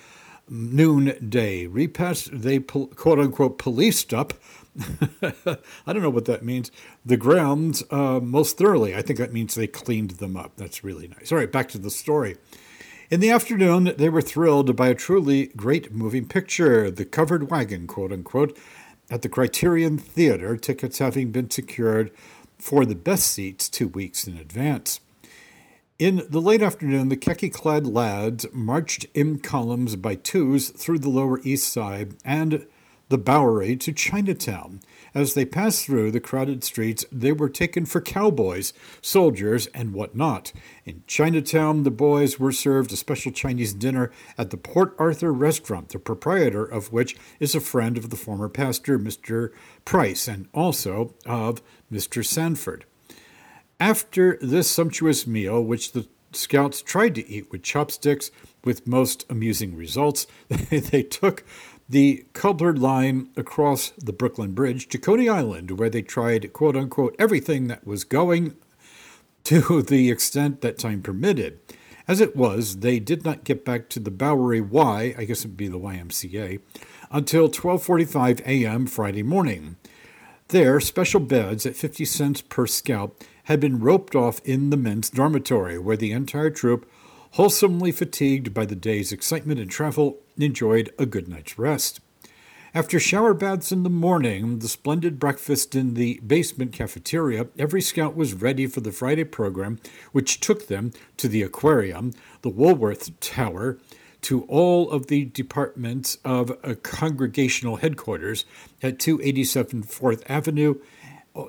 noonday 0.50 1.68
repast, 1.68 2.30
they 2.32 2.60
quote 2.60 3.20
unquote 3.20 3.58
policed 3.58 4.14
up. 4.14 4.34
I 5.22 5.94
don't 5.94 6.02
know 6.02 6.10
what 6.10 6.26
that 6.26 6.44
means. 6.44 6.72
The 7.06 7.18
grounds 7.18 7.84
uh, 7.92 8.20
most 8.20 8.58
thoroughly. 8.58 8.96
I 8.96 9.02
think 9.02 9.20
that 9.20 9.34
means 9.34 9.56
they 9.56 9.68
cleaned 9.68 10.12
them 10.12 10.36
up. 10.36 10.54
That's 10.58 10.84
really 10.84 11.08
nice. 11.08 11.32
All 11.32 11.38
right, 11.38 11.52
back 11.52 11.70
to 11.70 11.78
the 11.78 11.92
story. 11.92 12.38
In 13.10 13.20
the 13.20 13.30
afternoon, 13.30 13.94
they 13.98 14.10
were 14.10 14.22
thrilled 14.22 14.76
by 14.76 14.88
a 14.88 14.96
truly 14.96 15.48
great 15.48 15.94
moving 15.94 16.28
picture, 16.28 16.90
The 16.90 17.06
Covered 17.06 17.52
Wagon, 17.52 17.86
quote 17.86 18.12
unquote, 18.12 18.58
at 19.12 19.22
the 19.22 19.30
Criterion 19.30 20.00
Theater, 20.00 20.58
tickets 20.58 20.98
having 20.98 21.32
been 21.32 21.50
secured 21.52 22.10
for 22.58 22.86
the 22.86 22.96
best 22.96 23.28
seats 23.28 23.70
two 23.70 23.90
weeks 23.90 24.26
in 24.26 24.38
advance. 24.38 25.00
In 26.00 26.24
the 26.28 26.42
late 26.42 26.64
afternoon, 26.64 27.10
the 27.10 27.16
khaki 27.16 27.50
clad 27.50 27.86
lads 27.86 28.48
marched 28.52 29.06
in 29.14 29.38
columns 29.38 29.96
by 29.96 30.16
twos 30.16 30.70
through 30.70 30.98
the 30.98 31.10
Lower 31.10 31.40
East 31.44 31.72
Side 31.72 32.16
and 32.26 32.66
the 33.10 33.20
Bowery 33.20 33.76
to 33.76 33.94
Chinatown. 33.94 34.80
As 35.14 35.36
they 35.36 35.46
passed 35.46 35.86
through 35.86 36.10
the 36.10 36.20
crowded 36.20 36.64
streets, 36.64 37.06
they 37.12 37.32
were 37.32 37.48
taken 37.48 37.86
for 37.86 38.02
cowboys, 38.02 38.74
soldiers, 39.04 39.68
and 39.68 39.94
what 39.94 40.16
not. 40.16 40.52
In 40.84 41.04
Chinatown, 41.06 41.84
the 41.84 41.92
boys 41.92 42.40
were 42.40 42.52
served 42.52 42.92
a 42.92 42.98
special 42.98 43.32
Chinese 43.32 43.76
dinner 43.76 44.10
at 44.36 44.50
the 44.50 44.58
Port 44.58 44.96
Arthur 44.98 45.32
restaurant, 45.32 45.90
the 45.90 46.00
proprietor 46.00 46.66
of 46.66 46.92
which 46.92 47.16
is 47.40 47.54
a 47.54 47.60
friend 47.60 48.00
of 48.00 48.10
the 48.10 48.18
former 48.18 48.50
pastor, 48.50 48.98
Mr. 48.98 49.52
Price, 49.86 50.28
and 50.28 50.48
also 50.56 51.14
of 51.28 51.62
Mr. 51.92 52.26
Sanford. 52.26 52.86
After 53.84 54.38
this 54.42 54.72
sumptuous 54.72 55.28
meal, 55.28 55.62
which 55.62 55.92
the 55.92 56.08
scouts 56.32 56.82
tried 56.82 57.16
to 57.16 57.28
eat 57.28 57.52
with 57.52 57.64
chopsticks 57.64 58.32
with 58.64 58.88
most 58.88 59.26
amusing 59.30 59.76
results, 59.76 60.26
they 60.48 61.04
took 61.04 61.44
the 61.90 62.26
Cobblard 62.32 62.80
line 62.80 63.28
across 63.36 63.90
the 63.98 64.14
Brooklyn 64.14 64.54
Bridge 64.54 64.88
to 64.88 64.98
Coney 64.98 65.28
Island, 65.28 65.78
where 65.78 65.90
they 65.90 66.02
tried, 66.02 66.54
quote 66.54 66.78
unquote, 66.78 67.14
everything 67.20 67.68
that 67.68 67.86
was 67.86 68.06
going 68.06 68.56
to 69.44 69.82
the 69.86 70.10
extent 70.10 70.62
that 70.62 70.78
time 70.78 71.02
permitted. 71.02 71.60
As 72.08 72.22
it 72.22 72.38
was, 72.38 72.78
they 72.78 73.00
did 73.00 73.26
not 73.26 73.44
get 73.44 73.66
back 73.66 73.90
to 73.90 74.00
the 74.00 74.12
Bowery 74.12 74.62
Y, 74.62 75.14
I 75.18 75.26
guess 75.26 75.44
it 75.44 75.50
would 75.50 75.58
be 75.58 75.68
the 75.68 75.78
YMCA, 75.78 76.62
until 77.12 77.50
12:45 77.50 78.48
a.m. 78.48 78.86
Friday 78.86 79.24
morning. 79.24 79.76
There, 80.48 80.80
special 80.80 81.20
beds 81.20 81.66
at 81.66 81.76
50 81.76 82.06
cents 82.06 82.42
per 82.42 82.66
scout 82.66 83.16
had 83.44 83.60
been 83.60 83.80
roped 83.80 84.16
off 84.16 84.42
in 84.46 84.70
the 84.70 84.78
men's 84.78 85.10
dormitory, 85.10 85.78
where 85.78 85.98
the 85.98 86.12
entire 86.12 86.50
troop 86.50 86.90
wholesomely 87.34 87.92
fatigued 87.92 88.54
by 88.54 88.64
the 88.64 88.76
day's 88.76 89.12
excitement 89.12 89.60
and 89.60 89.72
travel, 89.72 90.20
enjoyed 90.38 90.94
a 91.00 91.06
good 91.06 91.28
night's 91.28 91.58
rest. 91.58 92.00
After 92.76 93.00
shower 93.00 93.34
baths 93.34 93.72
in 93.72 93.82
the 93.82 93.90
morning, 93.90 94.60
the 94.60 94.68
splendid 94.68 95.18
breakfast 95.20 95.74
in 95.74 95.96
the 95.96 96.20
basement 96.26 96.74
cafeteria, 96.74 97.48
every 97.58 97.82
scout 97.82 98.16
was 98.16 98.36
ready 98.36 98.68
for 98.68 98.82
the 98.82 98.92
Friday 98.92 99.24
program, 99.24 99.80
which 100.12 100.40
took 100.40 100.68
them 100.68 100.92
to 101.18 101.28
the 101.28 101.42
aquarium, 101.42 102.14
the 102.44 102.50
Woolworth 102.50 103.20
Tower, 103.20 103.80
to 104.22 104.44
all 104.44 104.92
of 104.92 105.08
the 105.08 105.26
departments 105.26 106.20
of 106.24 106.52
a 106.64 106.76
congregational 106.76 107.78
headquarters 107.78 108.46
at 108.82 109.00
287 109.00 109.84
4th 109.84 110.24
Avenue 110.30 110.76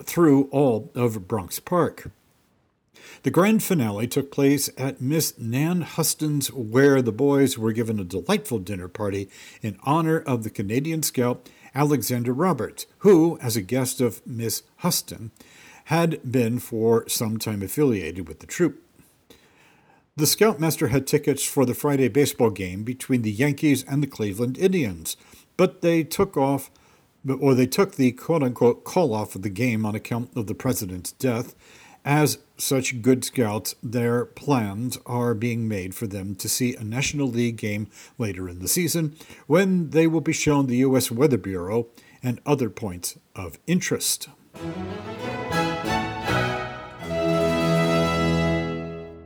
through 0.04 0.44
all 0.50 0.90
of 0.94 1.28
Bronx 1.28 1.60
Park. 1.60 2.10
The 3.22 3.30
grand 3.30 3.62
finale 3.62 4.06
took 4.06 4.30
place 4.30 4.68
at 4.76 5.00
Miss 5.00 5.38
Nan 5.38 5.82
Huston's, 5.82 6.52
where 6.52 7.00
the 7.00 7.12
boys 7.12 7.56
were 7.56 7.72
given 7.72 7.98
a 7.98 8.04
delightful 8.04 8.58
dinner 8.58 8.88
party 8.88 9.28
in 9.62 9.78
honor 9.82 10.18
of 10.18 10.42
the 10.42 10.50
Canadian 10.50 11.02
scout 11.02 11.48
Alexander 11.74 12.32
Roberts, 12.32 12.86
who, 12.98 13.38
as 13.40 13.56
a 13.56 13.62
guest 13.62 14.00
of 14.00 14.24
Miss 14.26 14.62
Huston, 14.78 15.30
had 15.84 16.20
been 16.30 16.58
for 16.58 17.08
some 17.08 17.38
time 17.38 17.62
affiliated 17.62 18.28
with 18.28 18.40
the 18.40 18.46
troop. 18.46 18.82
The 20.16 20.26
Scoutmaster 20.26 20.88
had 20.88 21.06
tickets 21.06 21.44
for 21.44 21.66
the 21.66 21.74
Friday 21.74 22.08
baseball 22.08 22.50
game 22.50 22.84
between 22.84 23.22
the 23.22 23.32
Yankees 23.32 23.84
and 23.88 24.02
the 24.02 24.06
Cleveland 24.06 24.56
Indians, 24.56 25.16
but 25.56 25.80
they 25.82 26.04
took 26.04 26.36
off, 26.36 26.70
or 27.28 27.54
they 27.54 27.66
took 27.66 27.94
the 27.94 28.12
quote 28.12 28.42
unquote 28.42 28.84
call 28.84 29.14
off 29.14 29.34
of 29.34 29.42
the 29.42 29.50
game 29.50 29.86
on 29.86 29.94
account 29.94 30.30
of 30.36 30.46
the 30.46 30.54
president's 30.54 31.12
death 31.12 31.54
As 32.04 32.38
such 32.58 33.00
good 33.00 33.24
scouts, 33.24 33.74
their 33.82 34.26
plans 34.26 34.98
are 35.06 35.32
being 35.34 35.66
made 35.66 35.94
for 35.94 36.06
them 36.06 36.34
to 36.36 36.48
see 36.48 36.76
a 36.76 36.84
National 36.84 37.26
League 37.26 37.56
game 37.56 37.88
later 38.18 38.46
in 38.48 38.58
the 38.60 38.68
season 38.68 39.16
when 39.46 39.90
they 39.90 40.06
will 40.06 40.20
be 40.20 40.32
shown 40.32 40.66
the 40.66 40.76
U.S. 40.78 41.10
Weather 41.10 41.38
Bureau 41.38 41.86
and 42.22 42.40
other 42.44 42.68
points 42.68 43.18
of 43.34 43.58
interest. 43.66 44.28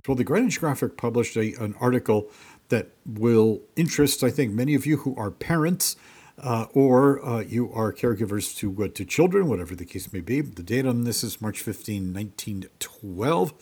Well, 0.06 0.16
the 0.16 0.24
Greenwich 0.24 0.60
Graphic 0.60 0.96
published 0.96 1.36
a, 1.36 1.52
an 1.62 1.74
article 1.80 2.30
that 2.70 2.88
will 3.04 3.60
interest, 3.76 4.22
I 4.22 4.30
think, 4.30 4.52
many 4.52 4.74
of 4.74 4.86
you 4.86 4.98
who 4.98 5.14
are 5.16 5.30
parents 5.30 5.96
uh, 6.42 6.66
or 6.72 7.24
uh, 7.24 7.40
you 7.40 7.72
are 7.72 7.92
caregivers 7.92 8.56
to 8.56 8.84
uh, 8.84 8.88
to 8.88 9.04
children, 9.04 9.48
whatever 9.48 9.74
the 9.74 9.84
case 9.84 10.12
may 10.12 10.20
be. 10.20 10.40
The 10.40 10.62
date 10.62 10.86
on 10.86 11.04
this 11.04 11.22
is 11.24 11.40
March 11.40 11.60
15, 11.60 12.14
1912. 12.14 13.52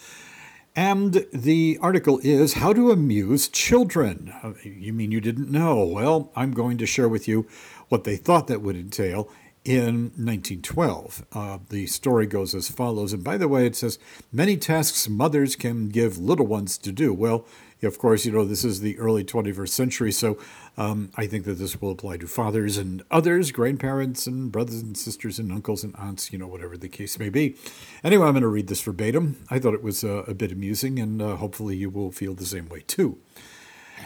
And 0.79 1.27
the 1.33 1.79
article 1.81 2.21
is 2.23 2.55
How 2.55 2.75
to 2.75 2.91
Amuse 2.91 3.49
Children. 3.49 4.31
Uh, 4.43 4.53
you 4.63 4.93
mean 4.93 5.11
you 5.11 5.23
didn't 5.23 5.51
know? 5.51 5.83
Well, 5.85 6.31
I'm 6.37 6.53
going 6.53 6.77
to 6.77 6.87
share 6.87 7.09
with 7.09 7.27
you 7.27 7.47
what 7.89 8.05
they 8.05 8.17
thought 8.17 8.47
that 8.49 8.61
would 8.61 8.77
entail 8.77 9.31
in 9.65 10.13
1912. 10.17 11.25
Uh, 11.33 11.59
the 11.71 11.87
story 11.87 12.27
goes 12.27 12.55
as 12.55 12.69
follows. 12.69 13.13
And 13.13 13.25
by 13.25 13.39
the 13.39 13.49
way, 13.49 13.67
it 13.67 13.75
says 13.75 13.99
many 14.31 14.57
tasks 14.59 15.09
mothers 15.09 15.57
can 15.57 15.89
give 15.89 16.19
little 16.19 16.47
ones 16.47 16.77
to 16.79 16.93
do. 16.93 17.15
Well, 17.15 17.47
of 17.83 17.99
course, 17.99 18.25
you 18.25 18.33
know, 18.33 18.45
this 18.45 18.65
is 18.65 18.81
the 18.81 18.99
early 18.99 19.23
21st 19.23 19.69
century, 19.69 20.13
so 20.13 20.39
um, 20.79 21.11
I 21.17 21.27
think 21.27 21.45
that 21.45 21.55
this 21.55 21.81
will 21.81 21.91
apply 21.91 22.17
to 22.19 22.27
fathers 22.27 22.79
and 22.79 23.03
others, 23.11 23.53
grandparents 23.53 24.27
and 24.27 24.51
brothers 24.51 24.81
and 24.81 24.97
sisters 24.97 25.39
and 25.39 25.53
uncles 25.53 25.85
and 25.85 25.95
aunts, 25.97 26.33
you 26.33 26.39
know, 26.39 26.47
whatever 26.47 26.77
the 26.77 26.89
case 26.89 27.19
may 27.19 27.29
be. 27.29 27.57
Anyway, 28.03 28.27
I'm 28.27 28.33
going 28.33 28.43
to 28.43 28.49
read 28.49 28.69
this 28.69 28.83
verbatim. 28.83 29.45
I 29.51 29.59
thought 29.59 29.75
it 29.75 29.83
was 29.83 30.05
uh, 30.05 30.25
a 30.27 30.35
bit 30.35 30.53
amusing, 30.53 30.99
and 30.99 31.21
uh, 31.21 31.37
hopefully 31.37 31.77
you 31.77 31.91
will 31.91 32.11
feel 32.11 32.35
the 32.35 32.47
same 32.47 32.69
way 32.69 32.83
too. 32.87 33.19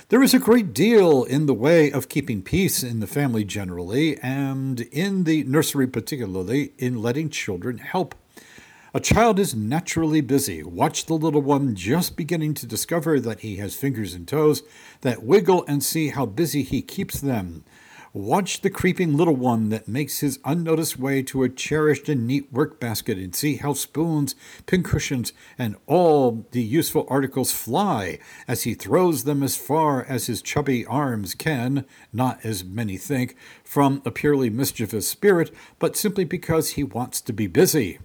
There 0.08 0.22
is 0.22 0.34
a 0.34 0.38
great 0.38 0.72
deal 0.72 1.24
in 1.24 1.46
the 1.46 1.54
way 1.54 1.90
of 1.90 2.08
keeping 2.08 2.42
peace 2.42 2.82
in 2.82 3.00
the 3.00 3.06
family 3.06 3.44
generally, 3.44 4.18
and 4.18 4.80
in 4.80 5.24
the 5.24 5.44
nursery 5.44 5.86
particularly, 5.86 6.72
in 6.78 7.00
letting 7.00 7.30
children 7.30 7.78
help 7.78 8.14
a 8.92 9.00
child 9.00 9.38
is 9.38 9.54
naturally 9.54 10.20
busy. 10.20 10.64
Watch 10.64 11.06
the 11.06 11.14
little 11.14 11.42
one 11.42 11.76
just 11.76 12.16
beginning 12.16 12.54
to 12.54 12.66
discover 12.66 13.20
that 13.20 13.40
he 13.40 13.56
has 13.56 13.76
fingers 13.76 14.14
and 14.14 14.26
toes 14.26 14.64
that 15.02 15.22
wiggle 15.22 15.64
and 15.68 15.82
see 15.82 16.08
how 16.08 16.26
busy 16.26 16.62
he 16.62 16.82
keeps 16.82 17.20
them. 17.20 17.64
Watch 18.12 18.62
the 18.62 18.70
creeping 18.70 19.16
little 19.16 19.36
one 19.36 19.68
that 19.68 19.86
makes 19.86 20.18
his 20.18 20.40
unnoticed 20.44 20.98
way 20.98 21.22
to 21.22 21.44
a 21.44 21.48
cherished 21.48 22.08
and 22.08 22.26
neat 22.26 22.52
work 22.52 22.80
basket 22.80 23.16
and 23.16 23.32
see 23.32 23.54
how 23.54 23.72
spoons, 23.74 24.34
pincushions, 24.66 25.32
and 25.56 25.76
all 25.86 26.44
the 26.50 26.60
useful 26.60 27.06
articles 27.08 27.52
fly 27.52 28.18
as 28.48 28.64
he 28.64 28.74
throws 28.74 29.22
them 29.22 29.44
as 29.44 29.56
far 29.56 30.02
as 30.02 30.26
his 30.26 30.42
chubby 30.42 30.84
arms 30.84 31.36
can, 31.36 31.84
not 32.12 32.44
as 32.44 32.64
many 32.64 32.96
think, 32.96 33.36
from 33.62 34.02
a 34.04 34.10
purely 34.10 34.50
mischievous 34.50 35.06
spirit, 35.06 35.54
but 35.78 35.96
simply 35.96 36.24
because 36.24 36.70
he 36.70 36.82
wants 36.82 37.20
to 37.20 37.32
be 37.32 37.46
busy. 37.46 38.00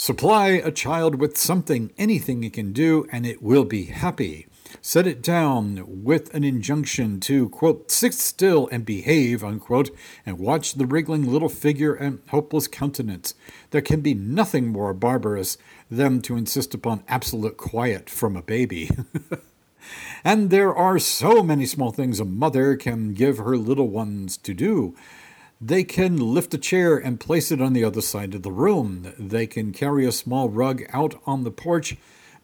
Supply 0.00 0.50
a 0.50 0.70
child 0.70 1.16
with 1.16 1.36
something, 1.36 1.90
anything 1.98 2.44
it 2.44 2.52
can 2.52 2.72
do, 2.72 3.08
and 3.10 3.26
it 3.26 3.42
will 3.42 3.64
be 3.64 3.86
happy. 3.86 4.46
Set 4.80 5.08
it 5.08 5.20
down 5.20 6.04
with 6.04 6.32
an 6.32 6.44
injunction 6.44 7.18
to, 7.18 7.48
quote, 7.48 7.90
sit 7.90 8.14
still 8.14 8.68
and 8.70 8.86
behave, 8.86 9.42
unquote, 9.42 9.90
and 10.24 10.38
watch 10.38 10.74
the 10.74 10.86
wriggling 10.86 11.28
little 11.28 11.48
figure 11.48 11.94
and 11.94 12.20
hopeless 12.28 12.68
countenance. 12.68 13.34
There 13.72 13.82
can 13.82 14.00
be 14.00 14.14
nothing 14.14 14.68
more 14.68 14.94
barbarous 14.94 15.58
than 15.90 16.20
to 16.22 16.36
insist 16.36 16.74
upon 16.74 17.02
absolute 17.08 17.56
quiet 17.56 18.08
from 18.08 18.36
a 18.36 18.42
baby. 18.42 18.90
and 20.24 20.50
there 20.50 20.74
are 20.74 21.00
so 21.00 21.42
many 21.42 21.66
small 21.66 21.90
things 21.90 22.20
a 22.20 22.24
mother 22.24 22.76
can 22.76 23.14
give 23.14 23.38
her 23.38 23.56
little 23.56 23.88
ones 23.88 24.36
to 24.38 24.54
do. 24.54 24.94
They 25.60 25.82
can 25.82 26.16
lift 26.16 26.54
a 26.54 26.58
chair 26.58 26.96
and 26.96 27.18
place 27.18 27.50
it 27.50 27.60
on 27.60 27.72
the 27.72 27.82
other 27.82 28.00
side 28.00 28.34
of 28.34 28.42
the 28.42 28.52
room. 28.52 29.12
They 29.18 29.46
can 29.46 29.72
carry 29.72 30.06
a 30.06 30.12
small 30.12 30.48
rug 30.48 30.84
out 30.92 31.20
on 31.26 31.42
the 31.42 31.50
porch, 31.50 31.96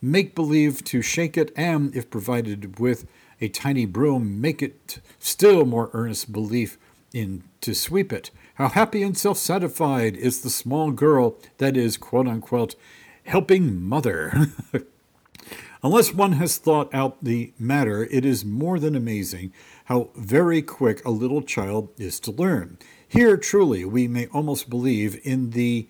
make 0.02 0.34
believe 0.34 0.82
to 0.84 1.00
shake 1.00 1.38
it, 1.38 1.52
and, 1.56 1.94
if 1.94 2.10
provided 2.10 2.80
with 2.80 3.06
a 3.40 3.48
tiny 3.48 3.86
broom, 3.86 4.40
make 4.40 4.62
it 4.62 4.98
still 5.20 5.64
more 5.64 5.90
earnest 5.92 6.32
belief 6.32 6.76
in 7.12 7.44
to 7.60 7.72
sweep 7.72 8.12
it. 8.12 8.32
How 8.54 8.68
happy 8.68 9.02
and 9.04 9.16
self 9.16 9.38
satisfied 9.38 10.16
is 10.16 10.42
the 10.42 10.50
small 10.50 10.90
girl 10.90 11.36
that 11.58 11.76
is, 11.76 11.96
quote 11.96 12.26
unquote, 12.26 12.74
helping 13.24 13.80
mother. 13.80 14.48
Unless 15.84 16.14
one 16.14 16.32
has 16.32 16.56
thought 16.56 16.92
out 16.94 17.22
the 17.22 17.52
matter, 17.58 18.04
it 18.10 18.24
is 18.24 18.44
more 18.44 18.78
than 18.78 18.96
amazing 18.96 19.52
how 19.84 20.08
very 20.16 20.62
quick 20.62 21.04
a 21.04 21.10
little 21.10 21.42
child 21.42 21.90
is 21.98 22.18
to 22.20 22.30
learn. 22.30 22.78
Here, 23.14 23.36
truly, 23.36 23.84
we 23.84 24.08
may 24.08 24.26
almost 24.32 24.68
believe 24.68 25.20
in 25.22 25.50
the 25.50 25.86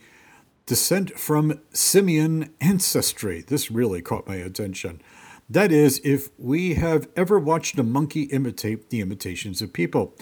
descent 0.67 1.19
from 1.19 1.59
simian 1.73 2.53
ancestry. 2.61 3.41
This 3.41 3.71
really 3.71 4.03
caught 4.03 4.29
my 4.29 4.35
attention. 4.35 5.01
That 5.49 5.73
is, 5.73 6.03
if 6.05 6.29
we 6.39 6.75
have 6.75 7.09
ever 7.17 7.39
watched 7.39 7.79
a 7.79 7.83
monkey 7.83 8.25
imitate 8.25 8.91
the 8.91 9.01
imitations 9.01 9.63
of 9.63 9.73
people. 9.73 10.13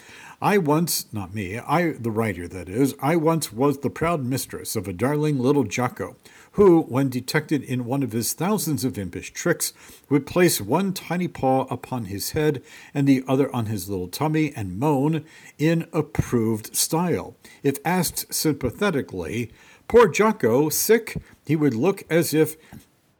I 0.40 0.58
once, 0.58 1.12
not 1.12 1.34
me, 1.34 1.58
I, 1.58 1.90
the 1.90 2.12
writer 2.12 2.46
that 2.46 2.68
is, 2.68 2.94
I 3.02 3.16
once 3.16 3.52
was 3.52 3.78
the 3.78 3.90
proud 3.90 4.24
mistress 4.24 4.76
of 4.76 4.86
a 4.86 4.92
darling 4.92 5.40
little 5.40 5.64
Jocko, 5.64 6.14
who, 6.52 6.82
when 6.82 7.08
detected 7.08 7.62
in 7.62 7.84
one 7.84 8.02
of 8.02 8.12
his 8.12 8.32
thousands 8.32 8.84
of 8.84 8.98
impish 8.98 9.32
tricks, 9.32 9.72
would 10.08 10.26
place 10.26 10.60
one 10.60 10.92
tiny 10.92 11.28
paw 11.28 11.66
upon 11.70 12.06
his 12.06 12.30
head 12.30 12.62
and 12.92 13.06
the 13.06 13.24
other 13.26 13.54
on 13.54 13.66
his 13.66 13.88
little 13.88 14.08
tummy 14.08 14.52
and 14.54 14.78
moan 14.78 15.24
in 15.58 15.88
approved 15.92 16.74
style. 16.76 17.34
If 17.62 17.78
asked 17.84 18.32
sympathetically, 18.32 19.50
Poor 19.88 20.08
Jocko, 20.08 20.68
sick, 20.68 21.16
he 21.44 21.56
would 21.56 21.74
look 21.74 22.04
as 22.08 22.32
if 22.32 22.56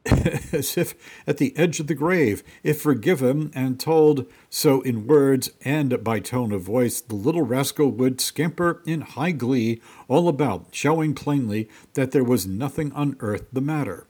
as 0.52 0.76
if 0.76 0.94
at 1.26 1.38
the 1.38 1.56
edge 1.56 1.78
of 1.78 1.86
the 1.86 1.94
grave. 1.94 2.42
If 2.62 2.80
forgiven 2.80 3.50
and 3.54 3.78
told 3.78 4.26
so 4.50 4.80
in 4.80 5.06
words 5.06 5.50
and 5.64 6.02
by 6.02 6.18
tone 6.20 6.52
of 6.52 6.62
voice, 6.62 7.00
the 7.00 7.14
little 7.14 7.42
rascal 7.42 7.90
would 7.90 8.20
scamper 8.20 8.82
in 8.84 9.02
high 9.02 9.32
glee 9.32 9.80
all 10.08 10.28
about, 10.28 10.66
showing 10.72 11.14
plainly 11.14 11.68
that 11.94 12.10
there 12.10 12.24
was 12.24 12.46
nothing 12.46 12.92
on 12.92 13.16
earth 13.20 13.46
the 13.52 13.60
matter. 13.60 14.06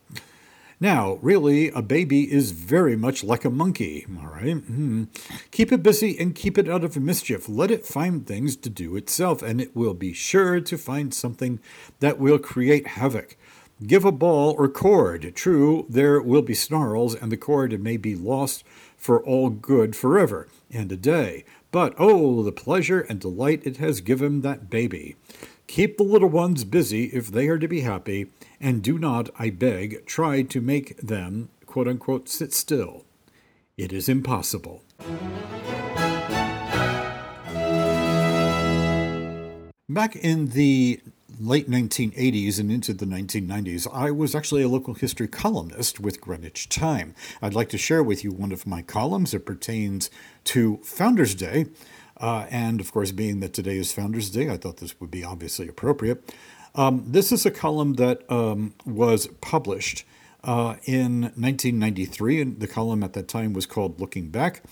Now, 0.83 1.21
really, 1.23 1.69
a 1.69 1.81
baby 1.81 2.33
is 2.33 2.51
very 2.51 2.97
much 2.97 3.23
like 3.23 3.45
a 3.45 3.51
monkey, 3.51 4.05
all 4.19 4.27
right? 4.27 4.57
Mm-hmm. 4.57 5.05
Keep 5.53 5.71
it 5.71 5.81
busy 5.81 6.19
and 6.19 6.35
keep 6.35 6.59
it 6.59 6.69
out 6.69 6.83
of 6.83 6.97
mischief. 6.97 7.49
Let 7.49 7.71
it 7.71 7.87
find 7.87 8.27
things 8.27 8.57
to 8.57 8.69
do 8.69 8.97
itself, 8.97 9.43
and 9.43 9.61
it 9.61 9.77
will 9.77 9.95
be 9.95 10.13
sure 10.13 10.61
to 10.61 10.77
find 10.77 11.15
something 11.15 11.61
that 12.01 12.19
will 12.19 12.41
create 12.41 12.89
havoc. 12.89 13.37
Give 13.87 14.05
a 14.05 14.13
ball 14.13 14.55
or 14.59 14.69
cord. 14.69 15.33
True, 15.35 15.87
there 15.89 16.21
will 16.21 16.43
be 16.43 16.55
snarls, 16.55 17.15
and 17.15 17.33
the 17.33 17.37
cord 17.37 17.81
may 17.83 17.97
be 17.97 18.15
lost 18.15 18.65
for 18.97 19.23
all 19.25 19.51
good 19.51 19.97
forever 19.97 20.47
and 20.71 20.93
a 20.93 20.97
day. 20.97 21.45
But 21.71 21.95
oh, 21.99 22.43
the 22.43 22.53
pleasure 22.53 23.01
and 23.01 23.19
delight 23.19 23.63
it 23.65 23.79
has 23.79 24.01
given 24.01 24.43
that 24.43 24.71
baby. 24.71 25.17
Keep 25.67 25.97
the 25.97 26.05
little 26.05 26.29
ones 26.29 26.65
busy 26.65 27.07
if 27.07 27.29
they 27.29 27.49
are 27.49 27.59
to 27.59 27.67
be 27.67 27.81
happy, 27.81 28.27
and 28.61 28.83
do 28.83 28.99
not, 28.99 29.31
I 29.39 29.51
beg, 29.51 30.07
try 30.07 30.43
to 30.43 30.61
make 30.61 30.97
them, 30.99 31.49
quote 31.67 31.89
unquote, 31.89 32.29
sit 32.29 32.53
still. 32.53 33.05
It 33.77 33.93
is 33.93 34.09
impossible. 34.09 34.83
Back 39.89 40.15
in 40.17 40.49
the 40.49 41.01
late 41.41 41.69
1980s 41.69 42.59
and 42.59 42.71
into 42.71 42.93
the 42.93 43.07
1990s, 43.07 43.87
I 43.93 44.11
was 44.11 44.35
actually 44.35 44.63
a 44.63 44.69
local 44.69 44.95
history 44.95 45.29
columnist 45.29 46.01
with 46.01 46.21
Greenwich 46.21 46.69
Time. 46.69 47.15
I'd 47.41 47.55
like 47.55 47.69
to 47.71 47.79
share 47.79 48.03
with 48.03 48.25
you 48.25 48.33
one 48.33 48.53
of 48.53 48.67
my 48.67 48.83
columns. 48.83 49.35
It 49.35 49.47
pertains 49.47 50.11
to 50.45 50.79
Founders 50.79 51.35
Day. 51.35 51.67
Uh, 52.19 52.47
and 52.51 52.81
of 52.81 52.93
course, 52.93 53.11
being 53.11 53.41
that 53.41 53.53
today 53.53 53.77
is 53.77 53.93
Founders 53.93 54.31
Day, 54.31 54.49
I 54.49 54.57
thought 54.57 54.77
this 54.77 55.01
would 55.01 55.11
be 55.11 55.25
obviously 55.25 55.69
appropriate. 55.69 56.35
Um, 56.75 57.05
this 57.07 57.33
is 57.33 57.45
a 57.45 57.51
column 57.51 57.95
that 57.95 58.31
um, 58.31 58.75
was 58.87 59.27
published 59.41 60.05
uh, 60.45 60.77
in 60.85 61.23
1993, 61.23 62.41
and 62.41 62.61
the 62.61 62.67
column 62.67 63.03
at 63.03 63.13
that 63.13 63.29
time 63.29 63.53
was 63.53 63.67
called 63.67 64.01
Looking 64.01 64.29
Back. 64.29 64.63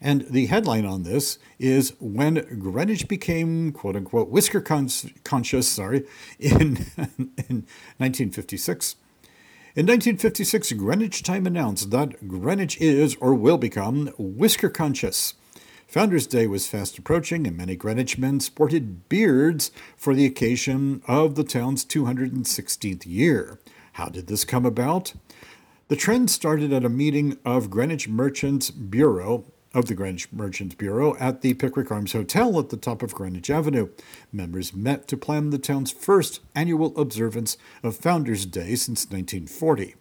And 0.00 0.22
the 0.30 0.46
headline 0.46 0.86
on 0.86 1.02
this 1.02 1.38
is 1.58 1.92
When 2.00 2.34
Greenwich 2.58 3.06
Became, 3.06 3.70
quote 3.72 3.96
unquote, 3.96 4.30
whisker 4.30 4.60
conscious, 4.60 5.68
sorry, 5.68 6.06
in, 6.38 6.86
in 6.96 7.66
1956. 7.98 8.96
In 9.76 9.86
1956, 9.86 10.72
Greenwich 10.72 11.22
Time 11.22 11.46
announced 11.46 11.90
that 11.90 12.26
Greenwich 12.26 12.80
is 12.80 13.14
or 13.20 13.34
will 13.34 13.58
become 13.58 14.12
whisker 14.18 14.70
conscious. 14.70 15.34
Founders 15.88 16.26
Day 16.26 16.46
was 16.46 16.66
fast 16.66 16.98
approaching, 16.98 17.46
and 17.46 17.56
many 17.56 17.76
Greenwich 17.76 18.16
men 18.16 18.40
sported 18.40 19.08
beards 19.08 19.70
for 19.96 20.14
the 20.14 20.24
occasion 20.24 21.02
of 21.06 21.34
the 21.34 21.44
town's 21.44 21.84
216th 21.84 23.04
year. 23.06 23.60
How 23.94 24.06
did 24.06 24.28
this 24.28 24.44
come 24.44 24.64
about? 24.64 25.12
The 25.88 25.96
trend 25.96 26.30
started 26.30 26.72
at 26.72 26.84
a 26.84 26.88
meeting 26.88 27.38
of 27.44 27.70
Greenwich 27.70 28.08
Merchants 28.08 28.70
Bureau 28.70 29.44
of 29.72 29.86
the 29.86 29.94
Greenwich 29.94 30.32
Merchants 30.32 30.74
Bureau 30.74 31.16
at 31.16 31.42
the 31.42 31.54
Pickwick 31.54 31.90
Arms 31.90 32.12
Hotel 32.12 32.58
at 32.58 32.70
the 32.70 32.76
top 32.76 33.02
of 33.02 33.14
Greenwich 33.14 33.50
Avenue. 33.50 33.88
Members 34.32 34.74
met 34.74 35.06
to 35.08 35.16
plan 35.16 35.50
the 35.50 35.58
town's 35.58 35.92
first 35.92 36.40
annual 36.54 36.96
observance 36.98 37.56
of 37.82 37.96
Founders 37.96 38.46
Day 38.46 38.74
since 38.74 39.06
1940. 39.10 39.94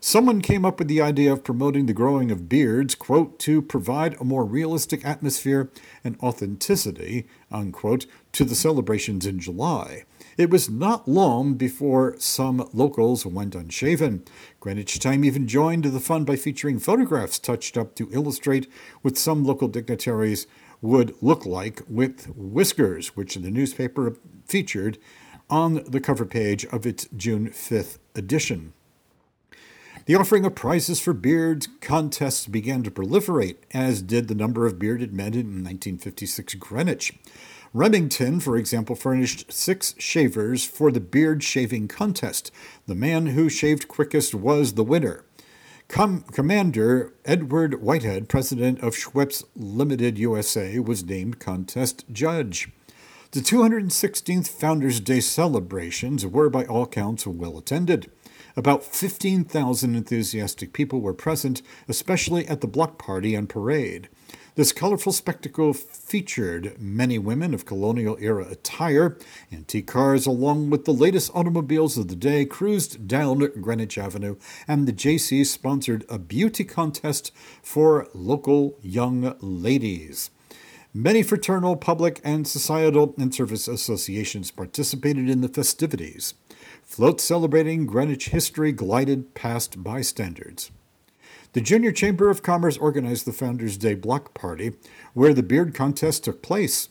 Someone 0.00 0.40
came 0.40 0.64
up 0.64 0.78
with 0.78 0.88
the 0.88 1.00
idea 1.00 1.32
of 1.32 1.44
promoting 1.44 1.86
the 1.86 1.92
growing 1.92 2.30
of 2.30 2.48
beards, 2.48 2.94
quote, 2.94 3.38
to 3.40 3.60
provide 3.62 4.14
a 4.20 4.24
more 4.24 4.44
realistic 4.44 5.04
atmosphere 5.04 5.70
and 6.02 6.16
authenticity, 6.22 7.26
unquote, 7.50 8.06
to 8.32 8.44
the 8.44 8.54
celebrations 8.54 9.26
in 9.26 9.40
July. 9.40 10.04
It 10.36 10.50
was 10.50 10.70
not 10.70 11.06
long 11.06 11.54
before 11.54 12.16
some 12.18 12.68
locals 12.72 13.26
went 13.26 13.54
unshaven. 13.54 14.24
Greenwich 14.58 14.98
Time 14.98 15.24
even 15.24 15.46
joined 15.46 15.84
the 15.84 16.00
fun 16.00 16.24
by 16.24 16.36
featuring 16.36 16.78
photographs 16.78 17.38
touched 17.38 17.76
up 17.76 17.94
to 17.96 18.08
illustrate 18.12 18.70
what 19.02 19.18
some 19.18 19.44
local 19.44 19.68
dignitaries 19.68 20.46
would 20.80 21.14
look 21.20 21.44
like 21.44 21.82
with 21.88 22.26
whiskers, 22.36 23.16
which 23.16 23.34
the 23.34 23.50
newspaper 23.50 24.16
featured 24.46 24.98
on 25.50 25.82
the 25.86 26.00
cover 26.00 26.24
page 26.24 26.64
of 26.66 26.86
its 26.86 27.08
June 27.14 27.50
5th 27.50 27.98
edition. 28.14 28.72
The 30.06 30.14
offering 30.14 30.46
of 30.46 30.54
prizes 30.54 30.98
for 30.98 31.12
beard 31.12 31.66
contests 31.80 32.46
began 32.46 32.82
to 32.84 32.90
proliferate, 32.90 33.56
as 33.72 34.00
did 34.00 34.28
the 34.28 34.34
number 34.34 34.66
of 34.66 34.78
bearded 34.78 35.12
men 35.12 35.34
in 35.34 35.62
1956 35.62 36.54
Greenwich. 36.54 37.18
Remington, 37.74 38.40
for 38.40 38.56
example, 38.56 38.96
furnished 38.96 39.52
six 39.52 39.94
shavers 39.98 40.64
for 40.64 40.90
the 40.90 41.00
beard 41.00 41.44
shaving 41.44 41.86
contest. 41.86 42.50
The 42.86 42.94
man 42.94 43.26
who 43.26 43.48
shaved 43.48 43.88
quickest 43.88 44.34
was 44.34 44.72
the 44.72 44.82
winner. 44.82 45.24
Com- 45.86 46.22
Commander 46.32 47.12
Edward 47.24 47.82
Whitehead, 47.82 48.28
president 48.28 48.80
of 48.80 48.94
Schweppes 48.94 49.44
Limited 49.54 50.18
USA, 50.18 50.78
was 50.78 51.04
named 51.04 51.38
contest 51.38 52.04
judge. 52.10 52.70
The 53.32 53.40
216th 53.40 54.48
Founders 54.48 54.98
Day 54.98 55.20
celebrations 55.20 56.26
were, 56.26 56.48
by 56.48 56.64
all 56.64 56.86
counts, 56.86 57.26
well 57.26 57.58
attended. 57.58 58.10
About 58.60 58.84
15,000 58.84 59.94
enthusiastic 59.94 60.74
people 60.74 61.00
were 61.00 61.14
present, 61.14 61.62
especially 61.88 62.46
at 62.46 62.60
the 62.60 62.66
block 62.66 62.98
party 62.98 63.34
and 63.34 63.48
parade. 63.48 64.10
This 64.54 64.70
colorful 64.70 65.14
spectacle 65.14 65.72
featured 65.72 66.78
many 66.78 67.18
women 67.18 67.54
of 67.54 67.64
colonial 67.64 68.18
era 68.20 68.46
attire. 68.50 69.16
Antique 69.50 69.86
cars, 69.86 70.26
along 70.26 70.68
with 70.68 70.84
the 70.84 70.92
latest 70.92 71.30
automobiles 71.34 71.96
of 71.96 72.08
the 72.08 72.14
day, 72.14 72.44
cruised 72.44 73.08
down 73.08 73.38
Greenwich 73.62 73.96
Avenue, 73.96 74.36
and 74.68 74.86
the 74.86 74.92
JC 74.92 75.46
sponsored 75.46 76.04
a 76.10 76.18
beauty 76.18 76.64
contest 76.64 77.32
for 77.62 78.08
local 78.12 78.76
young 78.82 79.36
ladies. 79.40 80.28
Many 80.92 81.22
fraternal, 81.22 81.76
public, 81.76 82.20
and 82.22 82.46
societal 82.46 83.14
and 83.16 83.34
service 83.34 83.68
associations 83.68 84.50
participated 84.50 85.30
in 85.30 85.40
the 85.40 85.48
festivities. 85.48 86.34
Floats 86.90 87.22
celebrating 87.22 87.86
Greenwich 87.86 88.30
history 88.30 88.72
glided 88.72 89.32
past 89.32 89.80
bystanders. 89.84 90.72
The 91.52 91.60
Junior 91.60 91.92
Chamber 91.92 92.30
of 92.30 92.42
Commerce 92.42 92.76
organized 92.76 93.26
the 93.26 93.32
Founders 93.32 93.76
Day 93.76 93.94
Block 93.94 94.34
Party, 94.34 94.72
where 95.14 95.32
the 95.32 95.44
beard 95.44 95.72
contest 95.72 96.24
took 96.24 96.42
place. 96.42 96.88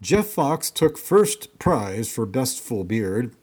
Jeff 0.00 0.28
Fox 0.28 0.70
took 0.70 0.96
first 0.96 1.58
prize 1.58 2.10
for 2.10 2.24
Best 2.24 2.58
Full 2.58 2.84
Beard. 2.84 3.36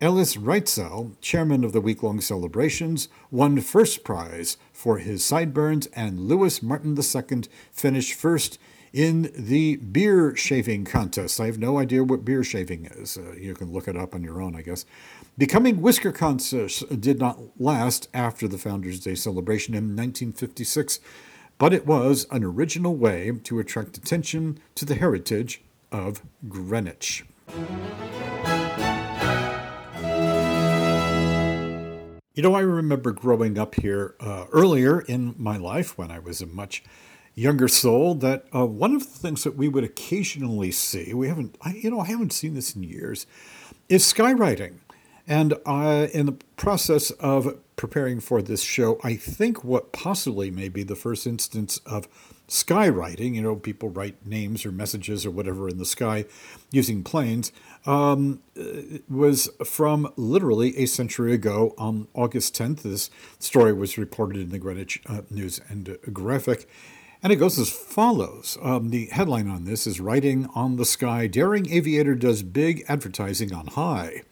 Ellis 0.00 0.36
Reitzel, 0.36 1.20
chairman 1.20 1.64
of 1.64 1.72
the 1.72 1.80
week 1.80 2.04
long 2.04 2.20
celebrations, 2.20 3.08
won 3.32 3.60
first 3.60 4.04
prize 4.04 4.58
for 4.72 4.98
his 4.98 5.24
sideburns, 5.24 5.86
and 5.88 6.20
Louis 6.20 6.62
Martin 6.62 6.96
II 6.96 7.42
finished 7.72 8.14
first 8.14 8.60
in 8.92 9.30
the 9.34 9.76
beer 9.76 10.34
shaving 10.34 10.84
contest. 10.84 11.40
I 11.40 11.46
have 11.46 11.58
no 11.58 11.78
idea 11.78 12.04
what 12.04 12.24
beer 12.24 12.42
shaving 12.42 12.86
is. 12.86 13.16
Uh, 13.16 13.34
you 13.38 13.54
can 13.54 13.72
look 13.72 13.88
it 13.88 13.96
up 13.96 14.14
on 14.14 14.22
your 14.22 14.42
own, 14.42 14.56
I 14.56 14.62
guess. 14.62 14.84
Becoming 15.38 15.80
Whisker 15.80 16.12
contest 16.12 17.00
did 17.00 17.18
not 17.18 17.38
last 17.58 18.08
after 18.12 18.48
the 18.48 18.58
Founders 18.58 19.00
Day 19.00 19.14
celebration 19.14 19.74
in 19.74 19.96
1956, 19.96 21.00
but 21.58 21.72
it 21.72 21.86
was 21.86 22.26
an 22.30 22.42
original 22.42 22.96
way 22.96 23.32
to 23.44 23.58
attract 23.58 23.96
attention 23.96 24.58
to 24.74 24.84
the 24.84 24.96
heritage 24.96 25.62
of 25.92 26.22
Greenwich. 26.48 27.24
You 32.34 32.44
know, 32.44 32.54
I 32.54 32.60
remember 32.60 33.12
growing 33.12 33.58
up 33.58 33.74
here 33.74 34.14
uh, 34.20 34.46
earlier 34.52 35.00
in 35.00 35.34
my 35.36 35.56
life 35.56 35.98
when 35.98 36.10
I 36.10 36.18
was 36.18 36.40
a 36.40 36.46
much 36.46 36.82
younger 37.40 37.68
soul 37.68 38.14
that 38.16 38.44
uh, 38.54 38.66
one 38.66 38.94
of 38.94 39.00
the 39.00 39.18
things 39.18 39.44
that 39.44 39.56
we 39.56 39.68
would 39.68 39.82
occasionally 39.82 40.70
see, 40.70 41.14
we 41.14 41.28
haven't, 41.28 41.56
I, 41.62 41.72
you 41.72 41.90
know, 41.90 42.00
I 42.00 42.06
haven't 42.06 42.32
seen 42.32 42.54
this 42.54 42.76
in 42.76 42.82
years, 42.82 43.26
is 43.88 44.04
skywriting. 44.04 44.74
And 45.26 45.54
uh, 45.64 46.08
in 46.12 46.26
the 46.26 46.36
process 46.56 47.10
of 47.12 47.56
preparing 47.76 48.20
for 48.20 48.42
this 48.42 48.62
show, 48.62 49.00
I 49.02 49.14
think 49.14 49.64
what 49.64 49.92
possibly 49.92 50.50
may 50.50 50.68
be 50.68 50.82
the 50.82 50.96
first 50.96 51.26
instance 51.26 51.78
of 51.86 52.08
skywriting, 52.46 53.36
you 53.36 53.42
know, 53.42 53.54
people 53.56 53.88
write 53.88 54.26
names 54.26 54.66
or 54.66 54.72
messages 54.72 55.24
or 55.24 55.30
whatever 55.30 55.68
in 55.68 55.78
the 55.78 55.84
sky 55.84 56.26
using 56.72 57.02
planes, 57.04 57.52
um, 57.86 58.42
was 59.08 59.48
from 59.64 60.12
literally 60.16 60.76
a 60.76 60.86
century 60.86 61.32
ago 61.32 61.74
on 61.78 62.08
August 62.12 62.54
10th. 62.56 62.82
This 62.82 63.08
story 63.38 63.72
was 63.72 63.96
reported 63.96 64.42
in 64.42 64.50
the 64.50 64.58
Greenwich 64.58 65.00
uh, 65.06 65.22
News 65.30 65.60
and 65.68 65.96
Graphic. 66.12 66.68
And 67.22 67.32
it 67.32 67.36
goes 67.36 67.58
as 67.58 67.68
follows. 67.68 68.56
Um, 68.62 68.88
the 68.88 69.06
headline 69.06 69.48
on 69.48 69.64
this 69.64 69.86
is 69.86 70.00
Writing 70.00 70.48
on 70.54 70.76
the 70.76 70.86
Sky 70.86 71.26
Daring 71.26 71.70
Aviator 71.70 72.14
Does 72.14 72.42
Big 72.42 72.82
Advertising 72.88 73.52
on 73.52 73.66
High. 73.66 74.22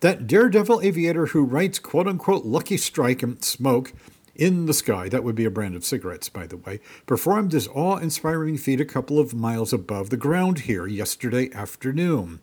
That 0.00 0.26
daredevil 0.26 0.82
aviator 0.82 1.26
who 1.26 1.42
writes 1.42 1.78
quote 1.78 2.06
unquote 2.06 2.44
lucky 2.44 2.76
strike 2.76 3.22
and 3.22 3.42
smoke 3.42 3.94
in 4.34 4.66
the 4.66 4.74
sky, 4.74 5.08
that 5.08 5.24
would 5.24 5.34
be 5.34 5.46
a 5.46 5.50
brand 5.50 5.74
of 5.74 5.86
cigarettes, 5.86 6.28
by 6.28 6.46
the 6.46 6.58
way, 6.58 6.80
performed 7.06 7.52
his 7.52 7.66
awe 7.68 7.96
inspiring 7.96 8.58
feat 8.58 8.80
a 8.80 8.84
couple 8.84 9.18
of 9.18 9.34
miles 9.34 9.72
above 9.72 10.10
the 10.10 10.16
ground 10.16 10.60
here 10.60 10.86
yesterday 10.86 11.50
afternoon. 11.54 12.40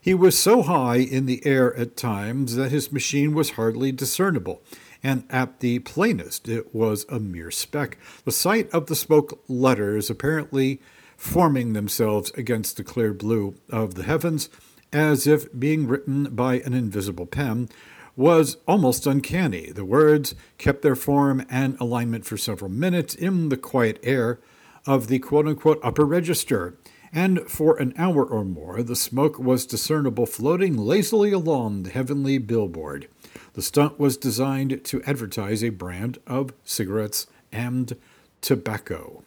He 0.00 0.14
was 0.14 0.36
so 0.36 0.62
high 0.62 0.96
in 0.96 1.26
the 1.26 1.46
air 1.46 1.74
at 1.76 1.96
times 1.96 2.56
that 2.56 2.72
his 2.72 2.92
machine 2.92 3.34
was 3.34 3.50
hardly 3.50 3.92
discernible 3.92 4.62
and 5.02 5.24
at 5.30 5.60
the 5.60 5.80
plainest 5.80 6.48
it 6.48 6.74
was 6.74 7.04
a 7.08 7.18
mere 7.18 7.50
speck. 7.50 7.98
The 8.24 8.32
sight 8.32 8.70
of 8.70 8.86
the 8.86 8.96
smoke 8.96 9.42
letters 9.48 10.10
apparently 10.10 10.80
forming 11.16 11.72
themselves 11.72 12.30
against 12.32 12.76
the 12.76 12.84
clear 12.84 13.12
blue 13.12 13.54
of 13.70 13.94
the 13.94 14.02
heavens, 14.02 14.48
as 14.92 15.26
if 15.26 15.46
being 15.58 15.86
written 15.86 16.24
by 16.34 16.60
an 16.60 16.74
invisible 16.74 17.26
pen, 17.26 17.68
was 18.16 18.58
almost 18.68 19.06
uncanny. 19.06 19.70
The 19.70 19.84
words 19.84 20.34
kept 20.58 20.82
their 20.82 20.96
form 20.96 21.46
and 21.48 21.80
alignment 21.80 22.26
for 22.26 22.36
several 22.36 22.70
minutes 22.70 23.14
in 23.14 23.48
the 23.48 23.56
quiet 23.56 23.98
air 24.02 24.40
of 24.86 25.06
the 25.06 25.18
quote 25.18 25.46
unquote 25.46 25.80
upper 25.82 26.04
register, 26.04 26.76
and 27.12 27.40
for 27.48 27.76
an 27.76 27.94
hour 27.96 28.24
or 28.24 28.44
more 28.44 28.82
the 28.82 28.96
smoke 28.96 29.38
was 29.38 29.64
discernible 29.66 30.26
floating 30.26 30.76
lazily 30.76 31.32
along 31.32 31.84
the 31.84 31.90
heavenly 31.90 32.38
billboard. 32.38 33.08
The 33.54 33.62
stunt 33.62 33.98
was 33.98 34.16
designed 34.16 34.84
to 34.84 35.02
advertise 35.02 35.62
a 35.62 35.70
brand 35.70 36.18
of 36.26 36.54
cigarettes 36.64 37.26
and 37.50 37.96
tobacco. 38.40 39.22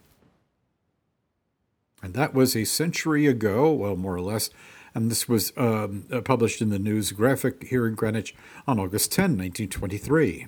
And 2.02 2.14
that 2.14 2.34
was 2.34 2.56
a 2.56 2.66
century 2.66 3.28
ago, 3.28 3.72
well, 3.72 3.96
more 3.96 4.16
or 4.16 4.22
less. 4.22 4.50
And 4.94 5.12
this 5.12 5.28
was 5.28 5.52
um, 5.58 6.06
uh, 6.12 6.22
published 6.22 6.62
in 6.62 6.70
the 6.70 6.80
News 6.80 7.12
Graphic 7.12 7.66
here 7.66 7.86
in 7.86 7.96
Greenwich 7.96 8.34
on 8.68 8.80
August 8.80 9.12
10, 9.12 9.38
1923. 9.38 10.48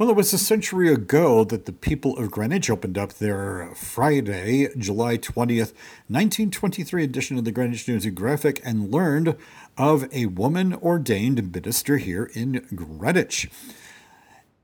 Well, 0.00 0.08
it 0.08 0.16
was 0.16 0.32
a 0.32 0.38
century 0.38 0.90
ago 0.90 1.44
that 1.44 1.66
the 1.66 1.74
people 1.74 2.16
of 2.16 2.30
Greenwich 2.30 2.70
opened 2.70 2.96
up 2.96 3.12
their 3.12 3.70
Friday, 3.74 4.68
July 4.78 5.18
20th, 5.18 5.74
1923 6.08 7.04
edition 7.04 7.36
of 7.36 7.44
the 7.44 7.52
Greenwich 7.52 7.86
News 7.86 8.06
and 8.06 8.14
Graphic 8.14 8.62
and 8.64 8.90
learned 8.90 9.36
of 9.76 10.08
a 10.10 10.24
woman 10.24 10.72
ordained 10.72 11.52
minister 11.52 11.98
here 11.98 12.30
in 12.32 12.66
Greenwich. 12.74 13.50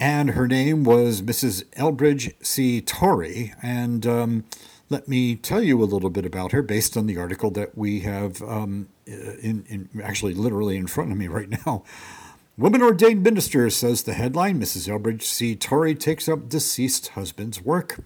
And 0.00 0.30
her 0.30 0.48
name 0.48 0.84
was 0.84 1.20
Mrs. 1.20 1.64
Elbridge 1.74 2.32
C. 2.42 2.80
Torrey. 2.80 3.52
And 3.62 4.06
um, 4.06 4.44
let 4.88 5.06
me 5.06 5.36
tell 5.36 5.60
you 5.60 5.82
a 5.82 5.84
little 5.84 6.08
bit 6.08 6.24
about 6.24 6.52
her 6.52 6.62
based 6.62 6.96
on 6.96 7.06
the 7.06 7.18
article 7.18 7.50
that 7.50 7.76
we 7.76 8.00
have 8.00 8.40
um, 8.40 8.88
in, 9.04 9.66
in 9.68 9.90
actually 10.02 10.32
literally 10.32 10.78
in 10.78 10.86
front 10.86 11.12
of 11.12 11.18
me 11.18 11.28
right 11.28 11.50
now. 11.66 11.84
Woman 12.58 12.80
ordained 12.80 13.22
minister, 13.22 13.68
says 13.68 14.04
the 14.04 14.14
headline. 14.14 14.58
Mrs. 14.58 14.88
Elbridge 14.88 15.24
C. 15.24 15.54
Torrey 15.54 15.94
takes 15.94 16.26
up 16.26 16.48
deceased 16.48 17.08
husband's 17.08 17.60
work. 17.60 17.98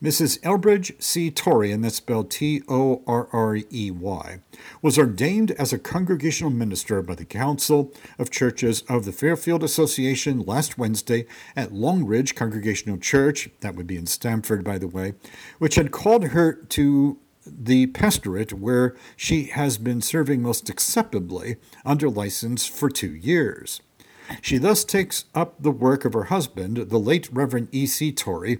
Mrs. 0.00 0.38
Elbridge 0.42 1.02
C. 1.02 1.32
Torrey, 1.32 1.72
and 1.72 1.82
that's 1.82 1.96
spelled 1.96 2.30
T 2.30 2.62
O 2.68 3.02
R 3.08 3.28
R 3.32 3.56
E 3.56 3.90
Y, 3.90 4.38
was 4.82 4.96
ordained 5.00 5.50
as 5.52 5.72
a 5.72 5.80
congregational 5.80 6.52
minister 6.52 7.02
by 7.02 7.16
the 7.16 7.24
Council 7.24 7.92
of 8.20 8.30
Churches 8.30 8.82
of 8.82 9.04
the 9.04 9.10
Fairfield 9.10 9.64
Association 9.64 10.42
last 10.42 10.78
Wednesday 10.78 11.26
at 11.56 11.72
Long 11.72 12.04
Ridge 12.04 12.36
Congregational 12.36 12.98
Church, 12.98 13.50
that 13.62 13.74
would 13.74 13.88
be 13.88 13.96
in 13.96 14.06
Stamford, 14.06 14.62
by 14.62 14.78
the 14.78 14.86
way, 14.86 15.14
which 15.58 15.74
had 15.74 15.90
called 15.90 16.28
her 16.28 16.52
to 16.52 17.18
the 17.46 17.86
pastorate 17.88 18.52
where 18.52 18.96
she 19.16 19.44
has 19.44 19.78
been 19.78 20.00
serving 20.00 20.42
most 20.42 20.68
acceptably 20.68 21.56
under 21.84 22.08
license 22.08 22.66
for 22.66 22.88
two 22.88 23.14
years. 23.14 23.80
She 24.40 24.58
thus 24.58 24.84
takes 24.84 25.24
up 25.34 25.60
the 25.60 25.70
work 25.70 26.04
of 26.04 26.12
her 26.12 26.24
husband, 26.24 26.76
the 26.76 26.98
late 26.98 27.28
Reverend 27.32 27.68
E.C. 27.72 28.12
Torrey, 28.12 28.58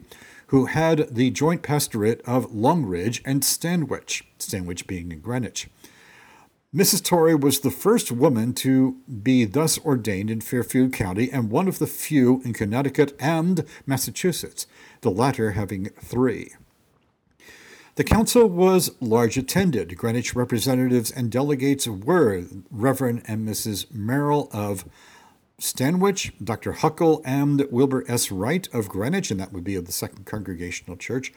who 0.48 0.66
had 0.66 1.14
the 1.14 1.30
joint 1.30 1.62
pastorate 1.62 2.20
of 2.26 2.52
Longridge 2.52 3.22
and 3.24 3.44
Stanwich, 3.44 4.24
Stanwich 4.38 4.86
being 4.86 5.10
in 5.10 5.20
Greenwich. 5.20 5.68
Mrs. 6.74 7.04
Torrey 7.04 7.34
was 7.34 7.60
the 7.60 7.70
first 7.70 8.10
woman 8.10 8.54
to 8.54 8.96
be 9.22 9.44
thus 9.44 9.78
ordained 9.84 10.30
in 10.30 10.40
Fairfield 10.40 10.92
County 10.92 11.30
and 11.30 11.50
one 11.50 11.68
of 11.68 11.78
the 11.78 11.86
few 11.86 12.40
in 12.44 12.54
Connecticut 12.54 13.14
and 13.20 13.64
Massachusetts, 13.86 14.66
the 15.02 15.10
latter 15.10 15.50
having 15.52 15.90
three. 16.00 16.52
The 17.94 18.05
council 18.05 18.48
was 18.48 18.90
large 19.02 19.36
attended. 19.36 19.98
Greenwich 19.98 20.35
representatives 20.35 21.10
and 21.10 21.31
delegates 21.31 21.86
were 21.86 22.44
Reverend 22.70 23.23
and 23.27 23.47
Mrs. 23.47 23.93
Merrill 23.93 24.48
of 24.51 24.86
Stanwich, 25.59 26.32
Dr. 26.43 26.73
Huckle, 26.73 27.20
and 27.23 27.66
Wilbur 27.70 28.02
S. 28.09 28.32
Wright 28.32 28.66
of 28.73 28.89
Greenwich, 28.89 29.31
and 29.31 29.39
that 29.39 29.52
would 29.52 29.62
be 29.62 29.74
of 29.74 29.85
the 29.85 29.93
Second 29.93 30.24
Congregational 30.24 30.97
Church. 30.97 31.35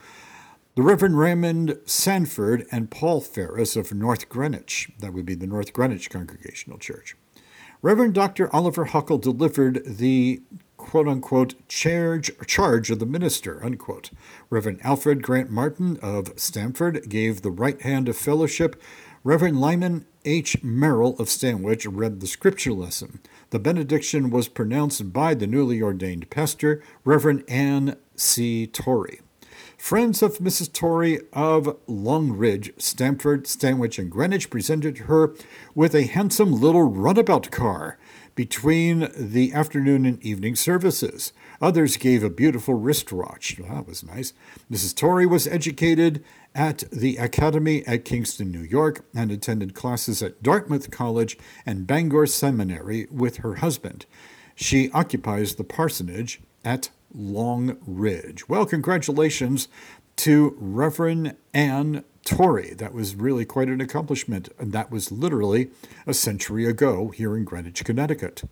The 0.76 0.82
Reverend 0.82 1.18
Raymond 1.18 1.78
Sanford 1.84 2.66
and 2.72 2.90
Paul 2.90 3.20
Ferris 3.20 3.76
of 3.76 3.92
North 3.92 4.30
Greenwich, 4.30 4.90
that 5.00 5.12
would 5.12 5.26
be 5.26 5.34
the 5.34 5.46
North 5.46 5.74
Greenwich 5.74 6.08
Congregational 6.08 6.78
Church. 6.78 7.16
Reverend 7.82 8.14
Dr. 8.14 8.54
Oliver 8.56 8.86
Huckle 8.86 9.18
delivered 9.18 9.82
the 9.84 10.40
quote 10.76 11.08
unquote 11.08 11.54
charge, 11.68 12.30
charge 12.46 12.90
of 12.90 12.98
the 12.98 13.06
minister, 13.06 13.64
unquote. 13.64 14.10
Reverend 14.50 14.80
Alfred 14.82 15.22
Grant 15.22 15.50
Martin 15.50 15.98
of 16.02 16.32
Stamford 16.36 17.08
gave 17.08 17.42
the 17.42 17.50
right 17.50 17.80
hand 17.82 18.08
of 18.08 18.16
fellowship. 18.16 18.80
Reverend 19.24 19.60
Lyman 19.60 20.06
H. 20.24 20.62
Merrill 20.62 21.16
of 21.18 21.28
Stanwich 21.28 21.86
read 21.86 22.20
the 22.20 22.26
scripture 22.26 22.72
lesson. 22.72 23.20
The 23.50 23.58
benediction 23.58 24.30
was 24.30 24.48
pronounced 24.48 25.12
by 25.12 25.34
the 25.34 25.46
newly 25.46 25.80
ordained 25.82 26.30
pastor, 26.30 26.82
Reverend 27.04 27.44
Anne 27.48 27.96
C. 28.14 28.66
Torrey. 28.66 29.20
Friends 29.76 30.22
of 30.22 30.38
Mrs. 30.38 30.72
Torrey 30.72 31.20
of 31.32 31.76
Long 31.86 32.32
Ridge, 32.32 32.72
Stamford, 32.78 33.46
Stanwich, 33.46 33.98
and 33.98 34.10
Greenwich 34.10 34.50
presented 34.50 34.98
her 34.98 35.34
with 35.74 35.94
a 35.94 36.04
handsome 36.06 36.52
little 36.52 36.84
runabout 36.84 37.50
car 37.50 37.98
between 38.36 39.08
the 39.16 39.52
afternoon 39.52 40.06
and 40.06 40.22
evening 40.22 40.54
services. 40.54 41.32
Others 41.60 41.96
gave 41.96 42.22
a 42.22 42.30
beautiful 42.30 42.74
wristwatch. 42.74 43.58
Well, 43.58 43.74
that 43.74 43.88
was 43.88 44.04
nice. 44.04 44.32
Mrs. 44.70 44.94
Torrey 44.94 45.26
was 45.26 45.48
educated 45.48 46.22
at 46.54 46.84
the 46.92 47.16
Academy 47.16 47.84
at 47.86 48.04
Kingston, 48.04 48.52
New 48.52 48.60
York, 48.60 49.04
and 49.14 49.32
attended 49.32 49.74
classes 49.74 50.22
at 50.22 50.42
Dartmouth 50.42 50.90
College 50.90 51.36
and 51.64 51.86
Bangor 51.86 52.26
Seminary 52.26 53.08
with 53.10 53.38
her 53.38 53.56
husband. 53.56 54.06
She 54.54 54.90
occupies 54.92 55.54
the 55.54 55.64
parsonage 55.64 56.40
at 56.64 56.90
Long 57.14 57.78
Ridge. 57.86 58.48
Well, 58.48 58.66
congratulations 58.66 59.68
to 60.16 60.54
Reverend 60.58 61.36
Anne 61.54 62.04
Torrey. 62.26 62.74
That 62.74 62.92
was 62.92 63.14
really 63.14 63.44
quite 63.46 63.68
an 63.68 63.80
accomplishment, 63.80 64.50
and 64.58 64.72
that 64.72 64.90
was 64.90 65.10
literally 65.12 65.70
a 66.06 66.12
century 66.12 66.66
ago 66.66 67.08
here 67.08 67.36
in 67.36 67.44
Greenwich, 67.44 67.82
Connecticut. 67.84 68.42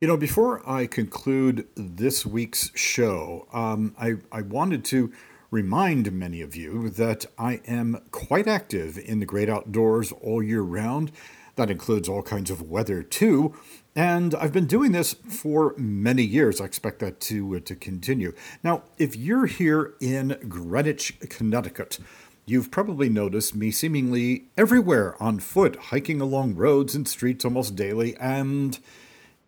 You 0.00 0.06
know, 0.06 0.16
before 0.16 0.62
I 0.68 0.86
conclude 0.86 1.66
this 1.74 2.24
week's 2.24 2.70
show, 2.76 3.48
um, 3.52 3.96
I, 4.00 4.14
I 4.30 4.42
wanted 4.42 4.84
to 4.86 5.12
remind 5.50 6.12
many 6.12 6.40
of 6.40 6.54
you 6.54 6.88
that 6.90 7.26
I 7.36 7.60
am 7.66 8.00
quite 8.12 8.46
active 8.46 8.96
in 8.96 9.18
the 9.18 9.26
great 9.26 9.48
outdoors 9.48 10.12
all 10.12 10.40
year 10.40 10.62
round. 10.62 11.10
That 11.56 11.68
includes 11.68 12.08
all 12.08 12.22
kinds 12.22 12.48
of 12.48 12.62
weather, 12.62 13.02
too. 13.02 13.56
And 13.98 14.32
I've 14.36 14.52
been 14.52 14.66
doing 14.66 14.92
this 14.92 15.14
for 15.14 15.74
many 15.76 16.22
years. 16.22 16.60
I 16.60 16.66
expect 16.66 17.00
that 17.00 17.18
to, 17.22 17.56
uh, 17.56 17.60
to 17.64 17.74
continue. 17.74 18.32
Now, 18.62 18.84
if 18.96 19.16
you're 19.16 19.46
here 19.46 19.94
in 20.00 20.38
Greenwich, 20.48 21.18
Connecticut, 21.28 21.98
You've 22.46 22.70
probably 22.70 23.10
noticed 23.10 23.54
me 23.54 23.70
seemingly 23.70 24.44
everywhere 24.56 25.22
on 25.22 25.38
foot, 25.38 25.76
hiking 25.76 26.18
along 26.18 26.54
roads 26.54 26.94
and 26.94 27.06
streets 27.06 27.44
almost 27.44 27.76
daily, 27.76 28.16
and 28.16 28.78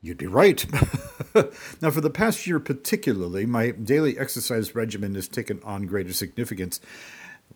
You'd 0.03 0.17
be 0.17 0.27
right. 0.27 0.65
now, 1.83 1.91
for 1.91 2.01
the 2.01 2.11
past 2.11 2.47
year 2.47 2.59
particularly, 2.59 3.45
my 3.45 3.71
daily 3.71 4.19
exercise 4.19 4.75
regimen 4.75 5.15
has 5.15 5.29
taken 5.29 5.61
on 5.63 5.85
greater 5.85 6.15
significance. 6.15 6.81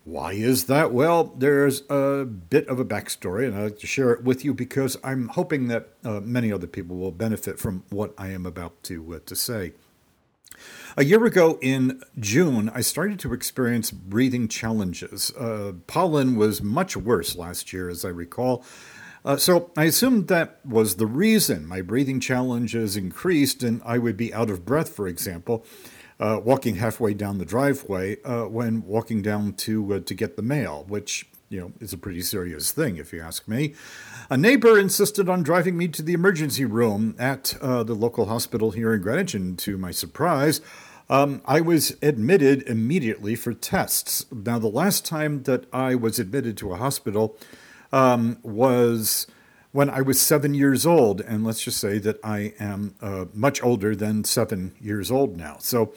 Why 0.04 0.32
is 0.32 0.66
that? 0.66 0.92
Well, 0.92 1.34
there's 1.38 1.82
a 1.88 2.26
bit 2.26 2.68
of 2.68 2.78
a 2.78 2.84
backstory, 2.84 3.46
and 3.46 3.56
I'd 3.56 3.62
like 3.62 3.78
to 3.78 3.86
share 3.86 4.12
it 4.12 4.22
with 4.22 4.44
you 4.44 4.52
because 4.52 4.98
I'm 5.02 5.28
hoping 5.28 5.68
that 5.68 5.88
uh, 6.04 6.20
many 6.20 6.52
other 6.52 6.66
people 6.66 6.96
will 6.96 7.10
benefit 7.10 7.58
from 7.58 7.84
what 7.88 8.12
I 8.18 8.28
am 8.28 8.44
about 8.44 8.82
to, 8.84 9.14
uh, 9.14 9.18
to 9.24 9.34
say. 9.34 9.72
A 10.98 11.04
year 11.04 11.24
ago 11.24 11.58
in 11.62 12.02
June, 12.20 12.70
I 12.74 12.82
started 12.82 13.18
to 13.20 13.32
experience 13.32 13.90
breathing 13.90 14.46
challenges. 14.46 15.32
Uh, 15.38 15.72
pollen 15.86 16.36
was 16.36 16.62
much 16.62 16.98
worse 16.98 17.34
last 17.34 17.72
year, 17.72 17.88
as 17.88 18.04
I 18.04 18.10
recall. 18.10 18.62
Uh, 19.24 19.38
so 19.38 19.70
I 19.74 19.84
assumed 19.84 20.28
that 20.28 20.60
was 20.66 20.96
the 20.96 21.06
reason 21.06 21.66
my 21.66 21.80
breathing 21.80 22.20
challenges 22.20 22.94
increased 22.94 23.62
and 23.62 23.80
I 23.82 23.96
would 23.96 24.18
be 24.18 24.34
out 24.34 24.50
of 24.50 24.66
breath, 24.66 24.90
for 24.90 25.08
example, 25.08 25.64
uh, 26.20 26.40
walking 26.42 26.76
halfway 26.76 27.14
down 27.14 27.38
the 27.38 27.44
driveway 27.44 28.22
uh, 28.22 28.44
when 28.44 28.84
walking 28.84 29.22
down 29.22 29.52
to 29.54 29.94
uh, 29.94 30.00
to 30.00 30.14
get 30.14 30.36
the 30.36 30.42
mail, 30.42 30.84
which 30.88 31.26
you 31.48 31.60
know 31.60 31.72
is 31.80 31.92
a 31.92 31.98
pretty 31.98 32.22
serious 32.22 32.70
thing 32.70 32.96
if 32.96 33.12
you 33.12 33.20
ask 33.20 33.48
me. 33.48 33.74
A 34.30 34.36
neighbor 34.36 34.78
insisted 34.78 35.28
on 35.28 35.42
driving 35.42 35.76
me 35.76 35.88
to 35.88 36.02
the 36.02 36.12
emergency 36.12 36.64
room 36.64 37.14
at 37.18 37.56
uh, 37.60 37.82
the 37.82 37.94
local 37.94 38.26
hospital 38.26 38.70
here 38.70 38.94
in 38.94 39.02
Greenwich, 39.02 39.34
and 39.34 39.58
to 39.60 39.76
my 39.76 39.90
surprise. 39.90 40.60
Um, 41.10 41.42
I 41.44 41.60
was 41.60 41.98
admitted 42.00 42.62
immediately 42.62 43.34
for 43.34 43.52
tests. 43.52 44.24
Now, 44.32 44.58
the 44.58 44.68
last 44.68 45.04
time 45.04 45.42
that 45.42 45.66
I 45.70 45.94
was 45.94 46.18
admitted 46.18 46.56
to 46.58 46.72
a 46.72 46.76
hospital, 46.76 47.36
um, 47.92 48.38
was 48.42 49.26
when 49.74 49.90
I 49.90 50.02
was 50.02 50.20
seven 50.20 50.54
years 50.54 50.86
old. 50.86 51.20
And 51.20 51.44
let's 51.44 51.60
just 51.60 51.80
say 51.80 51.98
that 51.98 52.20
I 52.22 52.54
am 52.60 52.94
uh, 53.02 53.24
much 53.34 53.60
older 53.60 53.96
than 53.96 54.22
seven 54.22 54.72
years 54.80 55.10
old 55.10 55.36
now. 55.36 55.56
So 55.58 55.92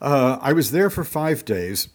uh, 0.00 0.38
I 0.40 0.52
was 0.52 0.70
there 0.70 0.88
for 0.88 1.02
five 1.02 1.44
days. 1.44 1.88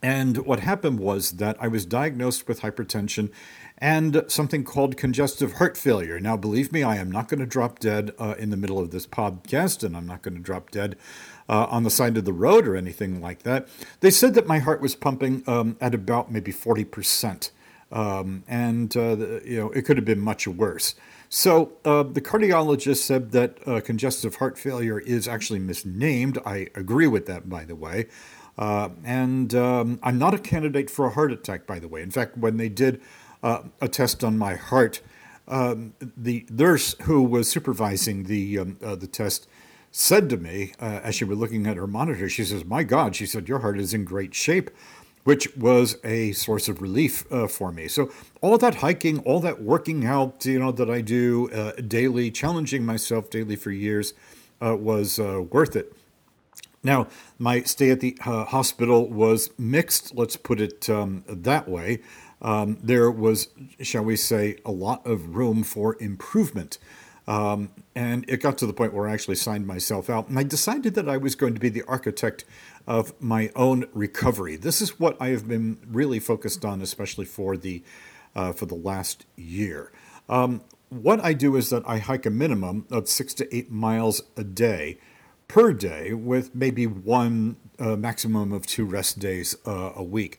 And 0.00 0.46
what 0.46 0.60
happened 0.60 1.00
was 1.00 1.32
that 1.32 1.56
I 1.58 1.66
was 1.66 1.84
diagnosed 1.84 2.46
with 2.46 2.60
hypertension 2.60 3.32
and 3.78 4.22
something 4.28 4.62
called 4.62 4.96
congestive 4.96 5.54
heart 5.54 5.76
failure. 5.76 6.20
Now, 6.20 6.36
believe 6.36 6.70
me, 6.70 6.84
I 6.84 6.96
am 6.96 7.10
not 7.10 7.26
going 7.26 7.40
to 7.40 7.46
drop 7.46 7.80
dead 7.80 8.12
uh, 8.16 8.36
in 8.38 8.50
the 8.50 8.56
middle 8.56 8.78
of 8.78 8.92
this 8.92 9.08
podcast, 9.08 9.82
and 9.82 9.96
I'm 9.96 10.06
not 10.06 10.22
going 10.22 10.36
to 10.36 10.40
drop 10.40 10.70
dead 10.70 10.96
uh, 11.48 11.66
on 11.68 11.82
the 11.82 11.90
side 11.90 12.16
of 12.16 12.26
the 12.26 12.32
road 12.32 12.68
or 12.68 12.76
anything 12.76 13.20
like 13.20 13.42
that. 13.42 13.66
They 13.98 14.12
said 14.12 14.34
that 14.34 14.46
my 14.46 14.60
heart 14.60 14.80
was 14.80 14.94
pumping 14.94 15.42
um, 15.48 15.76
at 15.80 15.94
about 15.94 16.30
maybe 16.30 16.52
40%. 16.52 17.50
Um, 17.94 18.42
and 18.48 18.94
uh, 18.96 19.14
the, 19.14 19.42
you 19.46 19.56
know 19.56 19.70
it 19.70 19.82
could 19.82 19.96
have 19.96 20.04
been 20.04 20.20
much 20.20 20.46
worse. 20.48 20.96
So 21.28 21.72
uh, 21.84 22.02
the 22.02 22.20
cardiologist 22.20 22.98
said 22.98 23.30
that 23.32 23.56
uh, 23.66 23.80
congestive 23.80 24.36
heart 24.36 24.58
failure 24.58 24.98
is 24.98 25.26
actually 25.26 25.60
misnamed. 25.60 26.38
I 26.44 26.68
agree 26.74 27.06
with 27.06 27.26
that, 27.26 27.48
by 27.48 27.64
the 27.64 27.76
way. 27.76 28.06
Uh, 28.58 28.90
and 29.04 29.54
um, 29.54 29.98
I'm 30.02 30.18
not 30.18 30.34
a 30.34 30.38
candidate 30.38 30.90
for 30.90 31.06
a 31.06 31.10
heart 31.10 31.32
attack, 31.32 31.66
by 31.66 31.78
the 31.78 31.88
way. 31.88 32.02
In 32.02 32.10
fact, 32.10 32.36
when 32.36 32.56
they 32.56 32.68
did 32.68 33.00
uh, 33.42 33.62
a 33.80 33.88
test 33.88 34.22
on 34.22 34.38
my 34.38 34.54
heart, 34.54 35.00
um, 35.46 35.94
the 36.16 36.46
nurse 36.50 36.94
who 37.02 37.22
was 37.22 37.48
supervising 37.48 38.24
the 38.24 38.58
um, 38.58 38.78
uh, 38.82 38.96
the 38.96 39.06
test 39.06 39.46
said 39.90 40.28
to 40.30 40.36
me 40.36 40.72
as 40.80 41.14
she 41.14 41.24
was 41.24 41.38
looking 41.38 41.66
at 41.68 41.76
her 41.76 41.86
monitor, 41.86 42.28
she 42.28 42.44
says, 42.44 42.64
"My 42.64 42.82
God," 42.82 43.14
she 43.14 43.26
said, 43.26 43.48
"your 43.48 43.60
heart 43.60 43.78
is 43.78 43.94
in 43.94 44.04
great 44.04 44.34
shape." 44.34 44.70
Which 45.24 45.56
was 45.56 45.96
a 46.04 46.32
source 46.32 46.68
of 46.68 46.80
relief 46.80 47.24
uh, 47.32 47.46
for 47.46 47.72
me. 47.72 47.88
So 47.88 48.10
all 48.40 48.58
that 48.58 48.76
hiking, 48.76 49.18
all 49.20 49.40
that 49.40 49.62
working 49.62 50.06
out, 50.06 50.44
you 50.44 50.58
know, 50.58 50.72
that 50.72 50.88
I 50.90 51.00
do 51.00 51.50
uh, 51.50 51.72
daily, 51.72 52.30
challenging 52.30 52.84
myself 52.84 53.30
daily 53.30 53.56
for 53.56 53.70
years, 53.70 54.14
uh, 54.62 54.76
was 54.76 55.18
uh, 55.18 55.42
worth 55.50 55.76
it. 55.76 55.92
Now, 56.82 57.08
my 57.38 57.62
stay 57.62 57.90
at 57.90 58.00
the 58.00 58.16
uh, 58.24 58.44
hospital 58.44 59.08
was 59.08 59.50
mixed. 59.58 60.14
Let's 60.14 60.36
put 60.36 60.60
it 60.60 60.88
um, 60.90 61.24
that 61.26 61.66
way. 61.66 62.00
Um, 62.42 62.78
there 62.82 63.10
was, 63.10 63.48
shall 63.80 64.04
we 64.04 64.16
say, 64.16 64.58
a 64.66 64.70
lot 64.70 65.06
of 65.06 65.34
room 65.34 65.64
for 65.64 65.96
improvement. 65.98 66.76
Um, 67.26 67.70
and 67.94 68.24
it 68.28 68.42
got 68.42 68.58
to 68.58 68.66
the 68.66 68.74
point 68.74 68.92
where 68.92 69.08
I 69.08 69.14
actually 69.14 69.36
signed 69.36 69.66
myself 69.66 70.10
out. 70.10 70.28
And 70.28 70.38
I 70.38 70.42
decided 70.42 70.94
that 70.94 71.08
I 71.08 71.16
was 71.16 71.34
going 71.34 71.54
to 71.54 71.60
be 71.60 71.70
the 71.70 71.82
architect 71.88 72.44
of 72.86 73.12
my 73.20 73.50
own 73.56 73.86
recovery. 73.92 74.56
This 74.56 74.82
is 74.82 74.98
what 75.00 75.16
I 75.20 75.28
have 75.28 75.48
been 75.48 75.78
really 75.86 76.18
focused 76.20 76.64
on, 76.64 76.82
especially 76.82 77.24
for 77.24 77.56
the 77.56 77.82
uh, 78.34 78.52
for 78.52 78.66
the 78.66 78.74
last 78.74 79.26
year. 79.36 79.92
Um, 80.28 80.62
what 80.88 81.24
I 81.24 81.32
do 81.32 81.56
is 81.56 81.70
that 81.70 81.82
I 81.86 81.98
hike 81.98 82.26
a 82.26 82.30
minimum 82.30 82.86
of 82.90 83.08
six 83.08 83.34
to 83.34 83.56
eight 83.56 83.70
miles 83.70 84.22
a 84.36 84.44
day 84.44 84.98
per 85.48 85.72
day, 85.72 86.12
with 86.12 86.54
maybe 86.54 86.86
one 86.86 87.56
uh, 87.78 87.96
maximum 87.96 88.52
of 88.52 88.66
two 88.66 88.84
rest 88.84 89.18
days 89.18 89.56
uh, 89.66 89.92
a 89.94 90.02
week. 90.02 90.38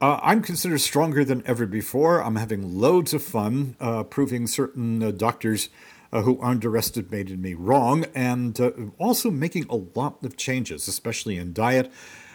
Uh, 0.00 0.18
I'm 0.22 0.42
considered 0.42 0.80
stronger 0.80 1.24
than 1.24 1.42
ever 1.46 1.66
before. 1.66 2.22
I'm 2.22 2.36
having 2.36 2.78
loads 2.78 3.14
of 3.14 3.22
fun 3.22 3.76
uh, 3.80 4.02
proving 4.04 4.46
certain 4.46 5.02
uh, 5.02 5.10
doctors 5.12 5.68
uh, 6.14 6.22
who 6.22 6.40
underestimated 6.40 7.42
me 7.42 7.52
wrong 7.52 8.06
and 8.14 8.60
uh, 8.60 8.70
also 8.98 9.30
making 9.30 9.66
a 9.68 9.76
lot 9.98 10.24
of 10.24 10.36
changes, 10.36 10.86
especially 10.88 11.36
in 11.36 11.52
diet. 11.52 11.92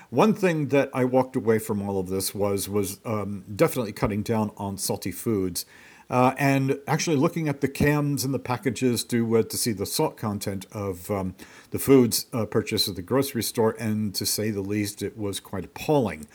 One 0.09 0.33
thing 0.33 0.67
that 0.67 0.89
I 0.93 1.05
walked 1.05 1.35
away 1.35 1.59
from 1.59 1.81
all 1.81 1.99
of 1.99 2.09
this 2.09 2.35
was 2.35 2.67
was 2.67 2.99
um, 3.05 3.45
definitely 3.55 3.93
cutting 3.93 4.21
down 4.21 4.51
on 4.57 4.77
salty 4.77 5.11
foods. 5.11 5.65
Uh, 6.09 6.33
and 6.39 6.79
actually 6.87 7.15
looking 7.15 7.47
at 7.47 7.61
the 7.61 7.67
cans 7.67 8.25
and 8.25 8.33
the 8.33 8.39
packages 8.39 9.03
to 9.03 9.37
uh, 9.37 9.43
to 9.43 9.55
see 9.55 9.71
the 9.71 9.85
salt 9.85 10.17
content 10.17 10.65
of 10.71 11.11
um, 11.11 11.35
the 11.69 11.77
foods 11.77 12.25
uh, 12.33 12.45
purchased 12.45 12.87
at 12.87 12.95
the 12.95 13.01
grocery 13.03 13.43
store, 13.43 13.75
and 13.79 14.15
to 14.15 14.25
say 14.25 14.49
the 14.49 14.61
least, 14.61 15.03
it 15.03 15.15
was 15.15 15.39
quite 15.39 15.65
appalling. 15.65 16.27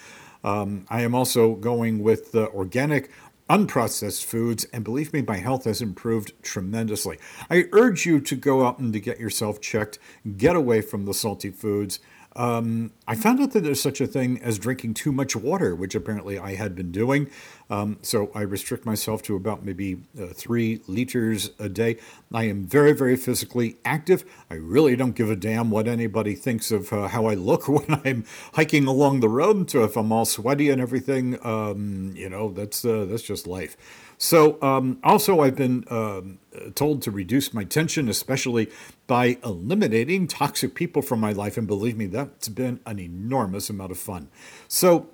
Um, 0.44 0.86
I 0.90 1.00
am 1.00 1.14
also 1.14 1.54
going 1.54 2.02
with 2.02 2.32
the 2.32 2.48
organic, 2.50 3.10
unprocessed 3.48 4.24
foods, 4.24 4.64
and 4.72 4.84
believe 4.84 5.12
me, 5.12 5.22
my 5.22 5.36
health 5.36 5.64
has 5.64 5.82
improved 5.82 6.32
tremendously. 6.42 7.18
I 7.50 7.64
urge 7.72 8.06
you 8.06 8.20
to 8.20 8.36
go 8.36 8.66
out 8.66 8.78
and 8.78 8.92
to 8.92 9.00
get 9.00 9.20
yourself 9.20 9.60
checked, 9.60 9.98
get 10.36 10.56
away 10.56 10.80
from 10.80 11.04
the 11.04 11.14
salty 11.14 11.50
foods. 11.50 12.00
Um, 12.36 12.92
I 13.06 13.14
found 13.14 13.40
out 13.40 13.52
that 13.52 13.60
there's 13.60 13.80
such 13.80 14.00
a 14.00 14.06
thing 14.06 14.40
as 14.42 14.58
drinking 14.58 14.94
too 14.94 15.12
much 15.12 15.36
water, 15.36 15.74
which 15.74 15.94
apparently 15.94 16.38
I 16.38 16.56
had 16.56 16.74
been 16.74 16.90
doing. 16.90 17.30
Um, 17.70 17.98
so 18.02 18.30
I 18.34 18.42
restrict 18.42 18.84
myself 18.84 19.22
to 19.22 19.36
about 19.36 19.64
maybe 19.64 20.02
uh, 20.20 20.26
three 20.28 20.80
liters 20.86 21.50
a 21.58 21.68
day. 21.68 21.96
I 22.32 22.44
am 22.44 22.64
very, 22.66 22.92
very 22.92 23.16
physically 23.16 23.76
active. 23.84 24.24
I 24.50 24.54
really 24.54 24.96
don't 24.96 25.14
give 25.14 25.30
a 25.30 25.36
damn 25.36 25.70
what 25.70 25.88
anybody 25.88 26.34
thinks 26.34 26.70
of 26.70 26.92
uh, 26.92 27.08
how 27.08 27.26
I 27.26 27.34
look 27.34 27.68
when 27.68 28.00
I'm 28.04 28.24
hiking 28.54 28.86
along 28.86 29.20
the 29.20 29.28
road. 29.28 29.70
So 29.70 29.84
if 29.84 29.96
I'm 29.96 30.12
all 30.12 30.24
sweaty 30.24 30.70
and 30.70 30.80
everything, 30.80 31.38
um, 31.44 32.12
you 32.14 32.28
know, 32.28 32.50
that's 32.50 32.84
uh, 32.84 33.06
that's 33.08 33.22
just 33.22 33.46
life. 33.46 33.76
So, 34.18 34.62
um, 34.62 34.98
also, 35.02 35.40
I've 35.40 35.56
been 35.56 35.84
um, 35.90 36.38
told 36.74 37.02
to 37.02 37.10
reduce 37.10 37.52
my 37.52 37.64
tension, 37.64 38.08
especially 38.08 38.70
by 39.06 39.38
eliminating 39.44 40.28
toxic 40.28 40.74
people 40.74 41.02
from 41.02 41.20
my 41.20 41.32
life. 41.32 41.56
And 41.56 41.66
believe 41.66 41.96
me, 41.96 42.06
that's 42.06 42.48
been 42.48 42.80
an 42.86 42.98
enormous 42.98 43.68
amount 43.68 43.90
of 43.90 43.98
fun. 43.98 44.28
So, 44.68 45.08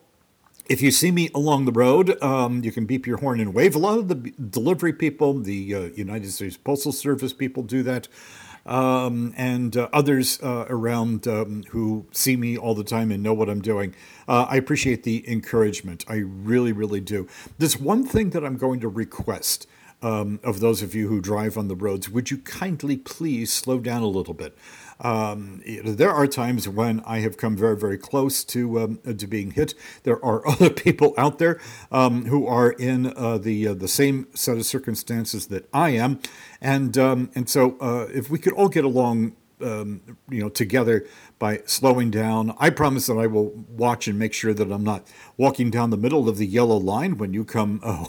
if 0.71 0.81
you 0.81 0.93
see 0.93 1.11
me 1.11 1.29
along 1.35 1.65
the 1.65 1.73
road, 1.73 2.17
um, 2.23 2.63
you 2.63 2.71
can 2.71 2.87
beep 2.87 3.05
your 3.05 3.17
horn 3.17 3.41
and 3.41 3.53
wave. 3.53 3.75
A 3.75 3.79
lot 3.79 3.99
of 3.99 4.07
the 4.07 4.15
delivery 4.15 4.93
people, 4.93 5.35
the 5.41 5.75
uh, 5.75 5.81
United 5.97 6.31
States 6.31 6.57
Postal 6.57 6.93
Service 6.93 7.33
people 7.33 7.65
do 7.65 7.83
that 7.83 8.07
um, 8.65 9.35
and 9.37 9.77
uh, 9.77 9.89
others 9.93 10.41
uh, 10.43 10.67
around 10.69 11.27
um, 11.27 11.65
who 11.71 12.07
see 12.13 12.37
me 12.37 12.57
all 12.57 12.77
the 12.77 12.85
time 12.85 13.11
and 13.11 13.21
know 13.21 13.35
what 13.35 13.49
I'm 13.49 13.61
doing. 13.61 13.97
Uh, 14.29 14.47
I 14.49 14.57
appreciate 14.57 15.03
the 15.03 15.29
encouragement. 15.29 16.05
I 16.09 16.19
really, 16.19 16.71
really 16.71 17.01
do. 17.01 17.27
There's 17.59 17.77
one 17.77 18.05
thing 18.05 18.31
that 18.31 18.45
I'm 18.45 18.57
going 18.57 18.79
to 18.81 18.89
request. 18.89 19.67
Um, 20.03 20.41
of 20.43 20.61
those 20.61 20.81
of 20.81 20.95
you 20.95 21.09
who 21.09 21.21
drive 21.21 21.59
on 21.59 21.69
the 21.69 21.77
roads, 21.77 22.09
would 22.09 22.31
you 22.31 22.39
kindly 22.39 22.97
please 22.97 23.53
slow 23.53 23.79
down 23.79 24.01
a 24.01 24.07
little 24.07 24.33
bit? 24.33 24.57
Um, 25.01 25.63
there 25.85 26.11
are 26.13 26.27
times 26.27 26.69
when 26.69 27.01
I 27.01 27.21
have 27.21 27.37
come 27.37 27.57
very, 27.57 27.77
very 27.77 27.99
close 27.99 28.45
to 28.45 28.81
um, 28.81 29.01
to 29.05 29.27
being 29.27 29.53
hit. 29.53 29.75
There 30.05 30.25
are 30.25 30.47
other 30.49 30.71
people 30.71 31.15
out 31.19 31.39
there 31.39 31.61
um, 31.93 32.27
who 32.27 32.47
are 32.47 32.73
in 32.73 33.13
uh, 33.17 33.39
the 33.39 33.69
uh, 33.69 33.75
the 33.75 33.89
same 33.89 34.29
set 34.35 34.57
of 34.57 34.67
circumstances 34.67 35.49
that 35.49 35.69
I 35.73 35.91
am, 35.91 36.21
and 36.61 36.97
um, 36.99 37.31
and 37.35 37.49
so 37.49 37.77
uh, 37.81 38.09
if 38.13 38.31
we 38.31 38.39
could 38.39 38.53
all 38.55 38.69
get 38.69 38.85
along. 38.85 39.37
Um, 39.63 40.01
you 40.31 40.41
know, 40.43 40.49
together 40.49 41.07
by 41.39 41.61
slowing 41.67 42.11
down. 42.11 42.55
I 42.59 42.71
promise 42.71 43.07
that 43.09 43.19
I 43.19 43.27
will 43.27 43.51
watch 43.69 44.09
and 44.09 44.19
make 44.19 44.33
sure 44.33 44.55
that 44.55 44.73
I'm 44.73 44.83
not 44.85 45.07
walking 45.37 45.71
down 45.71 45.91
the 45.91 45.99
middle 45.99 46.31
of 46.31 46.39
the 46.39 46.47
yellow 46.47 46.79
line 46.79 47.19
when 47.19 47.35
you 47.35 47.45
come. 47.45 47.81
Oh, 47.85 48.09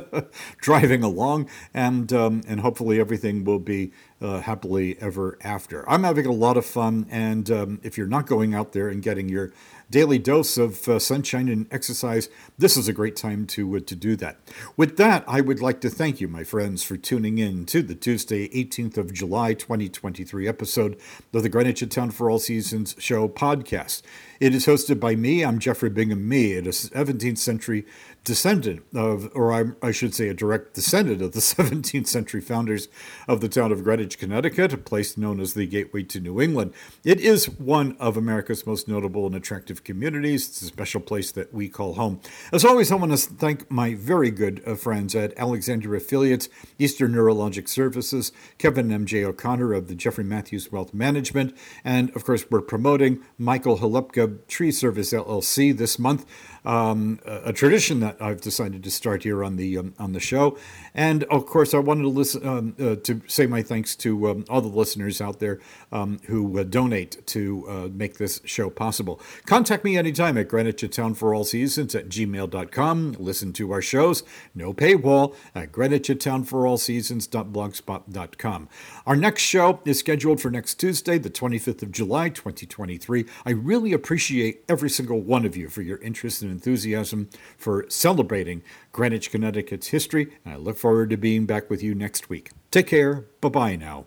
driving 0.60 1.02
along, 1.02 1.48
and 1.72 2.12
um, 2.12 2.42
and 2.46 2.60
hopefully 2.60 3.00
everything 3.00 3.44
will 3.44 3.58
be 3.58 3.92
uh, 4.20 4.40
happily 4.40 4.96
ever 5.00 5.38
after. 5.42 5.88
I'm 5.88 6.04
having 6.04 6.26
a 6.26 6.32
lot 6.32 6.56
of 6.56 6.64
fun, 6.64 7.06
and 7.10 7.50
um, 7.50 7.80
if 7.82 7.98
you're 7.98 8.06
not 8.06 8.26
going 8.26 8.54
out 8.54 8.72
there 8.72 8.88
and 8.88 9.02
getting 9.02 9.28
your 9.28 9.52
daily 9.90 10.18
dose 10.18 10.56
of 10.56 10.88
uh, 10.88 10.98
sunshine 10.98 11.48
and 11.48 11.66
exercise, 11.70 12.28
this 12.56 12.76
is 12.76 12.88
a 12.88 12.92
great 12.92 13.16
time 13.16 13.46
to 13.46 13.76
uh, 13.76 13.80
to 13.80 13.94
do 13.94 14.16
that. 14.16 14.38
With 14.76 14.96
that, 14.96 15.24
I 15.26 15.40
would 15.40 15.60
like 15.60 15.80
to 15.82 15.90
thank 15.90 16.20
you, 16.20 16.28
my 16.28 16.44
friends, 16.44 16.82
for 16.82 16.96
tuning 16.96 17.38
in 17.38 17.66
to 17.66 17.82
the 17.82 17.94
Tuesday, 17.94 18.48
18th 18.48 18.96
of 18.96 19.12
July, 19.12 19.54
2023 19.54 20.48
episode 20.48 20.98
of 21.32 21.42
the 21.42 21.48
Greenwich 21.48 21.82
A 21.82 21.86
Town 21.86 22.10
for 22.10 22.30
All 22.30 22.38
Seasons 22.38 22.94
show 22.98 23.28
podcast. 23.28 24.02
It 24.40 24.54
is 24.54 24.66
hosted 24.66 25.00
by 25.00 25.16
me. 25.16 25.44
I'm 25.44 25.58
Jeffrey 25.58 25.90
Bingham 25.90 26.28
Mead, 26.28 26.66
a 26.66 26.70
17th 26.70 27.38
century 27.38 27.86
descendant 28.24 28.82
of, 28.94 29.30
or 29.34 29.52
I, 29.52 29.64
I, 29.86 29.90
should 29.90 30.14
say, 30.14 30.28
a 30.28 30.34
direct 30.34 30.74
descendant 30.74 31.20
of 31.20 31.32
the 31.32 31.40
17th 31.40 32.06
century 32.06 32.40
founders 32.40 32.88
of 33.28 33.40
the 33.40 33.48
town 33.48 33.70
of 33.70 33.84
Greenwich, 33.84 34.18
Connecticut, 34.18 34.72
a 34.72 34.78
place 34.78 35.18
known 35.18 35.40
as 35.40 35.54
the 35.54 35.66
Gateway 35.66 36.02
to 36.04 36.20
New 36.20 36.40
England. 36.40 36.72
It 37.04 37.20
is 37.20 37.48
one 37.48 37.96
of 38.00 38.16
America's 38.16 38.66
most 38.66 38.88
notable 38.88 39.26
and 39.26 39.34
attractive 39.34 39.84
communities. 39.84 40.48
It's 40.48 40.62
a 40.62 40.66
special 40.66 41.02
place 41.02 41.30
that 41.32 41.52
we 41.52 41.68
call 41.68 41.94
home. 41.94 42.20
As 42.50 42.64
always, 42.64 42.90
I 42.90 42.96
want 42.96 43.12
to 43.12 43.18
thank 43.18 43.70
my 43.70 43.94
very 43.94 44.30
good 44.30 44.62
uh, 44.66 44.74
friends 44.74 45.14
at 45.14 45.36
Alexander 45.36 45.94
Affiliates, 45.94 46.48
Eastern 46.78 47.12
Neurologic 47.12 47.68
Services, 47.68 48.32
Kevin 48.58 48.90
M.J. 48.90 49.24
O'Connor 49.24 49.74
of 49.74 49.88
the 49.88 49.94
Jeffrey 49.94 50.24
Matthews 50.24 50.72
Wealth 50.72 50.94
Management, 50.94 51.54
and 51.84 52.10
of 52.16 52.24
course, 52.24 52.50
we're 52.50 52.62
promoting 52.62 53.22
Michael 53.38 53.78
Halepka 53.78 54.46
Tree 54.48 54.72
Service 54.72 55.12
LLC 55.12 55.76
this 55.76 55.98
month 55.98 56.24
um, 56.64 57.20
a, 57.24 57.52
tradition 57.52 58.00
that 58.00 58.16
I've 58.20 58.40
decided 58.40 58.82
to 58.84 58.90
start 58.90 59.22
here 59.22 59.44
on 59.44 59.56
the 59.56 59.78
um, 59.78 59.94
on 59.98 60.12
the 60.12 60.20
show. 60.20 60.56
And 60.94 61.24
of 61.24 61.46
course, 61.46 61.74
I 61.74 61.78
wanted 61.78 62.02
to 62.02 62.08
listen 62.08 62.46
um, 62.46 62.76
uh, 62.80 62.96
to 62.96 63.20
say 63.26 63.46
my 63.46 63.62
thanks 63.62 63.94
to 63.96 64.30
um, 64.30 64.44
all 64.48 64.60
the 64.60 64.68
listeners 64.68 65.20
out 65.20 65.40
there 65.40 65.60
um, 65.92 66.20
who 66.26 66.58
uh, 66.58 66.62
donate 66.62 67.26
to 67.28 67.68
uh, 67.68 67.88
make 67.92 68.18
this 68.18 68.40
show 68.44 68.70
possible. 68.70 69.20
Contact 69.46 69.84
me 69.84 69.96
anytime 69.96 70.38
at 70.38 70.48
Greenwich 70.48 70.84
Town 70.94 71.14
for 71.14 71.34
All 71.34 71.44
Seasons 71.44 71.94
at 71.94 72.08
gmail.com. 72.08 73.16
Listen 73.18 73.52
to 73.54 73.70
our 73.72 73.82
shows, 73.82 74.22
no 74.54 74.72
paywall, 74.72 75.34
at 75.54 75.70
Greenwich 75.72 76.10
Town 76.18 76.44
for 76.44 76.66
All 76.66 76.78
Seasons.blogspot.com. 76.78 78.68
Our 79.06 79.16
next 79.16 79.42
show 79.42 79.80
is 79.84 79.98
scheduled 79.98 80.40
for 80.40 80.50
next 80.50 80.76
Tuesday, 80.76 81.18
the 81.18 81.28
25th 81.28 81.82
of 81.82 81.92
July, 81.92 82.30
2023. 82.30 83.26
I 83.44 83.50
really 83.50 83.92
appreciate 83.92 84.64
every 84.66 84.88
single 84.88 85.20
one 85.20 85.44
of 85.44 85.58
you 85.58 85.68
for 85.68 85.82
your 85.82 85.98
interest 85.98 86.40
and 86.40 86.50
enthusiasm 86.50 87.28
for 87.58 87.84
celebrating 87.90 88.62
Greenwich, 88.92 89.30
Connecticut's 89.30 89.88
history, 89.88 90.32
and 90.42 90.54
I 90.54 90.56
look 90.56 90.78
forward 90.78 91.10
to 91.10 91.18
being 91.18 91.44
back 91.44 91.68
with 91.68 91.82
you 91.82 91.94
next 91.94 92.30
week. 92.30 92.52
Take 92.70 92.86
care. 92.86 93.26
Bye 93.42 93.48
bye 93.50 93.76
now. 93.76 94.06